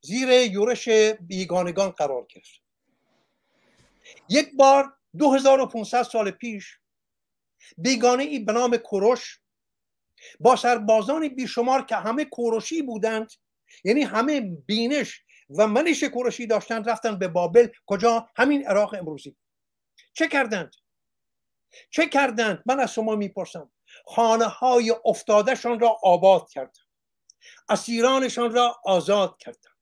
زیر 0.01 0.29
یورش 0.29 0.89
بیگانگان 1.19 1.89
قرار 1.89 2.27
گرفت. 2.29 2.61
یک 4.29 4.55
بار 4.55 4.93
2500 5.17 6.03
سال 6.03 6.31
پیش 6.31 6.79
بیگانه 7.77 8.23
ای 8.23 8.39
به 8.39 8.53
نام 8.53 8.77
کوروش 8.77 9.39
با 10.39 10.55
سربازان 10.55 11.27
بیشمار 11.27 11.85
که 11.85 11.95
همه 11.95 12.25
کوروشی 12.25 12.81
بودند 12.81 13.31
یعنی 13.83 14.03
همه 14.03 14.41
بینش 14.41 15.23
و 15.49 15.67
منش 15.67 16.03
کوروشی 16.03 16.47
داشتند 16.47 16.89
رفتن 16.89 17.19
به 17.19 17.27
بابل. 17.27 17.67
کجا؟ 17.85 18.29
همین 18.35 18.67
عراق 18.67 18.93
امروزی. 18.93 19.35
چه 20.13 20.27
کردند؟ 20.27 20.75
چه 21.89 22.09
کردند؟ 22.09 22.63
من 22.65 22.79
از 22.79 22.93
شما 22.93 23.15
می‌پرسم. 23.15 23.71
خانه 24.05 24.45
های 24.45 24.95
افتادهشان 25.05 25.79
را 25.79 25.97
آباد 26.03 26.49
کردند. 26.49 26.77
اسیرانشان 27.69 28.53
را 28.53 28.75
آزاد 28.85 29.37
کردند. 29.37 29.78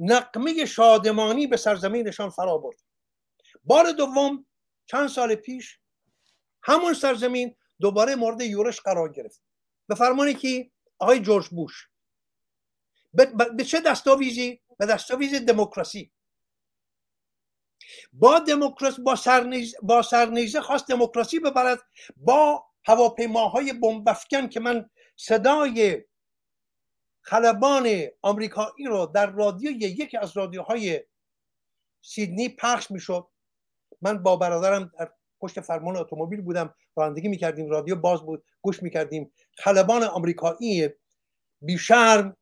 نقمه 0.00 0.64
شادمانی 0.64 1.46
به 1.46 1.56
سرزمینشان 1.56 2.30
فرا 2.30 2.58
برد. 2.58 2.76
بار 3.64 3.92
دوم 3.92 4.46
چند 4.86 5.08
سال 5.08 5.34
پیش 5.34 5.78
همون 6.62 6.94
سرزمین 6.94 7.56
دوباره 7.80 8.14
مورد 8.14 8.40
یورش 8.40 8.80
قرار 8.80 9.12
گرفت. 9.12 9.42
به 9.88 9.94
فرمانی 9.94 10.34
که 10.34 10.70
آقای 10.98 11.20
جورج 11.20 11.48
بوش 11.48 11.88
به 13.56 13.64
چه 13.64 13.80
دستاویزی؟ 13.80 14.60
به 14.78 14.86
دستاویز 14.86 15.34
دموکراسی. 15.34 16.12
با 18.12 18.38
دموکراسی 18.38 19.02
با 19.02 19.16
سرنیزه 19.16 19.78
با 19.82 20.02
سرنیزه 20.02 20.60
خواست 20.60 20.88
دموکراسی 20.88 21.40
ببرد 21.40 21.78
با 22.16 22.64
هواپیماهای 22.84 23.72
بمبافکن 23.72 24.48
که 24.48 24.60
من 24.60 24.90
صدای 25.16 26.04
خلبان 27.26 28.06
آمریکایی 28.22 28.86
رو 28.86 29.06
در 29.06 29.26
رادیو 29.26 29.70
یکی 29.70 30.16
از 30.16 30.36
رادیوهای 30.36 31.04
سیدنی 32.02 32.48
پخش 32.48 32.90
می‌شد. 32.90 33.28
من 34.02 34.22
با 34.22 34.36
برادرم 34.36 34.92
در 34.98 35.12
پشت 35.40 35.60
فرمان 35.60 35.96
اتومبیل 35.96 36.40
بودم. 36.40 36.74
رانندگی 36.96 37.28
می‌کردیم. 37.28 37.70
رادیو 37.70 37.96
باز 37.96 38.22
بود. 38.22 38.44
گوش 38.60 38.82
می‌کردیم. 38.82 39.32
خلبان 39.58 40.02
آمریکایی 40.02 40.88
بیشرم 41.60 42.36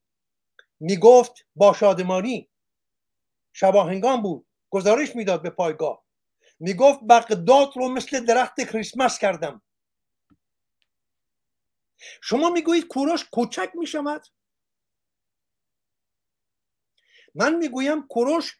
می‌گفت 0.80 1.46
با 1.56 1.72
شادمانی 1.72 2.48
شباهنگان 3.52 4.22
بود. 4.22 4.46
گزارش 4.70 5.16
می‌داد 5.16 5.42
به 5.42 5.50
پایگاه. 5.50 6.04
می‌گفت 6.60 7.00
بغداد 7.08 7.76
رو 7.76 7.88
مثل 7.88 8.24
درخت 8.24 8.60
کریسمس 8.60 9.18
کردم. 9.18 9.62
شما 12.22 12.50
می‌گویید 12.50 12.86
کوروش 12.88 13.24
کوچک 13.32 13.70
می‌شود؟ 13.74 14.26
من 17.34 17.54
می‌گویم 17.54 18.06
کوروش 18.06 18.58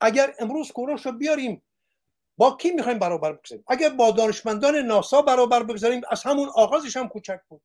اگر 0.00 0.34
امروز 0.38 0.72
کوروش 0.72 1.06
رو 1.06 1.12
بیاریم 1.12 1.62
با 2.36 2.56
کی 2.56 2.70
می‌خوایم 2.70 2.98
برابر 2.98 3.32
بگذاریم؟ 3.32 3.64
اگر 3.68 3.88
با 3.88 4.10
دانشمندان 4.10 4.76
ناسا 4.76 5.22
برابر 5.22 5.62
بگذاریم 5.62 6.00
از 6.10 6.22
همون 6.22 6.48
آغازش 6.54 6.96
هم 6.96 7.08
کوچک 7.08 7.40
بود. 7.48 7.62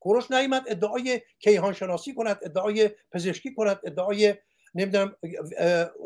کوروش 0.00 0.30
نیامد 0.30 0.64
ادعای 0.66 1.20
کیهان 1.38 1.72
شناسی 1.72 2.14
کند 2.14 2.38
ادعای 2.42 2.90
پزشکی 3.12 3.54
کند 3.54 3.80
ادعای 3.84 4.34
نمی‌دونم 4.74 5.16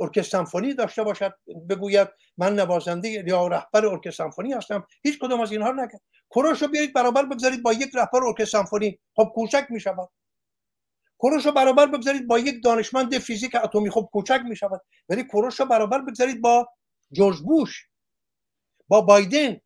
ارکستر 0.01 0.39
سمفونی 0.39 0.75
داشته 0.75 1.03
باشد 1.03 1.35
بگوید 1.71 2.09
من 2.39 2.55
نوازنده 2.55 3.09
یا 3.09 3.47
رهبر 3.47 3.87
ارکستر 3.87 4.25
سمفونی 4.25 4.53
هستم. 4.53 4.87
هیچ 5.03 5.19
کدام 5.19 5.41
از 5.41 5.53
اینها 5.53 5.71
نکرد. 5.71 6.01
کوروش 6.29 6.63
رو 6.63 6.69
بیارید 6.69 6.93
برابر 6.93 7.25
بگذارید 7.25 7.63
با 7.63 7.73
یک 7.73 7.91
رهبر 7.95 8.25
ارکستر 8.25 8.59
سمفونی. 8.59 8.99
خب 9.17 9.33
کوچک 9.35 9.67
می‌شود. 9.71 10.09
کوروش 11.19 11.47
رو 11.47 11.53
برابر 11.53 11.87
بگذارید 11.87 12.27
با 12.27 12.39
یک 12.39 12.65
دانشمند 12.65 13.19
فیزیک 13.19 13.55
اتمی. 13.55 13.91
خب 13.91 14.09
کوچک 14.13 14.41
می 14.45 14.57
شود 14.57 14.81
ولی 15.09 15.25
کوروش 15.25 15.61
رو 15.61 15.67
برابر 15.67 16.01
بگذارید 16.01 16.41
با 16.41 16.69
جورج 17.13 17.41
بوش 17.41 17.89
با 18.89 19.01
بایدن 19.01 19.61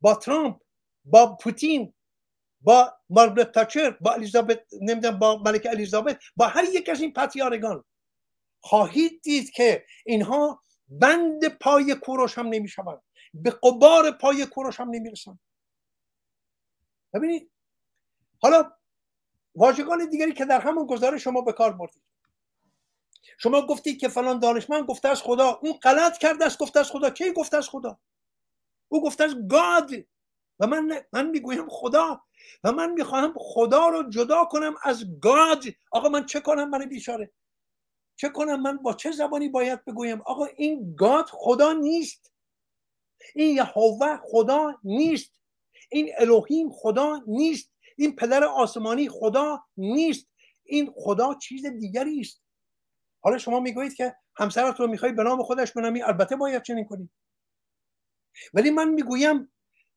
با 0.00 0.14
ترامپ 0.14 0.60
با 1.04 1.36
پوتین 1.36 1.94
با 2.60 2.92
مارگرت 3.10 3.52
تاچر 3.52 3.90
با 3.90 4.12
الیزابت 4.12 4.60
نمی‌دونم 4.80 5.18
با 5.18 5.36
ملکه 5.36 5.70
الیزابت 5.70 6.18
با 6.36 6.46
هر 6.46 6.64
یک 6.64 6.88
از 6.88 7.00
این 7.00 7.12
پتیارگان. 7.12 7.84
خواهید 8.60 9.22
دید 9.22 9.50
که 9.50 9.86
اینها 10.06 10.62
بند 10.88 11.48
پای 11.48 11.94
کوروش 11.94 12.38
هم 12.38 12.46
نمی 12.46 12.68
شوند 12.68 13.02
به 13.34 13.50
قبار 13.50 14.10
پای 14.10 14.46
کوروش 14.46 14.80
هم 14.80 14.90
نمی 14.90 15.10
رسند 15.10 15.40
ببینید. 17.14 17.50
حالا 18.42 18.72
واژگان 19.56 20.08
دیگری 20.08 20.32
که 20.32 20.44
در 20.44 20.60
همون 20.60 20.86
گزارش 20.86 21.24
شما 21.24 21.40
به 21.40 21.52
کار 21.52 21.72
بردید. 21.72 22.02
شما 23.38 23.66
گفتید 23.66 24.00
که 24.00 24.08
فلان 24.08 24.38
دانشمند 24.38 24.86
گفته 24.86 25.08
از 25.08 25.22
خدا 25.22 25.60
اون 25.62 25.72
غلط 25.72 26.18
کرده 26.18 26.46
است 26.46 26.58
گفته 26.58 26.80
از 26.80 26.90
خدا. 26.90 27.10
کی 27.10 27.32
گفته 27.32 27.56
از 27.56 27.68
خدا؟ 27.68 27.98
او 28.88 29.02
گفته 29.02 29.24
از 29.24 29.34
گاد. 29.50 29.90
و 30.60 30.66
من 30.66 31.00
من 31.12 31.26
می‌گویم 31.30 31.68
خدا. 31.68 32.20
و 32.64 32.72
من 32.72 32.92
می‌خواهم 32.92 33.34
خدا 33.36 33.88
رو 33.88 34.10
جدا 34.10 34.44
کنم 34.44 34.74
از 34.82 35.04
گاد. 35.20 35.64
آقا 35.92 36.08
من 36.08 36.26
چه 36.26 36.40
کنم 36.40 36.70
من 36.70 36.84
بیچاره؟ 36.84 37.32
چه 38.16 38.28
کنم 38.28 38.62
من؟ 38.62 38.76
با 38.76 38.94
چه 38.94 39.10
زبانی 39.10 39.48
باید 39.48 39.84
بگویم؟ 39.84 40.22
آقا 40.26 40.44
این 40.44 40.94
گاد 40.94 41.26
خدا 41.32 41.72
نیست. 41.72 42.32
این 43.34 43.56
یهوه 43.56 44.16
خدا 44.22 44.74
نیست. 44.84 45.40
این 45.90 46.10
الوهیم 46.18 46.70
خدا 46.72 47.20
نیست. 47.26 47.72
این 47.96 48.16
پدر 48.16 48.44
آسمانی 48.44 49.08
خدا 49.08 49.64
نیست. 49.76 50.28
این 50.64 50.92
خدا 50.96 51.34
چیز 51.34 51.66
دیگری 51.66 52.20
است. 52.20 52.42
حالا 53.20 53.38
شما 53.38 53.60
می‌گویید 53.60 53.94
که 53.94 54.16
همسرت 54.36 54.80
رو 54.80 54.86
می‌خوای 54.86 55.12
به 55.12 55.22
نام 55.22 55.42
خودش 55.42 55.72
بنامی 55.72 56.02
البته 56.02 56.36
باید 56.36 56.62
چنین 56.62 56.84
کنید 56.84 57.10
ولی 58.54 58.70
من 58.70 58.88
می‌گویم 58.88 59.52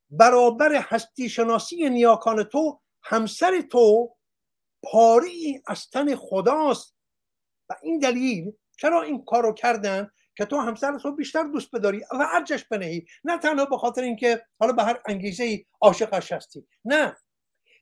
برابر 0.10 0.76
هستی 0.76 1.30
شناسی 1.30 1.90
نیاکان 1.90 2.44
تو 2.44 2.82
همسر 3.04 3.62
تو 3.62 4.16
پاری 4.84 5.62
از 5.68 5.90
تن 5.90 6.16
خداست. 6.16 6.96
و 7.70 7.76
این 7.84 8.00
دلیل 8.00 8.52
چرا 8.78 9.02
این 9.02 9.26
کارو 9.26 9.54
کردن 9.54 10.12
که 10.36 10.46
تو 10.46 10.58
همسر 10.58 10.92
رو 10.92 11.16
بیشتر 11.16 11.44
دوست 11.44 11.76
بداری 11.76 12.00
و 12.00 12.28
ارجش 12.34 12.66
بنهی. 12.66 13.06
نه 13.24 13.38
تنها 13.38 13.66
به 13.66 13.78
خاطر 13.78 14.02
اینکه 14.02 14.46
حالا 14.60 14.74
به 14.74 14.84
هر 14.84 15.02
انگیزه 15.08 15.44
ای 15.44 15.66
عاشقش 15.82 16.32
هستی. 16.32 16.68
نه. 16.86 17.16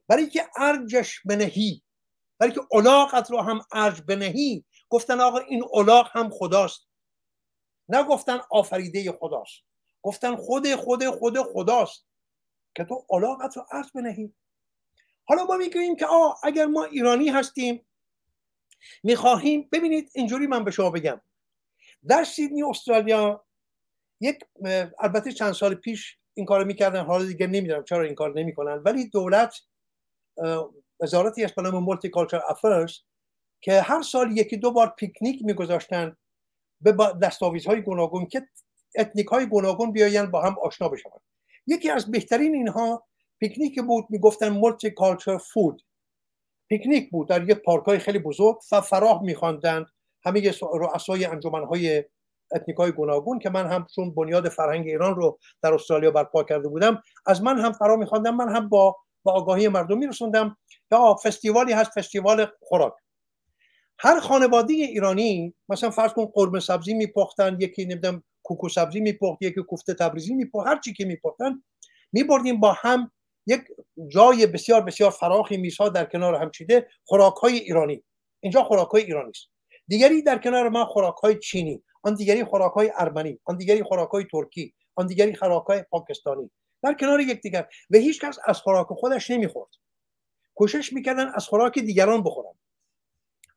برای 0.08 0.30
که 0.30 0.48
ارجش 0.58 1.22
بنهی 1.26 1.84
برای 2.40 2.54
که 2.54 2.62
علاقت 2.72 3.32
رو 3.32 3.42
هم 3.42 3.62
ارج 3.72 4.02
بنهی 4.02 4.66
گفتن 4.90 5.22
آقا 5.22 5.38
این 5.38 5.64
علاق 5.74 6.10
هم 6.12 6.30
خداست. 6.30 6.88
نه 7.90 8.04
گفتن 8.04 8.40
آفریده 8.52 9.12
خداست 9.12 9.64
گفتن 10.02 10.36
خود 10.36 10.76
خود 10.76 11.10
خود 11.10 11.38
خداست 11.42 12.06
که 12.76 12.84
تو 12.84 13.06
علاقت 13.10 13.58
رو 13.58 13.66
ارج 13.72 13.86
بنهی. 13.96 14.34
حالا 15.26 15.44
ما 15.44 15.58
می‌گوییم 15.58 15.96
که 15.96 16.06
آه 16.06 16.40
اگر 16.44 16.66
ما 16.66 16.84
ایرانی 16.84 17.30
هستیم 17.30 17.86
می‌خواهیم 19.04 19.70
ببینید 19.72 20.12
اینجوری 20.16 20.48
من 20.48 20.64
به 20.64 20.72
شما 20.72 20.90
بگم. 20.90 21.22
در 22.08 22.24
سیدنی 22.24 22.64
استرالیا 22.64 23.46
یک 24.22 24.40
البته 25.00 25.32
چند 25.32 25.54
سال 25.54 25.76
پیش 25.76 26.18
این 26.34 26.46
کار 26.46 26.64
می‌کردن 26.64 27.06
حالا 27.06 27.26
دیگه 27.26 27.48
نمی‌دونم 27.48 27.84
چرا 27.84 28.04
این 28.04 28.16
کار 28.16 28.40
نمی‌کنن 28.40 28.74
ولی 28.74 29.10
دولت 29.10 29.56
وزارتی 31.00 31.46
است 31.46 31.56
به 31.56 31.62
نام 31.62 31.84
مولتی 31.84 32.10
کالچر 32.10 32.42
افرز 32.50 32.94
که 33.62 33.82
هر 33.82 34.02
سال 34.02 34.38
یکی 34.38 34.58
دو 34.58 34.72
بار 34.72 34.94
پیکنیک 34.98 35.42
میگذاشتن 35.44 36.18
به 36.82 36.92
دستاویزهای 37.22 37.82
گوناگون 37.82 38.26
که 38.26 38.48
ethnic 38.96 39.28
های 39.28 39.46
گوناگون 39.46 39.92
بیاین 39.92 40.26
با 40.26 40.42
هم 40.42 40.56
آشنا 40.62 40.90
بشن 40.90 41.10
یکی 41.68 41.90
از 41.90 42.12
بهترین 42.12 42.56
اینها 42.56 43.08
پیکنیک 43.40 43.82
بود 43.82 44.06
می‌گفتن 44.10 44.50
multiculture 44.50 45.38
food. 45.38 45.82
پیکنیک 46.70 47.12
بود 47.12 47.30
در 47.30 47.50
یک 47.50 47.58
پارک 47.58 47.86
های 47.86 48.00
خیلی 48.00 48.20
بزرگ 48.20 48.58
و 48.72 48.82
فرا 48.82 49.24
میخواندند 49.24 49.86
همه 50.26 50.52
رؤسای 50.74 51.24
های 51.24 52.04
ethnic 52.52 52.78
های 52.78 52.92
گوناگون 52.92 53.40
که 53.40 53.50
من 53.50 53.68
هم 53.68 53.88
چون 53.96 54.16
بنیاد 54.16 54.50
فرهنگ 54.50 54.88
ایران 54.88 55.16
رو 55.16 55.40
در 55.62 55.74
استرالیا 55.74 56.12
برپا 56.12 56.44
کرده 56.44 56.68
بودم 56.68 57.02
از 57.26 57.42
من 57.42 57.60
هم 57.60 57.72
فرا 57.72 57.96
میخواندم 57.96 58.36
من 58.36 58.56
هم 58.56 58.70
با 58.70 58.98
با 59.28 59.34
آگاهی 59.34 59.68
مردم 59.68 59.98
میرسوندم 59.98 60.58
یا 60.92 61.16
فستیوالی 61.24 61.74
هست 61.74 61.92
فستیوال 61.92 62.48
خوراک. 62.62 62.94
هر 64.00 64.20
خانواده 64.20 64.74
ایرانی 64.74 65.54
مثلا 65.70 65.90
فرض 65.90 66.14
کن 66.14 66.26
قرمه 66.26 66.60
سبزی 66.60 66.94
میپختن 66.94 67.58
یکی 67.60 67.86
نمی‌دونم 67.86 68.24
کوکو 68.44 68.70
سبزی 68.70 69.00
میپخت 69.00 69.42
یکی 69.42 69.62
کوفته 69.64 69.94
تبریزی 69.94 70.34
میپخت 70.34 70.68
هر 70.68 70.80
چی 70.80 70.94
که 70.94 71.06
میپختن 71.06 71.64
میبردیم 72.14 72.60
با 72.60 72.76
هم 72.78 73.12
یک 73.48 73.62
جای 74.08 74.48
بسیار 74.48 74.82
بسیار 74.82 75.12
فراخی 75.12 75.58
میزها 75.58 75.90
در 75.90 76.06
کنار 76.06 76.36
هم 76.36 76.52
چیده 76.52 76.88
خوراک 77.06 77.34
های 77.34 77.58
ایرانی. 77.58 78.04
اینجا 78.40 78.64
خوراک 78.64 78.88
های 78.88 79.04
ایرانی 79.04 79.30
است. 79.30 79.48
دیگری 79.88 80.22
در 80.22 80.38
کنار 80.38 80.70
ما 80.70 80.86
خوراک 80.86 81.16
های 81.16 81.40
چینی. 81.40 81.84
آن 82.04 82.16
دیگری 82.16 82.44
خوراک 82.44 82.72
های 82.72 82.92
ارمنی. 82.96 83.40
آن 83.46 83.58
دیگری 83.58 83.84
خوراک 83.84 84.10
های 84.10 84.26
ترکی. 84.32 84.74
آن 84.96 85.08
دیگری 85.08 85.36
خوراک 85.36 85.66
های 85.66 85.84
پاکستانی. 85.92 86.52
در 86.84 86.94
کنار 86.94 87.22
یکدیگر 87.22 87.68
و 87.90 87.98
هیچ 87.98 88.22
کس 88.22 88.38
از 88.46 88.62
خوراک 88.62 88.88
خودش 88.88 89.32
نمی‌خورد. 89.32 89.70
کوشش 90.56 90.94
می‌کردن 90.94 91.32
از 91.36 91.48
خوراک 91.48 91.80
دیگران 91.80 92.24
بخورن. 92.24 92.54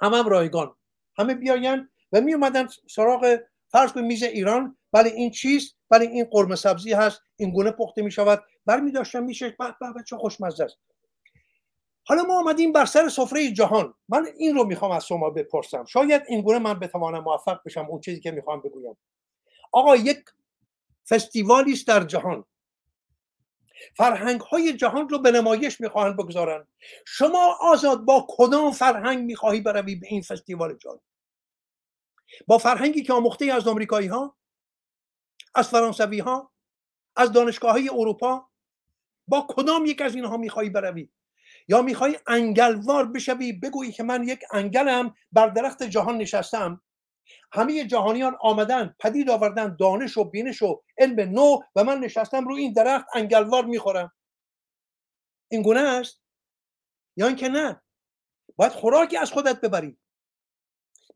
همه 0.01 0.17
هم 0.17 0.29
رایگان. 0.29 0.75
همه 1.19 1.35
بیاین 1.35 1.89
و 2.13 2.21
می 2.21 2.35
اومدن 2.35 2.69
سراغ 2.91 3.39
فرض 3.69 3.93
کنید 3.93 4.07
میز 4.07 4.23
ایران. 4.23 4.77
ولی 4.93 5.11
این 5.11 5.31
چیز 5.31 5.75
ولی 5.91 6.07
این 6.07 6.25
قرمه 6.25 6.57
سبزی 6.57 6.93
هست. 6.93 7.21
این 7.37 7.51
گونه 7.51 7.71
پخته 7.71 8.03
می 8.03 8.11
شود 8.11 8.45
برمی 8.67 8.93
داشتن 8.93 9.25
میشه. 9.25 9.57
به 9.59 9.75
به 9.95 10.03
چه 10.07 10.17
خوشمزه 10.17 10.65
است. 10.65 10.77
حالا 12.05 12.23
ما 12.23 12.39
آمدیم 12.39 12.73
بر 12.73 12.85
سر 12.85 13.09
سفره 13.09 13.53
جهان. 13.53 13.95
من 14.09 14.27
این 14.37 14.55
رو 14.55 14.65
می‌خوام 14.65 14.91
از 14.91 15.07
شما 15.07 15.31
بپرسم. 15.31 15.85
شاید 15.85 16.23
این 16.29 16.43
گونه 16.43 16.59
من 16.59 16.79
بتوانم 16.79 17.25
موفق 17.25 17.61
بشم 17.67 17.87
اون 17.87 18.01
چیزی 18.01 18.21
که 18.21 18.31
می‌خوام 18.31 18.61
بگویم. 18.61 18.97
آقا 19.73 19.97
یک 19.97 20.25
فستیوالی 21.09 21.73
است 21.73 21.87
در 21.87 22.05
جهان. 22.05 22.45
فرهنگ 23.97 24.41
های 24.41 24.73
جهان 24.73 25.09
رو 25.09 25.19
به 25.19 25.31
نمایش 25.31 25.81
می‌خواهند 25.81 26.17
بگذارن 26.17 26.67
شما 27.07 27.59
آزاد 27.61 28.01
با 28.05 28.27
کدام 28.29 28.73
فرهنگ 28.73 29.25
می‌خواهی 29.25 29.61
بروی 29.61 29.97
به 29.97 30.07
این 30.11 30.23
فستیوال 30.23 30.77
جهان 30.77 31.01
با 32.47 32.59
فرهنگی 32.59 33.03
که 33.03 33.13
آموخته 33.13 33.45
از 33.45 33.69
آمریکایی 33.69 34.09
ها 34.09 34.37
از 35.55 35.69
فرانسوی 35.69 36.19
ها 36.19 36.53
از 37.17 37.33
دانشگاه 37.33 37.73
های 37.73 37.89
اروپا 37.89 38.49
با 39.29 39.47
کدام 39.49 39.87
یک 39.87 40.03
از 40.03 40.15
اینها 40.15 40.37
می‌خواهی 40.37 40.71
بروی؟ 40.71 41.09
یا 41.69 41.83
می‌خوای 41.83 42.19
انگلوار 42.27 43.07
بشوی؟ 43.07 43.53
بگویی 43.53 43.93
که 43.93 44.03
من 44.03 44.29
یک 44.29 44.41
انگلم 44.53 45.15
بر 45.33 45.49
درخت 45.49 45.83
جهان 45.83 46.17
نشستم. 46.17 46.81
همه 47.53 47.85
جهانیان 47.85 48.37
آمدن 48.41 48.95
پدید 48.99 49.31
آوردن 49.31 49.77
دانش 49.81 50.17
و 50.17 50.25
بینش 50.25 50.63
و 50.63 50.83
علم 50.99 51.21
نو 51.21 51.59
و 51.77 51.85
من 51.85 51.99
نشستم 51.99 52.49
رو 52.49 52.55
این 52.55 52.73
درخت 52.73 53.07
انگلوار 53.15 53.65
می‌خورم. 53.65 54.13
این 55.49 55.63
گونه 55.63 55.81
است؟ 55.81 56.21
یا 57.17 57.27
اینکه 57.27 57.49
نه؟ 57.49 57.83
باید 58.57 58.73
خوراکی 58.73 59.17
از 59.17 59.33
خودت 59.33 59.61
ببری. 59.61 59.99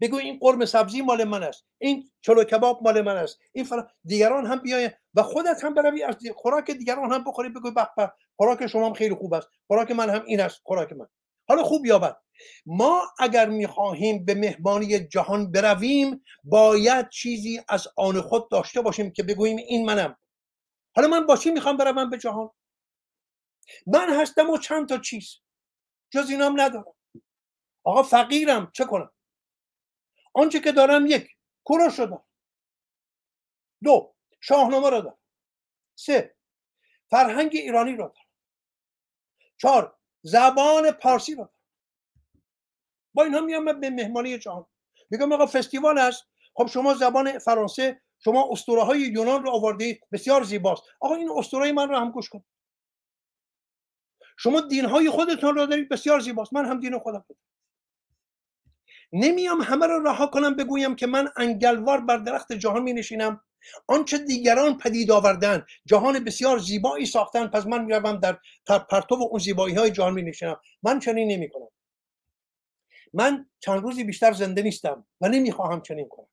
بگو 0.01 0.17
این 0.17 0.39
قرم 0.41 0.65
سبزی 0.65 1.03
مال 1.03 1.25
من 1.25 1.43
است 1.43 1.67
این 1.79 2.11
چلو 2.21 2.45
کباب 2.45 2.83
مال 2.83 3.01
من 3.01 3.17
است 3.17 3.39
این 3.53 3.65
فرا... 3.65 3.89
دیگران 4.05 4.47
هم 4.47 4.59
بیاین 4.59 4.91
و 5.15 5.23
خودت 5.23 5.65
هم 5.65 5.75
بروی 5.75 6.03
از 6.03 6.17
خوراک 6.35 6.71
دیگران 6.71 7.13
هم 7.13 7.25
بخوری 7.25 7.49
بگو 7.49 7.71
به 7.71 8.13
خوراک 8.37 8.67
شما 8.67 8.87
هم 8.87 8.93
خیلی 8.93 9.15
خوب 9.15 9.35
است 9.35 9.49
خوراک 9.67 9.91
من 9.91 10.11
هم 10.11 10.25
این 10.27 10.41
است 10.41 10.61
خوراک 10.65 10.93
من. 10.93 11.07
حالا 11.49 11.63
خوب 11.63 11.87
یا 11.87 11.99
بد 11.99 12.17
ما 12.67 13.03
اگر 13.19 13.49
می‌خواهیم 13.49 14.25
به 14.25 14.35
مهمانی 14.35 14.99
جهان 15.09 15.53
برویم 15.53 16.25
باید 16.45 17.09
چیزی 17.09 17.61
از 17.69 17.89
آن 17.97 18.21
خود 18.21 18.51
داشته 18.51 18.81
باشیم 18.83 19.13
که 19.13 19.23
بگوییم 19.23 19.57
این 19.57 19.87
منم. 19.87 20.17
حالا 20.97 21.09
من 21.09 21.27
با 21.27 21.37
چی 21.37 21.51
می‌خوام 21.51 21.77
بروم 21.77 22.11
به 22.11 22.19
جهان؟ 22.19 22.51
من 23.87 24.21
هستم 24.21 24.51
و 24.51 24.59
چند 24.59 24.89
تا 24.89 24.99
چیز. 24.99 25.41
جز 26.11 26.31
اینام 26.31 26.61
ندارم. 26.61 26.95
آقا 27.85 28.03
فقیرم 28.03 28.71
چه 28.75 28.85
کنم؟ 28.85 29.11
آنچه 30.35 30.61
که 30.61 30.73
دارم 30.73 31.07
یک 31.07 31.29
رو 31.69 31.91
دارم. 31.97 32.25
دو 33.83 34.15
شاهنامه 34.41 34.91
رو 34.91 35.01
دارم. 35.01 35.19
سه 35.95 36.37
فرهنگ 37.11 37.51
ایرانی 37.55 37.91
رو 37.91 37.97
دارم. 37.97 38.27
چهار 39.59 39.99
زبان 40.25 40.91
پارسی 40.91 41.35
رو. 41.35 41.49
با 43.15 43.23
اینها 43.23 43.41
میام 43.41 43.81
به 43.81 43.91
مهمانی 43.91 44.39
جهان. 44.39 44.67
میگم 45.11 45.33
آقا 45.33 45.47
فستیوال 45.47 45.99
است 45.99 46.25
خب 46.55 46.67
شما 46.67 46.95
زبان 46.95 47.39
فرانسه 47.39 48.01
شما 48.19 48.49
اسطوره 48.51 48.83
های 48.83 49.01
یونان 49.01 49.43
رو 49.43 49.51
آورده 49.51 50.01
بسیار 50.13 50.43
زیباست. 50.43 50.83
آقا 51.01 51.15
این 51.15 51.31
اسطوره 51.37 51.73
من 51.73 51.89
رو 51.89 51.97
هم 51.97 52.11
گوش 52.11 52.29
کن. 52.29 52.45
شما 54.37 54.61
دین 54.61 54.85
های 54.85 55.11
خودتون 55.11 55.55
رو 55.55 55.67
دارید. 55.67 55.89
بسیار 55.89 56.21
زیباست. 56.21 56.53
من 56.53 56.67
هم 56.67 56.81
دین 56.81 56.99
خودم 56.99 57.25
نمیام 59.13 59.61
همه 59.61 59.87
رو 59.87 60.03
رها 60.09 60.27
کنم 60.27 60.57
بگویم 60.57 60.97
که 60.97 61.07
من 61.07 61.29
انگلوار 61.37 62.01
بر 62.01 62.17
درخت 62.17 62.53
جهان 62.53 62.83
می 62.83 62.93
نشینم 62.93 63.41
آنچه 63.87 64.19
دیگران 64.19 64.79
پدید 64.79 65.11
آوردن 65.11 65.67
جهان 65.87 66.25
بسیار 66.25 66.59
زیبایی 66.59 67.07
ساختن 67.07 67.47
پس 67.47 67.67
من 67.67 67.85
می‌روم 67.85 68.17
در 68.17 68.39
پرتو 68.79 69.15
اون 69.15 69.39
زیبایی 69.39 69.75
های 69.75 69.91
جهان 69.91 70.15
می 70.15 70.23
نشینم 70.23 70.61
من 70.83 70.99
چنین 71.01 71.29
نمی 71.29 71.49
کنم 71.49 71.69
من 73.15 73.47
چند 73.61 73.83
روزی 73.83 74.05
بیشتر 74.05 74.33
زنده 74.33 74.63
نیستم 74.63 75.07
و 75.21 75.29
نمی‌خواهم 75.29 75.81
چنین 75.81 76.09
کنم. 76.09 76.27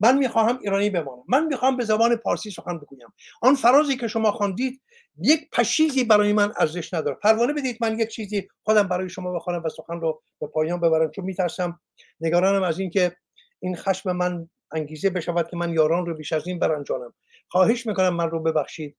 من 0.00 0.18
می‌خواهم 0.18 0.58
ایرانی 0.62 0.90
بمانم. 0.90 1.22
من 1.28 1.46
می‌خواهم 1.46 1.76
به 1.76 1.84
زبان 1.84 2.16
پارسی 2.16 2.50
سخن 2.50 2.78
بگویم. 2.78 3.08
آن 3.42 3.54
فرازی 3.54 3.96
که 3.96 4.08
شما 4.08 4.32
خواندید 4.32 4.82
یک 5.18 5.50
پشیزی 5.50 6.04
برای 6.04 6.32
من 6.32 6.52
ارزش 6.56 6.94
نداره 6.94 7.16
پروانه 7.16 7.52
بدید 7.52 7.78
من 7.80 7.98
یک 7.98 8.08
چیزی 8.08 8.48
خودم 8.64 8.88
برای 8.88 9.08
شما 9.08 9.32
بخوانم 9.32 9.62
و 9.64 9.68
سخن 9.68 10.00
رو 10.00 10.22
به 10.40 10.46
پایان 10.46 10.80
ببرم 10.80 11.10
چون 11.10 11.24
میترسم 11.24 11.80
نگرانم 12.20 12.62
از 12.62 12.78
اینکه 12.78 13.16
این 13.60 13.76
خشم 13.76 14.12
من 14.12 14.48
انگیزه 14.72 15.10
بشود 15.10 15.50
که 15.50 15.56
من 15.56 15.72
یاران 15.72 16.06
رو 16.06 16.14
بیش 16.14 16.32
از 16.32 16.46
این 16.46 16.58
برانجانم. 16.58 17.14
خواهش 17.48 17.86
می‌کنم 17.86 18.14
من 18.16 18.30
رو 18.30 18.42
ببخشید. 18.42 18.96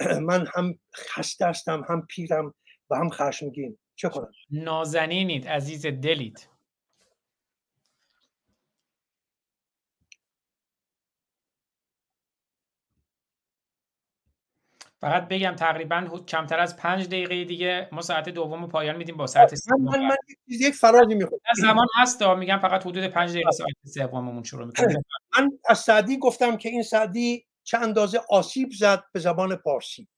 من 0.28 0.46
هم 0.54 0.78
خسته 0.96 1.46
هستم 1.46 1.84
هم 1.88 2.06
پیرم 2.06 2.54
و 2.90 2.96
هم 2.96 3.10
خشمگین. 3.10 3.78
چه 3.94 4.08
کنم؟ 4.08 4.32
نازنینید 4.50 5.48
عزیز 5.48 5.86
دلید. 5.86 6.48
فقط 15.02 15.28
بگم 15.28 15.56
تقریبا 15.56 16.06
کمتر 16.28 16.60
از 16.60 16.76
پنج 16.76 17.06
دقیقه 17.06 17.44
دیگه 17.44 17.88
ما 17.92 18.02
ساعت 18.02 18.28
دوم 18.28 18.68
پایان 18.68 18.96
میدیم 18.96 19.16
با 19.16 19.26
ساعت 19.26 19.54
سوم 19.54 19.84
من, 19.84 20.06
من 20.06 20.16
یک 20.48 20.74
فرازی 20.74 21.14
می‌خوام. 21.14 21.40
زمان 21.56 21.86
هست 22.00 22.22
میگم 22.22 22.58
فقط 22.58 22.86
حدود 22.86 23.06
پنج 23.06 23.30
دقیقه 23.30 23.50
ساعت 23.50 23.70
سوممون 23.84 24.42
شروع 24.42 24.66
می‌کنیم. 24.66 25.04
من 25.38 25.50
از 25.68 25.78
سعدی 25.78 26.18
گفتم 26.18 26.56
که 26.56 26.68
این 26.68 26.82
سعدی 26.82 27.46
چه 27.64 27.78
اندازه 27.78 28.20
آسیب 28.28 28.68
زد 28.78 29.04
به 29.12 29.20
زبان 29.20 29.56
پارسی. 29.56 30.08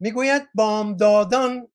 می‌گوید 0.00 0.42
بامدادان 0.54 1.68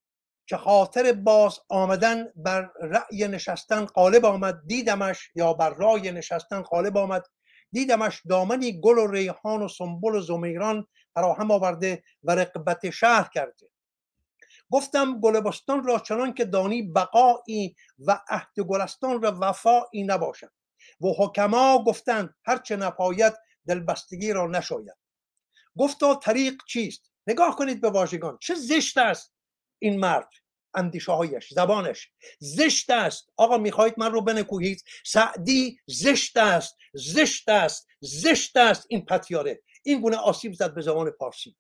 که 0.48 0.58
خاطر 0.58 1.12
باز 1.12 1.60
آمدن 1.70 2.26
بر 2.36 2.70
رأی 2.82 3.28
نشستن 3.28 3.86
غالب 3.86 4.26
آمد 4.26 4.62
دیدمش 4.68 5.30
یا 5.36 5.54
بر 5.54 5.70
رای 5.70 6.12
نشستن 6.12 6.62
غالب 6.62 6.98
آمد 6.98 7.24
دیدمش 7.72 8.22
دامنی 8.30 8.82
گل 8.82 8.98
و 8.98 9.08
ریحان 9.08 9.62
و 9.62 9.68
سنبل 9.68 10.16
و 10.16 10.22
زمیران 10.22 10.88
فراهم 11.14 11.52
آورده 11.52 12.04
و 12.24 12.32
رقبت 12.32 12.90
شهر 12.90 13.30
کرده. 13.34 13.70
گفتم 14.72 15.20
گلبستان 15.20 15.84
را 15.84 16.00
چنان 16.00 16.34
که 16.34 16.46
دانی 16.46 16.82
بقایی 16.82 17.76
و 18.00 18.22
عهد 18.30 18.60
گلستان 18.60 19.22
را 19.22 19.38
وفایی 19.42 20.04
نباشد. 20.04 20.52
و 21.02 21.08
حکما 21.18 21.84
گفتند 21.84 22.36
هرچه 22.46 22.76
نپاید 22.76 23.34
دلبستگی 23.68 24.34
را 24.34 24.48
نشاید. 24.48 24.98
گفتا 25.78 26.16
طریق 26.16 26.54
چیست؟ 26.68 27.12
نگاه 27.28 27.56
کنید 27.56 27.82
به 27.82 27.90
واژگان. 27.90 28.38
چه 28.42 28.56
زشت 28.56 28.98
است 28.98 29.34
این 29.80 30.00
مرد؟ 30.00 30.30
اندیشه 30.74 31.12
هایش 31.12 31.54
زبانش. 31.54 32.12
زشت 32.40 32.90
است. 32.90 33.30
آقا 33.38 33.58
می‌خواهید 33.58 33.94
من 33.98 34.12
رو 34.12 34.22
بنکوهید؟ 34.22 34.84
سعدی 35.06 35.80
زشت 35.88 36.38
است. 36.38 36.76
زشت 36.94 37.50
است. 37.50 37.88
زشت 38.00 38.58
است 38.58 38.86
این 38.90 39.06
پتیاره. 39.06 39.62
این 39.84 40.02
گونه 40.02 40.18
آسیب 40.18 40.54
زد 40.54 40.74
به 40.74 40.82
زبان 40.82 41.12
پارسی. 41.12 41.56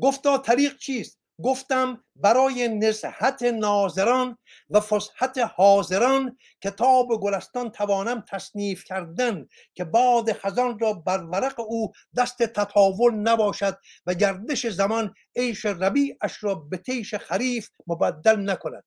گفتا 0.00 0.38
طریق 0.38 0.76
چیست؟ 0.76 1.18
گفتم 1.42 2.04
برای 2.16 2.68
نزهت 2.68 3.42
ناظران 3.42 4.38
و 4.70 4.80
فسحت 4.80 5.38
حاضران 5.38 6.38
کتاب 6.60 7.08
گلستان 7.22 7.70
توانم 7.70 8.24
تصنیف 8.28 8.84
کردن 8.84 9.48
که 9.74 9.84
باد 9.84 10.32
خزان 10.32 10.78
را 10.78 10.92
بر 10.92 11.18
ورق 11.24 11.60
او 11.60 11.92
دست 12.16 12.42
تطاول 12.42 13.14
نباشد 13.14 13.78
و 14.06 14.14
گردش 14.14 14.66
زمان 14.66 15.14
عیش 15.36 15.66
ربیعش 15.66 16.44
را 16.44 16.54
به 16.54 16.76
تیش 16.76 17.14
خریف 17.14 17.70
مبدل 17.86 18.50
نکند. 18.50 18.84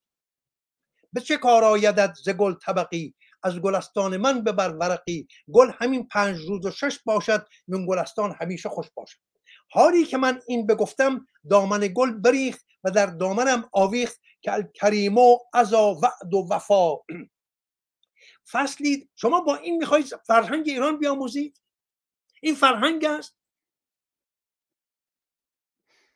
به 1.12 1.20
چه 1.20 1.36
کار 1.36 1.64
آیدد 1.64 2.14
ز 2.24 2.28
گل 2.28 2.54
طبقی؟ 2.54 3.14
از 3.42 3.60
گلستان 3.60 4.16
من 4.16 4.44
به 4.44 4.52
بر 4.52 4.70
ورقی. 4.70 5.28
گل 5.52 5.70
همین 5.78 6.08
پنج 6.08 6.38
روز 6.48 6.66
و 6.66 6.70
شش 6.70 6.98
باشد 7.04 7.46
من 7.68 7.86
گلستان 7.86 8.36
همیشه 8.40 8.68
خوش 8.68 8.86
باشد. 8.94 9.18
حالی 9.70 10.04
که 10.04 10.16
من 10.16 10.40
این 10.46 10.66
بگفتم 10.66 11.26
دامن 11.50 11.80
گل 11.94 12.12
بریخت 12.12 12.66
و 12.84 12.90
در 12.90 13.06
دامنم 13.06 13.68
آویخت 13.72 14.20
که 14.40 14.52
الکریمو 14.52 15.38
ازا 15.54 15.94
وعد 16.02 16.34
و 16.34 16.48
وفا. 16.50 16.96
فصلی 18.50 19.08
شما 19.16 19.40
با 19.40 19.56
این 19.56 19.76
می‌خواید 19.76 20.06
فرهنگ 20.26 20.68
ایران 20.68 20.98
بیاموزید؟ 20.98 21.60
این 22.42 22.54
فرهنگ 22.54 23.04
است؟ 23.04 23.37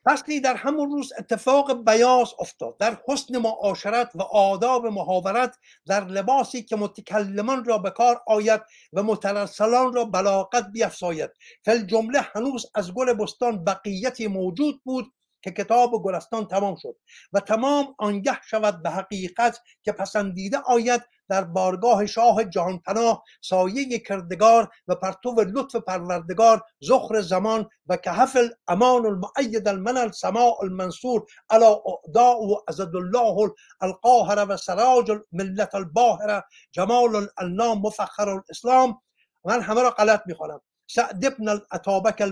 فصلی 0.05 0.41
در 0.41 0.55
همون 0.55 0.91
روز 0.91 1.13
اتفاق 1.19 1.85
بیاس 1.85 2.33
افتاد 2.39 2.77
در 2.79 2.99
حسن 3.09 3.39
معاشرت 3.39 4.11
و 4.15 4.23
آداب 4.23 4.87
محاورت 4.87 5.59
در 5.87 6.05
لباسی 6.05 6.63
که 6.63 6.77
متکلمان 6.77 7.65
را 7.65 7.79
به 7.79 7.91
کار 7.91 8.21
آید 8.27 8.61
و 8.93 9.03
مترسلان 9.03 9.93
را 9.93 10.05
بلاغت 10.05 10.67
بیافزاید 10.73 11.31
فل 11.65 11.79
جمله 11.87 12.21
هنوز 12.21 12.67
از 12.75 12.95
گل 12.95 13.13
بستان 13.13 13.65
بقیتی 13.65 14.27
موجود 14.27 14.81
بود 14.85 15.13
که 15.43 15.51
کتاب 15.51 15.91
گلستان 16.05 16.47
تمام 16.47 16.77
شد 16.83 16.97
و 17.33 17.41
تمام 17.41 17.95
آنگه 17.99 18.39
شود 18.49 18.83
به 18.83 18.91
حقیقت 18.91 19.59
که 19.83 19.93
پسندیده 19.93 20.59
آید 20.59 21.03
در 21.29 21.45
بارگاه 21.45 22.07
شاه 22.07 22.45
جهان 22.45 22.79
پناه 22.79 23.25
سایه 23.41 23.99
کردگار 23.99 24.69
و 24.89 24.95
پرتو 24.95 25.35
لطف 25.41 25.77
پروردگار 25.77 26.63
زخر 26.81 27.21
زمان 27.21 27.69
و 27.87 27.97
کهف 27.97 28.37
الامان 28.37 29.07
المعید 29.07 29.69
المنل 29.69 30.11
سماع 30.11 30.59
المنصور 30.63 31.27
علا 31.51 31.81
اعداء 31.87 32.37
و 32.37 32.57
ازد 32.69 32.97
الله 32.97 33.55
القاهر 33.81 34.47
و 34.49 34.57
سراج 34.57 35.13
ملت 35.33 35.75
الباهره 35.75 36.45
جمال 36.73 37.29
النام 37.39 37.79
مفخر 37.79 38.29
الاسلام. 38.29 39.03
من 39.45 39.61
همه 39.61 39.83
را 39.83 39.91
غلط 39.91 40.23
می‌خوانم. 40.27 40.61
سعد 40.87 41.25
ابن 41.25 41.49
الاتابک 41.49 42.23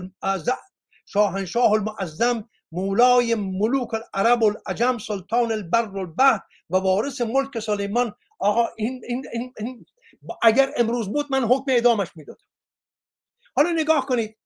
شاهنشاه 1.05 1.71
المعظم 1.71 2.49
مولای 2.71 3.35
ملوک 3.35 3.93
العرب 3.93 4.43
العجم 4.43 4.97
سلطان 4.97 5.51
البر 5.51 5.97
البحر 5.97 6.41
و 6.69 6.77
وارث 6.77 7.21
ملک 7.21 7.59
سلیمان. 7.59 8.15
آقا 8.39 8.67
این, 8.77 9.01
این, 9.07 9.25
این, 9.33 9.53
این 9.57 9.85
اگر 10.41 10.73
امروز 10.77 11.09
بود 11.13 11.25
من 11.31 11.43
حکم 11.43 11.71
اعدامش 11.71 12.07
می‌دادم. 12.15 12.45
حالا 13.55 13.71
نگاه 13.71 14.05
کنید 14.05 14.37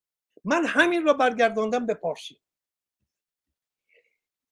من 0.44 0.66
همین 0.66 1.06
را 1.06 1.14
برگرداندم 1.14 1.86
به 1.86 1.94
پارسی. 1.94 2.42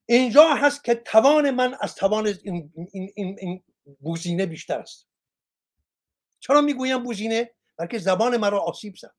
اینجا 0.06 0.54
هست 0.54 0.84
که 0.84 0.96
توان 0.96 1.52
من 1.52 1.78
از 1.82 1.96
توان 1.96 2.28
این, 2.28 2.74
این, 2.92 3.12
این, 3.16 3.38
این 3.40 3.64
بوزینه 4.00 4.46
بیشتر 4.46 4.80
است. 4.80 5.08
چرا 6.40 6.62
می‌گویم 6.62 7.04
بوزینه 7.04 7.54
بلکه 7.78 8.00
زبان 8.00 8.38
مرا 8.38 8.60
آسیب 8.60 8.96
زد. 8.96 9.16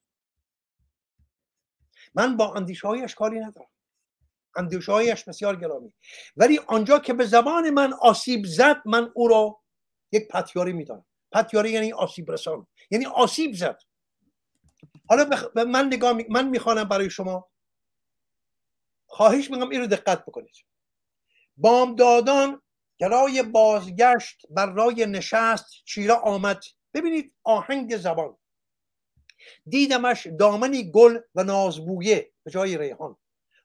من 2.15 2.37
با 2.37 2.55
اندیشه 2.55 2.89
هایش 2.89 3.15
کاری 3.15 3.41
ندارم. 3.41 3.69
اندیشهایش 4.57 5.25
بسیار 5.25 5.57
گرامی. 5.57 5.93
ولی 6.37 6.61
آنجا 6.67 6.99
که 6.99 7.13
به 7.13 7.25
زبان 7.25 7.71
من 7.71 7.93
آسیب 7.93 8.47
زد 8.47 8.83
من 8.85 9.11
او 9.15 9.29
را 9.29 9.61
یک 10.13 10.29
پتیاری 10.29 10.73
می‌دانم. 10.73 11.05
پتیاری 11.33 11.71
یعنی 11.71 11.93
آسیب 11.93 12.31
رسان 12.31 12.67
یعنی 12.91 13.07
آسیب 13.07 13.55
زد. 13.55 13.79
حالا 15.09 15.25
بخ... 15.25 15.57
من 15.57 15.87
نگاه 15.87 16.13
می... 16.13 16.27
من 16.29 16.49
می‌خوانم 16.49 16.85
برای 16.85 17.11
شما. 17.11 17.49
خواهش 19.07 19.51
میگم 19.51 19.71
این 19.71 19.81
رو 19.81 19.87
دقت 19.87 20.23
بکنید. 20.23 20.55
بامدادان 21.57 22.63
گرای 22.99 23.43
بازگشت 23.43 24.47
بر 24.51 24.73
رای 24.73 25.07
نشست 25.07 25.67
چیره 25.85 26.15
آمد. 26.15 26.63
ببینید 26.95 27.35
آهنگ 27.45 27.97
زبان. 27.97 28.37
دیدمش 29.67 30.27
دامنی 30.27 30.91
گل 30.91 31.19
و 31.35 31.45
نازبویه 31.45 32.33
به 32.45 32.51
جای 32.51 32.79
ریحان. 32.79 33.17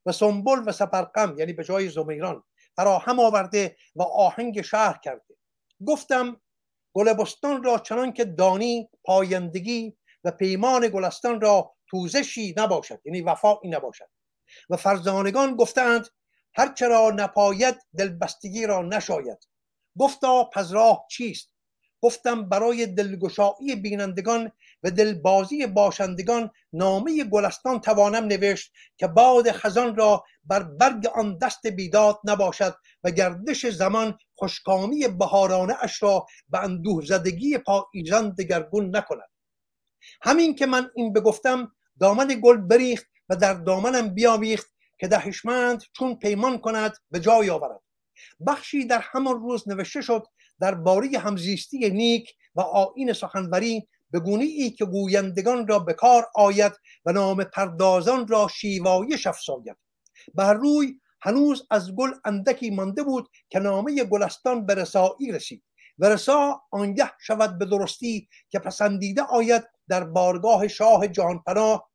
و 0.06 0.12
سنبل 0.12 0.64
و 0.66 0.72
سپرقم 0.72 1.36
یعنی 1.38 1.54
به 1.54 1.64
جای 1.64 1.90
زمیران 1.90 2.44
فراهم 2.76 3.20
آورده 3.20 3.78
و 3.96 4.04
آهنگ 4.04 4.62
شهر 4.62 5.00
کرده. 5.04 5.36
گفتم 5.88 6.42
گلبستان 6.94 7.64
را 7.64 7.78
چنان 7.78 8.14
که 8.14 8.26
دانی 8.26 8.90
پایندگی 9.04 9.98
و 10.24 10.32
پیمان 10.32 10.88
گلستان 10.88 11.42
را 11.42 11.76
توزشی 11.88 12.54
نباشد 12.58 13.02
یعنی 13.06 13.22
وفایی 13.22 13.70
نباشد. 13.70 14.10
و 14.70 14.78
فرزانگان 14.78 15.56
گفتند 15.56 16.08
هرچه 16.54 16.88
را 16.88 17.10
نپاید 17.10 17.76
دلبستگی 17.98 18.66
را 18.66 18.82
نشاید. 18.82 19.48
گفتا 20.00 20.44
پس 20.44 20.72
راه 20.72 21.06
چیست؟ 21.10 21.52
گفتم 22.02 22.50
برای 22.50 22.86
دلگشایی 22.86 23.76
بینندگان 23.76 24.52
و 24.84 24.92
دلبازی 24.92 25.68
باشندگان 25.68 26.52
نامه 26.74 27.24
گلستان 27.24 27.80
توانم 27.80 28.24
نوشت 28.24 28.74
که 28.98 29.08
باد 29.08 29.52
خزان 29.52 29.96
را 29.96 30.24
بر 30.44 30.64
برگ 30.64 31.08
آن 31.08 31.38
دست 31.38 31.68
بیداد 31.68 32.20
نباشد 32.24 32.76
و 33.04 33.12
گردش 33.12 33.66
زمان 33.66 34.18
خوشکامی 34.36 35.08
بهارانه 35.08 35.76
اش 35.82 36.04
را 36.04 36.26
به 36.50 36.60
اندوه 36.60 37.06
زدگی 37.06 37.58
پاییزان 37.58 38.30
دگرگون 38.30 38.96
نکند. 38.96 39.30
همین 40.22 40.56
که 40.56 40.66
من 40.66 40.90
این 40.96 41.14
بگفتم 41.14 41.72
دامن 42.00 42.40
گل 42.44 42.58
بریخت 42.58 43.06
و 43.30 43.36
در 43.36 43.54
دامنم 43.54 44.14
بیاویخت 44.14 44.68
که 45.00 45.08
دهشمند 45.08 45.84
چون 45.94 46.16
پیمان 46.16 46.58
کند 46.58 46.98
به 47.12 47.20
جای 47.20 47.50
آورد. 47.50 47.82
بخشی 48.48 48.86
در 48.86 49.00
همان 49.04 49.40
روز 49.40 49.70
نوشته 49.70 50.02
شد 50.02 50.28
در 50.60 50.76
باری 50.76 51.16
همزیستی 51.16 51.90
نیک 51.90 52.36
و 52.56 52.62
آین 52.62 53.14
سخنوری 53.14 53.88
به 54.12 54.20
گونه 54.20 54.44
ای 54.44 54.72
که 54.72 54.86
گویندگان 54.86 55.68
را 55.68 55.80
به 55.80 55.94
کار 55.94 56.26
آید 56.36 56.74
و 57.06 57.12
نام 57.12 57.44
پردازان 57.44 58.28
را 58.28 58.48
شیوایش 58.48 59.28
افزاید. 59.28 59.78
بر 60.36 60.54
روی 60.54 61.00
هنوز 61.22 61.68
از 61.72 61.96
گل 61.96 62.12
اندکی 62.26 62.70
مانده 62.70 63.04
بود 63.04 63.30
که 63.50 63.60
نامه 63.60 64.04
گلستان 64.04 64.66
به 64.66 64.76
رسایی 64.76 65.32
رسید 65.32 65.64
و 66.00 66.06
رسا 66.06 66.62
آنگه 66.72 67.12
شود 67.20 67.58
به 67.58 67.66
درستی 67.66 68.30
که 68.50 68.60
پسندیده 68.60 69.22
آید 69.22 69.64
در 69.88 70.04
بارگاه 70.04 70.68
شاه 70.68 71.08
جهانپناه 71.08 71.90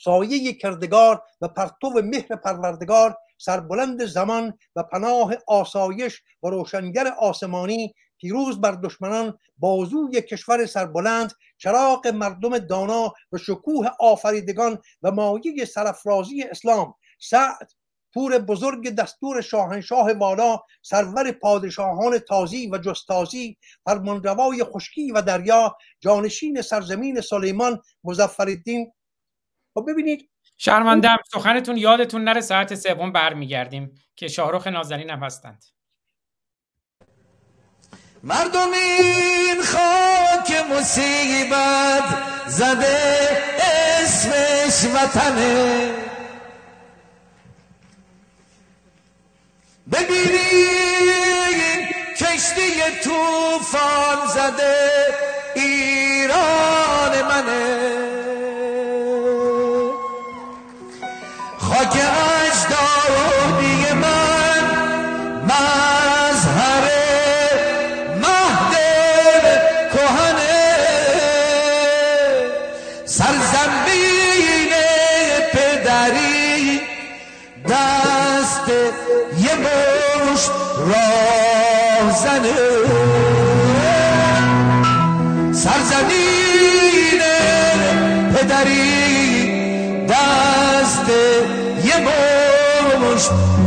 سایه 0.00 0.52
کردگار 0.52 1.22
و 1.40 1.48
پرتو 1.48 1.90
مهر 1.90 2.36
پروردگار 2.36 3.16
سربلند 3.38 4.04
زمان 4.04 4.58
و 4.76 4.82
پناه 4.82 5.34
آسایش 5.46 6.22
و 6.42 6.50
روشنگر 6.50 7.06
آسمانی 7.06 7.94
پیروز 8.20 8.60
بر 8.60 8.72
دشمنان 8.72 9.38
بازوی 9.58 10.22
کشور 10.22 10.66
سربلند 10.66 11.32
چراغ 11.58 12.06
مردم 12.06 12.58
دانا 12.58 13.14
و 13.32 13.38
شکوه 13.38 13.88
آفریدگان 14.00 14.78
و 15.02 15.10
مایه 15.10 15.64
سرفرازی 15.64 16.42
اسلام. 16.42 16.94
سعد 17.18 17.72
پور 18.14 18.38
بزرگ 18.38 18.88
دستور 18.88 19.40
شاهنشاه 19.40 20.12
والا 20.12 20.60
سرور 20.82 21.32
پادشاهان 21.32 22.18
تازی 22.18 22.70
و 22.70 22.78
جستازی 22.78 23.56
فرمانروای 23.84 24.64
خشکی 24.64 25.12
و 25.12 25.22
دریا 25.22 25.76
جانشین 26.00 26.62
سرزمین 26.62 27.20
سلیمان 27.20 27.82
مزفر 28.04 28.48
الدین 28.48 28.92
و 29.76 29.80
خب 29.80 29.90
ببینید 29.90 30.30
شرمندم 30.56 31.16
سخنتون 31.32 31.76
یادتون 31.76 32.24
نره 32.24 32.40
ساعت 32.40 32.74
سوم 32.74 33.12
برمیگردیم 33.12 33.94
که 34.16 34.28
شاهرخ 34.28 34.66
نازنین 34.66 35.10
هم 35.10 35.22
هستند. 35.22 35.64
مردم 38.22 38.72
این 38.72 39.62
خاک 39.62 40.64
مصیبت 40.70 42.04
زده 42.48 43.28
اسمش 44.02 44.84
وطنه. 44.94 45.94
ببینین 49.92 51.88
کشتی 52.16 52.82
توفان 53.04 54.26
زده 54.34 54.90
ایران 55.54 57.22
منه. 57.22 58.07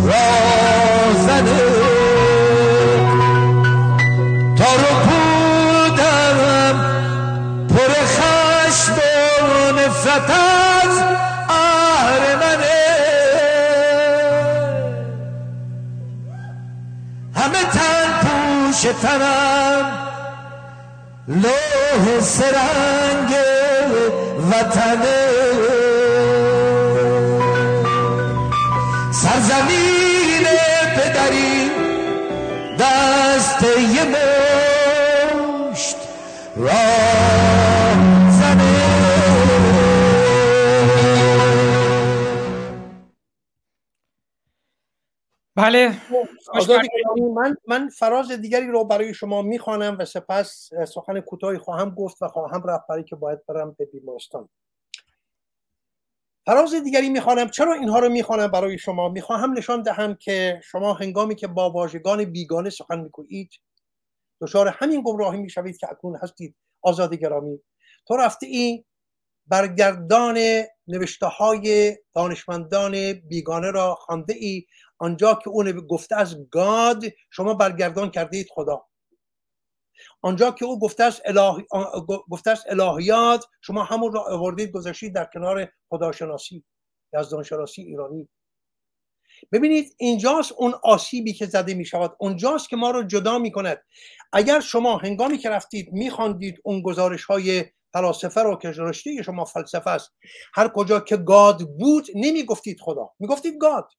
مشت 0.01 0.13
راهزنه 0.13 1.61
تا 4.57 4.75
رو 4.75 4.95
پودم 5.05 6.37
پر 7.69 7.93
خشم 8.05 8.93
و 8.93 9.71
نفرت 9.71 10.29
از 10.29 10.97
اهر 11.49 12.35
منه. 12.35 12.81
همه 17.35 17.63
تن 17.73 18.07
پوش 18.21 18.81
تنم 18.81 19.85
لوح 21.27 22.21
سرنگ 22.21 23.35
وطنه. 24.51 25.80
دست 32.81 33.63
یه 33.77 34.05
مشت 35.71 35.97
راه 36.55 38.31
زنه 38.31 38.81
بله. 45.55 45.91
من 47.35 47.55
من 47.67 47.89
فراز 47.89 48.31
دیگری 48.31 48.67
رو 48.67 48.83
برای 48.83 49.13
شما 49.13 49.41
می‌خوانم 49.41 49.97
و 49.99 50.05
سپس 50.05 50.69
سخن 50.87 51.19
کوتاهی 51.19 51.57
خواهم 51.57 51.89
گفت 51.89 52.21
و 52.21 52.27
خواهم 52.27 52.63
رفت 52.63 52.87
برای 52.87 53.03
که 53.03 53.15
باید 53.15 53.45
برم 53.45 53.75
به 53.79 53.85
بیمارستان. 53.85 54.49
فراز 56.45 56.73
دیگری 56.73 57.09
می‌خوانم. 57.09 57.49
چرا 57.49 57.73
اینها 57.73 57.99
رو 57.99 58.09
می‌خوانم 58.09 58.47
برای 58.47 58.77
شما؟ 58.77 59.09
می‌خواهم 59.09 59.57
نشان 59.57 59.81
دهم 59.81 60.15
که 60.15 60.61
شما 60.63 60.93
هنگامی 60.93 61.35
که 61.35 61.47
با 61.47 61.71
واژگان 61.71 62.25
بیگانه 62.25 62.69
سخن 62.69 62.99
می‌گویید 62.99 63.51
دچار 64.41 64.67
همین 64.67 65.01
گمراهی 65.05 65.39
می‌شوید 65.39 65.77
که 65.77 65.87
اکنون 65.91 66.19
هستید 66.23 66.55
آزادی 66.81 67.17
گرامی. 67.17 67.59
تو 68.07 68.15
رفته 68.17 68.45
ای 68.47 68.85
برگردان 69.47 70.37
نوشته 70.87 71.25
های 71.25 71.97
دانشمندان 72.15 73.13
بیگانه 73.13 73.71
را 73.71 73.95
خوانده 73.95 74.33
ای 74.33 74.65
آنجا 74.99 75.33
که 75.43 75.49
اون 75.49 75.71
گفته 75.71 76.15
از 76.15 76.37
گاد 76.51 77.03
شما 77.29 77.53
برگردان 77.53 78.11
کرده 78.11 78.37
اید 78.37 78.47
خدا. 78.51 78.90
آنجا 80.21 80.51
که 80.51 80.65
او 80.65 80.79
گفته 80.79 81.03
است 81.03 81.21
اله... 81.25 81.65
گفته 82.29 82.51
است 82.51 82.65
الهیات 82.69 83.45
شما 83.61 83.83
همون 83.83 84.13
را 84.13 84.23
آوردید 84.23 84.71
گذاشتید 84.71 85.15
در 85.15 85.29
کنار 85.33 85.71
خداشناسی 85.89 86.63
یزدانشناسی 87.13 87.81
ایرانی. 87.81 88.29
ببینید 89.51 89.95
اینجاست 89.97 90.51
اون 90.57 90.73
آسیبی 90.83 91.33
که 91.33 91.45
زده 91.45 91.73
می 91.73 91.85
شود 91.85 92.15
اونجاست 92.19 92.69
که 92.69 92.75
ما 92.75 92.91
رو 92.91 93.03
جدا 93.03 93.39
می 93.39 93.51
کند 93.51 93.83
اگر 94.33 94.59
شما 94.59 94.97
هنگامی 94.97 95.37
که 95.37 95.49
رفتید 95.49 95.91
میخواندید 95.91 96.61
اون 96.63 96.81
گزارش 96.81 97.25
های 97.25 97.65
فلاسفه 97.93 98.41
رو 98.41 98.55
که 98.55 98.73
رشته 98.77 99.23
شما 99.23 99.45
فلسفه 99.45 99.89
است 99.89 100.11
هر 100.53 100.67
کجا 100.67 100.99
که 100.99 101.17
گاد 101.17 101.59
بود 101.59 102.07
نمی 102.15 102.43
گفتید 102.43 102.79
خدا. 102.79 103.09
می 103.19 103.27
گفتید 103.27 103.57
گاد. 103.57 103.89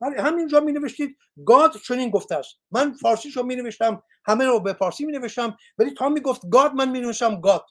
همینجا 0.00 0.60
می 0.60 0.72
نوشتید 0.72 1.18
گاد 1.46 1.76
چنین 1.76 2.10
گفته 2.10 2.34
است 2.34 2.56
من 2.70 2.92
فارسی 2.92 3.30
رو 3.30 3.42
می 3.42 3.56
نوشتم 3.56 4.02
همه 4.24 4.44
رو 4.44 4.60
به 4.60 4.72
فارسی 4.72 5.04
می 5.04 5.12
نوشتم 5.12 5.56
ولی 5.78 5.94
تا 5.94 6.08
می 6.08 6.20
گفت 6.20 6.42
گاد 6.50 6.72
من 6.72 6.90
می 6.90 7.00
نوشتم 7.00 7.40
گاد 7.40 7.66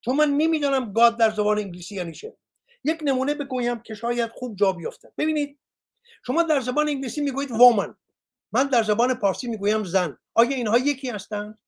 چون 0.00 0.16
من 0.16 0.30
نمی‌دانم 0.30 0.92
گاد 0.92 1.18
در 1.18 1.30
زبان 1.30 1.58
انگلیسی 1.58 1.94
یعنی 1.94 2.12
چه. 2.12 2.36
یک 2.84 3.00
نمونه 3.02 3.34
بگویم 3.34 3.80
که 3.80 3.94
شاید 3.94 4.30
خوب 4.30 4.56
جا 4.56 4.72
بیفته. 4.72 5.12
ببینید 5.18 5.58
شما 6.26 6.42
در 6.42 6.60
زبان 6.60 6.88
انگلیسی 6.88 7.20
می‌گویید 7.20 7.50
وومن 7.50 7.94
من 8.52 8.66
در 8.66 8.82
زبان 8.82 9.14
پارسی 9.14 9.48
می‌گویم 9.48 9.84
زن. 9.84 10.18
آیا 10.34 10.56
اینها 10.56 10.78
یکی 10.78 11.10
هستند؟ 11.10 11.58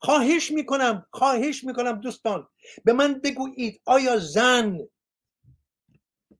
خواهش 0.00 0.50
می‌کنم 0.50 1.06
خواهش 1.10 1.64
می‌کنم 1.64 2.00
دوستان. 2.00 2.48
به 2.84 2.92
من 2.92 3.20
بگویید 3.20 3.80
آیا 3.84 4.18
زن 4.18 4.78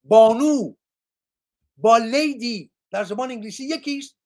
بانو 0.08 0.74
با 1.76 1.98
لیدی 1.98 2.72
در 2.90 3.04
زبان 3.04 3.30
انگلیسی 3.30 3.64
یکیست. 3.64 4.16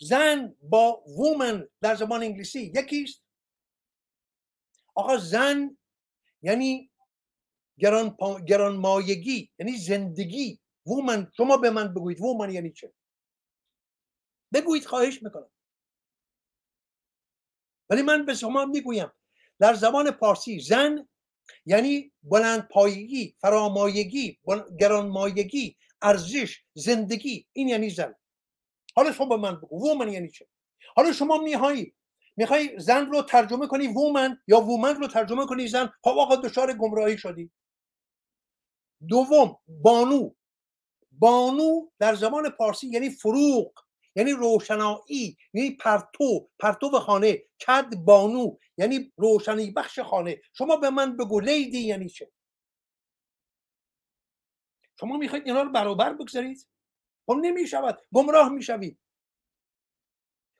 زن 0.00 0.56
با 0.62 1.02
وومن 1.06 1.68
در 1.80 1.94
زبان 1.94 2.22
انگلیسی 2.22 2.72
یکیست. 2.74 3.22
آقا 4.94 5.16
زن 5.16 5.78
یعنی 6.42 6.90
گران, 7.78 8.16
پا... 8.16 8.40
گران 8.40 8.76
مایگی 8.76 9.52
یعنی 9.58 9.76
زندگی. 9.76 10.60
woman 10.86 11.32
شما 11.36 11.56
به 11.56 11.70
من 11.70 11.94
بگویید. 11.94 12.20
woman 12.20 12.50
یعنی 12.50 12.72
چه؟ 12.72 12.94
بگویید 14.52 14.86
خواهش 14.86 15.22
می‌کنم. 15.22 15.50
ولی 17.90 18.02
من 18.02 18.26
به 18.26 18.34
شما 18.34 18.64
می‌گویم 18.64 19.12
در 19.58 19.74
زبان 19.74 20.10
پارسی 20.10 20.60
زن 20.60 21.08
یعنی 21.66 22.12
بلند 22.22 22.68
پایگی 22.68 23.36
فرامایگی 23.40 24.38
گرانمایگی 24.80 25.76
ارزش 26.02 26.60
زندگی 26.74 27.46
این 27.52 27.68
یعنی 27.68 27.90
زن. 27.90 28.14
حالا 28.96 29.12
شما 29.12 29.26
به 29.26 29.36
من 29.36 29.56
بگو 29.56 29.90
woman 29.90 30.12
یعنی 30.12 30.30
چه؟ 30.30 30.46
حالا 30.96 31.12
شما 31.12 31.38
میایی 31.38 31.94
می‌خوای 32.36 32.78
زن 32.78 33.06
رو 33.06 33.22
ترجمه 33.22 33.66
کنی 33.66 33.86
woman 33.86 34.38
یا 34.46 34.60
woman 34.60 34.96
رو 34.96 35.06
ترجمه 35.06 35.46
کنی 35.46 35.68
زن؟ 35.68 35.92
خب 36.02 36.18
آقا 36.18 36.36
دچار 36.36 36.72
گمراهی 36.72 37.18
شدی. 37.18 37.50
دوم 39.08 39.56
بانو. 39.68 40.30
بانو 41.12 41.88
در 41.98 42.14
زبان 42.14 42.50
پارسی 42.50 42.88
یعنی 42.88 43.10
فروغ. 43.10 43.83
یعنی 44.16 44.32
روشنایی 44.32 45.36
یعنی 45.54 45.70
پرتو 45.70 46.48
پرتو 46.58 46.90
خانه 46.90 47.42
کد 47.66 47.94
بانو 47.96 48.56
یعنی 48.76 49.12
روشنی 49.16 49.70
بخش 49.70 49.98
خانه. 49.98 50.40
شما 50.52 50.76
به 50.76 50.90
من 50.90 51.16
بگو 51.16 51.40
lady 51.40 51.80
یعنی 51.80 52.08
چه؟ 52.08 52.32
شما 55.00 55.16
می‌خواید 55.16 55.46
اینا 55.46 55.62
رو 55.62 55.72
برابر 55.72 56.12
بگذارید؟ 56.12 56.68
خب 57.26 57.36
نمی‌شود. 57.40 58.02
گمراه 58.14 58.48
می‌شوید 58.48 58.98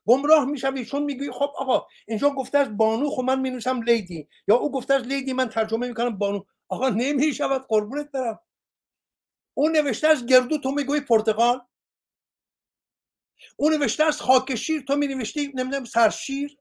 گمراه 0.06 0.44
می‌شوی. 0.44 0.84
چون 0.84 1.02
میگوی 1.02 1.30
خب 1.30 1.52
آقا 1.56 1.86
اینجا 2.08 2.30
گفته 2.30 2.58
از 2.58 2.76
بانو 2.76 3.10
خب 3.10 3.22
من 3.22 3.40
می‌نویسم 3.40 3.82
لیدی. 3.82 4.28
یا 4.48 4.56
او 4.56 4.72
گفته 4.72 4.94
از 4.94 5.02
لیدی 5.02 5.32
من 5.32 5.48
ترجمه 5.48 5.88
می‌کنم 5.88 6.18
بانو. 6.18 6.44
آقا 6.68 6.88
نمی‌شود. 6.88 7.66
قربونت 7.68 8.10
برم. 8.10 8.40
اون 9.54 9.72
نوشته 9.72 10.08
از 10.08 10.26
گردو 10.26 10.58
تو 10.58 10.70
میگوی 10.70 11.00
پرتغال. 11.00 11.60
اون 13.56 13.74
نوشته 13.74 14.04
از 14.04 14.20
خاک 14.20 14.54
شیر 14.54 14.82
تو 14.82 14.96
می 14.96 15.06
نوشتی 15.06 15.52
نمی‌دونم 15.54 15.84
سرشیر 15.84 16.58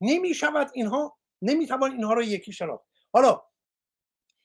نمی 0.00 0.34
شود 0.34 0.70
اینها 0.74 1.18
نمی‌توان 1.42 1.92
اینها 1.92 2.12
را 2.12 2.22
یکی 2.22 2.52
شناخت. 2.52 2.84
حالا 3.12 3.42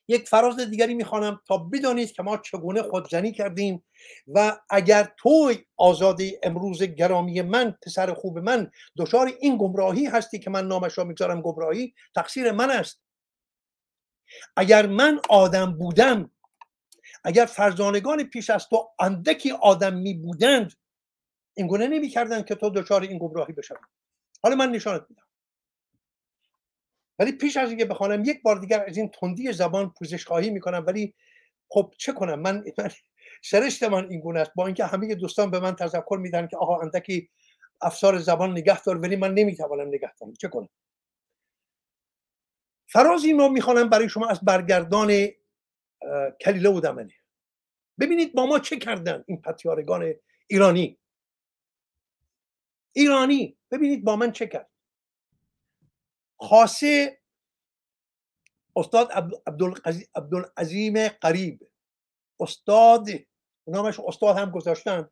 یک 0.07 0.29
فراز 0.29 0.59
دیگری 0.59 0.93
می‌خوانم 0.93 1.41
تا 1.47 1.57
بدانید 1.57 2.11
که 2.11 2.23
ما 2.23 2.37
چگونه 2.37 2.81
خودزنی 2.81 3.31
کردیم 3.31 3.83
و 4.27 4.59
اگر 4.69 5.13
تو 5.17 5.53
آزادی 5.77 6.37
امروز 6.43 6.83
گرامی 6.83 7.41
من 7.41 7.77
پسر 7.85 8.13
خوب 8.13 8.39
من 8.39 8.71
دچار 8.97 9.31
این 9.39 9.57
گمراهی 9.57 10.05
هستی 10.05 10.39
که 10.39 10.49
من 10.49 10.67
نامش 10.67 10.97
را 10.97 11.03
می‌گذارم 11.03 11.41
گمراهی 11.41 11.93
تقصیر 12.15 12.51
من 12.51 12.71
است. 12.71 13.01
اگر 14.55 14.87
من 14.87 15.19
آدم 15.29 15.77
بودم 15.77 16.31
اگر 17.27 17.45
فرزانگان 17.45 18.23
پیش 18.23 18.49
از 18.49 18.67
تو 18.67 18.89
اندکی 18.99 19.51
آدم 19.51 19.93
می 19.93 20.13
بودند 20.13 20.73
این 21.53 21.67
گونه 21.67 21.87
نمی 21.87 22.09
کردن 22.09 22.43
که 22.43 22.55
تو 22.55 22.69
دچار 22.69 23.01
این 23.01 23.17
گمراهی 23.17 23.53
بشوی. 23.53 23.77
حالا 24.43 24.55
من 24.55 24.71
نشانت 24.71 25.05
میدم. 25.09 25.23
ولی 27.19 27.31
پیش 27.31 27.57
از 27.57 27.69
اینکه 27.69 27.85
بخوانم 27.85 28.23
یک 28.25 28.41
بار 28.41 28.59
دیگر 28.59 28.85
از 28.87 28.97
این 28.97 29.09
تندی 29.09 29.53
زبان 29.53 29.89
پوزش 29.89 30.25
خواهی 30.25 30.49
می‌کنم 30.49 30.83
ولی 30.87 31.15
خب 31.69 31.93
چه 31.97 32.13
کنم؟ 32.13 32.39
من, 32.39 32.63
من 32.77 32.89
سرشت 33.43 33.83
من 33.83 34.09
این 34.09 34.19
گونه 34.19 34.39
است. 34.39 34.51
با 34.55 34.65
اینکه 34.65 34.85
همه 34.85 35.15
دوستان 35.15 35.51
به 35.51 35.59
من 35.59 35.75
تذکر 35.75 36.17
میدن 36.21 36.47
که 36.47 36.57
آقا 36.57 36.81
اندکی 36.81 37.29
افسار 37.81 38.17
زبان 38.17 38.51
نگه 38.51 38.81
دار 38.81 38.97
ولی 38.97 39.15
من 39.15 39.33
نمی‌توانم 39.33 39.87
نگه 39.87 40.11
دارم. 40.19 40.33
چه 40.33 40.47
کنم؟ 40.47 40.69
فراز 42.87 43.25
این 43.25 43.39
رو 43.39 43.49
می‌خوانم 43.49 43.89
برای 43.89 44.09
شما 44.09 44.27
از 44.27 44.39
برگردان 44.41 45.27
کلیله 46.41 46.69
و 46.69 46.79
دمنه. 46.79 47.13
ببینید 47.99 48.33
با 48.33 48.45
ما 48.45 48.59
چه 48.59 48.77
کردن 48.77 49.23
این 49.27 49.41
پتیارگان 49.41 50.13
ایرانی؟ 50.47 50.99
ایرانی. 52.93 53.57
ببینید 53.71 54.03
با 54.03 54.15
من 54.15 54.31
چه 54.31 54.47
کرد. 54.47 54.69
خاصه 56.39 57.21
استاد 58.75 59.11
عبدالعظیم 60.15 61.07
قریب. 61.07 61.71
استاد 62.39 63.07
نامش 63.67 63.99
استاد 63.99 64.37
هم 64.37 64.51
گذاشتن. 64.51 65.09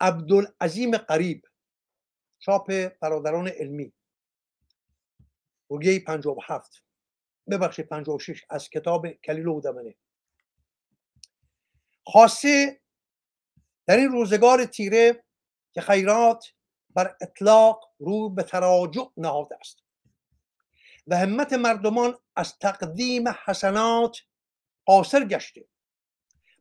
عبدالعظیم 0.00 0.96
قریب 0.96 1.46
چاپ 2.38 2.72
برادران 3.00 3.48
علمی. 3.48 3.92
روگه 5.70 6.00
57 6.00 6.82
ببخشید 7.50 7.88
56 7.88 8.44
از 8.50 8.68
کتاب 8.68 9.08
کلیل 9.08 9.60
دمنه. 9.60 9.94
خاصه 12.06 12.80
در 13.86 13.96
این 13.96 14.08
روزگار 14.08 14.64
تیره 14.64 15.24
که 15.72 15.80
خیرات 15.80 16.52
بر 16.90 17.16
اطلاق 17.20 17.84
رو 17.98 18.30
به 18.30 18.42
تراجع 18.42 19.04
نهاده 19.16 19.56
است. 19.60 19.78
و 21.06 21.16
همت 21.16 21.52
مردمان 21.52 22.18
از 22.36 22.58
تقدیم 22.58 23.28
حسنات 23.28 24.18
قاصر 24.84 25.24
گشته. 25.24 25.64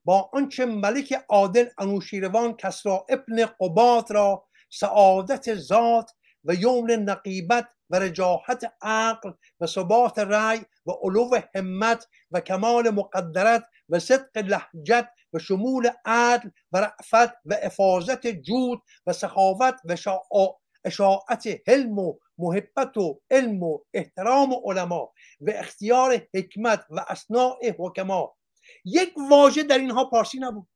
با 0.06 0.30
آنچه 0.34 0.66
ملک 0.66 1.14
عادل 1.30 1.70
انوشیروان 1.78 2.56
کسرا 2.58 3.06
ابن 3.10 3.46
قبات 3.46 4.12
را 4.12 4.48
سعادت 4.70 5.56
ذات 5.56 6.12
و 6.44 6.54
یوم 6.54 6.92
نقیبت 6.92 7.68
و 7.90 8.00
رجاحت 8.00 8.74
عقل 8.82 9.32
و 9.60 9.68
ثبات 9.68 10.20
رأی 10.20 10.62
و 10.86 10.92
علو 10.92 11.30
همت 11.56 12.08
و 12.32 12.40
کمال 12.40 12.90
مقدرت 12.90 13.64
و 13.90 14.00
صدق 14.00 14.38
لحجت 14.38 15.10
و 15.34 15.40
شمول 15.40 15.90
عدل 16.06 16.50
و 16.72 16.78
رعفت 16.78 17.34
و 17.46 17.58
افاظت 17.62 18.28
جود 18.28 18.82
و 19.08 19.14
سخاوت 19.14 19.76
و 19.86 19.96
اشاعت 20.86 21.48
حلم 21.68 22.00
و 22.00 22.14
محبت 22.38 22.98
و 22.98 23.22
علم 23.32 23.64
و 23.64 23.80
احترام 23.94 24.56
علما 24.66 25.14
و 25.42 25.50
اختیار 25.50 26.28
حکمت 26.34 26.86
و 26.90 27.06
اسناع 27.10 27.60
حکما. 27.80 28.36
یک 28.86 29.14
واژه 29.30 29.64
در 29.64 29.78
اینها 29.78 30.06
پارسی 30.06 30.40
نبود. 30.40 30.68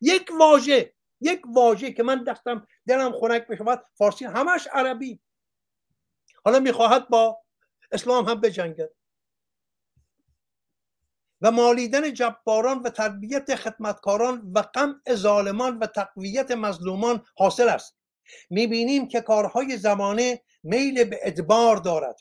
یک 0.00 0.30
واژه 0.40 0.94
یک 1.22 1.42
واژه 1.46 1.92
که 1.92 2.02
من 2.02 2.24
دستم 2.24 2.66
دلم 2.86 3.12
خنک 3.12 3.46
بشود 3.46 3.84
فارسی 3.98 4.24
همش 4.24 4.68
عربی. 4.72 5.20
حالا 6.44 6.60
می‌خواهد 6.60 7.08
با 7.08 7.42
اسلام 7.92 8.28
هم 8.28 8.40
بجنگد. 8.40 8.90
و 11.40 11.50
مالیدن 11.50 12.12
جباران 12.12 12.78
و 12.78 12.90
تربیت 12.90 13.54
خدمتکاران 13.54 14.52
و 14.54 14.58
قمع 14.58 15.14
ظالمان 15.14 15.78
و 15.78 15.86
تقویت 15.86 16.50
مظلومان 16.50 17.24
حاصل 17.36 17.68
است. 17.68 17.96
می‌بینیم 18.50 19.08
که 19.08 19.20
کارهای 19.20 19.76
زمانه 19.76 20.42
میل 20.62 21.04
به 21.04 21.18
ادبار 21.22 21.76
دارد. 21.76 22.16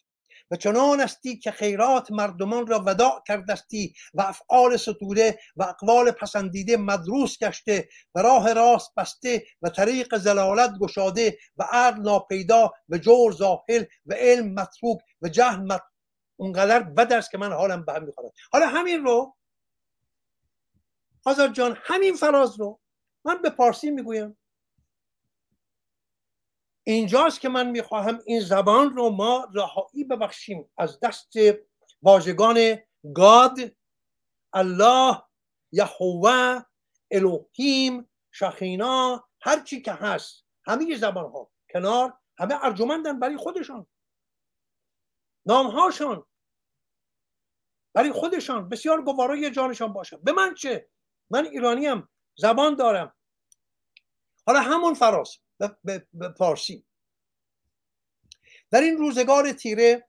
و 0.52 0.56
چنان 0.56 1.00
استی 1.02 1.38
که 1.38 1.52
خیرات 1.52 2.12
مردمان 2.12 2.68
را 2.68 2.84
وداع 2.86 3.24
کردستی 3.28 3.94
و 4.14 4.22
افعال 4.22 4.78
ستوده 4.78 5.40
و 5.56 5.64
اقوال 5.64 6.12
پسندیده 6.12 6.78
مدروس 6.78 7.38
گشته 7.38 7.90
و 8.16 8.22
راه 8.22 8.54
راست 8.54 8.96
بسته 8.98 9.44
و 9.62 9.70
طریق 9.70 10.18
زلالت 10.18 10.72
گشاده 10.80 11.38
و 11.58 11.64
عدل 11.72 12.02
ناپیدا 12.02 12.72
و 12.90 12.98
جور 12.98 13.32
زاهل 13.32 13.84
و 14.06 14.14
علم 14.14 14.54
متروک 14.54 15.00
و 15.22 15.30
جهل 15.30 15.60
مت... 15.60 15.82
اونقدر 16.36 16.80
بد 16.80 17.14
است 17.14 17.32
که 17.32 17.38
من 17.38 17.54
حالم 17.54 17.86
به 17.86 17.94
هم 17.94 18.04
می‌خورد. 18.04 18.34
حالا 18.52 18.68
همین 18.68 19.04
رو 19.04 19.36
آزاد 21.26 21.54
جان 21.54 21.78
همین 21.84 22.16
فراز 22.16 22.60
رو 22.60 22.80
من 23.26 23.42
به 23.42 23.50
پارسی 23.50 23.92
می‌گویم. 23.92 24.38
اینجاست 26.84 27.42
که 27.42 27.50
من 27.50 27.70
می‌خواهم 27.70 28.20
این 28.26 28.40
زبان 28.40 28.96
رو 28.96 29.10
ما 29.10 29.48
رهایی 29.54 30.04
ببخشیم. 30.04 30.72
از 30.78 31.00
دست 31.00 31.34
واژگان 32.02 32.78
گاد 33.16 33.58
الله 34.54 35.24
یهوه 35.72 36.62
الوهیم 37.12 38.10
شخینا 38.32 39.28
هر 39.42 39.64
چی 39.64 39.82
که 39.82 39.92
هست. 39.92 40.46
همه 40.66 40.96
زبان 40.96 41.32
ها 41.32 41.52
کنار 41.74 42.18
همه 42.38 42.66
ارجمندن 42.66 43.20
برای 43.20 43.38
خودشان. 43.38 43.88
نامهاشان 45.46 46.26
برای 47.94 48.12
خودشان. 48.12 48.70
بسیار 48.70 49.02
گوارای 49.02 49.52
جانشان 49.52 49.94
باشن 49.94 50.18
به 50.24 50.32
من 50.32 50.54
چه؟ 50.54 50.90
من 51.30 51.46
ایرانیم 51.46 52.10
زبان 52.38 52.76
دارم. 52.76 53.16
حالا 54.48 54.60
همون 54.60 54.94
فراز. 54.94 55.41
به 55.84 56.34
فارسی 56.38 56.86
در 58.72 58.82
این 58.82 58.98
روزگار 58.98 59.52
تیره 59.52 60.08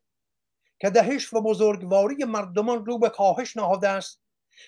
که 0.80 0.90
دهش 0.90 1.32
و 1.32 1.40
بزرگواری 1.40 2.24
مردمان 2.24 2.86
رو 2.86 2.98
به 2.98 3.08
کاهش 3.08 3.56
نهاده 3.56 3.88
است 3.88 4.22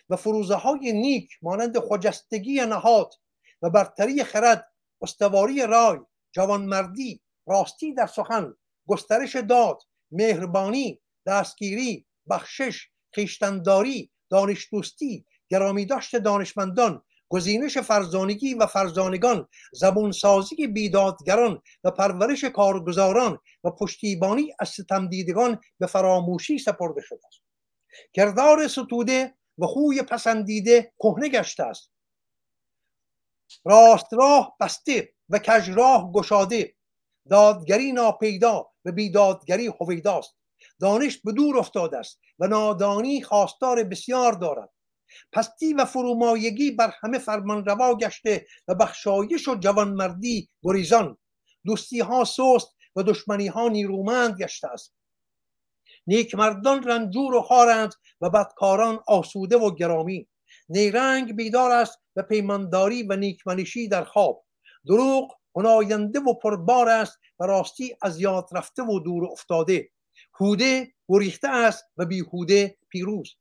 و 0.09 0.17
فروزه 0.17 0.55
های 0.55 0.93
نیک 0.93 1.39
مانند 1.43 1.79
خجستگی 1.79 2.61
نهاد 2.61 3.15
و 3.63 3.71
برتری 3.71 4.25
خرد 4.25 4.73
استواری 5.03 5.67
رای 5.67 5.99
جوانمردی 6.33 7.23
راستی 7.47 7.95
در 7.95 8.07
سخن 8.07 8.55
گسترش 8.87 9.37
داد 9.37 9.83
مهربانی 10.11 11.01
دستگیری 11.27 12.07
بخشش 12.31 12.89
خیشتنداری 13.15 14.11
دانش 14.31 14.69
دوستی 14.73 15.27
گرامی 15.49 15.87
داشت 15.87 16.17
دانشمندان 16.17 17.03
گزینش 17.29 17.79
فرزانگی 17.79 18.55
و 18.55 18.67
فرزانگان 18.67 19.49
زبونسازی 19.73 20.67
بیدادگران 20.67 21.63
و 21.85 21.91
پرورش 21.91 22.45
کارگزاران 22.45 23.39
و 23.65 23.71
پشتیبانی 23.71 24.53
از 24.59 24.69
ستمدیدگان 24.69 25.61
به 25.79 25.87
فراموشی 25.87 26.59
سپرده 26.59 27.01
شده 27.01 27.27
است. 27.27 27.41
کردار 28.13 28.69
ستوده 28.69 29.35
و 29.59 29.67
خوی 29.67 30.03
پسندیده 30.03 30.93
کهنه 30.99 31.29
گشته 31.29 31.63
است. 31.63 31.91
راست 33.65 34.13
راه 34.13 34.57
بسته 34.61 35.13
و 35.29 35.39
کج 35.39 35.71
راه 35.71 36.13
گشاده 36.13 36.75
دادگری 37.31 37.93
ناپیدا 37.93 38.71
و 38.85 38.93
بیدادگری 38.93 39.67
هویداست 39.67 40.37
دانش 40.81 41.19
به 41.19 41.33
دور 41.33 41.59
افتاده 41.59 41.99
است 41.99 42.21
و 42.39 42.47
نادانی 42.47 43.23
خواستار 43.23 43.85
بسیار 43.85 44.33
دارد. 44.33 44.74
پستی 45.33 45.75
و 45.75 45.85
فرومایگی 45.85 46.71
بر 46.71 46.95
همه 47.01 47.19
فرمان 47.19 47.65
روا 47.65 47.95
گشته 47.95 48.47
و 48.69 48.75
بخشایش 48.75 49.49
و 49.49 49.55
جوانمردی 49.55 50.49
گریزان. 50.63 51.17
دوستی 51.67 52.01
ها 52.01 52.25
سست 52.25 52.77
و 52.97 53.03
دشمنی 53.03 53.47
ها 53.47 53.69
نیرومند 53.69 54.43
گشته 54.43 54.69
است. 54.69 54.95
نیکمردان 56.07 56.83
رنجور 56.83 57.35
و 57.35 57.43
خارند 57.43 57.95
و 58.21 58.31
بدکاران 58.31 59.01
آسوده 59.07 59.57
و 59.57 59.75
گرامی. 59.75 60.29
نیرنگ 60.69 61.37
بیدار 61.37 61.71
است 61.71 61.99
و 62.17 62.23
پیمانداری 62.23 63.03
و 63.03 63.17
نیکمنشی 63.17 63.89
در 63.89 64.05
خواب. 64.05 64.45
دروغ 64.87 65.33
هناینده 65.57 66.21
و 66.21 66.35
پربار 66.35 66.89
است 66.89 67.19
و 67.39 67.45
راستی 67.45 67.97
از 68.03 68.21
یاد 68.21 68.49
رفته 68.53 68.83
و 68.83 69.01
دور 69.01 69.25
افتاده. 69.25 69.89
هوده 70.41 70.93
گریخته 71.09 71.49
است 71.49 71.85
و 71.97 72.07
بیهوده 72.07 72.77
پیروز. 72.89 73.37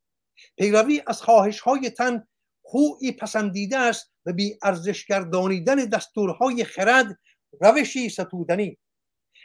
پیروی 0.57 1.01
از 1.07 1.22
خواهش 1.22 1.60
های 1.60 1.89
تن 1.89 2.27
خوی 2.61 3.11
پسندیده 3.11 3.77
است 3.77 4.11
و 4.26 4.34
بی 4.34 4.57
ارزش 4.64 5.05
گردانیدن 5.05 5.76
دستورهای 5.76 6.64
خرد 6.64 7.19
روشی 7.61 8.10
ستودنی. 8.10 8.77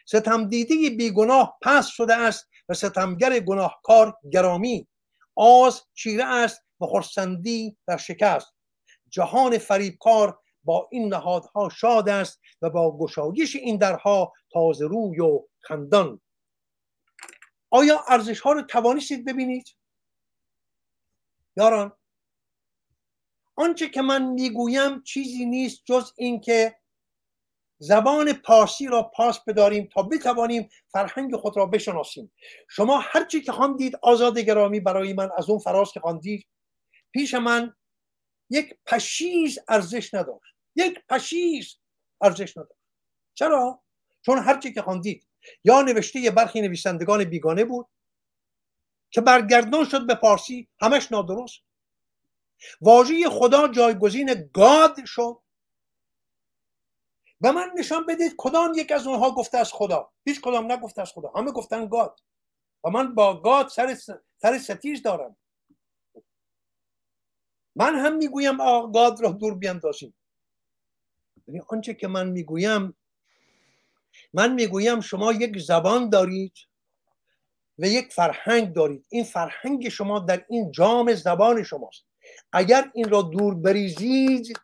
ستمدیده 0.06 0.90
بیگناه 0.90 1.58
پس 1.62 1.86
شده 1.86 2.14
است 2.14 2.48
و 2.68 2.74
ستمگر 2.74 3.40
گناهکار 3.40 4.16
گرامی. 4.32 4.88
آز 5.36 5.82
چیره 5.94 6.24
است 6.24 6.62
و 6.80 6.86
خرسندی 6.86 7.76
در 7.86 7.96
شکست. 7.96 8.54
جهان 9.10 9.58
فریبکار 9.58 10.38
با 10.64 10.88
این 10.92 11.08
نهادها 11.14 11.68
شاد 11.68 12.08
است 12.08 12.40
و 12.62 12.70
با 12.70 12.98
گشایش 12.98 13.56
این 13.56 13.76
درها 13.76 14.32
تازه 14.52 14.86
روی 14.86 15.20
و 15.20 15.40
خندان. 15.60 16.20
آیا 17.70 18.04
ارزش 18.08 18.40
ها 18.40 18.52
رو 18.52 18.62
توانستید 18.62 19.24
ببینید؟ 19.24 19.66
یاران 21.58 21.92
آنچه 23.56 23.88
که 23.88 24.02
من 24.02 24.22
می‌گویم 24.22 25.02
چیزی 25.02 25.44
نیست 25.44 25.82
جز 25.84 26.12
اینکه 26.16 26.78
زبان 27.78 28.32
پارسی 28.32 28.86
را 28.86 29.02
پاس 29.02 29.40
بداریم 29.44 29.88
تا 29.92 30.02
بتوانیم 30.02 30.68
فرهنگ 30.88 31.36
خود 31.36 31.56
را 31.56 31.66
بشناسیم. 31.66 32.32
شما 32.68 32.98
هرچی 32.98 33.40
که 33.40 33.52
خواندید 33.52 33.96
آزاد 34.02 34.38
گرامی 34.38 34.80
برای 34.80 35.12
من 35.12 35.30
از 35.36 35.50
اون 35.50 35.58
فراز 35.58 35.92
که 35.92 36.00
خواندید 36.00 36.46
پیش 37.12 37.34
من 37.34 37.74
یک 38.50 38.74
پشیز 38.86 39.58
ارزش 39.68 40.14
نداشت. 40.14 40.54
یک 40.76 40.98
پشیز 41.08 41.76
ارزش 42.20 42.56
نداشت. 42.56 42.80
چرا؟ 43.34 43.82
چون 44.22 44.38
هرچی 44.38 44.72
که 44.72 44.82
خواندید 44.82 45.26
یا 45.64 45.82
نوشته 45.82 46.30
برخی 46.30 46.60
نویسندگان 46.60 47.24
بیگانه 47.24 47.64
بود 47.64 47.86
که 49.10 49.20
برگردان 49.20 49.84
شد 49.84 50.06
به 50.06 50.14
پارسی 50.14 50.68
همش 50.80 51.12
نادرست. 51.12 51.60
واژه 52.80 53.28
خدا 53.30 53.68
جایگزین 53.68 54.50
گاد 54.52 55.04
شد. 55.04 55.38
و 57.40 57.52
من 57.52 57.70
نشان 57.78 58.06
بدید 58.06 58.34
کدام 58.36 58.72
یک 58.76 58.92
از 58.92 59.06
اونها 59.06 59.30
گفته 59.30 59.58
از 59.58 59.72
خدا. 59.72 60.10
هیچ 60.24 60.40
کدام 60.40 60.72
نگفته 60.72 61.02
از 61.02 61.12
خدا. 61.12 61.32
همه 61.36 61.52
گفتن 61.52 61.88
گاد. 61.88 62.20
و 62.84 62.90
من 62.90 63.14
با 63.14 63.40
گاد 63.40 63.68
سر, 63.68 63.96
سر 64.38 64.58
ستیز 64.58 65.02
دارم. 65.02 65.36
من 67.76 67.94
هم 67.94 68.16
می‌گویم 68.16 68.56
گاد 68.92 69.20
را 69.20 69.30
دور 69.30 69.54
بیاندازیم 69.54 70.14
یعنی 71.46 71.60
آنچه 71.68 71.94
که 71.94 72.08
من 72.08 72.28
می‌گویم 72.28 72.96
من 74.32 74.52
می‌گویم 74.52 75.00
شما 75.00 75.32
یک 75.32 75.58
زبان 75.58 76.08
دارید. 76.10 76.52
و 77.78 77.86
یک 77.86 78.12
فرهنگ 78.12 78.72
دارید. 78.72 79.06
این 79.08 79.24
فرهنگ 79.24 79.88
شما 79.88 80.18
در 80.18 80.44
این 80.48 80.72
جام 80.72 81.14
زبان 81.14 81.62
شماست. 81.62 82.04
اگر 82.52 82.90
این 82.94 83.08
را 83.08 83.22
دور 83.22 83.54
بریزید 83.54 84.60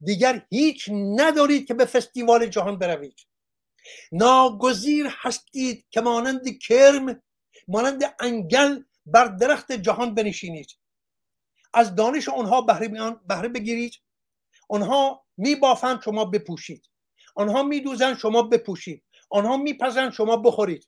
دیگر 0.00 0.46
هیچ 0.50 0.90
ندارید 0.92 1.66
که 1.66 1.74
به 1.74 1.84
فستیوال 1.84 2.46
جهان 2.46 2.78
بروید. 2.78 3.20
ناگزیر 4.12 5.06
هستید 5.10 5.86
که 5.90 6.00
مانند 6.00 6.58
کرم 6.58 7.22
مانند 7.68 8.14
انگل 8.20 8.82
بر 9.06 9.24
درخت 9.24 9.72
جهان 9.72 10.14
بنشینید. 10.14 10.70
از 11.74 11.94
دانش 11.94 12.28
آنها 12.28 12.60
بهره 13.28 13.48
بگیرید. 13.48 13.94
آنها 14.68 15.24
میبافند 15.36 16.02
شما 16.02 16.24
بپوشید. 16.24 16.88
آنها 17.34 17.62
میدوزند 17.62 18.16
شما 18.16 18.42
بپوشید. 18.42 19.02
آنها 19.30 19.56
میپزند 19.56 20.12
شما 20.12 20.36
بخورید. 20.36 20.86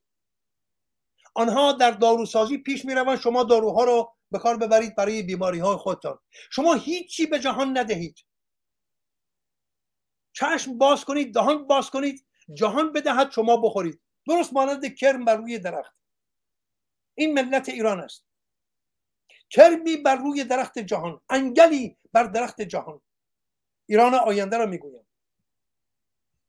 آنها 1.39 1.73
در 1.73 1.91
داروسازی 1.91 2.59
پیش 2.59 2.85
می‌روند. 2.85 3.19
شما 3.19 3.45
داروها 3.45 3.85
را 3.85 4.13
به 4.31 4.39
کار 4.39 4.57
ببرید 4.57 4.97
برای 4.97 5.23
بیماری 5.23 5.59
های 5.59 5.77
خودتان. 5.77 6.19
شما 6.51 6.75
هیچی 6.75 7.27
به 7.27 7.39
جهان 7.39 7.79
ندهید. 7.79 8.25
چشم 10.33 10.79
باز 10.79 11.05
کنید 11.05 11.35
دهان 11.35 11.67
باز 11.67 11.91
کنید 11.91 12.27
جهان 12.55 12.93
بدهد 12.93 13.31
شما 13.31 13.57
بخورید. 13.57 14.01
درست 14.29 14.53
مانند 14.53 14.95
کرم 14.95 15.25
بر 15.25 15.37
روی 15.37 15.59
درخت. 15.59 15.95
این 17.15 17.35
ملت 17.35 17.69
ایران 17.69 18.01
است. 18.01 18.25
کرمی 19.51 19.97
بر 19.97 20.17
روی 20.17 20.45
درخت 20.45 20.79
جهان 20.79 21.21
انگلی 21.31 21.97
بر 22.13 22.25
درخت 22.25 22.61
جهان. 22.61 23.01
ایران 23.87 24.15
آینده 24.15 24.57
را 24.57 24.67
می‌گویم. 24.67 25.07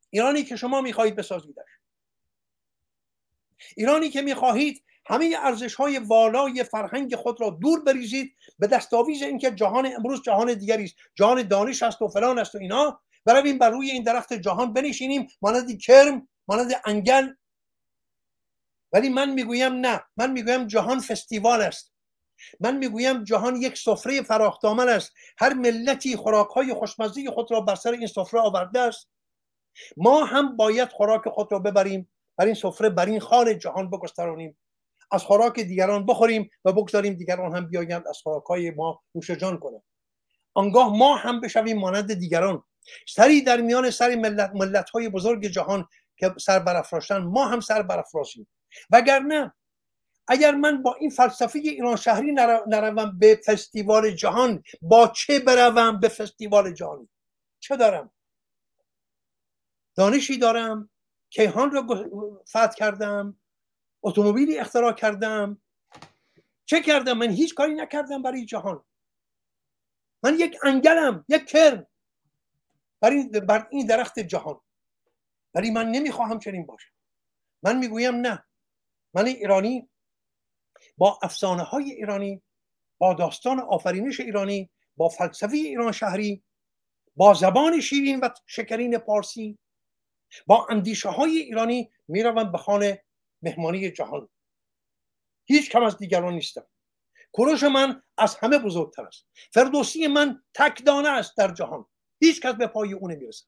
ایرانی 0.10 0.44
که 0.44 0.56
شما 0.56 0.82
می‌خواهید 0.82 1.16
بسازیدش. 1.16 1.78
ایرانی 3.77 4.10
که 4.10 4.22
می‌خواهید 4.22 4.84
همه 5.06 5.36
ارزش 5.40 5.76
های 5.76 5.99
والای 5.99 6.64
فرهنگ 6.64 7.15
خود 7.15 7.41
را 7.41 7.49
دور 7.49 7.84
بریزید 7.84 8.36
به 8.60 8.68
دستاویز 8.68 9.22
اینکه 9.22 9.52
جهان 9.52 9.86
امروز 9.86 10.22
جهان 10.22 10.53
دیگری 10.53 10.84
است. 10.84 10.95
جهان 11.15 11.48
دانش 11.48 11.84
است 11.84 12.02
و 12.02 12.07
فلان 12.07 12.40
است 12.40 12.56
و 12.56 12.57
اینا. 12.57 13.02
برویم 13.26 13.57
بر 13.57 13.69
روی 13.69 13.91
این 13.91 14.03
درخت 14.03 14.34
جهان 14.34 14.73
بنشینیم. 14.73 15.27
مانند 15.41 15.80
کرم 15.80 16.27
مانند 16.48 16.72
انگل. 16.86 17.34
ولی 18.94 19.10
من 19.10 19.30
می‌گویم 19.30 19.73
نه. 19.73 20.03
من 20.18 20.31
می‌گویم 20.31 20.68
جهان 20.68 20.99
فستیوال 20.99 21.61
است. 21.61 21.91
من 22.60 22.77
می‌گویم 22.77 23.23
جهان 23.23 23.56
یک 23.56 23.77
سفره 23.77 24.22
فراختامن 24.22 24.90
است. 24.90 25.14
هر 25.38 25.53
ملتی 25.53 26.15
خوراکهای 26.15 26.73
خوشمزه 26.73 27.31
خود 27.31 27.52
را 27.52 27.61
بر 27.61 27.76
سر 27.76 27.91
این 27.91 28.07
سفره 28.07 28.40
آورده 28.40 28.80
است. 28.80 29.07
ما 29.98 30.26
هم 30.26 30.56
باید 30.56 30.90
خوراک 30.90 31.30
خود 31.30 31.52
را 31.52 31.60
ببریم. 31.60 32.10
بر 32.40 32.45
این 32.45 32.53
سفره 32.53 32.90
بر 32.90 33.06
این 33.06 33.20
خان 33.20 33.60
جهان 33.60 33.90
بگسترانیم. 33.90 34.57
از 35.11 35.24
خوراک 35.24 35.60
دیگران 35.60 36.06
بخوریم 36.06 36.49
و 36.66 36.74
بگذاریم 36.74 37.14
دیگران 37.14 37.56
هم 37.56 37.70
بیایند 37.70 38.07
از 38.07 38.18
خوراکهای 38.18 38.72
ما 38.72 39.02
نوش 39.16 39.32
جان 39.32 39.57
کنند. 39.57 39.84
آنگاه 40.53 40.98
ما 40.98 41.16
هم 41.16 41.41
بشویم 41.41 41.80
مانند 41.80 42.14
دیگران. 42.14 42.64
سری 43.07 43.41
در 43.41 43.61
میان 43.61 43.90
سری 43.90 44.16
ملت, 44.16 44.52
ملت 44.53 44.90
های 44.90 45.10
بزرگ 45.10 45.48
جهان 45.48 45.88
که 46.18 46.34
سر 46.40 46.60
برافراشتن 46.60 47.18
ما 47.18 47.45
هم 47.45 47.60
سر 47.60 47.82
برافراشیم. 47.82 48.48
وگرنه 48.90 49.53
اگر 50.28 50.56
من 50.56 50.84
با 50.84 50.95
این 50.95 51.10
فلسفه 51.10 51.60
ایران 51.60 51.95
شهری 51.95 52.32
نروم 52.68 53.20
به 53.20 53.41
فستیوال 53.45 54.11
جهان 54.11 54.64
با 54.82 55.07
چه 55.07 55.40
بروم 55.40 55.99
به 55.99 56.10
فستیوال 56.10 56.74
جهانی 56.74 57.10
چه 57.60 57.76
دارم؟ 57.76 58.11
دانشی 59.95 60.38
دارم. 60.38 60.90
کیهان 61.30 61.72
رو 61.72 62.43
فتح 62.49 62.73
کردم 62.76 63.39
اتومبیلی 64.01 64.60
اختراع 64.60 64.93
کردم. 64.93 65.61
چه 66.65 66.81
کردم؟ 66.81 67.18
من 67.18 67.30
هیچ 67.30 67.56
کاری 67.56 67.76
نکردم 67.76 68.22
برای 68.22 68.45
جهان. 68.45 68.85
من 70.23 70.39
یک 70.39 70.57
انگلم 70.64 71.26
یک 71.30 71.45
کرم 71.45 71.88
بر 73.01 73.10
این, 73.10 73.30
بر 73.31 73.68
این 73.72 73.88
درخت 73.88 74.19
جهان. 74.19 74.60
ولی 75.53 75.72
من 75.72 75.91
نمی‌خواهم 75.91 76.39
چنین 76.39 76.65
باشم. 76.65 76.91
من 77.64 77.77
می‌گویم 77.77 78.15
نه. 78.15 78.43
من 79.14 79.26
ایرانی 79.26 79.89
با 80.97 81.19
افسانه 81.22 81.64
های 81.64 81.91
ایرانی 81.91 82.41
با 82.97 83.14
داستان 83.14 83.60
آفرینش 83.60 84.19
ایرانی 84.19 84.69
با 84.97 85.10
فلسفه 85.10 85.57
ایران 85.57 85.91
شهری 85.91 86.43
با 87.15 87.34
زبان 87.34 87.81
شیرین 87.81 88.19
و 88.19 88.30
شکرین 88.45 88.97
پارسی 88.97 89.57
با 90.45 90.68
اندیشه 90.69 91.10
های 91.10 91.38
ایرانی 91.38 91.91
می‌روم 92.07 92.51
به 92.51 92.57
خانه 92.57 93.03
مهمانی 93.41 93.91
جهان. 93.91 94.30
هیچ 95.45 95.72
کم 95.72 95.84
از 95.84 95.97
دیگران 95.97 96.34
نیستم 96.34 96.65
کروش 97.34 97.64
من 97.64 98.03
از 98.18 98.35
همه 98.35 98.57
بزرگتر 98.57 99.01
است. 99.01 99.27
فردوسی 99.53 100.07
من 100.07 100.43
تکدانه 100.53 101.10
است 101.10 101.38
در 101.38 101.53
جهان. 101.53 101.85
هیچ 102.19 102.41
کس 102.41 102.53
به 102.53 102.68
پای 102.68 102.93
او 102.93 103.07
نمی‌رسه 103.07 103.45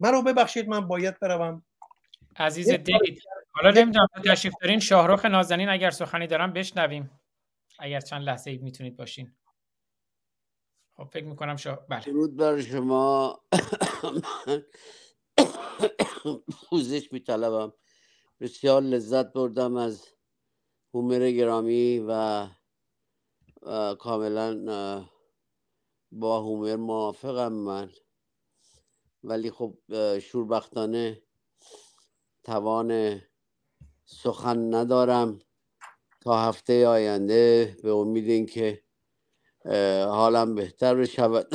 رو 0.00 0.22
ببخشید 0.22 0.68
من 0.68 0.88
باید 0.88 1.20
بروم. 1.20 1.64
عزیز 2.36 2.70
دید 2.70 3.22
حالا 3.52 3.70
نمی‌دونم 3.70 4.06
تشریف 4.24 4.54
دارین؟ 4.62 4.80
شاهرخ 4.80 5.24
نازنین 5.24 5.68
اگر 5.68 5.90
سخنی 5.90 6.26
دارم 6.26 6.52
بشنویم. 6.52 7.20
اگر 7.78 8.00
چند 8.00 8.22
لحظه 8.22 8.50
ای 8.50 8.58
می‌تونید 8.58 8.96
باشین. 8.96 9.36
خب 10.96 11.04
فکر 11.04 11.24
می‌کنم 11.24 11.56
شا... 11.56 11.74
بله. 11.74 12.00
درود 12.00 12.36
بر 12.36 12.60
شما. 12.60 13.40
پوزش 16.70 17.12
میطلبم. 17.12 17.72
بسیار 18.40 18.82
لذت 18.82 19.32
بردم 19.32 19.76
از 19.76 20.06
هومر 20.94 21.30
گرامی 21.30 22.04
و, 22.08 22.48
کاملا 23.98 25.06
با 26.12 26.40
هومر 26.40 26.76
موافقم 26.76 27.52
من. 27.52 27.90
ولی 29.24 29.50
خب 29.50 29.78
شوربختانه 30.18 31.22
توان 32.44 33.20
سخن 34.04 34.74
ندارم. 34.74 35.38
تا 36.20 36.38
هفته 36.38 36.88
آینده 36.88 37.76
به 37.82 37.90
امید 37.92 38.28
اینکه 38.28 38.84
حالم 40.06 40.54
بهتر 40.54 40.94
بشود. 40.94 41.48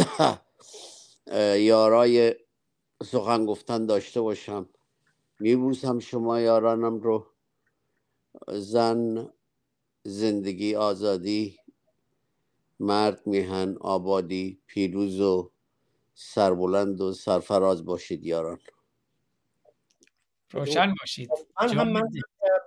یارای 1.57 2.36
سخن 3.04 3.46
گفتن 3.46 3.86
داشته 3.86 4.22
باشم. 4.22 4.70
میبوسم 5.40 6.00
شما 6.00 6.40
یارانم 6.40 7.00
رو. 7.00 7.28
زن 8.48 9.34
زندگی 10.04 10.76
آزادی. 10.76 11.60
مرد 12.80 13.28
میهن 13.28 13.78
آبادی. 13.82 14.62
پیروز 14.68 15.22
و 15.22 15.52
سربلند 16.14 17.02
و 17.02 17.14
سرفراز 17.14 17.86
باشید 17.86 18.26
یاران. 18.26 18.60
روشن 20.52 20.96
باشید. 21.00 21.30
من 21.62 21.70
هم, 21.70 21.92
من, 21.92 22.10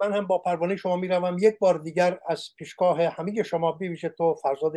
من 0.01 0.13
هم 0.13 0.27
با 0.27 0.39
پروانه 0.39 0.77
شما 0.77 0.97
می‌روم. 0.97 1.37
یک 1.41 1.59
بار 1.59 1.79
دیگر 1.79 2.21
از 2.27 2.49
پیشگاه 2.57 3.03
همه 3.03 3.43
شما 3.43 3.73
بویژه 3.73 4.09
تو 4.09 4.35
فرزاد 4.35 4.73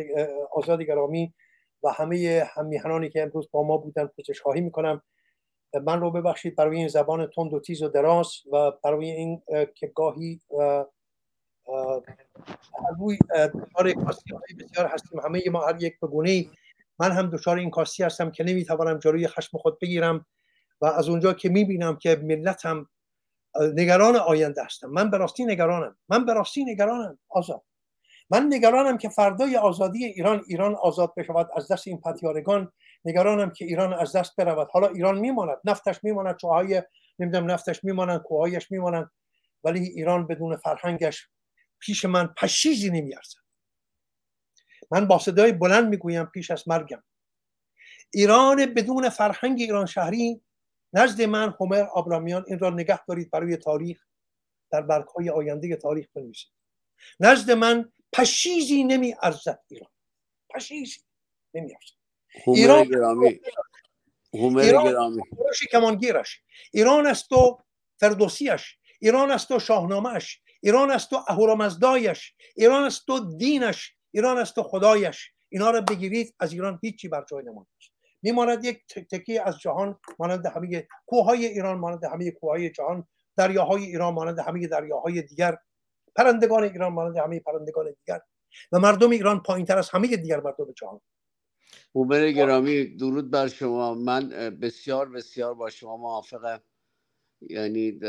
آزاد 0.52 0.82
گرامی 0.82 1.34
و 1.82 1.90
همه 1.90 2.48
همیهنانی 2.56 3.10
که 3.10 3.22
امروز 3.22 3.48
با 3.50 3.62
ما 3.62 3.76
بودن 3.76 4.06
پوزش 4.06 4.40
خواهی 4.40 4.60
می‌کنم. 4.60 5.02
من 5.74 6.00
رو 6.00 6.10
ببخشید 6.10 6.56
برای 6.56 6.76
این 6.76 6.88
زبان 6.88 7.26
تند 7.26 7.54
و 7.54 7.60
تیز 7.60 7.82
و 7.82 7.88
دراز 7.88 8.32
و 8.52 8.70
برای 8.84 9.10
این 9.10 9.42
که 9.74 9.86
گاهی 9.86 10.40
روی 12.98 13.18
دچار 13.32 13.92
کاسی 13.92 14.24
بسیار 14.60 14.86
هستیم. 14.86 15.20
همه 15.20 15.42
ما 15.50 15.66
هر 15.66 15.82
یک 15.82 16.00
بگونه 16.00 16.46
من 16.98 17.12
هم 17.12 17.30
دچار 17.30 17.58
این 17.58 17.70
کاسی 17.70 18.02
هستم 18.02 18.30
که 18.30 18.44
نمی‌توانم 18.44 18.98
جلوی 18.98 19.28
خشم 19.28 19.58
خود 19.58 19.78
بگیرم 19.78 20.26
و 20.80 20.86
از 20.86 21.08
اونجا 21.08 21.32
که 21.32 21.48
می‌بینم 21.48 21.96
که 21.96 22.16
ملتم 22.16 22.88
نگران 23.74 24.16
آینده 24.16 24.64
هستم. 24.64 24.90
من 24.90 25.10
به 25.10 25.16
راستی 25.16 25.44
نگرانم. 25.44 25.96
من 26.08 26.24
به 26.24 26.32
راستی 26.32 26.64
نگرانم. 26.64 27.18
آزاد. 27.28 27.62
من 28.30 28.46
نگرانم 28.50 28.98
که 28.98 29.08
فردای 29.08 29.56
آزادی 29.56 30.04
ایران 30.04 30.42
ایران 30.48 30.74
آزاد 30.74 31.14
بشود. 31.16 31.48
از 31.56 31.72
دست 31.72 31.88
این 31.88 32.00
پتیارگان 32.00 32.72
نگرانم 33.04 33.50
که 33.50 33.64
ایران 33.64 33.92
از 33.92 34.16
دست 34.16 34.36
برود. 34.36 34.68
حالا 34.72 34.88
ایران 34.88 35.18
میماند 35.18 35.58
نفتش 35.64 36.04
میماند 36.04 36.36
چوهای 36.36 36.82
نمی‌دونم 37.18 37.50
نفتش 37.50 37.84
میمانند 37.84 38.22
کوهایش 38.22 38.70
میمانند 38.70 39.10
ولی 39.64 39.80
ایران 39.80 40.26
بدون 40.26 40.56
فرهنگش 40.56 41.28
پیش 41.78 42.04
من 42.04 42.26
پشیزی 42.26 42.90
نمیارزد. 42.90 43.38
من 44.90 45.06
با 45.06 45.18
صدای 45.18 45.52
بلند 45.52 45.88
می‌گویم 45.88 46.24
پیش 46.24 46.50
از 46.50 46.68
مرگم. 46.68 47.02
ایران 48.10 48.74
بدون 48.74 49.08
فرهنگ 49.08 49.60
ایران 49.60 49.86
شهری 49.86 50.42
نزد 50.92 51.22
من 51.22 51.54
همر 51.60 51.82
آبرامیان 51.82 52.44
این 52.48 52.58
را 52.58 52.70
نگه 52.70 53.04
دارید 53.04 53.30
برای 53.30 53.56
تاریخ 53.56 54.04
در 54.70 54.82
برگهای 54.82 55.30
آینده 55.30 55.76
تاریخ 55.76 56.08
بنویسید. 56.14 56.50
نزد 57.20 57.50
من 57.50 57.92
پشیزی 58.12 58.84
نمی 58.84 59.14
ارزد 59.22 59.62
ایران. 59.68 59.90
پشیزی 60.54 61.00
نمی 61.54 61.74
ارزد 61.74 62.01
ایران 62.46 62.84
گرامی. 62.84 63.40
ایران 64.32 64.84
گرامی. 64.84 65.22
کمانگیرش. 65.70 66.40
ایران 66.72 67.06
است 67.06 67.32
و 67.32 67.58
فردوسیش 67.96 68.78
ایران 69.00 69.30
است 69.30 69.50
و 69.50 69.58
شاهنامهش 69.58 70.40
ایران 70.60 70.90
است 70.90 71.12
و 71.12 71.16
اهورامزدایش. 71.28 72.34
ایران 72.56 72.84
است 72.84 73.10
و 73.10 73.36
دینش. 73.36 73.94
ایران 74.10 74.38
است 74.38 74.58
و 74.58 74.62
خدایش. 74.62 75.30
اینا 75.48 75.70
را 75.70 75.80
بگیرید 75.80 76.34
از 76.40 76.52
ایران 76.52 76.78
هیچی 76.82 77.08
بر 77.08 77.24
جای 77.30 77.44
نمانده 77.44 77.68
میماند 78.22 78.64
یک 78.64 78.86
تکی 78.86 79.38
از 79.38 79.58
جهان 79.58 79.98
مانند 80.18 80.46
همه 80.46 80.86
کوههای 81.06 81.46
ایران 81.46 81.78
مانند 81.78 82.04
همه 82.04 82.30
کوههای 82.30 82.70
جهان 82.70 83.06
دریاهای 83.36 83.84
ایران 83.84 84.14
مانند 84.14 84.38
همه 84.38 84.66
دریاهای 84.66 85.22
دیگر. 85.22 85.56
پرندگان 86.16 86.62
ایران 86.62 86.92
مانند 86.92 87.16
همه 87.16 87.40
پرندگان 87.40 87.94
دیگر. 87.98 88.20
و 88.72 88.78
مردم 88.78 89.10
ایران 89.10 89.42
پایین 89.42 89.66
تر 89.66 89.78
از 89.78 89.90
همه 89.90 90.16
دیگر 90.16 90.40
مردم 90.40 90.72
جهان. 90.72 91.00
اوبر 91.92 92.32
گرامی 92.32 92.84
درود 92.84 93.30
بر 93.30 93.48
شما. 93.48 93.94
من 93.94 94.28
بسیار 94.62 95.10
بسیار 95.10 95.54
با 95.54 95.70
شما 95.70 95.96
موافقم. 95.96 96.60
یعنی 97.50 98.00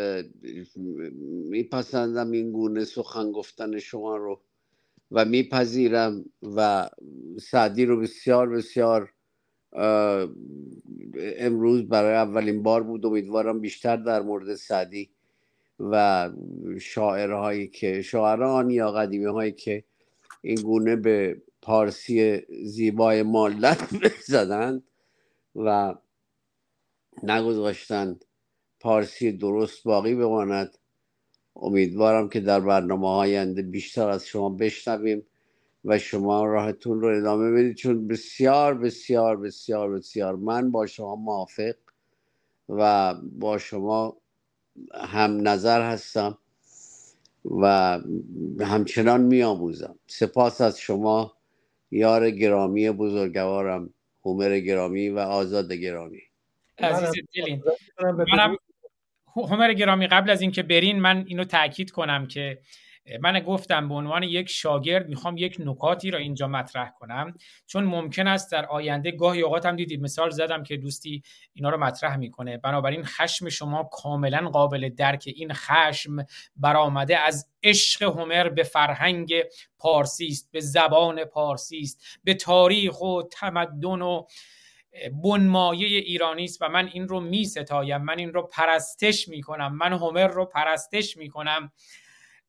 میپسندم 1.52 2.32
این 2.32 2.52
گونه 2.52 2.86
سخن 2.86 3.32
گفتن 3.32 3.80
شما 3.80 4.18
رو 4.18 4.42
و 5.12 5.26
میپذیرم 5.26 6.26
و 6.58 6.90
سعدی 7.42 7.86
رو 7.86 8.02
بسیار 8.02 8.50
بسیار 8.50 9.14
امروز 11.38 11.90
برای 11.90 12.16
اولین 12.16 12.64
بار 12.64 12.84
بود. 12.84 13.06
امیدوارم 13.06 13.60
بیشتر 13.62 13.96
در 13.98 14.22
مورد 14.22 14.56
سعدی 14.56 15.12
و 15.80 16.32
شاعرهایی 16.82 17.68
که 17.68 18.02
شاعران 18.02 18.70
یا 18.70 18.92
قدیمی 18.92 19.26
هایی 19.26 19.52
که 19.52 19.84
این 20.42 20.62
گونه 20.62 20.96
به 20.96 21.42
پارسی 21.64 22.42
زیبای 22.66 23.24
مالت 23.24 23.90
زدند 24.28 24.84
و 25.56 25.96
نگذاشتند 27.24 28.26
پارسی 28.80 29.32
درست 29.32 29.84
باقی 29.84 30.16
بماند. 30.16 30.78
امیدوارم 31.56 32.30
که 32.30 32.40
در 32.40 32.60
برنامه 32.60 33.08
آینده 33.08 33.62
بیشتر 33.62 34.10
از 34.10 34.28
شما 34.28 34.50
بشنویم 34.50 35.26
و 35.86 36.00
شما 36.00 36.46
راهتون 36.46 37.02
رو 37.02 37.18
ادامه 37.18 37.52
بدید. 37.52 37.76
چون 37.76 38.08
بسیار 38.08 38.78
بسیار 38.78 39.38
بسیار 39.38 39.90
بسیار 39.92 40.36
من 40.36 40.72
با 40.72 40.86
شما 40.86 41.16
موافق 41.16 41.76
و 42.70 43.14
با 43.40 43.58
شما 43.58 44.18
هم 44.94 45.48
نظر 45.48 45.92
هستم 45.92 46.38
و 47.46 48.00
همچنان 48.60 49.22
می 49.22 49.44
آموزم 49.44 49.96
سپاس 50.08 50.62
از 50.62 50.80
شما. 50.80 51.34
یار 51.94 52.32
گرامی 52.32 52.92
بزرگوارم 52.92 53.94
هومر 54.26 54.60
گرامی 54.60 55.10
و 55.10 55.20
آزاد 55.20 55.74
گرامی. 55.74 56.22
عزیز 56.80 57.26
دلین. 57.36 57.64
همر 59.50 59.74
گرامی 59.74 60.08
قبل 60.08 60.30
از 60.30 60.42
اینکه 60.42 60.64
برین 60.64 61.00
من 61.00 61.24
اینو 61.28 61.44
تاکید 61.44 61.92
کنم 61.92 62.28
که 62.28 62.60
من 63.22 63.40
گفتم 63.40 63.90
به 63.90 63.96
عنوان 63.96 64.24
یک 64.24 64.50
شاگرد 64.50 65.10
می‌خوام 65.10 65.38
یک 65.38 65.58
نکاتی 65.60 66.12
را 66.12 66.20
اینجا 66.20 66.48
مطرح 66.48 66.92
کنم 67.00 67.34
چون 67.66 67.84
ممکن 67.84 68.28
است 68.28 68.52
در 68.52 68.66
آینده 68.66 69.12
گاهی 69.12 69.42
اوقات 69.42 69.66
هم 69.66 69.76
دیدید 69.76 70.02
مثال 70.02 70.30
زدم 70.30 70.64
که 70.64 70.78
دوستی 70.78 71.24
اینا 71.54 71.70
رو 71.70 71.78
مطرح 71.78 72.18
می‌کنه. 72.18 72.58
بنابراین 72.58 73.04
خشم 73.04 73.50
شما 73.50 73.84
کاملا 73.84 74.50
قابل 74.50 74.90
درک 74.90 75.24
این 75.36 75.54
خشم 75.54 76.26
برآمده 76.56 77.18
از 77.18 77.50
عشق 77.64 78.04
هومر 78.04 78.50
به 78.50 78.64
فرهنگ 78.64 79.34
پارسی 79.78 80.28
است 80.28 80.50
به 80.52 80.60
زبان 80.60 81.26
پارسی 81.26 81.80
است 81.80 82.20
به 82.24 82.34
تاریخ 82.34 83.02
و 83.02 83.22
تمدن 83.32 84.02
و 84.02 84.26
بنمایه 85.24 85.88
ایرانی 85.88 86.44
است 86.44 86.62
و 86.62 86.70
من 86.70 86.88
این 86.94 87.08
رو 87.08 87.20
می 87.20 87.46
ستایم 87.46 88.02
من 88.02 88.20
این 88.20 88.34
رو 88.34 88.42
پرستش 88.42 89.28
می 89.28 89.42
کنم 89.42 89.76
من 89.76 89.94
هومر 89.94 90.28
رو 90.28 90.46
پرستش 90.46 91.18
می 91.18 91.30
کنم 91.30 91.72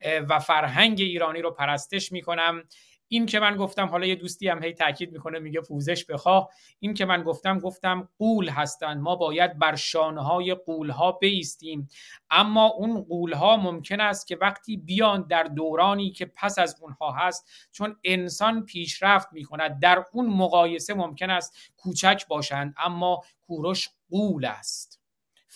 و 0.04 0.38
فرهنگ 0.38 1.00
ایرانی 1.00 1.42
رو 1.42 1.50
پرستش 1.50 2.12
می‌کنم. 2.12 2.62
این 3.08 3.26
که 3.26 3.40
من 3.40 3.56
گفتم 3.56 3.86
حالا 3.86 4.06
یه 4.06 4.14
دوستی 4.14 4.48
هم 4.48 4.62
هی 4.62 4.72
تاکید 4.72 5.12
می‌کنه 5.12 5.38
میگه 5.38 5.60
پوزش 5.60 6.04
بخواه. 6.04 6.48
این 6.78 6.94
که 6.94 7.04
من 7.04 7.22
گفتم 7.22 7.58
گفتم 7.58 8.08
قول 8.18 8.48
هستند 8.48 9.02
ما 9.02 9.16
باید 9.16 9.58
بر 9.58 9.74
شانهای 9.76 10.54
قول 10.54 10.90
ها 10.90 11.12
بیستیم. 11.12 11.88
اما 12.30 12.66
اون 12.66 13.02
قول 13.02 13.32
ها 13.32 13.56
ممکن 13.56 14.00
است 14.00 14.26
که 14.26 14.36
وقتی 14.36 14.76
بیان 14.76 15.26
در 15.26 15.42
دورانی 15.42 16.10
که 16.10 16.26
پس 16.26 16.58
از 16.58 16.76
اونها 16.80 17.12
هست 17.12 17.50
چون 17.72 17.96
انسان 18.04 18.64
پیشرفت 18.64 19.28
می‌کند 19.32 19.80
در 19.80 20.04
اون 20.12 20.26
مقایسه 20.26 20.94
ممکن 20.94 21.30
است 21.30 21.72
کوچک 21.76 22.24
باشند. 22.28 22.74
اما 22.78 23.20
کوروش 23.46 23.88
قول 24.10 24.44
است. 24.44 25.03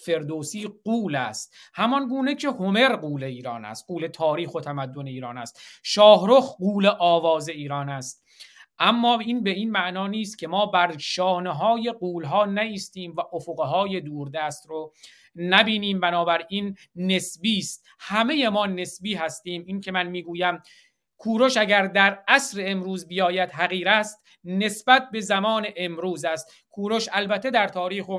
فردوسی 0.05 0.69
قول 0.85 1.15
است. 1.15 1.55
همان 1.75 2.09
گونه 2.09 2.35
که 2.35 2.49
هومر 2.49 2.97
قول 2.97 3.25
ایران 3.25 3.65
است 3.65 3.85
قول 3.89 4.07
تاریخ 4.07 4.55
و 4.55 4.61
تمدن 4.61 5.07
ایران 5.07 5.39
است. 5.39 5.61
شاهرخ 5.83 6.57
قول 6.57 6.87
آواز 6.99 7.49
ایران 7.49 7.89
است. 7.89 8.25
اما 8.79 9.19
این 9.19 9.43
به 9.43 9.51
این 9.51 9.71
معنا 9.71 10.07
نیست 10.07 10.39
که 10.39 10.49
ما 10.49 10.67
بر 10.67 10.99
شانه 10.99 11.51
های 11.51 11.93
قول 12.01 12.25
ها 12.25 12.45
نیستیم 12.45 13.15
و 13.17 13.21
افقه 13.33 13.65
های 13.65 14.01
دوردست 14.01 14.67
رو 14.67 14.93
نبینیم. 15.37 16.01
بنابراین 16.01 16.77
نسبی 16.97 17.59
است. 17.59 17.87
همه 17.99 18.49
ما 18.49 18.67
نسبی 18.67 19.15
هستیم. 19.15 19.65
این 19.67 19.81
که 19.81 19.93
من 19.93 20.07
می‌گویم 20.07 20.63
کوروش 21.17 21.57
اگر 21.57 21.87
در 21.87 22.25
عصر 22.29 22.63
امروز 22.67 23.09
بیاید 23.09 23.51
حقیر 23.51 23.89
است. 23.89 24.25
نسبت 24.45 25.09
به 25.13 25.21
زمان 25.21 25.67
امروز 25.77 26.25
است. 26.25 26.53
کوروش 26.71 27.09
البته 27.13 27.51
در 27.51 27.69
تاریخ 27.69 28.09
و 28.09 28.19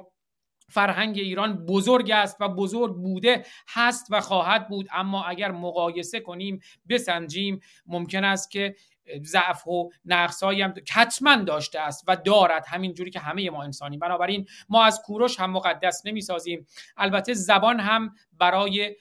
فرهنگ 0.70 1.18
ایران 1.18 1.66
بزرگ 1.66 2.12
است 2.12 2.38
و 2.40 2.50
بزرگ 2.50 2.96
بوده 2.96 3.46
هست 3.68 4.08
و 4.10 4.22
خواهد 4.22 4.68
بود. 4.68 4.88
اما 4.92 5.24
اگر 5.24 5.52
مقایسه 5.52 6.20
کنیم 6.20 6.60
بسنجیم 6.90 7.60
ممکن 7.86 8.24
است 8.24 8.52
که 8.52 8.76
ضعف 9.24 9.68
و 9.68 9.90
نقصهایی 10.06 10.62
هم 10.62 10.74
حتما 10.92 11.36
داشته 11.36 11.80
است 11.80 12.04
و 12.08 12.16
دارد 12.16 12.66
همین 12.68 12.94
جوری 12.94 13.12
که 13.12 13.20
همه 13.20 13.50
ما 13.50 13.64
انسانی 13.64 13.98
بنابراین 13.98 14.46
ما 14.70 14.84
از 14.84 15.02
کوروش 15.02 15.40
هم 15.40 15.52
مقدس 15.52 16.06
نمی 16.06 16.22
سازیم 16.22 16.66
البته 16.98 17.34
زبان 17.34 17.80
هم 17.80 18.16
برای 18.38 18.96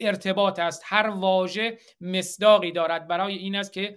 ارتباط 0.00 0.58
است. 0.58 0.82
هر 0.84 1.08
واژه 1.08 1.78
مصداقی 2.00 2.72
دارد. 2.72 3.08
برای 3.08 3.34
این 3.34 3.56
است 3.56 3.72
که 3.72 3.96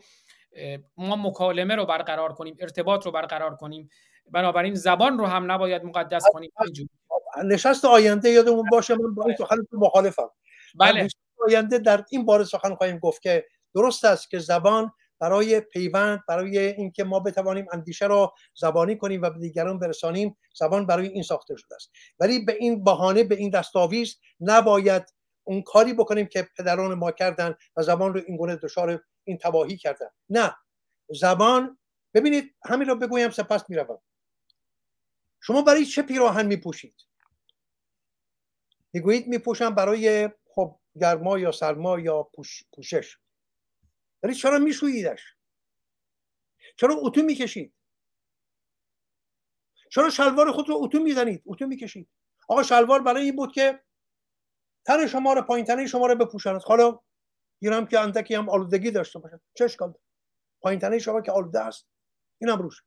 ما 0.97 1.15
مکالمه 1.15 1.75
رو 1.75 1.85
برقرار 1.85 2.33
کنیم 2.33 2.55
ارتباط 2.59 3.05
رو 3.05 3.11
برقرار 3.11 3.55
کنیم. 3.55 3.89
بنابراین 4.31 4.75
زبان 4.75 5.17
رو 5.17 5.25
هم 5.25 5.51
نباید 5.51 5.83
مقدس 5.83 6.23
کنیم. 6.33 6.51
نشست 7.45 7.85
آینده 7.85 8.29
یادمون 8.29 8.65
باشه 8.71 8.95
من 8.95 9.15
با 9.15 9.25
این 9.25 9.35
سخن 9.35 9.57
مخالفم. 9.71 10.29
بله. 10.79 11.07
آینده 11.47 11.77
در 11.77 12.05
این 12.11 12.25
باره 12.25 12.43
سخن 12.43 12.75
خواهیم 12.75 12.99
گفت 12.99 13.21
که 13.21 13.45
درست 13.75 14.05
است 14.05 14.29
که 14.29 14.39
زبان 14.39 14.91
برای 15.19 15.59
پیوند 15.59 16.23
برای 16.27 16.57
اینکه 16.57 17.03
ما 17.03 17.19
بتوانیم 17.19 17.65
اندیشه 17.71 18.07
را 18.07 18.33
زبانی 18.55 18.97
کنیم 18.97 19.21
و 19.21 19.29
به 19.29 19.39
دیگران 19.39 19.79
برسانیم 19.79 20.37
زبان 20.55 20.85
برای 20.85 21.07
این 21.07 21.23
ساخته 21.23 21.55
شده 21.57 21.75
است. 21.75 21.91
ولی 22.19 22.45
به 22.45 22.53
این 22.59 22.83
بهانه 22.83 23.23
به 23.23 23.35
این 23.35 23.49
دستاویز 23.49 24.15
نباید 24.39 25.13
اون 25.43 25.61
کاری 25.61 25.93
بکنیم 25.93 26.25
که 26.25 26.47
پدران 26.57 26.93
ما 26.93 27.11
کردن 27.11 27.55
و 27.77 27.81
زبان 27.83 28.13
رو 28.13 28.21
این 28.27 28.37
گونه 28.37 28.55
دچار 28.55 29.03
این 29.23 29.37
تباهی 29.37 29.77
کردن. 29.77 30.07
نه. 30.29 30.55
زبان 31.09 31.77
ببینید 32.13 32.55
همین 32.65 32.87
رو 32.87 32.95
بگویم 32.95 33.29
سپس 33.29 33.69
می‌روم. 33.69 33.99
شما 35.47 35.61
برای 35.61 35.85
چه 35.85 36.01
پیراهن 36.01 36.45
میپوشید؟ 36.45 36.95
می‌گویید 38.93 39.27
میپوشم 39.27 39.75
برای 39.75 40.29
خب 40.45 40.79
گرما 41.01 41.39
یا 41.39 41.51
سرما 41.51 41.99
یا 41.99 42.23
پوش، 42.23 42.63
پوشش. 42.73 43.17
ولی 44.23 44.35
چرا 44.35 44.59
میشوییدش؟ 44.59 45.35
چرا 46.77 46.95
اتو 46.95 47.21
می‌کشید؟ 47.21 47.73
چرا 49.91 50.09
شلوار 50.09 50.51
خود 50.51 50.69
رو 50.69 50.75
اتو 50.83 50.99
می‌زنید؟ 50.99 51.43
اتو 51.45 51.67
می‌کشید. 51.67 52.09
آقا 52.47 52.63
شلوار 52.63 53.01
برای 53.01 53.23
این 53.23 53.35
بود 53.35 53.51
که 53.51 53.83
تن 54.85 55.07
شما 55.07 55.33
رو 55.33 55.41
پایین 55.41 55.65
تنه 55.65 55.87
شما 55.87 56.07
رو 56.07 56.15
بپوشاند. 56.15 56.61
حالا 56.61 56.99
گیرم 57.59 57.87
که 57.87 57.99
اندکی 57.99 58.35
هم 58.35 58.49
آلودگی 58.49 58.91
داشته 58.91 59.19
باشد. 59.19 59.41
چه 59.53 59.65
اشکال 59.65 59.93
پایین 60.61 60.79
تنه 60.79 60.99
شما 60.99 61.21
که 61.21 61.31
آلوده 61.31 61.59
است. 61.59 61.87
اینم 62.37 62.61
روش. 62.61 62.83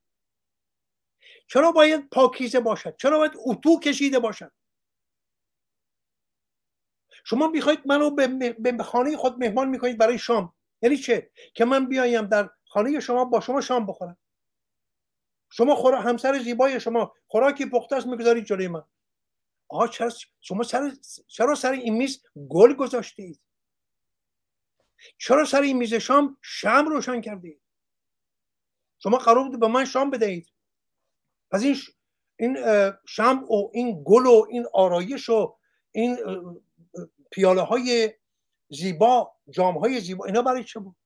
چرا 1.47 1.73
باید 1.73 2.08
پاکیزه 2.08 2.60
باشد؟ 2.60 2.97
چرا 2.97 3.18
باید 3.18 3.32
اتو 3.47 3.81
کشیده 3.81 4.18
باشد؟ 4.18 4.52
شما 7.24 7.49
می‌خواید 7.49 7.81
منو 7.86 8.10
به 8.58 8.82
خانه 8.82 9.16
خود 9.16 9.39
مهمان 9.39 9.68
می‌کنید 9.68 9.99
برای 9.99 10.18
شام. 10.18 10.55
یعنی 10.82 10.97
چه؟ 10.97 11.31
که 11.55 11.65
من 11.65 11.86
بیایم 11.86 12.26
در 12.26 12.50
خانه 12.66 13.00
شما 13.00 13.24
با 13.24 13.40
شما 13.40 13.60
شام 13.60 13.86
بخورم. 13.86 14.18
شما 15.50 15.74
خورا 15.74 16.00
همسر 16.00 16.39
زیبای 16.39 16.81
شما 16.81 17.15
خوراکی 17.26 17.66
پخته 17.66 17.97
است 17.97 18.07
می‌گذارید 18.07 18.44
جلوی 18.44 18.68
من. 18.68 18.84
آها 19.68 19.89
چرا 19.89 20.10
شما 20.40 20.62
سر 20.62 20.92
چرا 21.26 21.55
سر 21.55 21.73
این 21.73 21.97
میز 21.97 22.23
گل 22.49 22.74
گذاشتید؟ 22.74 23.40
چرا 25.18 25.44
سر 25.44 25.60
این 25.60 25.76
میز 25.76 25.94
شام 25.94 26.39
شم 26.42 26.86
روشن 26.89 27.20
کردید؟ 27.20 27.62
شما 28.99 29.18
قرار 29.18 29.49
بود 29.49 29.60
به 29.60 29.68
من 29.68 29.84
شام 29.84 30.10
بدهید. 30.10 30.49
پس 31.51 31.62
این 31.62 31.77
این 32.37 32.59
شم 33.07 33.45
و 33.51 33.70
این 33.73 34.03
گل 34.07 34.27
و 34.27 34.47
این 34.51 34.67
آرایش 34.73 35.29
و 35.29 35.57
این 35.93 36.19
پیاله 37.31 37.62
های 37.62 38.15
زیبا 38.69 39.33
جام 39.51 39.79
های 39.79 40.01
زیبا 40.01 40.25
اینا 40.25 40.43
برای 40.43 40.65
چه 40.65 40.81
بود؟ 40.81 40.97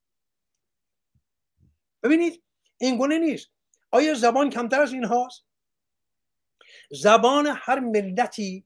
ببینید 2.03 2.43
این 2.77 2.97
گونه 2.97 3.19
نیست. 3.19 3.47
آیا 3.91 4.13
زبان 4.13 4.49
کمتر 4.49 4.81
از 4.81 4.93
این 4.93 5.05
هاست 5.05 5.45
زبان 6.91 7.47
هر 7.47 7.79
ملتی 7.79 8.65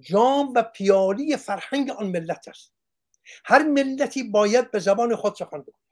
جام 0.00 0.52
و 0.56 0.62
پیالی 0.62 1.36
فرهنگ 1.36 1.90
آن 1.90 2.06
ملت 2.06 2.48
است. 2.48 2.72
هر 3.44 3.62
ملتی 3.62 4.22
باید 4.22 4.70
به 4.70 4.78
زبان 4.78 5.16
خود 5.16 5.34
سخن 5.34 5.60
بگوید. 5.60 5.85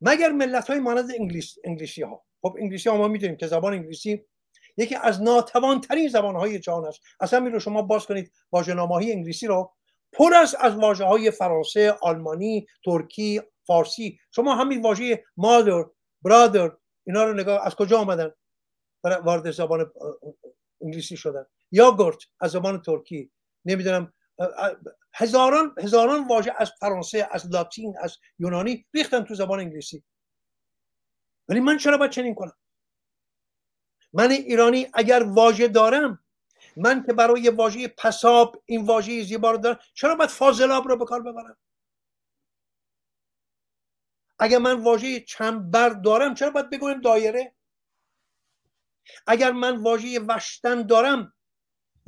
مگر 0.00 0.32
ملت 0.32 0.70
های 0.70 0.78
مانند 0.78 1.10
انگلیس، 1.18 1.54
انگلیسی 1.64 2.02
ها 2.02 2.24
خب 2.42 2.56
انگلیسی 2.60 2.88
ها 2.88 2.96
ما 2.96 3.08
می‌دونیم 3.08 3.36
که 3.36 3.46
زبان 3.46 3.72
انگلیسی 3.72 4.24
یکی 4.76 4.94
از 4.94 5.22
ناتوانترین 5.22 6.08
زبان 6.08 6.36
های 6.36 6.58
جهان 6.58 6.84
است 6.84 7.00
اصلا 7.20 7.40
می 7.40 7.50
رو 7.50 7.60
شما 7.60 7.82
باز 7.82 8.06
کنید 8.06 8.32
واژه‌نامه 8.52 8.94
انگلیسی 8.94 9.46
رو 9.46 9.72
پر 10.12 10.34
است 10.34 10.56
از 10.60 10.74
واژه 10.74 11.04
های 11.04 11.30
فرانسه 11.30 11.90
آلمانی 11.90 12.66
ترکی 12.84 13.40
فارسی. 13.64 14.18
شما 14.30 14.54
همین 14.54 14.82
واژه 14.82 15.24
مادر 15.36 15.84
برادر 16.22 16.72
اینا 17.06 17.24
رو 17.24 17.34
نگاه 17.34 17.66
از 17.66 17.74
کجا 17.74 17.98
آمدن؟ 17.98 18.32
وارد 19.04 19.50
زبان 19.50 19.92
انگلیسی 20.80 21.16
شدن. 21.16 21.46
یاگورت 21.70 22.18
از 22.40 22.50
زبان 22.50 22.82
ترکی. 22.82 23.30
نمی‌دونم 23.64 24.12
هزاران 25.14 25.74
هزاران 25.78 26.28
واژه 26.28 26.54
از 26.58 26.72
فرانسه 26.80 27.28
از 27.30 27.46
لاتین 27.50 27.94
از 28.00 28.18
یونانی 28.38 28.86
ریختن 28.94 29.24
تو 29.24 29.34
زبان 29.34 29.60
انگلیسی. 29.60 30.04
ولی 31.48 31.60
من 31.60 31.78
چرا 31.78 31.98
باید 31.98 32.10
چنین 32.10 32.34
کنم؟ 32.34 32.56
من 34.12 34.30
ایرانی 34.30 34.86
اگر 34.94 35.22
واژه 35.22 35.68
دارم 35.68 36.24
من 36.76 37.02
که 37.06 37.12
برای 37.12 37.48
واژه 37.48 37.88
پساب 37.88 38.62
این 38.66 38.86
واژه 38.86 39.22
زیبا 39.22 39.50
رو 39.50 39.58
دارم 39.58 39.78
چرا 39.94 40.14
باید 40.14 40.30
فاضلاب 40.30 40.88
رو 40.88 40.96
به 40.96 41.04
کار 41.04 41.22
ببرم؟ 41.22 41.56
اگر 44.38 44.58
من 44.58 44.82
واژه 44.82 45.20
چنبر 45.20 45.88
دارم 45.88 46.34
چرا 46.34 46.50
باید 46.50 46.70
بگویم 46.70 47.00
دایره؟ 47.00 47.54
اگر 49.26 49.52
من 49.52 49.76
واژه 49.76 50.20
وشتن 50.20 50.82
دارم 50.82 51.32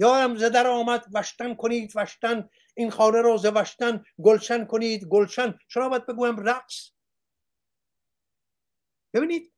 یارم 0.00 0.36
زدر 0.36 0.66
آمد 0.66 1.06
وشتن 1.14 1.54
کنید 1.54 1.92
وشتن. 1.94 2.48
این 2.74 2.90
خانه 2.90 3.20
رو 3.20 3.38
ز 3.38 3.46
وشتن 3.54 4.04
گلشن 4.22 4.64
کنید 4.64 5.04
گلشن. 5.04 5.58
چرا 5.68 5.88
باید 5.88 6.06
بگویم 6.06 6.36
رقص. 6.36 6.90
ببینید 9.14 9.52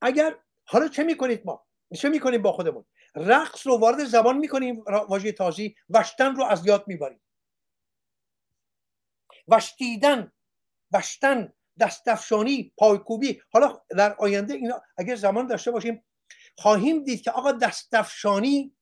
اگر 0.00 0.36
حالا 0.64 0.88
چه 0.88 1.04
می‌کنید 1.04 1.42
ما؟ 1.44 1.66
چه 1.96 2.08
می‌کنیم 2.08 2.42
با 2.42 2.52
خودمون؟ 2.52 2.84
رقص 3.14 3.66
رو 3.66 3.78
وارد 3.78 4.04
زبان 4.04 4.38
می‌کنیم 4.38 4.84
واژه 5.08 5.32
تازی. 5.32 5.74
وشتن 5.90 6.36
رو 6.36 6.44
از 6.44 6.66
یاد 6.66 6.84
می‌بریم. 6.86 7.20
وشتیدن 9.48 10.32
وشتن 10.92 11.52
دستفشانی 11.80 12.72
پایکوبی. 12.76 13.42
حالا 13.52 13.80
در 13.90 14.14
آینده 14.14 14.54
اینا 14.54 14.82
اگر 14.96 15.14
زمان 15.14 15.46
داشته 15.46 15.70
باشیم 15.70 16.04
خواهیم 16.58 17.04
دید 17.04 17.22
که 17.22 17.30
آقا 17.30 17.52
دستفشانی 17.52 18.76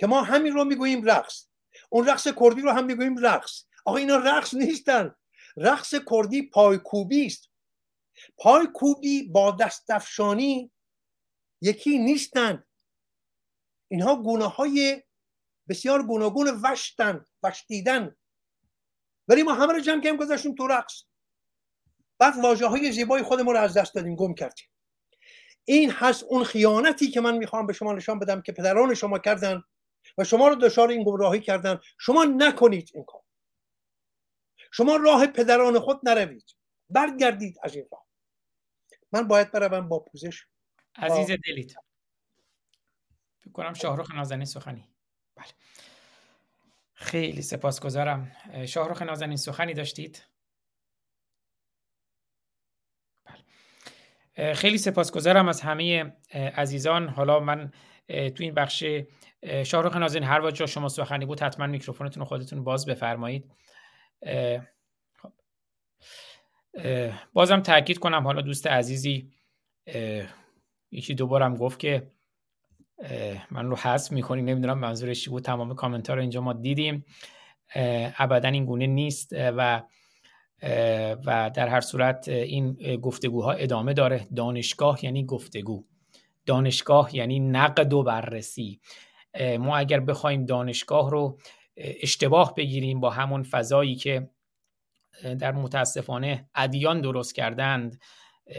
که 0.00 0.06
ما 0.06 0.22
همین 0.22 0.52
رو 0.52 0.64
می‌گوییم 0.64 1.04
رقص. 1.04 1.46
اون 1.90 2.06
رقص 2.06 2.28
کردی 2.28 2.60
رو 2.60 2.70
هم 2.70 2.84
می‌گوییم 2.84 3.18
رقص. 3.18 3.64
آقا 3.84 3.96
اینا 3.96 4.16
رقص 4.16 4.54
نیستن. 4.54 5.14
رقص 5.56 5.94
کردی 6.10 6.42
پایکوبی 6.42 7.26
است. 7.26 7.50
پایکوبی 8.36 9.22
با 9.22 9.50
دستفشانی 9.50 10.72
یکی 11.60 11.98
نیستند 11.98 12.66
اینها 13.88 14.16
گونه 14.16 14.46
های 14.46 15.02
بسیار 15.68 16.02
گوناگون 16.02 16.60
وشتن 16.62 17.24
وشتیدن. 17.42 18.16
ولی 19.28 19.42
ما 19.42 19.54
همه 19.54 19.72
رو 19.72 19.80
جمع 19.80 20.00
کردیم 20.00 20.20
گذاشتیم 20.20 20.54
تو 20.54 20.66
رقص. 20.66 21.02
بعد 22.18 22.36
واجه 22.36 22.66
های 22.66 22.92
زیبای 22.92 23.22
خودمون 23.22 23.54
رو 23.54 23.60
از 23.60 23.76
دست 23.76 23.94
دادیم 23.94 24.16
گم 24.16 24.34
کردیم. 24.34 24.66
این 25.64 25.90
هست 25.90 26.24
اون 26.24 26.44
خیانتی 26.44 27.10
که 27.10 27.20
من 27.20 27.36
می‌خوام 27.36 27.66
به 27.66 27.72
شما 27.72 27.92
نشان 27.92 28.18
بدم 28.18 28.42
که 28.42 28.52
پدران 28.52 28.94
شما 28.94 29.18
کردن. 29.18 29.62
و 30.18 30.24
شما 30.24 30.48
رو 30.48 30.54
دچار 30.54 30.88
این 30.88 31.04
گمراهی 31.04 31.40
کردن. 31.40 31.80
شما 31.98 32.24
نکنید 32.24 32.90
این 32.94 33.04
کار. 33.04 33.22
شما 34.72 34.96
راه 34.96 35.26
پدران 35.26 35.78
خود 35.78 36.08
نروید. 36.08 36.54
برگردید 36.90 37.58
از 37.62 37.74
این 37.74 37.86
راه. 37.92 38.06
من 39.12 39.28
باید 39.28 39.52
بروم 39.52 39.88
با 39.88 39.98
پوزش. 39.98 40.44
عزیز 40.96 41.38
دلیت 41.46 41.72
فکر 43.38 43.52
کنم 43.52 43.74
شاهرخ 43.74 44.14
نازنین 44.14 44.44
سخنی. 44.44 44.88
بله. 45.34 45.46
خیلی 46.94 47.42
سپاسگزارم. 47.42 48.36
شاهرخ 48.66 49.02
نازنین 49.02 49.36
سخنی 49.36 49.74
داشتید؟ 49.74 50.24
بله. 53.24 54.54
خیلی 54.54 54.78
سپاسگزارم 54.78 55.48
از 55.48 55.60
همه 55.60 56.16
عزیزان. 56.34 57.08
حالا 57.08 57.40
من 57.40 57.72
تو 58.10 58.42
این 58.42 58.54
بخش 58.54 58.84
شاهرخ 59.64 59.96
نازنین 59.96 60.24
هر 60.24 60.50
جا 60.50 60.66
شما 60.66 60.88
سخنی 60.88 61.26
بود 61.26 61.40
حتما 61.40 61.66
میکروفونتون 61.66 62.24
خودتون 62.24 62.64
باز 62.64 62.86
بفرمایید. 62.86 63.50
خب. 65.12 65.32
بازم 67.32 67.60
تاکید 67.60 67.98
کنم 67.98 68.24
حالا 68.24 68.40
دوست 68.40 68.66
عزیزی 68.66 69.32
یکی 70.90 71.14
دوبارم 71.14 71.56
گفت 71.56 71.78
که 71.78 72.10
من 73.50 73.66
رو 73.66 73.76
حذف 73.76 74.12
می‌کنی 74.12 74.42
نمی‌دونم 74.42 74.78
منظورش 74.78 75.28
بود 75.28 75.42
تمام 75.42 75.74
کامنت 75.74 76.10
ها 76.10 76.14
رو 76.14 76.20
اینجا 76.20 76.40
ما 76.40 76.52
دیدیم. 76.52 77.04
ابدا 78.18 78.48
این 78.48 78.64
گونه 78.64 78.86
نیست 78.86 79.32
و 79.32 79.82
و 81.26 81.50
در 81.54 81.68
هر 81.68 81.80
صورت 81.80 82.28
این 82.28 82.96
گفتگوها 82.96 83.52
ادامه 83.52 83.92
داره. 83.92 84.26
دانشگاه 84.36 85.04
یعنی 85.04 85.24
گفتگو. 85.24 85.84
دانشگاه 86.50 87.16
یعنی 87.16 87.40
نقد 87.40 87.92
و 87.92 88.02
بررسی. 88.02 88.80
ما 89.58 89.76
اگر 89.76 90.00
بخوایم 90.00 90.44
دانشگاه 90.44 91.10
رو 91.10 91.38
اشتباه 91.76 92.54
بگیریم 92.54 93.00
با 93.00 93.10
همون 93.10 93.42
فضایی 93.42 93.94
که 93.94 94.30
در 95.38 95.52
متاسفانه 95.52 96.48
ادیان 96.54 97.00
درست 97.00 97.34
کردند 97.34 98.00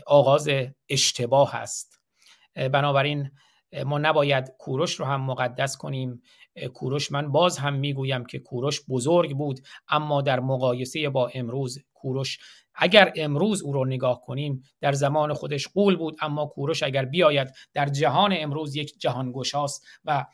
آغاز 0.07 0.49
اشتباه 0.89 1.55
است. 1.55 2.01
بنابراین 2.55 3.31
ما 3.85 3.97
نباید 3.97 4.51
کوروش 4.59 4.95
رو 4.95 5.05
هم 5.05 5.21
مقدس 5.21 5.77
کنیم. 5.77 6.21
کوروش 6.73 7.11
من 7.11 7.31
باز 7.31 7.57
هم 7.57 7.73
می‌گویم 7.73 8.25
که 8.25 8.39
کوروش 8.39 8.81
بزرگ 8.89 9.33
بود 9.33 9.59
اما 9.89 10.21
در 10.21 10.39
مقایسه 10.39 11.09
با 11.09 11.27
امروز 11.27 11.79
کوروش 11.93 12.39
اگر 12.75 13.14
امروز 13.16 13.61
او 13.61 13.74
رو 13.74 13.85
نگاه 13.85 14.22
کنیم 14.22 14.64
در 14.82 14.93
زمان 14.93 15.33
خودش 15.33 15.67
قول 15.67 15.95
بود 15.95 16.17
اما 16.22 16.45
کوروش 16.45 16.83
اگر 16.83 17.06
بیاید 17.06 17.53
در 17.74 17.85
جهان 17.85 18.33
امروز 18.38 18.75
یک 18.75 19.00
جهان 19.00 19.32
گشاست 19.32 19.85
و 20.06 20.25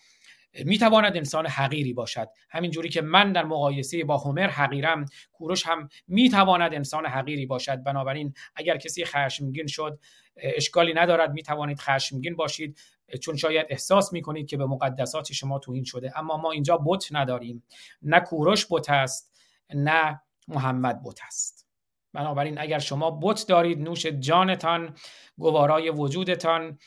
می‌تواند 0.66 1.18
انسان 1.18 1.48
حقیری 1.48 1.94
باشد. 1.94 2.30
همین 2.50 2.72
جوری 2.72 2.90
که 2.90 3.02
من 3.02 3.32
در 3.32 3.44
مقایسه 3.44 4.04
با 4.04 4.18
هومر 4.18 4.48
حقیرم 4.48 5.06
کوروش 5.32 5.68
هم 5.68 5.90
می‌تواند 6.08 6.74
انسان 6.74 7.06
حقیری 7.06 7.46
باشد. 7.46 7.84
بنابراین 7.84 8.34
اگر 8.56 8.78
کسی 8.78 9.06
خشمگین 9.06 9.68
شد 9.68 10.00
اشکالی 10.38 10.94
ندارد 10.94 11.32
می‌توانید 11.32 11.80
خشمگین 11.80 12.36
باشید 12.36 12.78
چون 13.22 13.36
شاید 13.36 13.66
احساس 13.70 14.14
می‌کنید 14.14 14.48
که 14.48 14.58
به 14.58 14.66
مقدسات 14.66 15.34
شما 15.34 15.60
توهین 15.60 15.84
شده. 15.84 16.20
اما 16.20 16.38
ما 16.38 16.52
اینجا 16.52 16.78
بت 16.78 17.08
نداریم. 17.12 17.64
نه 18.02 18.20
کوروش 18.20 18.68
بت 18.70 18.90
است 18.90 19.34
نه 19.76 20.22
محمد 20.48 21.04
بت 21.04 21.20
است. 21.28 21.67
بنابراین 22.14 22.60
اگر 22.60 22.80
شما 22.80 23.20
بت 23.22 23.46
دارید 23.48 23.80
نوش 23.80 24.06
جانتان 24.06 24.96
گوارای 25.38 25.90
وجودتان 25.90 26.80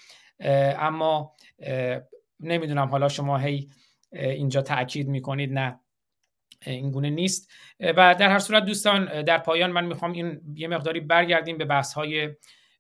اما 0.78 1.36
نمی‌دونم 2.40 2.89
حالا 2.89 3.08
شما 3.08 3.39
هی 3.39 3.68
اینجا 4.12 4.62
تاکید 4.62 5.08
می‌کنید 5.08 5.52
نه 5.52 5.81
این 6.66 6.90
گونه 6.90 7.10
نیست. 7.10 7.50
و 7.81 8.15
در 8.15 8.28
هر 8.28 8.39
صورت 8.39 8.65
دوستان 8.65 9.23
در 9.23 9.39
پایان 9.39 9.73
من 9.73 9.84
می‌خوام 9.84 10.12
این 10.12 10.40
یه 10.55 10.68
مقداری 10.68 11.00
برگردیم 11.00 11.58
به 11.58 11.65
بحث 11.65 11.92
های 11.92 12.31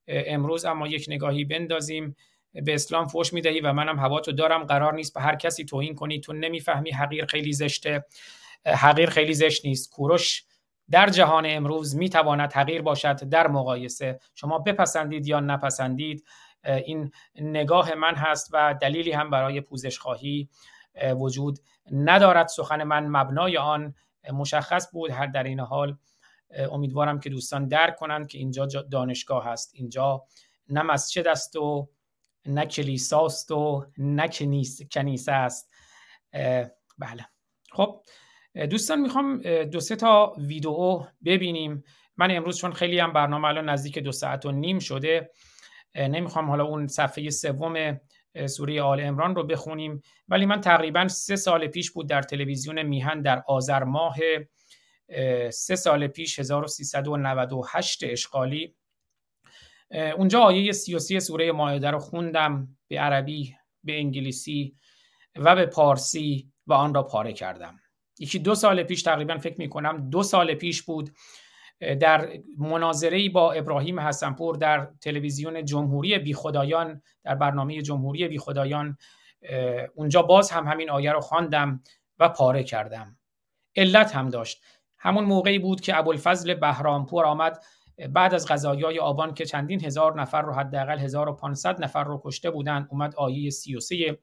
امروز 0.08 0.64
اما 0.64 0.86
یک 0.86 1.04
نگاهی 1.08 1.44
بندازیم. 1.44 2.16
به 2.52 2.74
اسلام 2.74 3.06
فوش 3.06 3.32
می‌دهی 3.32 3.60
و 3.60 3.72
منم 3.72 3.98
هوا 3.98 4.20
تو 4.20 4.32
دارم. 4.32 4.64
قرار 4.64 4.94
نیست 4.94 5.14
به 5.14 5.20
هر 5.20 5.36
کسی 5.36 5.64
توهین 5.64 5.94
کنی. 5.94 6.20
تو 6.20 6.32
نمی‌فهمی 6.32 6.90
حقیر 6.90 7.26
خیلی 7.26 7.52
زشته. 7.52 8.04
حقیر 8.66 9.10
خیلی 9.10 9.34
زشت 9.34 9.66
نیست. 9.66 9.90
کوروش 9.90 10.44
در 10.90 11.08
جهان 11.08 11.44
امروز 11.46 11.96
می‌تواند 11.96 12.52
حقیر 12.52 12.82
باشد 12.82 13.28
در 13.28 13.48
مقایسه. 13.48 14.20
شما 14.34 14.58
بپسندید 14.58 15.26
یا 15.26 15.40
نپسندید 15.40 16.24
این 16.64 17.12
نگاه 17.34 17.94
من 17.94 18.14
هست 18.14 18.50
و 18.52 18.74
دلیلی 18.80 19.12
هم 19.12 19.30
برای 19.30 19.60
پوزش 19.60 19.98
خواهی 19.98 20.48
وجود 21.16 21.58
ندارد. 21.92 22.46
سخن 22.46 22.82
من 22.82 23.06
مبنای 23.06 23.56
آن 23.56 23.94
مشخص 24.32 24.92
بود. 24.92 25.10
هر 25.10 25.26
در 25.26 25.42
این 25.42 25.60
حال 25.60 25.96
امیدوارم 26.70 27.20
که 27.20 27.30
دوستان 27.30 27.68
درک 27.68 27.96
کنند 27.96 28.26
که 28.26 28.38
اینجا 28.38 28.66
دانشگاه 28.66 29.44
هست. 29.44 29.70
اینجا 29.74 30.24
نه 30.68 30.82
مسجد 30.82 31.26
است 31.26 31.56
و 31.56 31.88
نه 32.46 32.66
کلیساست 32.66 33.50
و 33.50 33.86
نه 33.98 34.28
کنیسه 34.90 35.32
است. 35.32 35.70
بله. 36.98 37.26
خب 37.72 38.02
دوستان 38.54 39.00
می‌خوام 39.00 39.38
دو 39.64 39.80
سه 39.80 39.96
تا 39.96 40.34
ویدیو 40.38 41.06
ببینیم. 41.24 41.84
من 42.16 42.30
امروز 42.30 42.58
چون 42.58 42.72
خیلی 42.72 42.98
هم 42.98 43.12
برنامه 43.12 43.48
الان 43.48 43.68
نزدیک 43.68 43.98
دو 43.98 44.12
ساعت 44.12 44.46
و 44.46 44.52
نیم 44.52 44.78
شده 44.78 45.30
نمی‌خوام 45.96 46.50
حالا 46.50 46.64
اون 46.64 46.86
صفحه 46.86 47.30
سوم 47.30 48.00
سوره 48.46 48.82
آل 48.82 49.00
امران 49.00 49.34
رو 49.34 49.42
بخونیم. 49.42 50.02
ولی 50.28 50.46
من 50.46 50.60
تقریبا 50.60 51.08
سه 51.08 51.36
سال 51.36 51.66
پیش 51.66 51.90
بود 51.90 52.08
در 52.08 52.22
تلویزیون 52.22 52.82
میهن 52.82 53.22
در 53.22 53.42
آذر 53.46 53.84
ماه 53.84 54.16
سه 55.50 55.76
سال 55.76 56.06
پیش 56.06 56.38
1398 56.38 58.04
اشغالی. 58.04 58.74
اونجا 60.16 60.40
آیه 60.40 60.72
33 60.72 61.20
سوره 61.20 61.52
مایده 61.52 61.90
رو 61.90 61.98
خوندم 61.98 62.68
به 62.88 63.00
عربی 63.00 63.54
به 63.84 63.98
انگلیسی 63.98 64.76
و 65.36 65.56
به 65.56 65.66
پارسی 65.66 66.52
و 66.66 66.72
آن 66.72 66.94
را 66.94 67.02
پاره 67.02 67.32
کردم. 67.32 67.80
یکی 68.20 68.38
دو 68.38 68.54
سال 68.54 68.82
پیش 68.82 69.02
تقریبا 69.02 69.38
فکر 69.38 69.58
می 69.58 69.68
کنم 69.68 70.10
دو 70.10 70.22
سال 70.22 70.54
پیش 70.54 70.82
بود 70.82 71.10
در 72.00 72.28
مناظره 72.58 73.28
با 73.28 73.52
ابراهیم 73.52 74.00
حسنپور 74.00 74.56
در 74.56 74.88
تلویزیون 75.00 75.64
جمهوری 75.64 76.18
بی 76.18 76.34
خدایان 76.34 77.02
در 77.24 77.34
برنامه 77.34 77.82
جمهوری 77.82 78.28
بی 78.28 78.38
خدایان 78.38 78.96
اونجا 79.94 80.22
باز 80.22 80.50
هم 80.50 80.66
همین 80.66 80.90
آیه 80.90 81.12
رو 81.12 81.20
خواندم 81.20 81.82
و 82.18 82.28
پاره 82.28 82.62
کردم. 82.62 83.18
علت 83.76 84.16
هم 84.16 84.28
داشت. 84.28 84.62
همون 84.98 85.24
موقعی 85.24 85.58
بود 85.58 85.80
که 85.80 85.98
ابوالفضل 85.98 86.54
بهرامپور 86.54 87.24
آمد 87.24 87.62
بعد 88.08 88.34
از 88.34 88.48
غذایای 88.48 88.98
آبان 88.98 89.34
که 89.34 89.44
چندین 89.44 89.84
هزار 89.84 90.20
نفر 90.20 90.42
رو 90.42 90.52
حداقل 90.52 90.98
1500 90.98 91.84
نفر 91.84 92.04
رو 92.04 92.20
کشته 92.24 92.50
بودن 92.50 92.88
اومد 92.90 93.14
آیه 93.14 93.50
33 93.50 94.18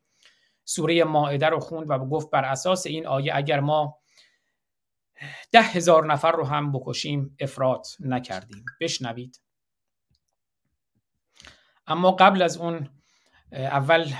سوره 0.69 1.03
مائده 1.03 1.45
رو 1.45 1.59
خوند 1.59 1.89
و 1.89 1.97
گفت 1.97 2.29
بر 2.29 2.45
اساس 2.45 2.87
این 2.87 3.07
آیه 3.07 3.35
اگر 3.35 3.59
ما 3.59 3.99
ده 5.51 5.61
هزار 5.61 6.05
نفر 6.05 6.31
رو 6.31 6.43
هم 6.43 6.71
بکشیم 6.71 7.35
افراد 7.39 7.85
نکردیم. 7.99 8.65
بشنوید. 8.81 9.41
اما 11.87 12.11
قبل 12.11 12.41
از 12.41 12.57
اون 12.57 12.89
اول 13.51 14.13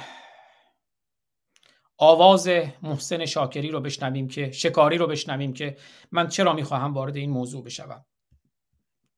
آواز 1.97 2.49
محسن 2.81 3.25
شاکری 3.25 3.69
رو 3.69 3.81
بشنویم 3.81 4.27
که 4.27 4.51
شکاری 4.51 4.97
رو 4.97 5.07
بشنویم 5.07 5.53
که 5.53 5.77
من 6.11 6.27
چرا 6.27 6.53
می‌خواهم 6.53 6.93
وارد 6.93 7.15
این 7.15 7.29
موضوع 7.29 7.63
بشوم؟ 7.63 8.05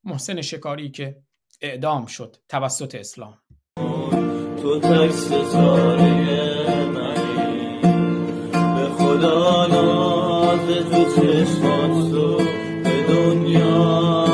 محسن 0.04 0.40
شکاری 0.40 0.90
که 0.90 1.22
اعدام 1.60 2.06
شد 2.06 2.36
توسط 2.48 2.94
اسلام. 2.94 3.38
تو 4.62 4.80
خدا 9.20 9.66
ناز 9.66 10.66
تو 10.90 11.04
چشمات 11.04 12.12
تو 12.12 12.36
به 12.84 13.02
دنیا 13.08 14.29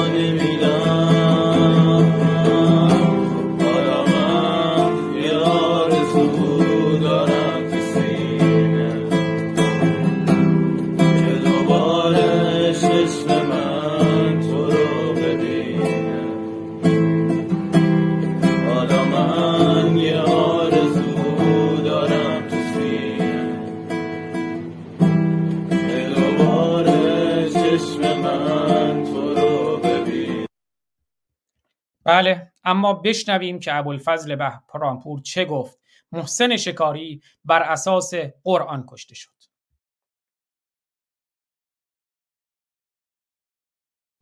بله 32.07 32.53
اما 32.65 32.93
بشنویم 32.93 33.59
که 33.59 33.75
ابوالفضل 33.75 34.37
بهرامپور 34.37 35.21
چه 35.21 35.45
گفت. 35.45 35.79
محسن 36.13 36.57
شکاری 36.57 37.21
بر 37.45 37.63
اساس 37.63 38.15
قرآن 38.45 38.85
کشته 38.89 39.15
شد. 39.15 39.31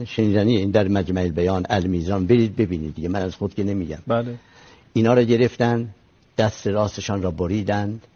شنیدنی 0.06 0.56
این 0.56 0.70
در 0.70 0.88
مجمع 0.88 1.28
بیان 1.28 1.66
المیزان 1.70 2.26
برید 2.26 2.56
ببینید 2.56 2.94
دیگه 2.94 3.08
من 3.08 3.22
از 3.22 3.36
خود 3.36 3.54
که 3.54 3.64
نمیگم. 3.64 4.02
بله. 4.06 4.38
اینا 4.92 5.14
را 5.14 5.22
گرفتن 5.22 5.94
دست 6.38 6.66
راستشان 6.66 7.22
را 7.22 7.30
بریدند 7.30 8.06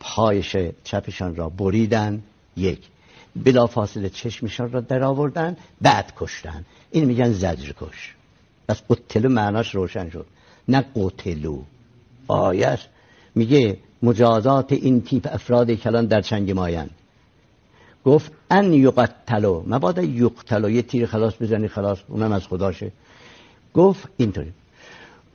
پایش 0.00 0.56
چپشان 0.84 1.36
را 1.36 1.48
بریدند 1.48 2.22
یک. 2.56 2.88
بلا 3.36 3.66
فاصله 3.66 4.08
چشمشان 4.08 4.72
را 4.72 4.80
در 4.80 5.04
آوردن 5.04 5.56
بعد 5.80 6.12
کشتن 6.16 6.64
این 6.90 7.04
میگن 7.04 7.32
زجر 7.32 7.72
کش 7.80 8.14
پس 8.68 8.82
قتلو 8.90 9.28
معناش 9.28 9.74
روشن 9.74 10.10
شد. 10.10 10.26
نه 10.68 10.84
قتلو. 10.96 11.62
آیش 12.28 12.80
میگه 13.34 13.78
مجازات 14.02 14.72
این 14.72 15.00
تیپ 15.00 15.28
افراد 15.32 15.70
کلان 15.70 16.06
در 16.06 16.20
چنگ 16.20 16.50
ماین 16.50 16.90
گفت 18.04 18.32
ان 18.50 18.72
یقتلو. 18.72 19.62
مبادا 19.66 20.02
یقتلو. 20.02 20.70
یه 20.70 20.82
تیر 20.82 21.06
خلاص 21.06 21.34
بزنی 21.40 21.68
خلاص 21.68 21.98
اونم 22.08 22.32
از 22.32 22.46
خداشه 22.46 22.92
گفت 23.74 24.08
اینطوری. 24.16 24.52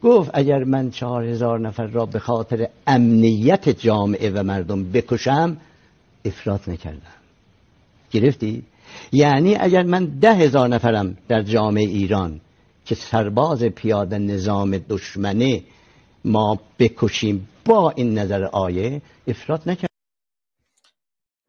گفت 0.03 0.31
اگر 0.33 0.63
من 0.63 0.91
چهار 0.91 1.23
هزار 1.23 1.59
نفر 1.59 1.87
را 1.87 2.05
به 2.05 2.19
خاطر 2.19 2.67
امنیت 2.87 3.69
جامعه 3.69 4.29
و 4.29 4.43
مردم 4.43 4.91
بکشم 4.91 5.57
افراد 6.25 6.61
نکردم. 6.67 7.01
گرفتی؟ 8.11 8.63
یعنی 9.11 9.55
اگر 9.55 9.83
من 9.83 10.05
ده 10.05 10.33
هزار 10.33 10.67
نفرم 10.67 11.17
در 11.27 11.41
جامعه 11.41 11.83
ایران 11.83 12.39
که 12.89 12.95
سرباز 12.95 13.63
پیاده 13.63 14.17
نظام 14.17 14.77
دشمنه 14.77 15.63
ما 16.25 16.59
بکشیم 16.79 17.49
با 17.65 17.91
این 17.91 18.19
نظر 18.19 18.43
آیه 18.43 19.01
افراد 19.27 19.69
نکرد. 19.69 19.89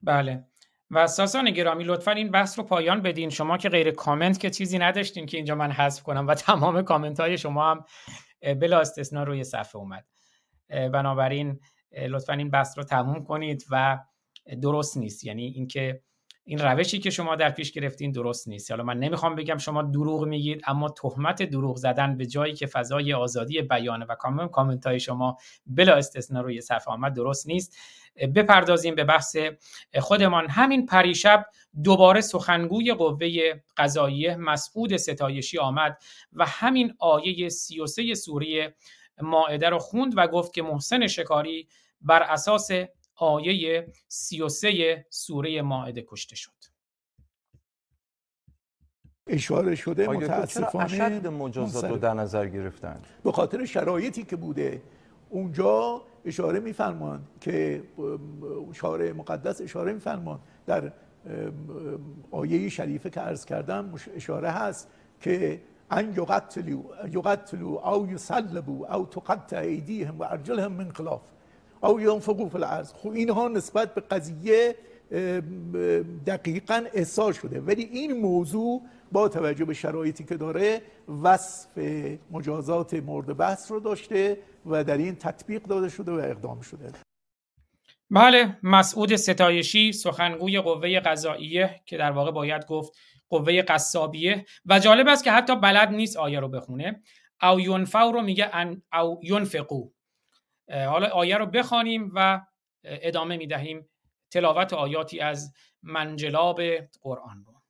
بله. 0.03 0.45
و 0.91 1.07
ساسان 1.07 1.51
گرامی 1.51 1.85
لطفا 1.85 2.11
این 2.11 2.31
بحث 2.31 2.59
رو 2.59 2.65
پایان 2.65 3.03
بدین. 3.03 3.31
شما 3.31 3.59
که 3.59 3.69
غیر 3.69 3.91
کامنت 3.91 4.41
که 4.41 4.51
چیزی 4.51 4.79
نداشتین 4.79 5.27
که 5.27 5.37
اینجا 5.37 5.55
من 5.55 5.71
حذف 5.71 6.03
کنم 6.03 6.27
و 6.27 6.35
تمام 6.47 6.83
کامنت 6.83 7.21
های 7.21 7.39
شما 7.39 7.71
هم 7.71 7.85
بلا 8.55 8.81
استثنا 8.81 9.25
روی 9.25 9.45
صفحه 9.45 9.77
اومد. 9.77 10.05
بنابراین 10.69 11.61
لطفا 12.09 12.33
این 12.33 12.51
بحث 12.51 12.79
رو 12.79 12.85
تموم 12.85 13.25
کنید 13.25 13.65
و 13.71 13.99
درست 14.63 14.97
نیست. 14.97 15.25
یعنی 15.25 15.45
اینکه 15.45 16.03
این 16.45 16.59
روشی 16.59 16.99
که 16.99 17.11
شما 17.11 17.37
در 17.37 17.51
پیش 17.51 17.73
گرفتین 17.73 18.13
درست 18.13 18.49
نیست. 18.49 18.71
حالا 18.71 18.85
من 18.85 18.99
نمی‌خوام 18.99 19.35
بگم 19.35 19.59
شما 19.59 19.83
دروغ 19.83 20.25
میگید 20.25 20.63
اما 20.67 20.89
تهمت 20.89 21.43
دروغ 21.43 21.77
زدن 21.77 22.17
به 22.17 22.27
جایی 22.27 22.55
که 22.55 22.67
فضای 22.67 23.15
آزادی 23.15 23.63
بیانه 23.63 24.07
و 24.09 24.15
کامنت 24.53 24.87
های 24.87 25.01
شما 25.01 25.37
بلا 25.67 25.95
استثنا 25.95 26.41
روی 26.41 26.61
صفحه 26.61 26.95
آمد 26.95 27.15
درست 27.15 27.47
نیست. 27.47 27.77
بپردازیم 28.35 28.95
به 28.95 29.05
بحث 29.05 29.37
خودمان. 30.01 30.49
همین 30.49 30.87
پریشب 30.87 31.47
دوباره 31.85 32.21
سخنگوی 32.21 32.95
قوه 32.95 33.53
قضاییه 33.77 34.37
مسعود 34.37 34.97
ستایشی 34.97 35.59
آمد 35.59 35.99
و 36.33 36.47
همین 36.47 36.95
آیه 36.99 37.49
33 37.49 38.15
سوره 38.15 38.75
ماعده 39.23 39.69
رو 39.69 39.79
خوند 39.79 40.13
و 40.17 40.27
گفت 40.27 40.55
که 40.55 40.63
محسن 40.63 41.07
شکاری 41.07 41.69
بر 42.01 42.23
اساس 42.23 42.71
آیه 43.21 43.93
33 44.09 45.07
سوره 45.11 45.63
ماعده 45.63 46.05
کشته 46.09 46.37
شد. 46.37 46.51
اشاره 49.27 49.75
شده 49.75 50.07
تو 50.07 50.13
چرا 50.13 50.21
متاسفانه 50.21 50.85
اشد 50.85 51.27
مجازات 51.27 51.85
رو. 51.91 51.97
در 51.97 52.15
نظر 52.15 52.49
گرفتن 52.49 53.03
به 53.25 53.33
خاطر 53.33 53.65
شرایطی 53.65 54.23
که 54.25 54.37
بوده 54.37 54.83
اونجا 55.29 56.03
اشاره 56.25 56.61
میفرمان 56.61 57.27
که 57.41 57.83
شارع 58.75 59.13
مقدس 59.13 59.61
اشاره 59.61 59.93
میفرمان 59.93 60.41
در 60.67 60.93
آیه 62.31 62.69
شریفه 62.69 63.11
که 63.11 63.21
عرض 63.21 63.45
کردم 63.45 63.85
مش- 63.85 64.09
اشاره 64.09 64.51
هست 64.51 64.89
که 65.21 65.63
ان 65.91 66.15
یقتلوا 66.17 66.83
یقتلوا 67.13 67.95
او 67.95 68.11
یصلبوا 68.11 68.95
او 68.97 69.07
تقطع 69.07 69.59
ایدیهم 69.59 70.19
و 70.19 70.23
ارجلهم 70.23 70.73
من 70.73 70.93
خلاف. 70.93 71.21
او 71.83 72.01
ینفقوا 72.01 72.49
فی 72.49 72.57
الارض. 72.57 72.93
خب 72.93 73.11
اینها 73.11 73.49
نسبت 73.49 73.95
به 73.95 74.01
قضیه 74.01 74.75
دقیقا 76.27 76.85
احساس 76.95 77.41
شده. 77.41 77.61
ولی 77.61 77.83
این 77.83 78.13
موضوع 78.13 78.83
با 79.13 79.29
توجه 79.29 79.65
به 79.65 79.75
شرایطی 79.75 80.25
که 80.25 80.37
داره 80.37 80.83
وصف 81.23 81.79
مجازات 82.31 82.95
مورد 82.95 83.37
بحث 83.37 83.71
رو 83.71 83.81
داشته 83.81 84.39
و 84.67 84.85
در 84.85 84.99
این 84.99 85.17
تطبیق 85.17 85.63
داده 85.63 85.89
شده 85.89 86.13
و 86.13 86.15
اقدام 86.15 86.61
شده. 86.61 86.93
بله 88.11 88.57
مسعود 88.63 89.17
ستایشی 89.17 89.93
سخنگوی 89.93 90.61
قوه 90.61 91.01
قضاییه 91.01 91.81
که 91.87 91.97
در 91.97 92.11
واقع 92.11 92.31
باید 92.31 92.67
گفت 92.67 92.93
قوه 93.29 93.63
قصابیه 93.63 94.45
و 94.67 94.79
جالب 94.79 95.09
است 95.09 95.25
که 95.25 95.33
حتی 95.33 95.57
بلد 95.57 95.89
نیست 95.89 96.17
آیه 96.17 96.41
رو 96.41 96.49
بخونه. 96.49 97.03
او 97.43 97.61
ینفو 97.61 98.13
رو 98.13 98.23
میگه 98.23 98.51
ان 98.53 98.83
او 98.93 99.21
ینفقو. 99.23 99.91
حالا 100.71 101.09
آیه 101.09 101.37
رو 101.37 101.47
بخوانیم 101.47 102.11
و 102.15 102.41
ادامه 102.85 103.37
می‌دهیم 103.37 103.89
تلاوت 104.31 104.73
آیاتی 104.73 105.21
از 105.21 105.53
منجلاب 105.83 106.61
قرآن 107.03 107.45
رو. 107.47 107.61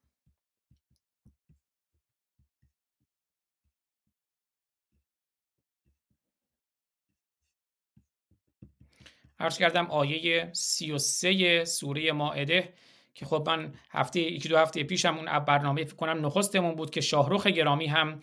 عرض 9.41 9.59
کردم 9.59 9.87
آیه 9.87 10.51
33 10.53 11.65
سوره 11.65 12.13
مائده 12.13 12.75
که 13.15 13.27
خب 13.27 13.45
من 13.47 13.75
هفته 13.91 14.21
یکی 14.21 14.49
دو 14.49 14.59
هفته 14.59 14.85
پیشم 14.85 15.17
اون 15.17 15.39
برنامه 15.39 15.85
فکر 15.85 15.97
کنم 15.97 16.27
نخستمون 16.27 16.75
بود 16.75 16.91
که 16.91 17.01
شاهرخ 17.01 17.47
گرامی 17.47 17.87
هم 17.87 18.21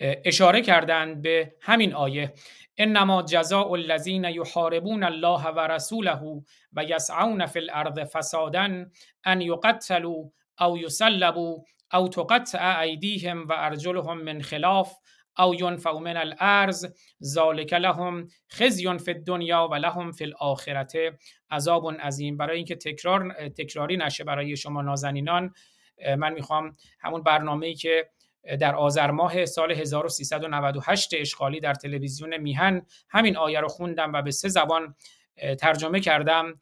اشاره 0.00 0.62
کردند 0.62 1.22
به 1.22 1.54
همین 1.60 1.94
آیه. 1.94 2.32
انما 2.78 3.22
جزاء 3.22 3.72
الذین 3.72 4.24
یحاربون 4.24 5.04
الله 5.04 5.46
و 5.46 5.60
رسوله 5.60 6.42
و 6.72 6.84
یسعون 6.84 7.46
فی 7.46 7.58
الارض 7.58 7.98
فسادا 7.98 8.86
ان 9.24 9.40
یقتلوا 9.40 10.24
او 10.60 10.78
یسلبوا 10.78 11.56
او 11.94 12.08
تقطع 12.08 12.80
ایدیهم 12.80 13.48
و 13.48 13.52
ارجلهم 13.56 14.22
من 14.22 14.42
خلاف 14.42 14.96
او 15.38 15.54
ینفوا 15.54 15.98
من 15.98 16.16
الارض 16.16 16.86
ذالک 17.24 17.72
لهم 17.72 18.28
خزی 18.52 18.98
فی 18.98 19.10
الدنیا 19.10 19.68
و 19.72 19.74
لهم 19.74 20.12
فی 20.12 20.24
الاخرته 20.24 21.18
عذاب 21.50 21.90
عظیم. 22.00 22.36
برای 22.36 22.56
اینکه 22.56 22.76
تکرار 22.76 23.48
تکراری 23.48 23.96
نشه 23.96 24.24
برای 24.24 24.56
شما 24.56 24.82
نازنینان 24.82 25.52
من 26.18 26.32
می‌خوام 26.32 26.72
همون 27.00 27.22
برنامه‌ای 27.22 27.74
که 27.74 28.10
در 28.60 28.74
آذر 28.74 29.10
ماه 29.10 29.46
سال 29.46 29.72
1398 29.72 31.10
اشغالی 31.14 31.60
در 31.60 31.74
تلویزیون 31.74 32.36
میهن 32.36 32.86
همین 33.08 33.36
آیه 33.36 33.60
رو 33.60 33.68
خوندم 33.68 34.12
و 34.12 34.22
به 34.22 34.30
سه 34.30 34.48
زبان 34.48 34.94
ترجمه 35.58 36.00
کردم 36.00 36.58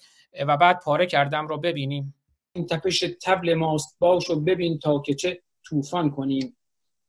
و 0.46 0.56
بعد 0.56 0.80
پاره 0.80 1.06
کردم 1.06 1.46
رو 1.46 1.58
ببینیم. 1.58 2.14
این 2.52 2.66
تپش 2.66 3.04
تبل 3.22 3.54
ماست 3.54 3.96
باش 3.98 4.30
و 4.30 4.40
ببین 4.40 4.78
تا 4.78 4.98
که 4.98 5.14
چه 5.14 5.42
طوفان 5.64 6.10
کنیم. 6.10 6.56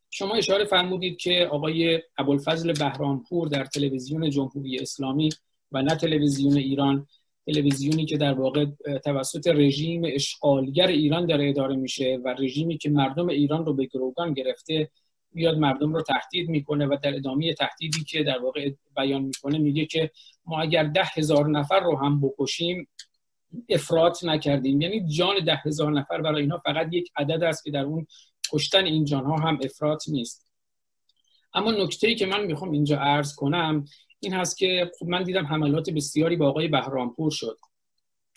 شما 0.10 0.36
اشاره 0.36 0.66
فرمودید 0.66 1.18
که 1.18 1.50
آقای 1.52 2.02
ابوالفضل 2.18 2.74
بهرامپور 2.74 3.48
در 3.48 3.66
تلویزیون 3.66 4.30
جمهوری 4.30 4.80
اسلامی 4.80 5.30
و 5.72 5.82
نه 5.82 5.96
تلویزیون 5.96 6.58
ایران 6.58 7.08
تلویزیونی 7.50 8.06
که 8.06 8.18
در 8.18 8.34
واقع 8.34 8.66
توسط 9.04 9.48
رژیم 9.48 10.02
اشغالگر 10.06 10.88
ایران 10.88 11.26
داره 11.26 11.50
اداره 11.50 11.76
میشه 11.76 12.20
و 12.26 12.36
رژیمی 12.40 12.78
که 12.78 12.90
مردم 12.90 13.30
ایران 13.30 13.66
رو 13.66 13.74
به 13.74 13.86
گروگان 13.86 14.34
گرفته 14.34 14.90
بیاد 15.34 15.58
مردم 15.58 15.94
رو 15.94 16.02
تهدید 16.02 16.50
می‌کنه 16.50 16.86
و 16.86 16.98
در 17.04 17.16
ادامه 17.16 17.54
تهدیدی 17.54 18.04
که 18.04 18.24
در 18.24 18.40
واقع 18.40 18.72
بیان 18.96 19.22
می‌کنه 19.22 19.58
میگه 19.58 19.86
که 19.86 20.12
ما 20.46 20.62
اگر 20.62 20.84
ده 20.84 21.04
هزار 21.14 21.50
نفر 21.50 21.80
رو 21.80 21.98
هم 21.98 22.22
بکشیم 22.22 22.88
افراط 23.70 24.24
نکردیم. 24.24 24.82
یعنی 24.82 25.08
جان 25.08 25.36
ده 25.46 25.56
هزار 25.56 25.92
نفر 25.92 26.22
برای 26.22 26.42
اینا 26.42 26.58
فقط 26.58 26.88
یک 26.92 27.12
عدد 27.16 27.44
است 27.44 27.64
که 27.64 27.72
در 27.72 27.84
اون 27.84 28.08
کشتن 28.52 28.86
این 28.86 29.06
جانها 29.06 29.36
هم 29.38 29.60
افراط 29.64 30.10
نیست. 30.10 30.52
اما 31.54 31.72
نکته 31.72 32.08
ای 32.08 32.16
که 32.16 32.26
من 32.26 32.46
می‌خوام 32.46 32.72
اینجا 32.72 32.98
عرض 32.98 33.36
کنم 33.36 33.86
این 34.20 34.34
هست 34.34 34.58
که 34.58 34.92
خب 35.00 35.06
من 35.06 35.24
دیدم 35.24 35.46
حملات 35.46 35.90
بسیاری 35.90 36.36
با 36.36 36.50
آقای 36.50 36.68
بهرامپور 36.68 37.32
شد. 37.32 37.58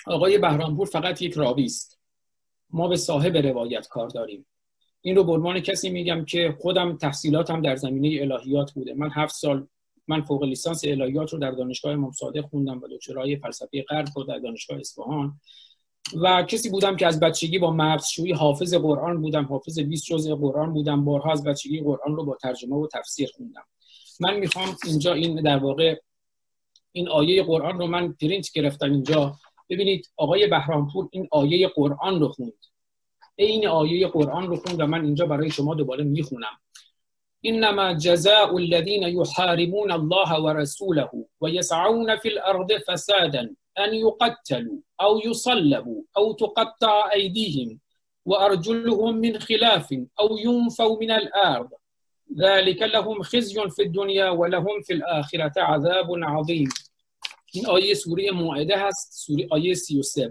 آقای 0.06 0.38
بهرامپور 0.38 0.86
فقط 0.86 1.22
یک 1.22 1.32
راوی 1.32 1.64
است. 1.64 1.98
ما 2.70 2.88
به 2.88 2.96
صاحب 2.96 3.36
روایت 3.36 3.88
کار 3.88 4.08
داریم. 4.08 4.46
این 5.00 5.16
رو 5.16 5.30
عنوان 5.30 5.60
کسی 5.60 5.90
میگم 5.90 6.24
که 6.24 6.56
خودم 6.60 6.96
تحصیلاتم 6.96 7.62
در 7.62 7.76
زمینه 7.76 8.22
الهیات 8.22 8.72
بوده. 8.72 8.94
من 8.94 9.10
هفت 9.10 9.34
سال 9.34 9.66
من 10.08 10.22
فوق 10.22 10.44
لیسانس 10.44 10.84
الهیات 10.84 11.32
رو 11.32 11.38
در 11.38 11.50
دانشگاه 11.50 11.92
امام 11.92 12.12
خوندم 12.50 12.80
و 12.82 12.88
دکترای 12.90 13.36
فلسفه 13.36 13.84
غرب 13.88 14.08
رو 14.16 14.24
در 14.24 14.38
دانشگاه 14.38 14.78
اصفهان. 14.78 15.40
و 16.22 16.42
کسی 16.42 16.70
بودم 16.70 16.96
که 16.96 17.06
از 17.06 17.20
بچگی 17.20 17.58
با 17.58 17.70
مغزشویی 17.70 18.32
حافظ 18.32 18.74
قرآن 18.74 19.20
بودم 19.20 19.44
حافظ 19.44 19.78
20 19.78 20.04
جزء 20.04 20.34
قرآن 20.34 20.72
بودم. 20.72 21.04
بارها 21.04 21.32
از 21.32 21.44
بچگی 21.44 21.80
قرآن 21.80 22.16
رو 22.16 22.24
با 22.24 22.36
ترجمه 22.42 22.76
و 22.76 22.88
تفسیر 22.92 23.30
خوندم. 23.36 23.64
من 24.22 24.36
می‌خوام 24.36 24.76
اینجا 24.84 25.12
این 25.12 25.42
در 25.42 25.58
واقع 25.58 25.96
این 26.92 27.08
آیه 27.08 27.42
قرآن 27.42 27.78
رو 27.78 27.86
من 27.86 28.12
پرینت 28.12 28.52
گرفتم 28.52 28.90
اینجا. 28.92 29.36
ببینید 29.70 30.10
آقای 30.16 30.46
بهرامپور 30.46 31.08
این 31.12 31.28
آیه 31.30 31.68
قرآن 31.68 32.20
رو 32.20 32.28
خوند. 32.28 32.52
این 33.36 33.66
آیه 33.66 34.08
قرآن 34.08 34.46
رو 34.46 34.56
خوند 34.56 34.80
و 34.80 34.86
من 34.86 35.04
اینجا 35.04 35.26
برای 35.26 35.50
شما 35.50 35.74
دوباره 35.74 36.04
می‌خونم. 36.04 36.58
انما 37.44 37.94
جزاء 37.94 38.54
الذين 38.56 39.02
يحاربون 39.02 39.90
الله 39.90 40.40
ورسوله 40.40 41.10
ويسعون 41.40 42.16
في 42.16 42.28
الارض 42.28 42.72
فسادا 42.86 43.54
ان 43.78 43.94
يقتلوا 43.94 44.78
او 45.00 45.20
يصلبوا 45.24 46.02
او 46.16 46.32
تقطع 46.32 47.10
ايديهم 47.12 47.80
وارجلهم 48.26 49.16
من 49.16 49.38
خلاف 49.38 49.94
او 50.20 50.38
ينفوا 50.38 50.96
من 51.00 51.10
الارض 51.10 51.70
ذلك 52.38 52.82
لهم 52.82 53.22
خزي 53.22 53.54
في 53.76 53.82
الدنيا 53.82 54.30
ولهم 54.30 54.82
في 54.86 54.92
الاخره 54.92 55.62
عذاب 55.62 56.06
عظيم. 56.24 56.68
این 57.52 57.66
آیه 57.66 57.94
سوره 57.94 58.30
مائده 58.30 58.86
هست 58.86 59.26
سوره 59.26 59.46
آیه 59.50 59.74
33 59.74 60.30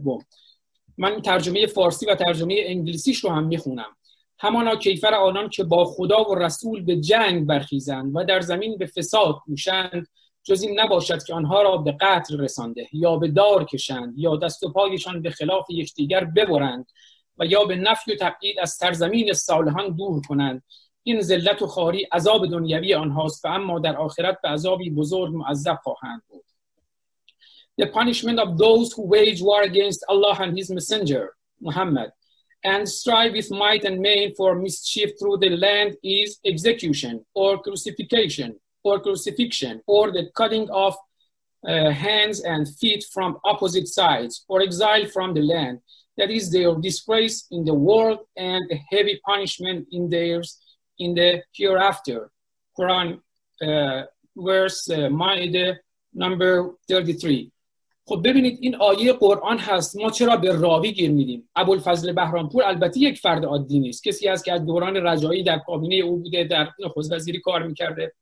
من 0.97 1.21
ترجمه 1.21 1.65
فارسی 1.65 2.05
و 2.05 2.15
ترجمه 2.15 2.55
انگلیسیش 2.65 3.19
رو 3.19 3.29
هم 3.29 3.47
می‌خونم. 3.47 3.95
همانا 4.39 4.75
کیفر 4.75 5.13
آنان 5.13 5.49
که 5.49 5.63
با 5.63 5.85
خدا 5.85 6.23
و 6.23 6.35
رسول 6.35 6.83
به 6.83 6.95
جنگ 6.95 7.45
برخیزند 7.47 8.11
و 8.15 8.23
در 8.23 8.41
زمین 8.41 8.77
به 8.77 8.85
فساد 8.85 9.35
کوشند 9.45 10.07
جز 10.43 10.61
این 10.61 10.79
نباشد 10.79 11.23
که 11.23 11.33
آنها 11.33 11.61
را 11.61 11.77
به 11.77 11.91
قتل 12.01 12.39
رسانده 12.39 12.87
یا 12.93 13.15
به 13.15 13.27
دار 13.27 13.65
کشند 13.65 14.13
یا 14.17 14.35
دست 14.35 14.63
و 14.63 14.71
پایشان 14.71 15.21
به 15.21 15.29
خلاف 15.29 15.69
یکدیگر 15.69 16.23
ببرند 16.23 16.91
و 17.37 17.45
یا 17.45 17.63
به 17.63 17.75
نفی 17.75 18.13
و 18.13 18.15
تبعید 18.15 18.59
از 18.59 18.69
سرزمین 18.69 19.33
صالحان 19.33 19.95
دور 19.95 20.21
کنند. 20.27 20.63
این 21.02 21.20
ذلت 21.20 21.62
و 21.62 21.66
خاری 21.66 22.02
عذاب 22.12 22.46
دنیوی 22.46 22.94
آنهاست 22.94 23.44
و 23.44 23.48
اما 23.48 23.78
در 23.78 23.96
آخرت 23.96 24.38
به 24.42 24.48
عذابی 24.48 24.90
بزرگ 24.90 25.34
معذب 25.34 25.78
خواهند 25.82 26.22
بود 26.28 26.44
The 27.78 27.86
punishment 27.86 28.38
of 28.40 28.56
those 28.56 28.92
who 28.94 29.02
wage 29.14 29.42
war 29.42 29.62
against 29.62 30.00
Allah 30.08 30.36
and 30.40 30.56
His 30.58 30.70
Messenger, 30.70 31.34
Muhammad, 31.60 32.10
and 32.64 32.88
strive 32.88 33.32
with 33.32 33.50
might 33.50 33.84
and 33.84 34.00
main 34.00 34.34
for 34.34 34.54
mischief 34.54 35.10
through 35.18 35.38
the 35.38 35.50
land 35.50 35.90
is 36.02 36.38
execution 36.44 37.24
or 37.34 37.62
crucifixion 37.62 38.50
or 38.82 38.98
crucifixion 38.98 39.82
or 39.86 40.10
the 40.10 40.24
cutting 40.34 40.66
off 40.70 40.96
uh, 41.68 41.90
hands 41.90 42.40
and 42.40 42.62
feet 42.80 43.04
from 43.12 43.38
opposite 43.44 43.88
sides 43.88 44.44
or 44.48 44.62
exile 44.62 45.04
from 45.06 45.34
the 45.34 45.42
land. 45.42 45.80
That 46.16 46.30
is 46.30 46.50
their 46.50 46.74
disgrace 46.76 47.46
in 47.50 47.64
the 47.64 47.74
world 47.74 48.20
and 48.36 48.64
a 48.70 48.78
heavy 48.90 49.20
punishment 49.24 49.86
in 49.92 50.08
theirs 50.08 50.58
in 51.03 51.11
the 51.19 51.29
hereafter. 51.57 52.19
Quran 52.77 53.07
uh, 53.67 54.01
verse 54.49 54.89
uh, 54.89 55.09
Ma'idah 55.09 55.77
number 56.13 56.51
33. 56.87 57.51
خب 58.05 58.21
ببینید 58.23 58.57
این 58.61 58.75
آیه 58.75 59.13
قرآن 59.13 59.57
هست 59.59 59.97
ما 59.97 60.09
چرا 60.09 60.35
به 60.37 60.51
راوی 60.51 60.91
گیر 60.91 61.11
میدیم 61.11 61.49
ابوالفضل 61.55 62.11
بهرامپور 62.11 62.63
البته 62.63 62.99
یک 62.99 63.19
فرد 63.19 63.45
عادی 63.45 63.79
نیست 63.79 64.03
کسی 64.03 64.27
است 64.27 64.45
که 64.45 64.53
از 64.53 64.65
دوران 64.65 64.95
رجایی 64.95 65.43
در 65.43 65.59
کابینه 65.59 65.95
او 65.95 66.17
بوده 66.17 66.43
در 66.43 66.69
نخست 66.79 67.11
وزیری 67.11 67.39
کار 67.39 67.63
می‌کرده 67.63 68.13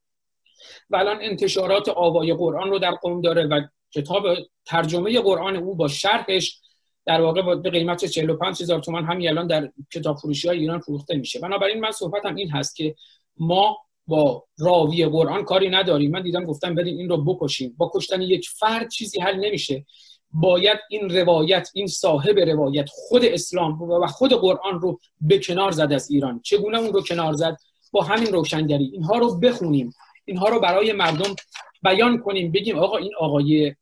و 0.89 0.95
الان 0.95 1.17
انتشارات 1.21 1.89
آوای 1.89 2.33
قرآن 2.33 2.69
رو 2.69 2.79
در 2.79 2.91
قوم 2.91 3.21
داره 3.21 3.47
و 3.47 3.61
کتاب 3.91 4.23
ترجمه 4.65 5.19
قرآن 5.19 5.55
او 5.55 5.75
با 5.75 5.87
شرحش 5.87 6.61
در 7.09 7.21
واقع 7.21 7.55
به 7.55 7.69
قیمت 7.69 8.05
45 8.05 8.61
هزار 8.61 8.79
تومان 8.79 9.05
همین 9.05 9.29
الان 9.29 9.47
در 9.47 9.71
کتاب 9.93 10.17
فروشی 10.17 10.47
های 10.47 10.59
ایران 10.59 10.79
فروخته 10.79 11.15
میشه. 11.15 11.39
بنابراین 11.39 11.79
من 11.79 11.91
صحبتم 11.91 12.35
این 12.35 12.51
هست 12.51 12.75
که 12.75 12.95
ما 13.37 13.77
با 14.07 14.45
راوی 14.59 15.05
قرآن 15.05 15.43
کاری 15.43 15.69
نداریم. 15.69 16.11
من 16.11 16.21
دیدم 16.21 16.45
گفتم 16.45 16.75
بریم 16.75 16.97
این 16.97 17.09
رو 17.09 17.17
بکشیم. 17.17 17.75
با 17.77 17.91
کشتن 17.95 18.21
یک 18.21 18.49
فرد 18.49 18.89
چیزی 18.89 19.19
حل 19.19 19.35
نمیشه. 19.35 19.85
باید 20.31 20.79
این 20.89 21.09
روایت 21.09 21.69
این 21.73 21.87
صاحب 21.87 22.39
روایت 22.39 22.89
خود 22.91 23.25
اسلام 23.25 23.81
و 23.81 24.07
خود 24.07 24.33
قرآن 24.33 24.81
رو 24.81 24.99
به 25.21 25.39
کنار 25.39 25.71
زد 25.71 25.93
از 25.93 26.11
ایران. 26.11 26.41
چگونه 26.43 26.77
اون 26.77 26.93
رو 26.93 27.01
کنار 27.01 27.33
زد؟ 27.33 27.57
با 27.91 28.01
همین 28.01 28.33
روشنگری. 28.33 28.85
اینها 28.93 29.17
رو 29.17 29.39
بخونیم. 29.39 29.93
اینها 30.25 30.49
رو 30.49 30.59
برای 30.59 30.93
مردم 30.93 31.35
بیان 31.83 32.17
کنیم. 32.17 32.51
بگیم 32.51 32.79
آقا 32.79 32.97
این 32.97 33.11
آقای 33.19 33.75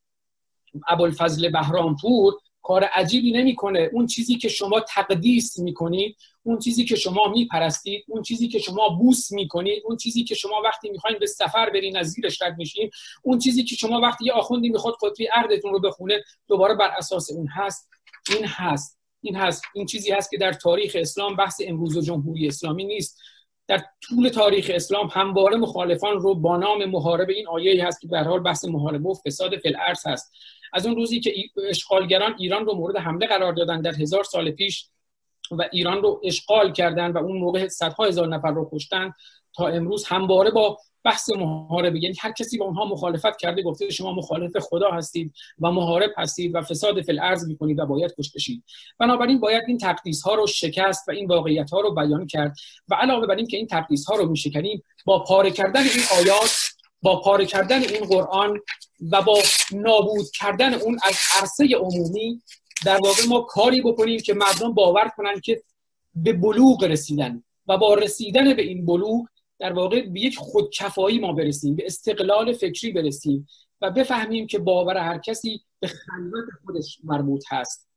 ابوالفضل 0.88 1.50
بهرامپور 1.50 2.34
کار 2.68 2.84
عجیبی 2.84 3.32
نمی‌کنه. 3.32 3.90
اون 3.92 4.06
چیزی 4.06 4.36
که 4.36 4.48
شما 4.48 4.80
تقدیس 4.80 5.58
می‌کنید 5.58 6.16
اون 6.42 6.58
چیزی 6.58 6.84
که 6.84 6.96
شما 6.96 7.28
میپرستید 7.28 8.04
اون 8.08 8.22
چیزی 8.22 8.48
که 8.48 8.58
شما 8.58 8.88
بوس 8.88 9.32
می‌کنید 9.32 9.82
اون 9.84 9.96
چیزی 9.96 10.24
که 10.24 10.34
شما 10.34 10.62
وقتی 10.64 10.90
می‌خواین 10.90 11.18
به 11.18 11.26
سفر 11.26 11.70
برین 11.70 11.96
از 11.96 12.06
زیرش 12.10 12.42
رد 12.42 12.58
میشین 12.58 12.90
اون 13.22 13.38
چیزی 13.38 13.64
که 13.64 13.76
شما 13.76 14.00
وقتی 14.00 14.24
یه 14.24 14.32
آخوندی 14.32 14.68
می‌خواد 14.68 14.94
خطبه 14.94 15.28
عهدتون 15.32 15.72
رو 15.72 15.80
بخونه 15.80 16.24
دوباره 16.48 16.74
بر 16.74 16.90
اساس 16.98 17.30
اون 17.30 17.46
هست 17.46 17.88
این 18.28 18.44
هست 18.44 18.98
این 19.20 19.36
هست 19.36 19.62
این 19.74 19.86
چیزی 19.86 20.10
هست 20.10 20.30
که 20.30 20.38
در 20.38 20.52
تاریخ 20.52 20.96
اسلام 21.00 21.36
بحث 21.36 21.60
امروز 21.66 21.96
و 21.96 22.00
جمهوری 22.00 22.48
اسلامی 22.48 22.84
نیست. 22.84 23.18
در 23.68 23.84
طول 24.02 24.28
تاریخ 24.28 24.70
اسلام 24.74 25.06
همواره 25.12 25.56
مخالفان 25.56 26.20
رو 26.20 26.34
با 26.34 26.56
نام 26.56 26.84
محارب 26.84 27.28
این 27.28 27.48
آیه 27.48 27.86
هست 27.86 28.00
که 28.00 28.08
به 28.08 28.20
حال 28.20 28.40
بحث 28.40 28.64
محاربه 28.64 29.08
و 29.08 29.14
فساد 29.14 29.56
فی 29.56 29.74
هست. 30.06 30.32
از 30.72 30.86
اون 30.86 30.96
روزی 30.96 31.20
که 31.20 31.34
اشغالگران 31.68 32.34
ایران 32.38 32.66
رو 32.66 32.74
مورد 32.74 32.96
حمله 32.96 33.26
قرار 33.26 33.52
دادن 33.52 33.80
در 33.80 33.94
هزار 33.94 34.24
سال 34.24 34.50
پیش 34.50 34.88
و 35.50 35.68
ایران 35.72 36.02
رو 36.02 36.20
اشغال 36.24 36.72
کردن 36.72 37.10
و 37.10 37.18
اون 37.18 37.38
موقع 37.38 37.68
صدها 37.68 38.04
هزار 38.04 38.28
نفر 38.28 38.50
رو 38.50 38.70
کشتن 38.72 39.12
تا 39.54 39.68
امروز 39.68 40.04
همواره 40.04 40.50
با 40.50 40.78
بحث 41.04 41.30
محاربه. 41.30 42.02
یعنی 42.02 42.14
هر 42.20 42.32
کسی 42.32 42.58
با 42.58 42.64
اونها 42.64 42.84
مخالفت 42.84 43.36
کرده 43.36 43.62
گفته 43.62 43.90
شما 43.90 44.12
مخالف 44.12 44.56
خدا 44.56 44.90
هستید 44.90 45.32
و 45.60 45.70
محارب 45.70 46.10
هستید 46.16 46.54
و 46.54 46.62
فساد 46.62 47.02
فی 47.02 47.12
الارض 47.12 47.48
می‌کنید 47.48 47.78
و 47.78 47.86
باید 47.86 48.14
کش 48.18 48.32
بشید 48.32 48.64
بنابراین 48.98 49.40
باید 49.40 49.64
این 49.66 49.78
تقدیس 49.78 50.22
ها 50.22 50.34
رو 50.34 50.46
شکست 50.46 51.08
و 51.08 51.12
این 51.12 51.26
واقعیت 51.26 51.70
ها 51.70 51.80
رو 51.80 51.94
بیان 51.94 52.26
کرد 52.26 52.56
و 52.88 52.94
علاوه 52.94 53.26
بر 53.26 53.34
این 53.34 53.46
که 53.46 53.56
این 53.56 53.66
تقدیس 53.66 54.04
ها 54.06 54.16
رو 54.16 54.28
میشکنیم 54.28 54.84
با 55.04 55.18
پاره 55.18 55.50
کردن 55.50 55.82
این 55.82 56.02
آیات 56.18 56.68
با 57.02 57.20
پاره 57.20 57.46
کردن 57.46 57.82
این 57.82 58.04
قرآن 58.04 58.60
و 59.12 59.22
با 59.22 59.38
نابود 59.72 60.30
کردن 60.30 60.74
اون 60.74 60.98
از 61.02 61.16
عرصه 61.40 61.76
عمومی 61.76 62.42
در 62.84 62.98
واقع 63.04 63.22
ما 63.28 63.40
کاری 63.40 63.80
بکنیم 63.80 64.20
که 64.20 64.34
مردم 64.34 64.74
باور 64.74 65.10
کنن 65.16 65.40
که 65.40 65.62
به 66.14 66.32
بلوغ 66.32 66.84
رسیدن 66.84 67.42
و 67.68 67.78
با 67.78 67.94
رسیدن 67.94 68.54
به 68.54 68.62
این 68.62 68.86
بلوغ 68.86 69.26
در 69.58 69.72
واقع 69.72 70.00
به 70.00 70.20
یک 70.20 70.36
خودکفایی 70.36 71.18
ما 71.18 71.32
برسیم 71.32 71.76
به 71.76 71.86
استقلال 71.86 72.52
فکری 72.52 72.92
برسیم 72.92 73.48
و 73.80 73.90
بفهمیم 73.90 74.46
که 74.46 74.58
باور 74.58 74.96
هر 74.96 75.18
کسی 75.18 75.60
به 75.80 75.86
خلوت 75.86 76.44
خودش 76.64 76.98
مربوط 77.04 77.44
هست. 77.50 77.88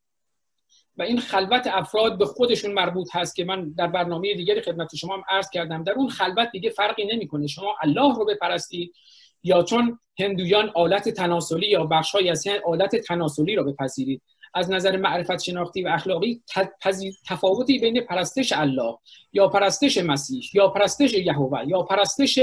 و 0.98 1.04
این 1.04 1.20
خلوت 1.20 1.68
افراد 1.68 2.18
به 2.18 2.26
خودشون 2.26 2.72
مربوط 2.74 3.16
هست 3.16 3.36
که 3.36 3.46
من 3.46 3.70
در 3.70 3.88
برنامه 3.88 4.34
دیگری 4.34 4.62
خدمت 4.62 4.96
شما 4.96 5.14
هم 5.14 5.24
عرض 5.30 5.50
کردم. 5.50 5.84
در 5.84 5.94
اون 5.94 6.10
خلوت 6.10 6.52
دیگه 6.52 6.70
فرقی 6.70 7.06
نمی‌کنه. 7.06 7.48
شما 7.48 7.76
الله 7.82 8.16
رو 8.16 8.26
بپرستید 8.26 8.94
یا 9.44 9.64
چون 9.64 10.00
هندویان 10.20 10.72
آلت 10.76 11.10
تناسلی 11.10 11.68
یا 11.68 11.84
بخشهایی 11.84 12.30
از 12.30 12.48
آلت 12.66 12.96
تناسلی 12.96 13.56
رو 13.56 13.64
بپذیرید. 13.64 14.22
از 14.54 14.72
نظر 14.72 14.98
معرفت 14.98 15.40
شناختی 15.40 15.84
و 15.84 15.88
اخلاقی 15.88 16.42
تفاوتی 17.28 17.80
بین 17.80 18.02
پرستش 18.02 18.54
الله 18.56 18.98
یا 19.34 19.48
پرستش 19.48 19.98
مسیح 19.98 20.44
یا 20.54 20.68
پرستش 20.68 21.14
یهوه 21.14 21.68
یا 21.68 21.82
پرستش 21.82 22.40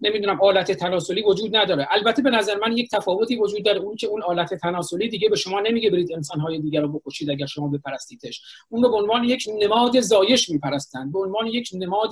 نمی‌دونم 0.00 0.40
آلت 0.40 0.72
تناسلی 0.72 1.22
وجود 1.22 1.56
نداره. 1.56 1.88
البته 1.90 2.22
به 2.22 2.30
نظر 2.30 2.54
من 2.58 2.76
یک 2.76 2.90
تفاوتی 2.90 3.36
وجود 3.36 3.64
داره. 3.64 3.80
اون 3.80 3.96
که 3.96 4.06
اون 4.06 4.22
آلت 4.22 4.54
تناسلی 4.54 5.08
دیگه 5.08 5.28
به 5.28 5.36
شما 5.36 5.60
نمیگه 5.60 5.90
برید 5.90 6.12
انسانهای 6.12 6.58
دیگر 6.58 6.80
رو 6.80 6.98
بکشید 6.98 7.30
اگر 7.30 7.46
شما 7.46 7.68
بپرستیدش. 7.68 8.42
اون 8.68 8.82
رو 8.82 8.90
به 8.90 8.96
عنوان 8.96 9.24
یک 9.24 9.44
نماد 9.62 10.00
زایش 10.00 10.50
میپرستند. 10.50 11.12
به 11.12 11.18
عنوان 11.18 11.46
یک 11.46 11.70
نماد 11.74 12.10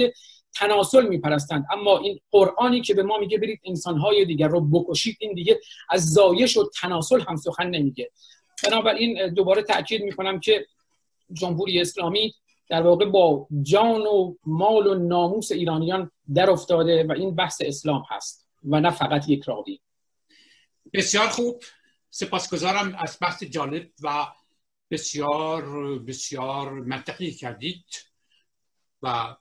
تناسل 0.55 1.08
میپرستند. 1.08 1.65
اما 1.73 1.98
این 1.98 2.20
قرآنی 2.31 2.81
که 2.81 2.94
به 2.94 3.02
ما 3.02 3.18
میگه 3.18 3.39
برید 3.39 3.60
انسانهای 3.65 4.24
دیگر 4.24 4.48
رو 4.48 4.60
بکشید 4.60 5.16
این 5.20 5.34
دیگه 5.34 5.60
از 5.90 6.12
زایش 6.12 6.56
و 6.56 6.70
تناسل 6.81 7.20
هم 7.20 7.36
سخن 7.36 7.66
نمیگه. 7.66 8.10
بنابراین 8.65 9.35
دوباره 9.35 9.62
تاکید 9.62 10.02
می‌کنم 10.02 10.41
که 10.41 10.67
جمهوری 11.33 11.81
اسلامی 11.81 12.35
در 12.68 12.83
واقع 12.83 13.05
با 13.05 13.49
جان 13.62 14.01
و 14.01 14.36
مال 14.47 14.86
و 14.86 14.94
ناموس 14.94 15.52
ایرانیان 15.52 16.10
در 16.35 16.51
افتاده 16.51 17.05
و 17.05 17.12
این 17.12 17.35
بحث 17.35 17.62
اسلام 17.65 18.05
هست 18.10 18.49
و 18.65 18.81
نه 18.81 18.91
فقط 18.91 19.28
یک 19.28 19.44
راوی. 19.44 19.81
بسیار 20.93 21.28
خوب. 21.28 21.62
سپاسگزارم 22.10 22.94
از 22.99 23.18
بحث 23.20 23.43
جالب 23.43 23.91
و 24.02 24.26
بسیار 24.91 25.99
بسیار 25.99 26.73
منطقی 26.73 27.31
کردید 27.31 27.86
و 29.02 29.36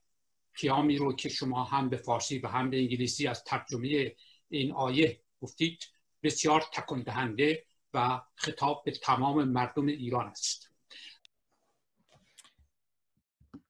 پیامی 0.53 0.97
رو 0.97 1.13
که 1.13 1.29
شما 1.29 1.63
هم 1.63 1.89
به 1.89 1.97
فارسی 1.97 2.39
و 2.39 2.47
هم 2.47 2.69
به 2.69 2.77
انگلیسی 2.77 3.27
از 3.27 3.43
ترجمه 3.43 4.15
این 4.49 4.71
آیه 4.71 5.21
گفتید 5.41 5.83
بسیار 6.23 6.63
تکان 6.73 7.03
دهنده 7.03 7.64
و 7.95 8.21
خطاب 8.35 8.81
به 8.85 8.91
تمام 8.91 9.43
مردم 9.43 9.85
ایران 9.85 10.27
است. 10.27 10.71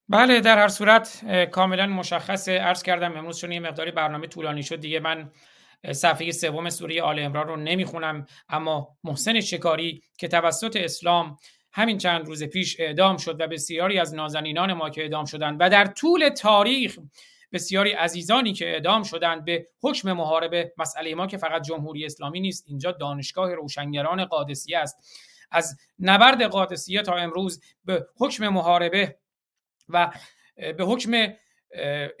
بله 0.08 0.40
در 0.40 0.58
هر 0.58 0.68
صورت 0.68 1.24
کاملا 1.50 1.86
مشخص 1.86 2.48
عرض 2.48 2.82
کردم 2.82 3.16
امروز 3.16 3.40
چون 3.40 3.52
یه 3.52 3.60
مقداری 3.60 3.90
برنامه 3.90 4.26
طولانی 4.26 4.62
شد 4.62 4.80
دیگه 4.80 5.00
من 5.00 5.30
صفحه 5.92 6.32
سوم 6.32 6.70
سوره 6.70 7.02
آل 7.02 7.18
عمران 7.18 7.48
رو 7.48 7.56
نمی‌خونم 7.56 8.26
اما 8.48 8.96
محسن 9.04 9.40
شکاری 9.40 10.02
که 10.18 10.28
توسط 10.28 10.76
اسلام 10.76 11.36
همین 11.72 11.98
چند 11.98 12.26
روز 12.26 12.44
پیش 12.44 12.80
اعدام 12.80 13.16
شد 13.16 13.40
و 13.40 13.46
بسیاری 13.46 13.98
از 13.98 14.14
نازنینان 14.14 14.72
ما 14.72 14.90
که 14.90 15.02
اعدام 15.02 15.24
شدند 15.24 15.56
و 15.60 15.70
در 15.70 15.86
طول 15.86 16.28
تاریخ 16.28 16.98
بسیاری 17.52 17.92
عزیزانی 17.92 18.52
که 18.52 18.66
اعدام 18.66 19.02
شدند 19.02 19.44
به 19.44 19.68
حکم 19.82 20.12
محاربه 20.12 20.72
مسئله 20.78 21.14
ما 21.14 21.26
که 21.26 21.36
فقط 21.36 21.62
جمهوری 21.62 22.04
اسلامی 22.06 22.40
نیست 22.40 22.64
اینجا 22.68 22.92
دانشگاه 22.92 23.54
روشنگران 23.54 24.24
قادسیه 24.24 24.78
است. 24.78 24.96
از 25.50 25.76
نبرد 25.98 26.42
قادسیه 26.42 27.02
تا 27.02 27.16
امروز 27.16 27.60
به 27.84 28.06
حکم 28.16 28.48
محاربه 28.48 29.18
و 29.88 30.12
به 30.56 30.84
حکم 30.84 31.32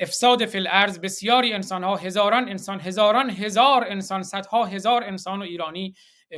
افساد 0.00 0.46
فی 0.46 0.58
الارض 0.58 0.98
بسیاری 0.98 1.52
انسان 1.52 1.84
ها 1.84 1.96
هزاران 1.96 2.48
انسان 2.48 2.80
هزاران 2.80 3.30
هزار 3.30 3.84
انسان 3.84 4.22
صدها 4.22 4.64
هزار 4.64 5.04
انسان 5.04 5.38
و 5.38 5.42
ایرانی 5.42 5.94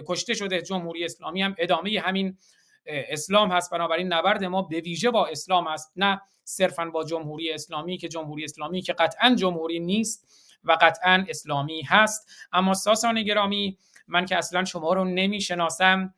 کشته 0.06 0.34
شده 0.34 0.62
جمهوری 0.62 1.04
اسلامی 1.04 1.42
هم 1.42 1.54
ادامه 1.58 2.00
همین 2.00 2.38
اسلام 2.86 3.52
هست. 3.52 3.70
بنابراین 3.70 4.12
نبرد 4.12 4.44
ما 4.44 4.62
به 4.62 4.80
ویژه 4.80 5.10
با 5.10 5.26
اسلام 5.26 5.66
است 5.66 5.92
نه 5.96 6.20
صرفا 6.48 6.84
با 6.84 7.04
جمهوری 7.04 7.52
اسلامی 7.52 7.98
که 7.98 8.08
جمهوری 8.08 8.44
اسلامی 8.44 8.82
که 8.82 8.92
قطعا 8.92 9.34
جمهوری 9.34 9.80
نیست 9.80 10.28
و 10.64 10.78
قطعا 10.80 11.24
اسلامی 11.28 11.82
هست. 11.82 12.30
اما 12.52 12.74
ساسان 12.74 13.22
گرامی 13.22 13.78
من 14.08 14.24
که 14.24 14.36
اصلا 14.36 14.64
شما 14.64 14.92
رو 14.92 15.04
نمی‌شناسم 15.04 16.14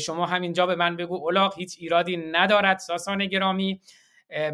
شما 0.00 0.26
همینجا 0.26 0.66
به 0.66 0.74
من 0.74 0.96
بگو 0.96 1.14
اولاق 1.14 1.58
هیچ 1.58 1.76
ایرادی 1.80 2.16
ندارد 2.16 2.78
ساسان 2.78 3.26
گرامی. 3.26 3.80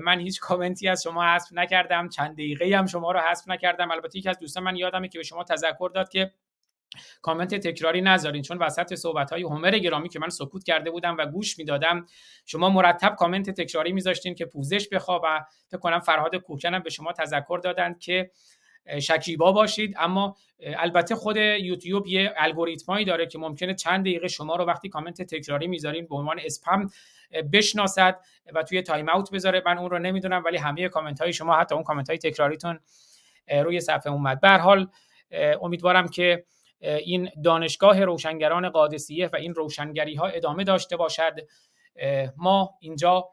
من 0.00 0.20
هیچ 0.20 0.40
کامنتی 0.40 0.88
از 0.88 1.02
شما 1.02 1.24
حذف 1.24 1.52
نکردم 1.52 2.08
چند 2.08 2.32
دقیقه 2.32 2.76
هم 2.78 2.86
شما 2.86 3.12
رو 3.12 3.20
حذف 3.20 3.48
نکردم. 3.48 3.90
البته 3.90 4.18
یکی 4.18 4.28
از 4.28 4.38
دوستان 4.38 4.62
من 4.62 4.76
یادمه 4.76 5.08
که 5.08 5.18
به 5.18 5.24
شما 5.24 5.44
تذکر 5.44 5.90
داد 5.94 6.08
که 6.08 6.32
کامنت 7.22 7.54
تکراری 7.54 8.00
نذارین 8.00 8.42
چون 8.42 8.58
وسط 8.58 8.94
صحبت 8.94 9.30
های 9.30 9.42
هومر 9.42 9.78
گرامی 9.78 10.08
که 10.08 10.18
من 10.18 10.28
سکوت 10.28 10.64
کرده 10.64 10.90
بودم 10.90 11.16
و 11.18 11.26
گوش 11.26 11.58
می‌دادم 11.58 12.06
شما 12.46 12.70
مرتب 12.70 13.14
کامنت 13.18 13.50
تکراری 13.50 13.92
میذاشتین 13.92 14.34
که 14.34 14.44
پوزش 14.44 14.88
بخوا 14.88 15.20
و 15.24 15.44
فکر 15.68 15.78
کنم 15.78 16.00
فرهاد 16.00 16.36
کوکنم 16.36 16.78
به 16.78 16.90
شما 16.90 17.12
تذکر 17.12 17.60
دادن 17.64 17.94
که 17.94 18.30
شکیبا 19.02 19.52
باشید. 19.52 19.94
اما 19.98 20.36
البته 20.60 21.14
خود 21.14 21.36
یوتیوب 21.36 22.06
یه 22.06 22.34
الگوریتمایی 22.36 23.04
داره 23.04 23.26
که 23.26 23.38
ممکنه 23.38 23.74
چند 23.74 24.00
دقیقه 24.00 24.28
شما 24.28 24.56
رو 24.56 24.64
وقتی 24.64 24.88
کامنت 24.88 25.22
تکراری 25.22 25.66
می‌ذارین 25.66 26.06
به 26.06 26.14
عنوان 26.14 26.40
اسپم 26.44 26.88
بشناسد 27.52 28.20
و 28.54 28.62
توی 28.62 28.82
time 28.82 29.08
out 29.08 29.30
بذاره. 29.30 29.62
من 29.66 29.78
اون 29.78 29.90
رو 29.90 29.98
نمی‌دونم 29.98 30.42
ولی 30.44 30.56
همه 30.56 30.88
کامنت 30.88 31.20
های 31.20 31.32
شما 31.32 31.56
حتی 31.56 31.74
اون 31.74 31.84
کامنت 31.84 32.08
های 32.08 32.18
تکراریتون 32.18 32.80
روی 33.62 33.80
صفحه 33.80 34.12
اومد. 34.12 34.40
به 34.40 34.44
هر 34.44 34.48
حال 34.48 34.88
امیدوارم 35.62 36.08
که 36.08 36.44
این 36.80 37.30
دانشگاه 37.44 38.04
روشنگران 38.04 38.68
قادسیه 38.68 39.28
و 39.28 39.36
این 39.36 39.54
روشنگری 39.54 40.14
ها 40.14 40.26
ادامه 40.26 40.64
داشته 40.64 40.96
باشد. 40.96 41.34
ما 42.36 42.74
اینجا 42.80 43.28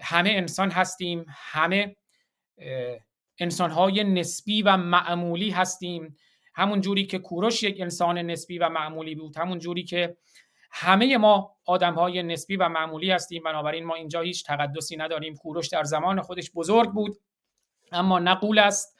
همه 0.00 0.30
انسان 0.30 0.70
هستیم 0.70 1.26
همه 1.28 1.96
انسان 3.38 3.70
های 3.70 4.04
نسبی 4.04 4.62
و 4.62 4.76
معمولی 4.76 5.50
هستیم. 5.50 6.16
همون 6.54 6.80
جوری 6.80 7.06
که 7.06 7.18
کوروش 7.18 7.62
یک 7.62 7.80
انسان 7.80 8.18
نسبی 8.18 8.58
و 8.58 8.68
معمولی 8.68 9.14
بود 9.14 9.36
همون 9.36 9.58
جوری 9.58 9.84
که 9.84 10.16
همه 10.70 11.16
ما 11.16 11.56
آدم 11.64 11.94
های 11.94 12.22
نسبی 12.22 12.56
و 12.56 12.68
معمولی 12.68 13.10
هستیم. 13.10 13.42
بنابراین 13.42 13.84
ما 13.84 13.94
اینجا 13.94 14.20
هیچ 14.20 14.44
تقدسی 14.44 14.96
نداریم. 14.96 15.36
کوروش 15.36 15.68
در 15.68 15.84
زمان 15.84 16.22
خودش 16.22 16.50
بزرگ 16.54 16.90
بود 16.90 17.16
اما 17.92 18.18
نقول 18.18 18.58
است 18.58 18.98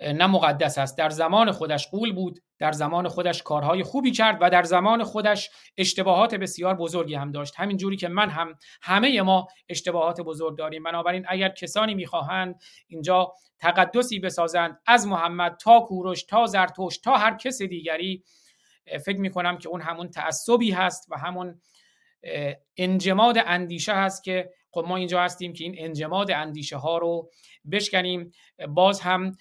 نه 0.00 0.26
مقدس 0.26 0.78
است. 0.78 0.98
در 0.98 1.10
زمان 1.10 1.52
خودش 1.52 1.88
قول 1.88 2.12
بود 2.12 2.42
در 2.58 2.72
زمان 2.72 3.08
خودش 3.08 3.42
کارهای 3.42 3.82
خوبی 3.82 4.10
کرد 4.10 4.38
و 4.40 4.50
در 4.50 4.62
زمان 4.62 5.04
خودش 5.04 5.50
اشتباهات 5.76 6.34
بسیار 6.34 6.74
بزرگی 6.74 7.14
هم 7.14 7.32
داشت. 7.32 7.54
همین 7.56 7.76
جوری 7.76 7.96
که 7.96 8.08
من 8.08 8.30
هم 8.30 8.54
همه 8.82 9.22
ما 9.22 9.48
اشتباهات 9.68 10.20
بزرگ 10.20 10.58
داریم. 10.58 10.82
بنابراین 10.82 11.24
اگر 11.28 11.48
کسانی 11.48 11.94
می‌خواهند 11.94 12.60
اینجا 12.88 13.32
تقدسی 13.58 14.18
بسازند 14.18 14.78
از 14.86 15.06
محمد 15.06 15.56
تا 15.56 15.80
کوروش 15.80 16.22
تا 16.22 16.46
زرتوش 16.46 16.98
تا 16.98 17.16
هر 17.16 17.36
کس 17.36 17.62
دیگری 17.62 18.24
فکر 19.04 19.20
می‌کنم 19.20 19.58
که 19.58 19.68
اون 19.68 19.80
همون 19.80 20.10
تعصبی 20.10 20.70
هست 20.70 21.06
و 21.10 21.18
همون 21.18 21.60
انجماد 22.76 23.38
اندیشه 23.46 23.92
هست 23.92 24.24
که 24.24 24.50
خب 24.70 24.84
ما 24.88 24.96
اینجا 24.96 25.20
هستیم 25.20 25.52
که 25.52 25.64
این 25.64 25.74
انجماد 25.78 26.30
اندیشه 26.30 26.76
ها 26.76 26.98
رو 26.98 27.30
بشکنیم. 27.72 28.32
باز 28.68 29.00
هم 29.00 29.36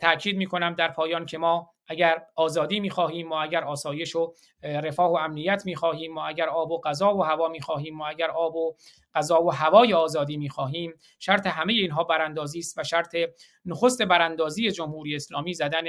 تاکید 0.00 0.36
می‌کنم 0.36 0.74
در 0.74 0.88
پایان 0.88 1.26
که 1.26 1.38
ما 1.38 1.70
اگر 1.86 2.22
آزادی 2.36 2.80
می‌خواهیم 2.80 3.28
ما 3.28 3.42
اگر 3.42 3.64
آسایش 3.64 4.16
و 4.16 4.34
رفاه 4.62 5.10
و 5.12 5.16
امنیت 5.16 5.62
می‌خواهیم 5.66 6.12
ما 6.12 6.26
اگر 6.26 6.48
آب 6.48 6.70
و 6.70 6.80
غذا 6.80 7.14
و 7.14 7.22
هوا 7.22 7.48
می‌خواهیم 7.48 7.96
ما 7.96 8.06
اگر 8.06 8.30
آب 8.30 8.56
و 8.56 8.76
غذا 9.14 9.42
و 9.42 9.52
هوای 9.52 9.94
آزادی 9.94 10.36
می‌خواهیم 10.36 10.94
شرط 11.18 11.46
همه 11.46 11.72
اینها 11.72 12.04
براندازی 12.04 12.58
است 12.58 12.78
و 12.78 12.84
شرط 12.84 13.16
نخست 13.64 14.02
براندازی 14.02 14.70
جمهوری 14.70 15.16
اسلامی 15.16 15.54
زدن 15.54 15.84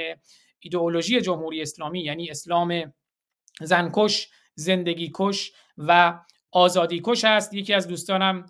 ایدئولوژی 0.58 1.20
جمهوری 1.20 1.62
اسلامی 1.62 2.00
یعنی 2.00 2.30
اسلام 2.30 2.94
زنکش 3.60 4.28
زندگی 4.54 5.10
کش 5.14 5.52
و 5.78 6.18
آزادی 6.52 7.02
کش 7.04 7.24
است. 7.24 7.54
یکی 7.54 7.74
از 7.74 7.88
دوستانم 7.88 8.46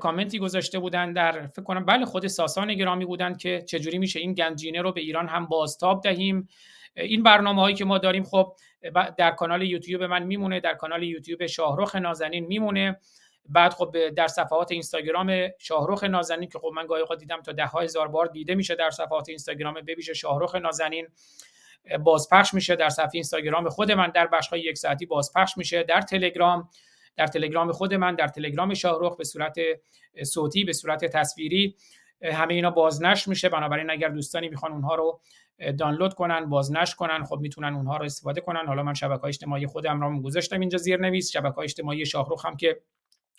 کامنتی 0.00 0.38
گذاشته 0.38 0.78
بودن 0.78 1.12
در 1.12 1.46
فکر 1.46 1.62
کنم 1.62 1.84
بله 1.84 2.04
خود 2.04 2.26
ساسان 2.26 2.74
گرامی 2.74 3.04
بودن 3.04 3.36
که 3.36 3.62
چجوری 3.62 3.98
میشه 3.98 4.20
این 4.20 4.32
گنجینه 4.34 4.82
رو 4.82 4.92
به 4.92 5.00
ایران 5.00 5.28
هم 5.28 5.46
بازتاب 5.46 6.02
دهیم. 6.02 6.48
این 6.96 7.22
برنامه 7.22 7.62
هایی 7.62 7.76
که 7.76 7.84
ما 7.84 7.98
داریم 7.98 8.24
خب 8.24 8.56
در 9.18 9.30
کانال 9.30 9.62
یوتیوب 9.62 10.02
من 10.02 10.22
میمونه 10.22 10.60
در 10.60 10.74
کانال 10.74 11.02
یوتیوب 11.02 11.46
شاهرخ 11.46 11.96
نازنین 11.96 12.46
میمونه. 12.46 13.00
بعد 13.48 13.72
خب 13.72 14.08
در 14.08 14.26
صفحات 14.26 14.72
اینستاگرام 14.72 15.48
شاهرخ 15.58 16.04
نازنین 16.04 16.48
که 16.48 16.58
خب 16.58 16.70
من 16.74 16.86
گاهی 16.86 17.02
دیدم 17.18 17.42
تا 17.42 17.52
ده 17.52 17.66
هزار 17.66 18.08
بار 18.08 18.26
دیده 18.26 18.54
میشه 18.54 18.74
در 18.74 18.90
صفحات 18.90 19.28
اینستاگرام 19.28 19.74
ببیشه 19.74 20.14
شاهرخ 20.14 20.54
نازنین. 20.54 21.08
بازپخش 22.04 22.54
میشه 22.54 22.76
در 22.76 22.88
صفحه 22.88 23.10
اینستاگرام 23.14 23.68
خود 23.68 23.92
من 23.92 24.10
در 24.10 24.26
بخش 24.26 24.52
یک 24.52 24.78
ساعتی 24.78 25.06
بازپخش 25.06 25.56
میشه. 25.56 25.82
در 25.82 26.00
تلگرام 26.00 26.68
در 27.18 27.26
تلگرام 27.26 27.72
خود 27.72 27.94
من 27.94 28.14
در 28.14 28.28
تلگرام 28.28 28.74
شاهرخ 28.74 29.16
به 29.16 29.24
صورت 29.24 29.56
صوتی 30.22 30.64
به 30.64 30.72
صورت 30.72 31.04
تصویری 31.04 31.76
همه 32.22 32.54
اینا 32.54 32.70
بازنشر 32.70 33.30
میشه. 33.30 33.48
بنابراین 33.48 33.90
اگر 33.90 34.08
دوستانی 34.08 34.48
می‌خوان 34.48 34.72
اونها 34.72 34.94
رو 34.94 35.20
دانلود 35.78 36.14
کنن 36.14 36.44
بازنشر 36.48 36.96
کنن 36.96 37.24
خب 37.24 37.38
می‌تونن 37.40 37.74
اونها 37.74 37.96
رو 37.96 38.04
استفاده 38.04 38.40
کنن. 38.40 38.66
حالا 38.66 38.82
من 38.82 38.94
شبکه 38.94 39.24
اجتماعی 39.24 39.66
خودم 39.66 40.00
رو 40.00 40.22
گذاشتم 40.22 40.60
اینجا 40.60 40.78
زیر 40.78 41.00
نویس. 41.00 41.30
شبکه 41.30 41.58
اجتماعی 41.58 42.06
شاهرخ 42.06 42.46
هم 42.46 42.56
که 42.56 42.80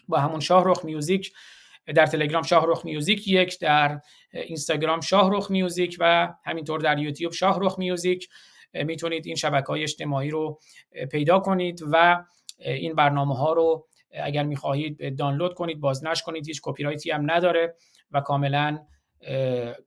با 0.08 0.19
همون 0.19 0.40
شاهرخ 0.40 0.85
میوزیک 0.85 1.33
در 1.95 2.06
تلگرام 2.06 2.43
شاهرخ 2.43 2.85
میوزیک 2.85 3.27
یک 3.27 3.59
در 3.59 4.01
اینستاگرام 4.32 5.01
شاهرخ 5.01 5.51
میوزیک 5.51 5.98
و 5.99 6.33
همینطور 6.45 6.80
در 6.80 6.99
یوتیوب 6.99 7.33
شاهرخ 7.33 7.80
میوزیک. 7.80 8.30
می‌تونید 8.74 9.25
این 9.27 9.35
شبکه 9.35 9.67
های 9.67 9.83
اجتماعی 9.83 10.30
رو 10.30 10.59
پیدا 11.11 11.40
کنید 11.40 11.82
و 11.91 12.24
این 12.60 12.96
برنامه 12.96 13.36
ها 13.36 13.54
رو 13.54 13.88
اگر 14.12 14.44
می‌خواهید 14.44 15.18
دانلود 15.18 15.54
کنید 15.54 15.80
بازنش 15.80 16.24
کنید 16.24 16.48
هیچ 16.48 16.62
کپی 16.64 16.84
رایتی 16.84 17.12
هم 17.12 17.32
نداره 17.32 17.76
و 18.12 18.22
کاملا 18.22 18.86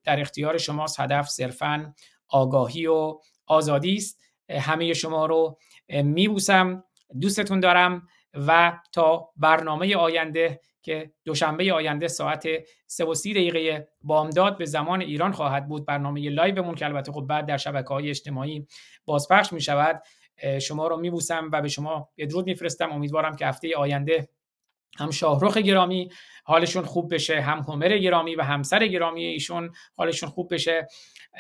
در 0.05 0.21
اختیار 0.21 0.59
شماست. 0.59 1.01
هدف 1.01 1.29
صرفا 1.29 1.95
آگاهی 2.29 2.87
و 2.87 3.19
آزادی 3.47 3.97
است. 3.97 4.21
همه 4.51 4.93
شما 4.93 5.27
رو 5.27 5.59
میبوسم. 5.89 6.85
دوستتون 7.21 7.61
دارم 7.61 8.09
و 8.35 8.79
تا 8.93 9.31
برنامه 9.37 9.97
آینده 9.97 10.61
که 10.83 11.13
دوشنبه 11.25 11.73
آینده 11.73 12.09
ساعت 12.09 12.49
3 12.87 13.05
و 13.05 13.15
30 13.15 13.33
دقیقه 13.33 13.89
بامداد 14.03 14.59
به 14.59 14.65
زمان 14.65 15.01
ایران 15.01 15.33
خواهد 15.33 15.69
بود 15.69 15.87
برنامه 15.87 16.31
لایومون 16.31 16.75
که 16.75 16.85
البته 16.85 17.13
خب 17.13 17.21
بعد 17.21 17.47
در 17.47 17.57
شبکه 17.57 17.89
های 17.89 18.11
اجتماعی 18.11 18.67
بازپخش 19.05 19.53
می 19.53 19.61
شود 19.61 20.03
شما 20.63 20.89
رو 20.89 20.97
میبوسم 20.97 21.49
و 21.53 21.63
به 21.63 21.69
شما 21.69 22.09
یه 22.17 22.27
درود 22.27 22.47
میفرستم. 22.47 22.93
امیدوارم 22.93 23.37
که 23.37 23.47
هفته 23.47 23.77
آینده 23.77 24.29
هم 24.99 25.11
شاهرخ 25.11 25.57
گرامی 25.57 26.11
حالشون 26.45 26.85
خوب 26.85 27.15
بشه 27.15 27.41
هم 27.41 27.59
همر 27.69 27.99
گرامی 27.99 28.35
و 28.35 28.43
همسر 28.43 28.87
گرامی 28.87 29.25
ایشون 29.25 29.73
حالشون 29.97 30.29
خوب 30.29 30.55
بشه 30.55 30.89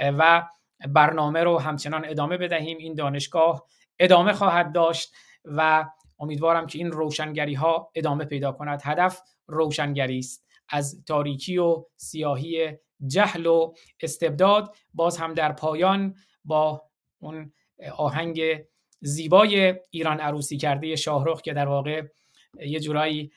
و 0.00 0.48
برنامه 0.88 1.44
رو 1.44 1.58
همچنان 1.58 2.04
ادامه 2.04 2.36
بدهیم. 2.36 2.78
این 2.78 2.94
دانشگاه 2.94 3.66
ادامه 3.98 4.32
خواهد 4.32 4.72
داشت 4.72 5.12
و 5.44 5.84
امیدوارم 6.18 6.66
که 6.66 6.78
این 6.78 6.92
روشنگری 6.92 7.54
ها 7.54 7.90
ادامه 7.94 8.24
پیدا 8.24 8.52
کند. 8.52 8.80
هدف 8.84 9.20
روشنگری 9.46 10.18
است. 10.18 10.46
از 10.68 11.04
تاریکی 11.04 11.58
و 11.58 11.84
سیاهی 11.96 12.78
جهل 13.06 13.46
و 13.46 13.74
استبداد 14.00 14.76
باز 14.94 15.16
هم 15.16 15.34
در 15.34 15.52
پایان 15.52 16.14
با 16.44 16.82
اون 17.18 17.52
آهنگ 17.96 18.40
زیبای 19.02 19.74
ایران 19.90 20.20
عروسی 20.20 20.56
کرده 20.56 20.96
شاهرخ 20.96 21.40
که 21.40 21.52
در 21.52 21.68
واقع 21.68 22.02
یه 22.66 22.80
جورایی 22.80 23.32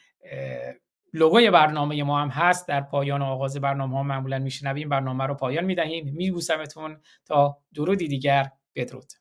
لوگوی 1.14 1.52
برنامه 1.52 2.04
ما 2.04 2.22
هم 2.22 2.30
هست. 2.30 2.68
در 2.68 2.82
پایان 2.82 3.22
و 3.22 3.26
آغاز 3.26 3.58
برنامه 3.58 3.98
ها 3.98 4.04
معمولا 4.04 4.40
میشنویم. 4.40 4.90
برنامه 4.90 5.24
رو 5.24 5.36
پایان 5.36 5.66
می‌دهیم 5.66 6.14
میبوسمتون 6.14 6.98
تا 7.26 7.58
درودی 7.74 8.08
دیگر. 8.08 8.50
بدرود. 8.76 9.12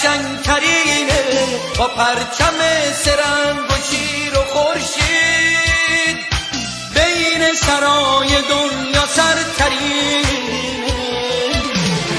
قشنگترینه 0.00 1.22
با 1.78 1.88
پرچم 1.88 2.58
سرنگ 3.04 3.70
و 3.70 3.74
شیر 3.90 4.38
و 4.38 4.44
خورشید. 4.44 6.18
بین 6.94 7.54
سرای 7.54 8.28
دنیا 8.28 9.06
سرترینه. 9.06 10.92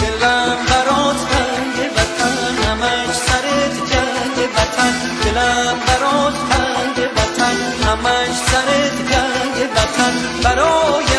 دلم 0.01 0.57
برات 0.69 1.17
تنگ 1.31 1.91
وطن 1.95 2.63
همش 2.67 3.15
سرت 3.15 3.75
جنگ 3.91 4.37
وطن. 4.55 4.95
دلم 5.23 5.79
برات 5.87 6.33
تنگ 6.33 6.97
وطن 7.17 7.57
همش 7.87 8.35
سرت 8.51 8.97
جنگ 9.11 9.69
وطن. 9.71 10.13
برات 10.43 11.10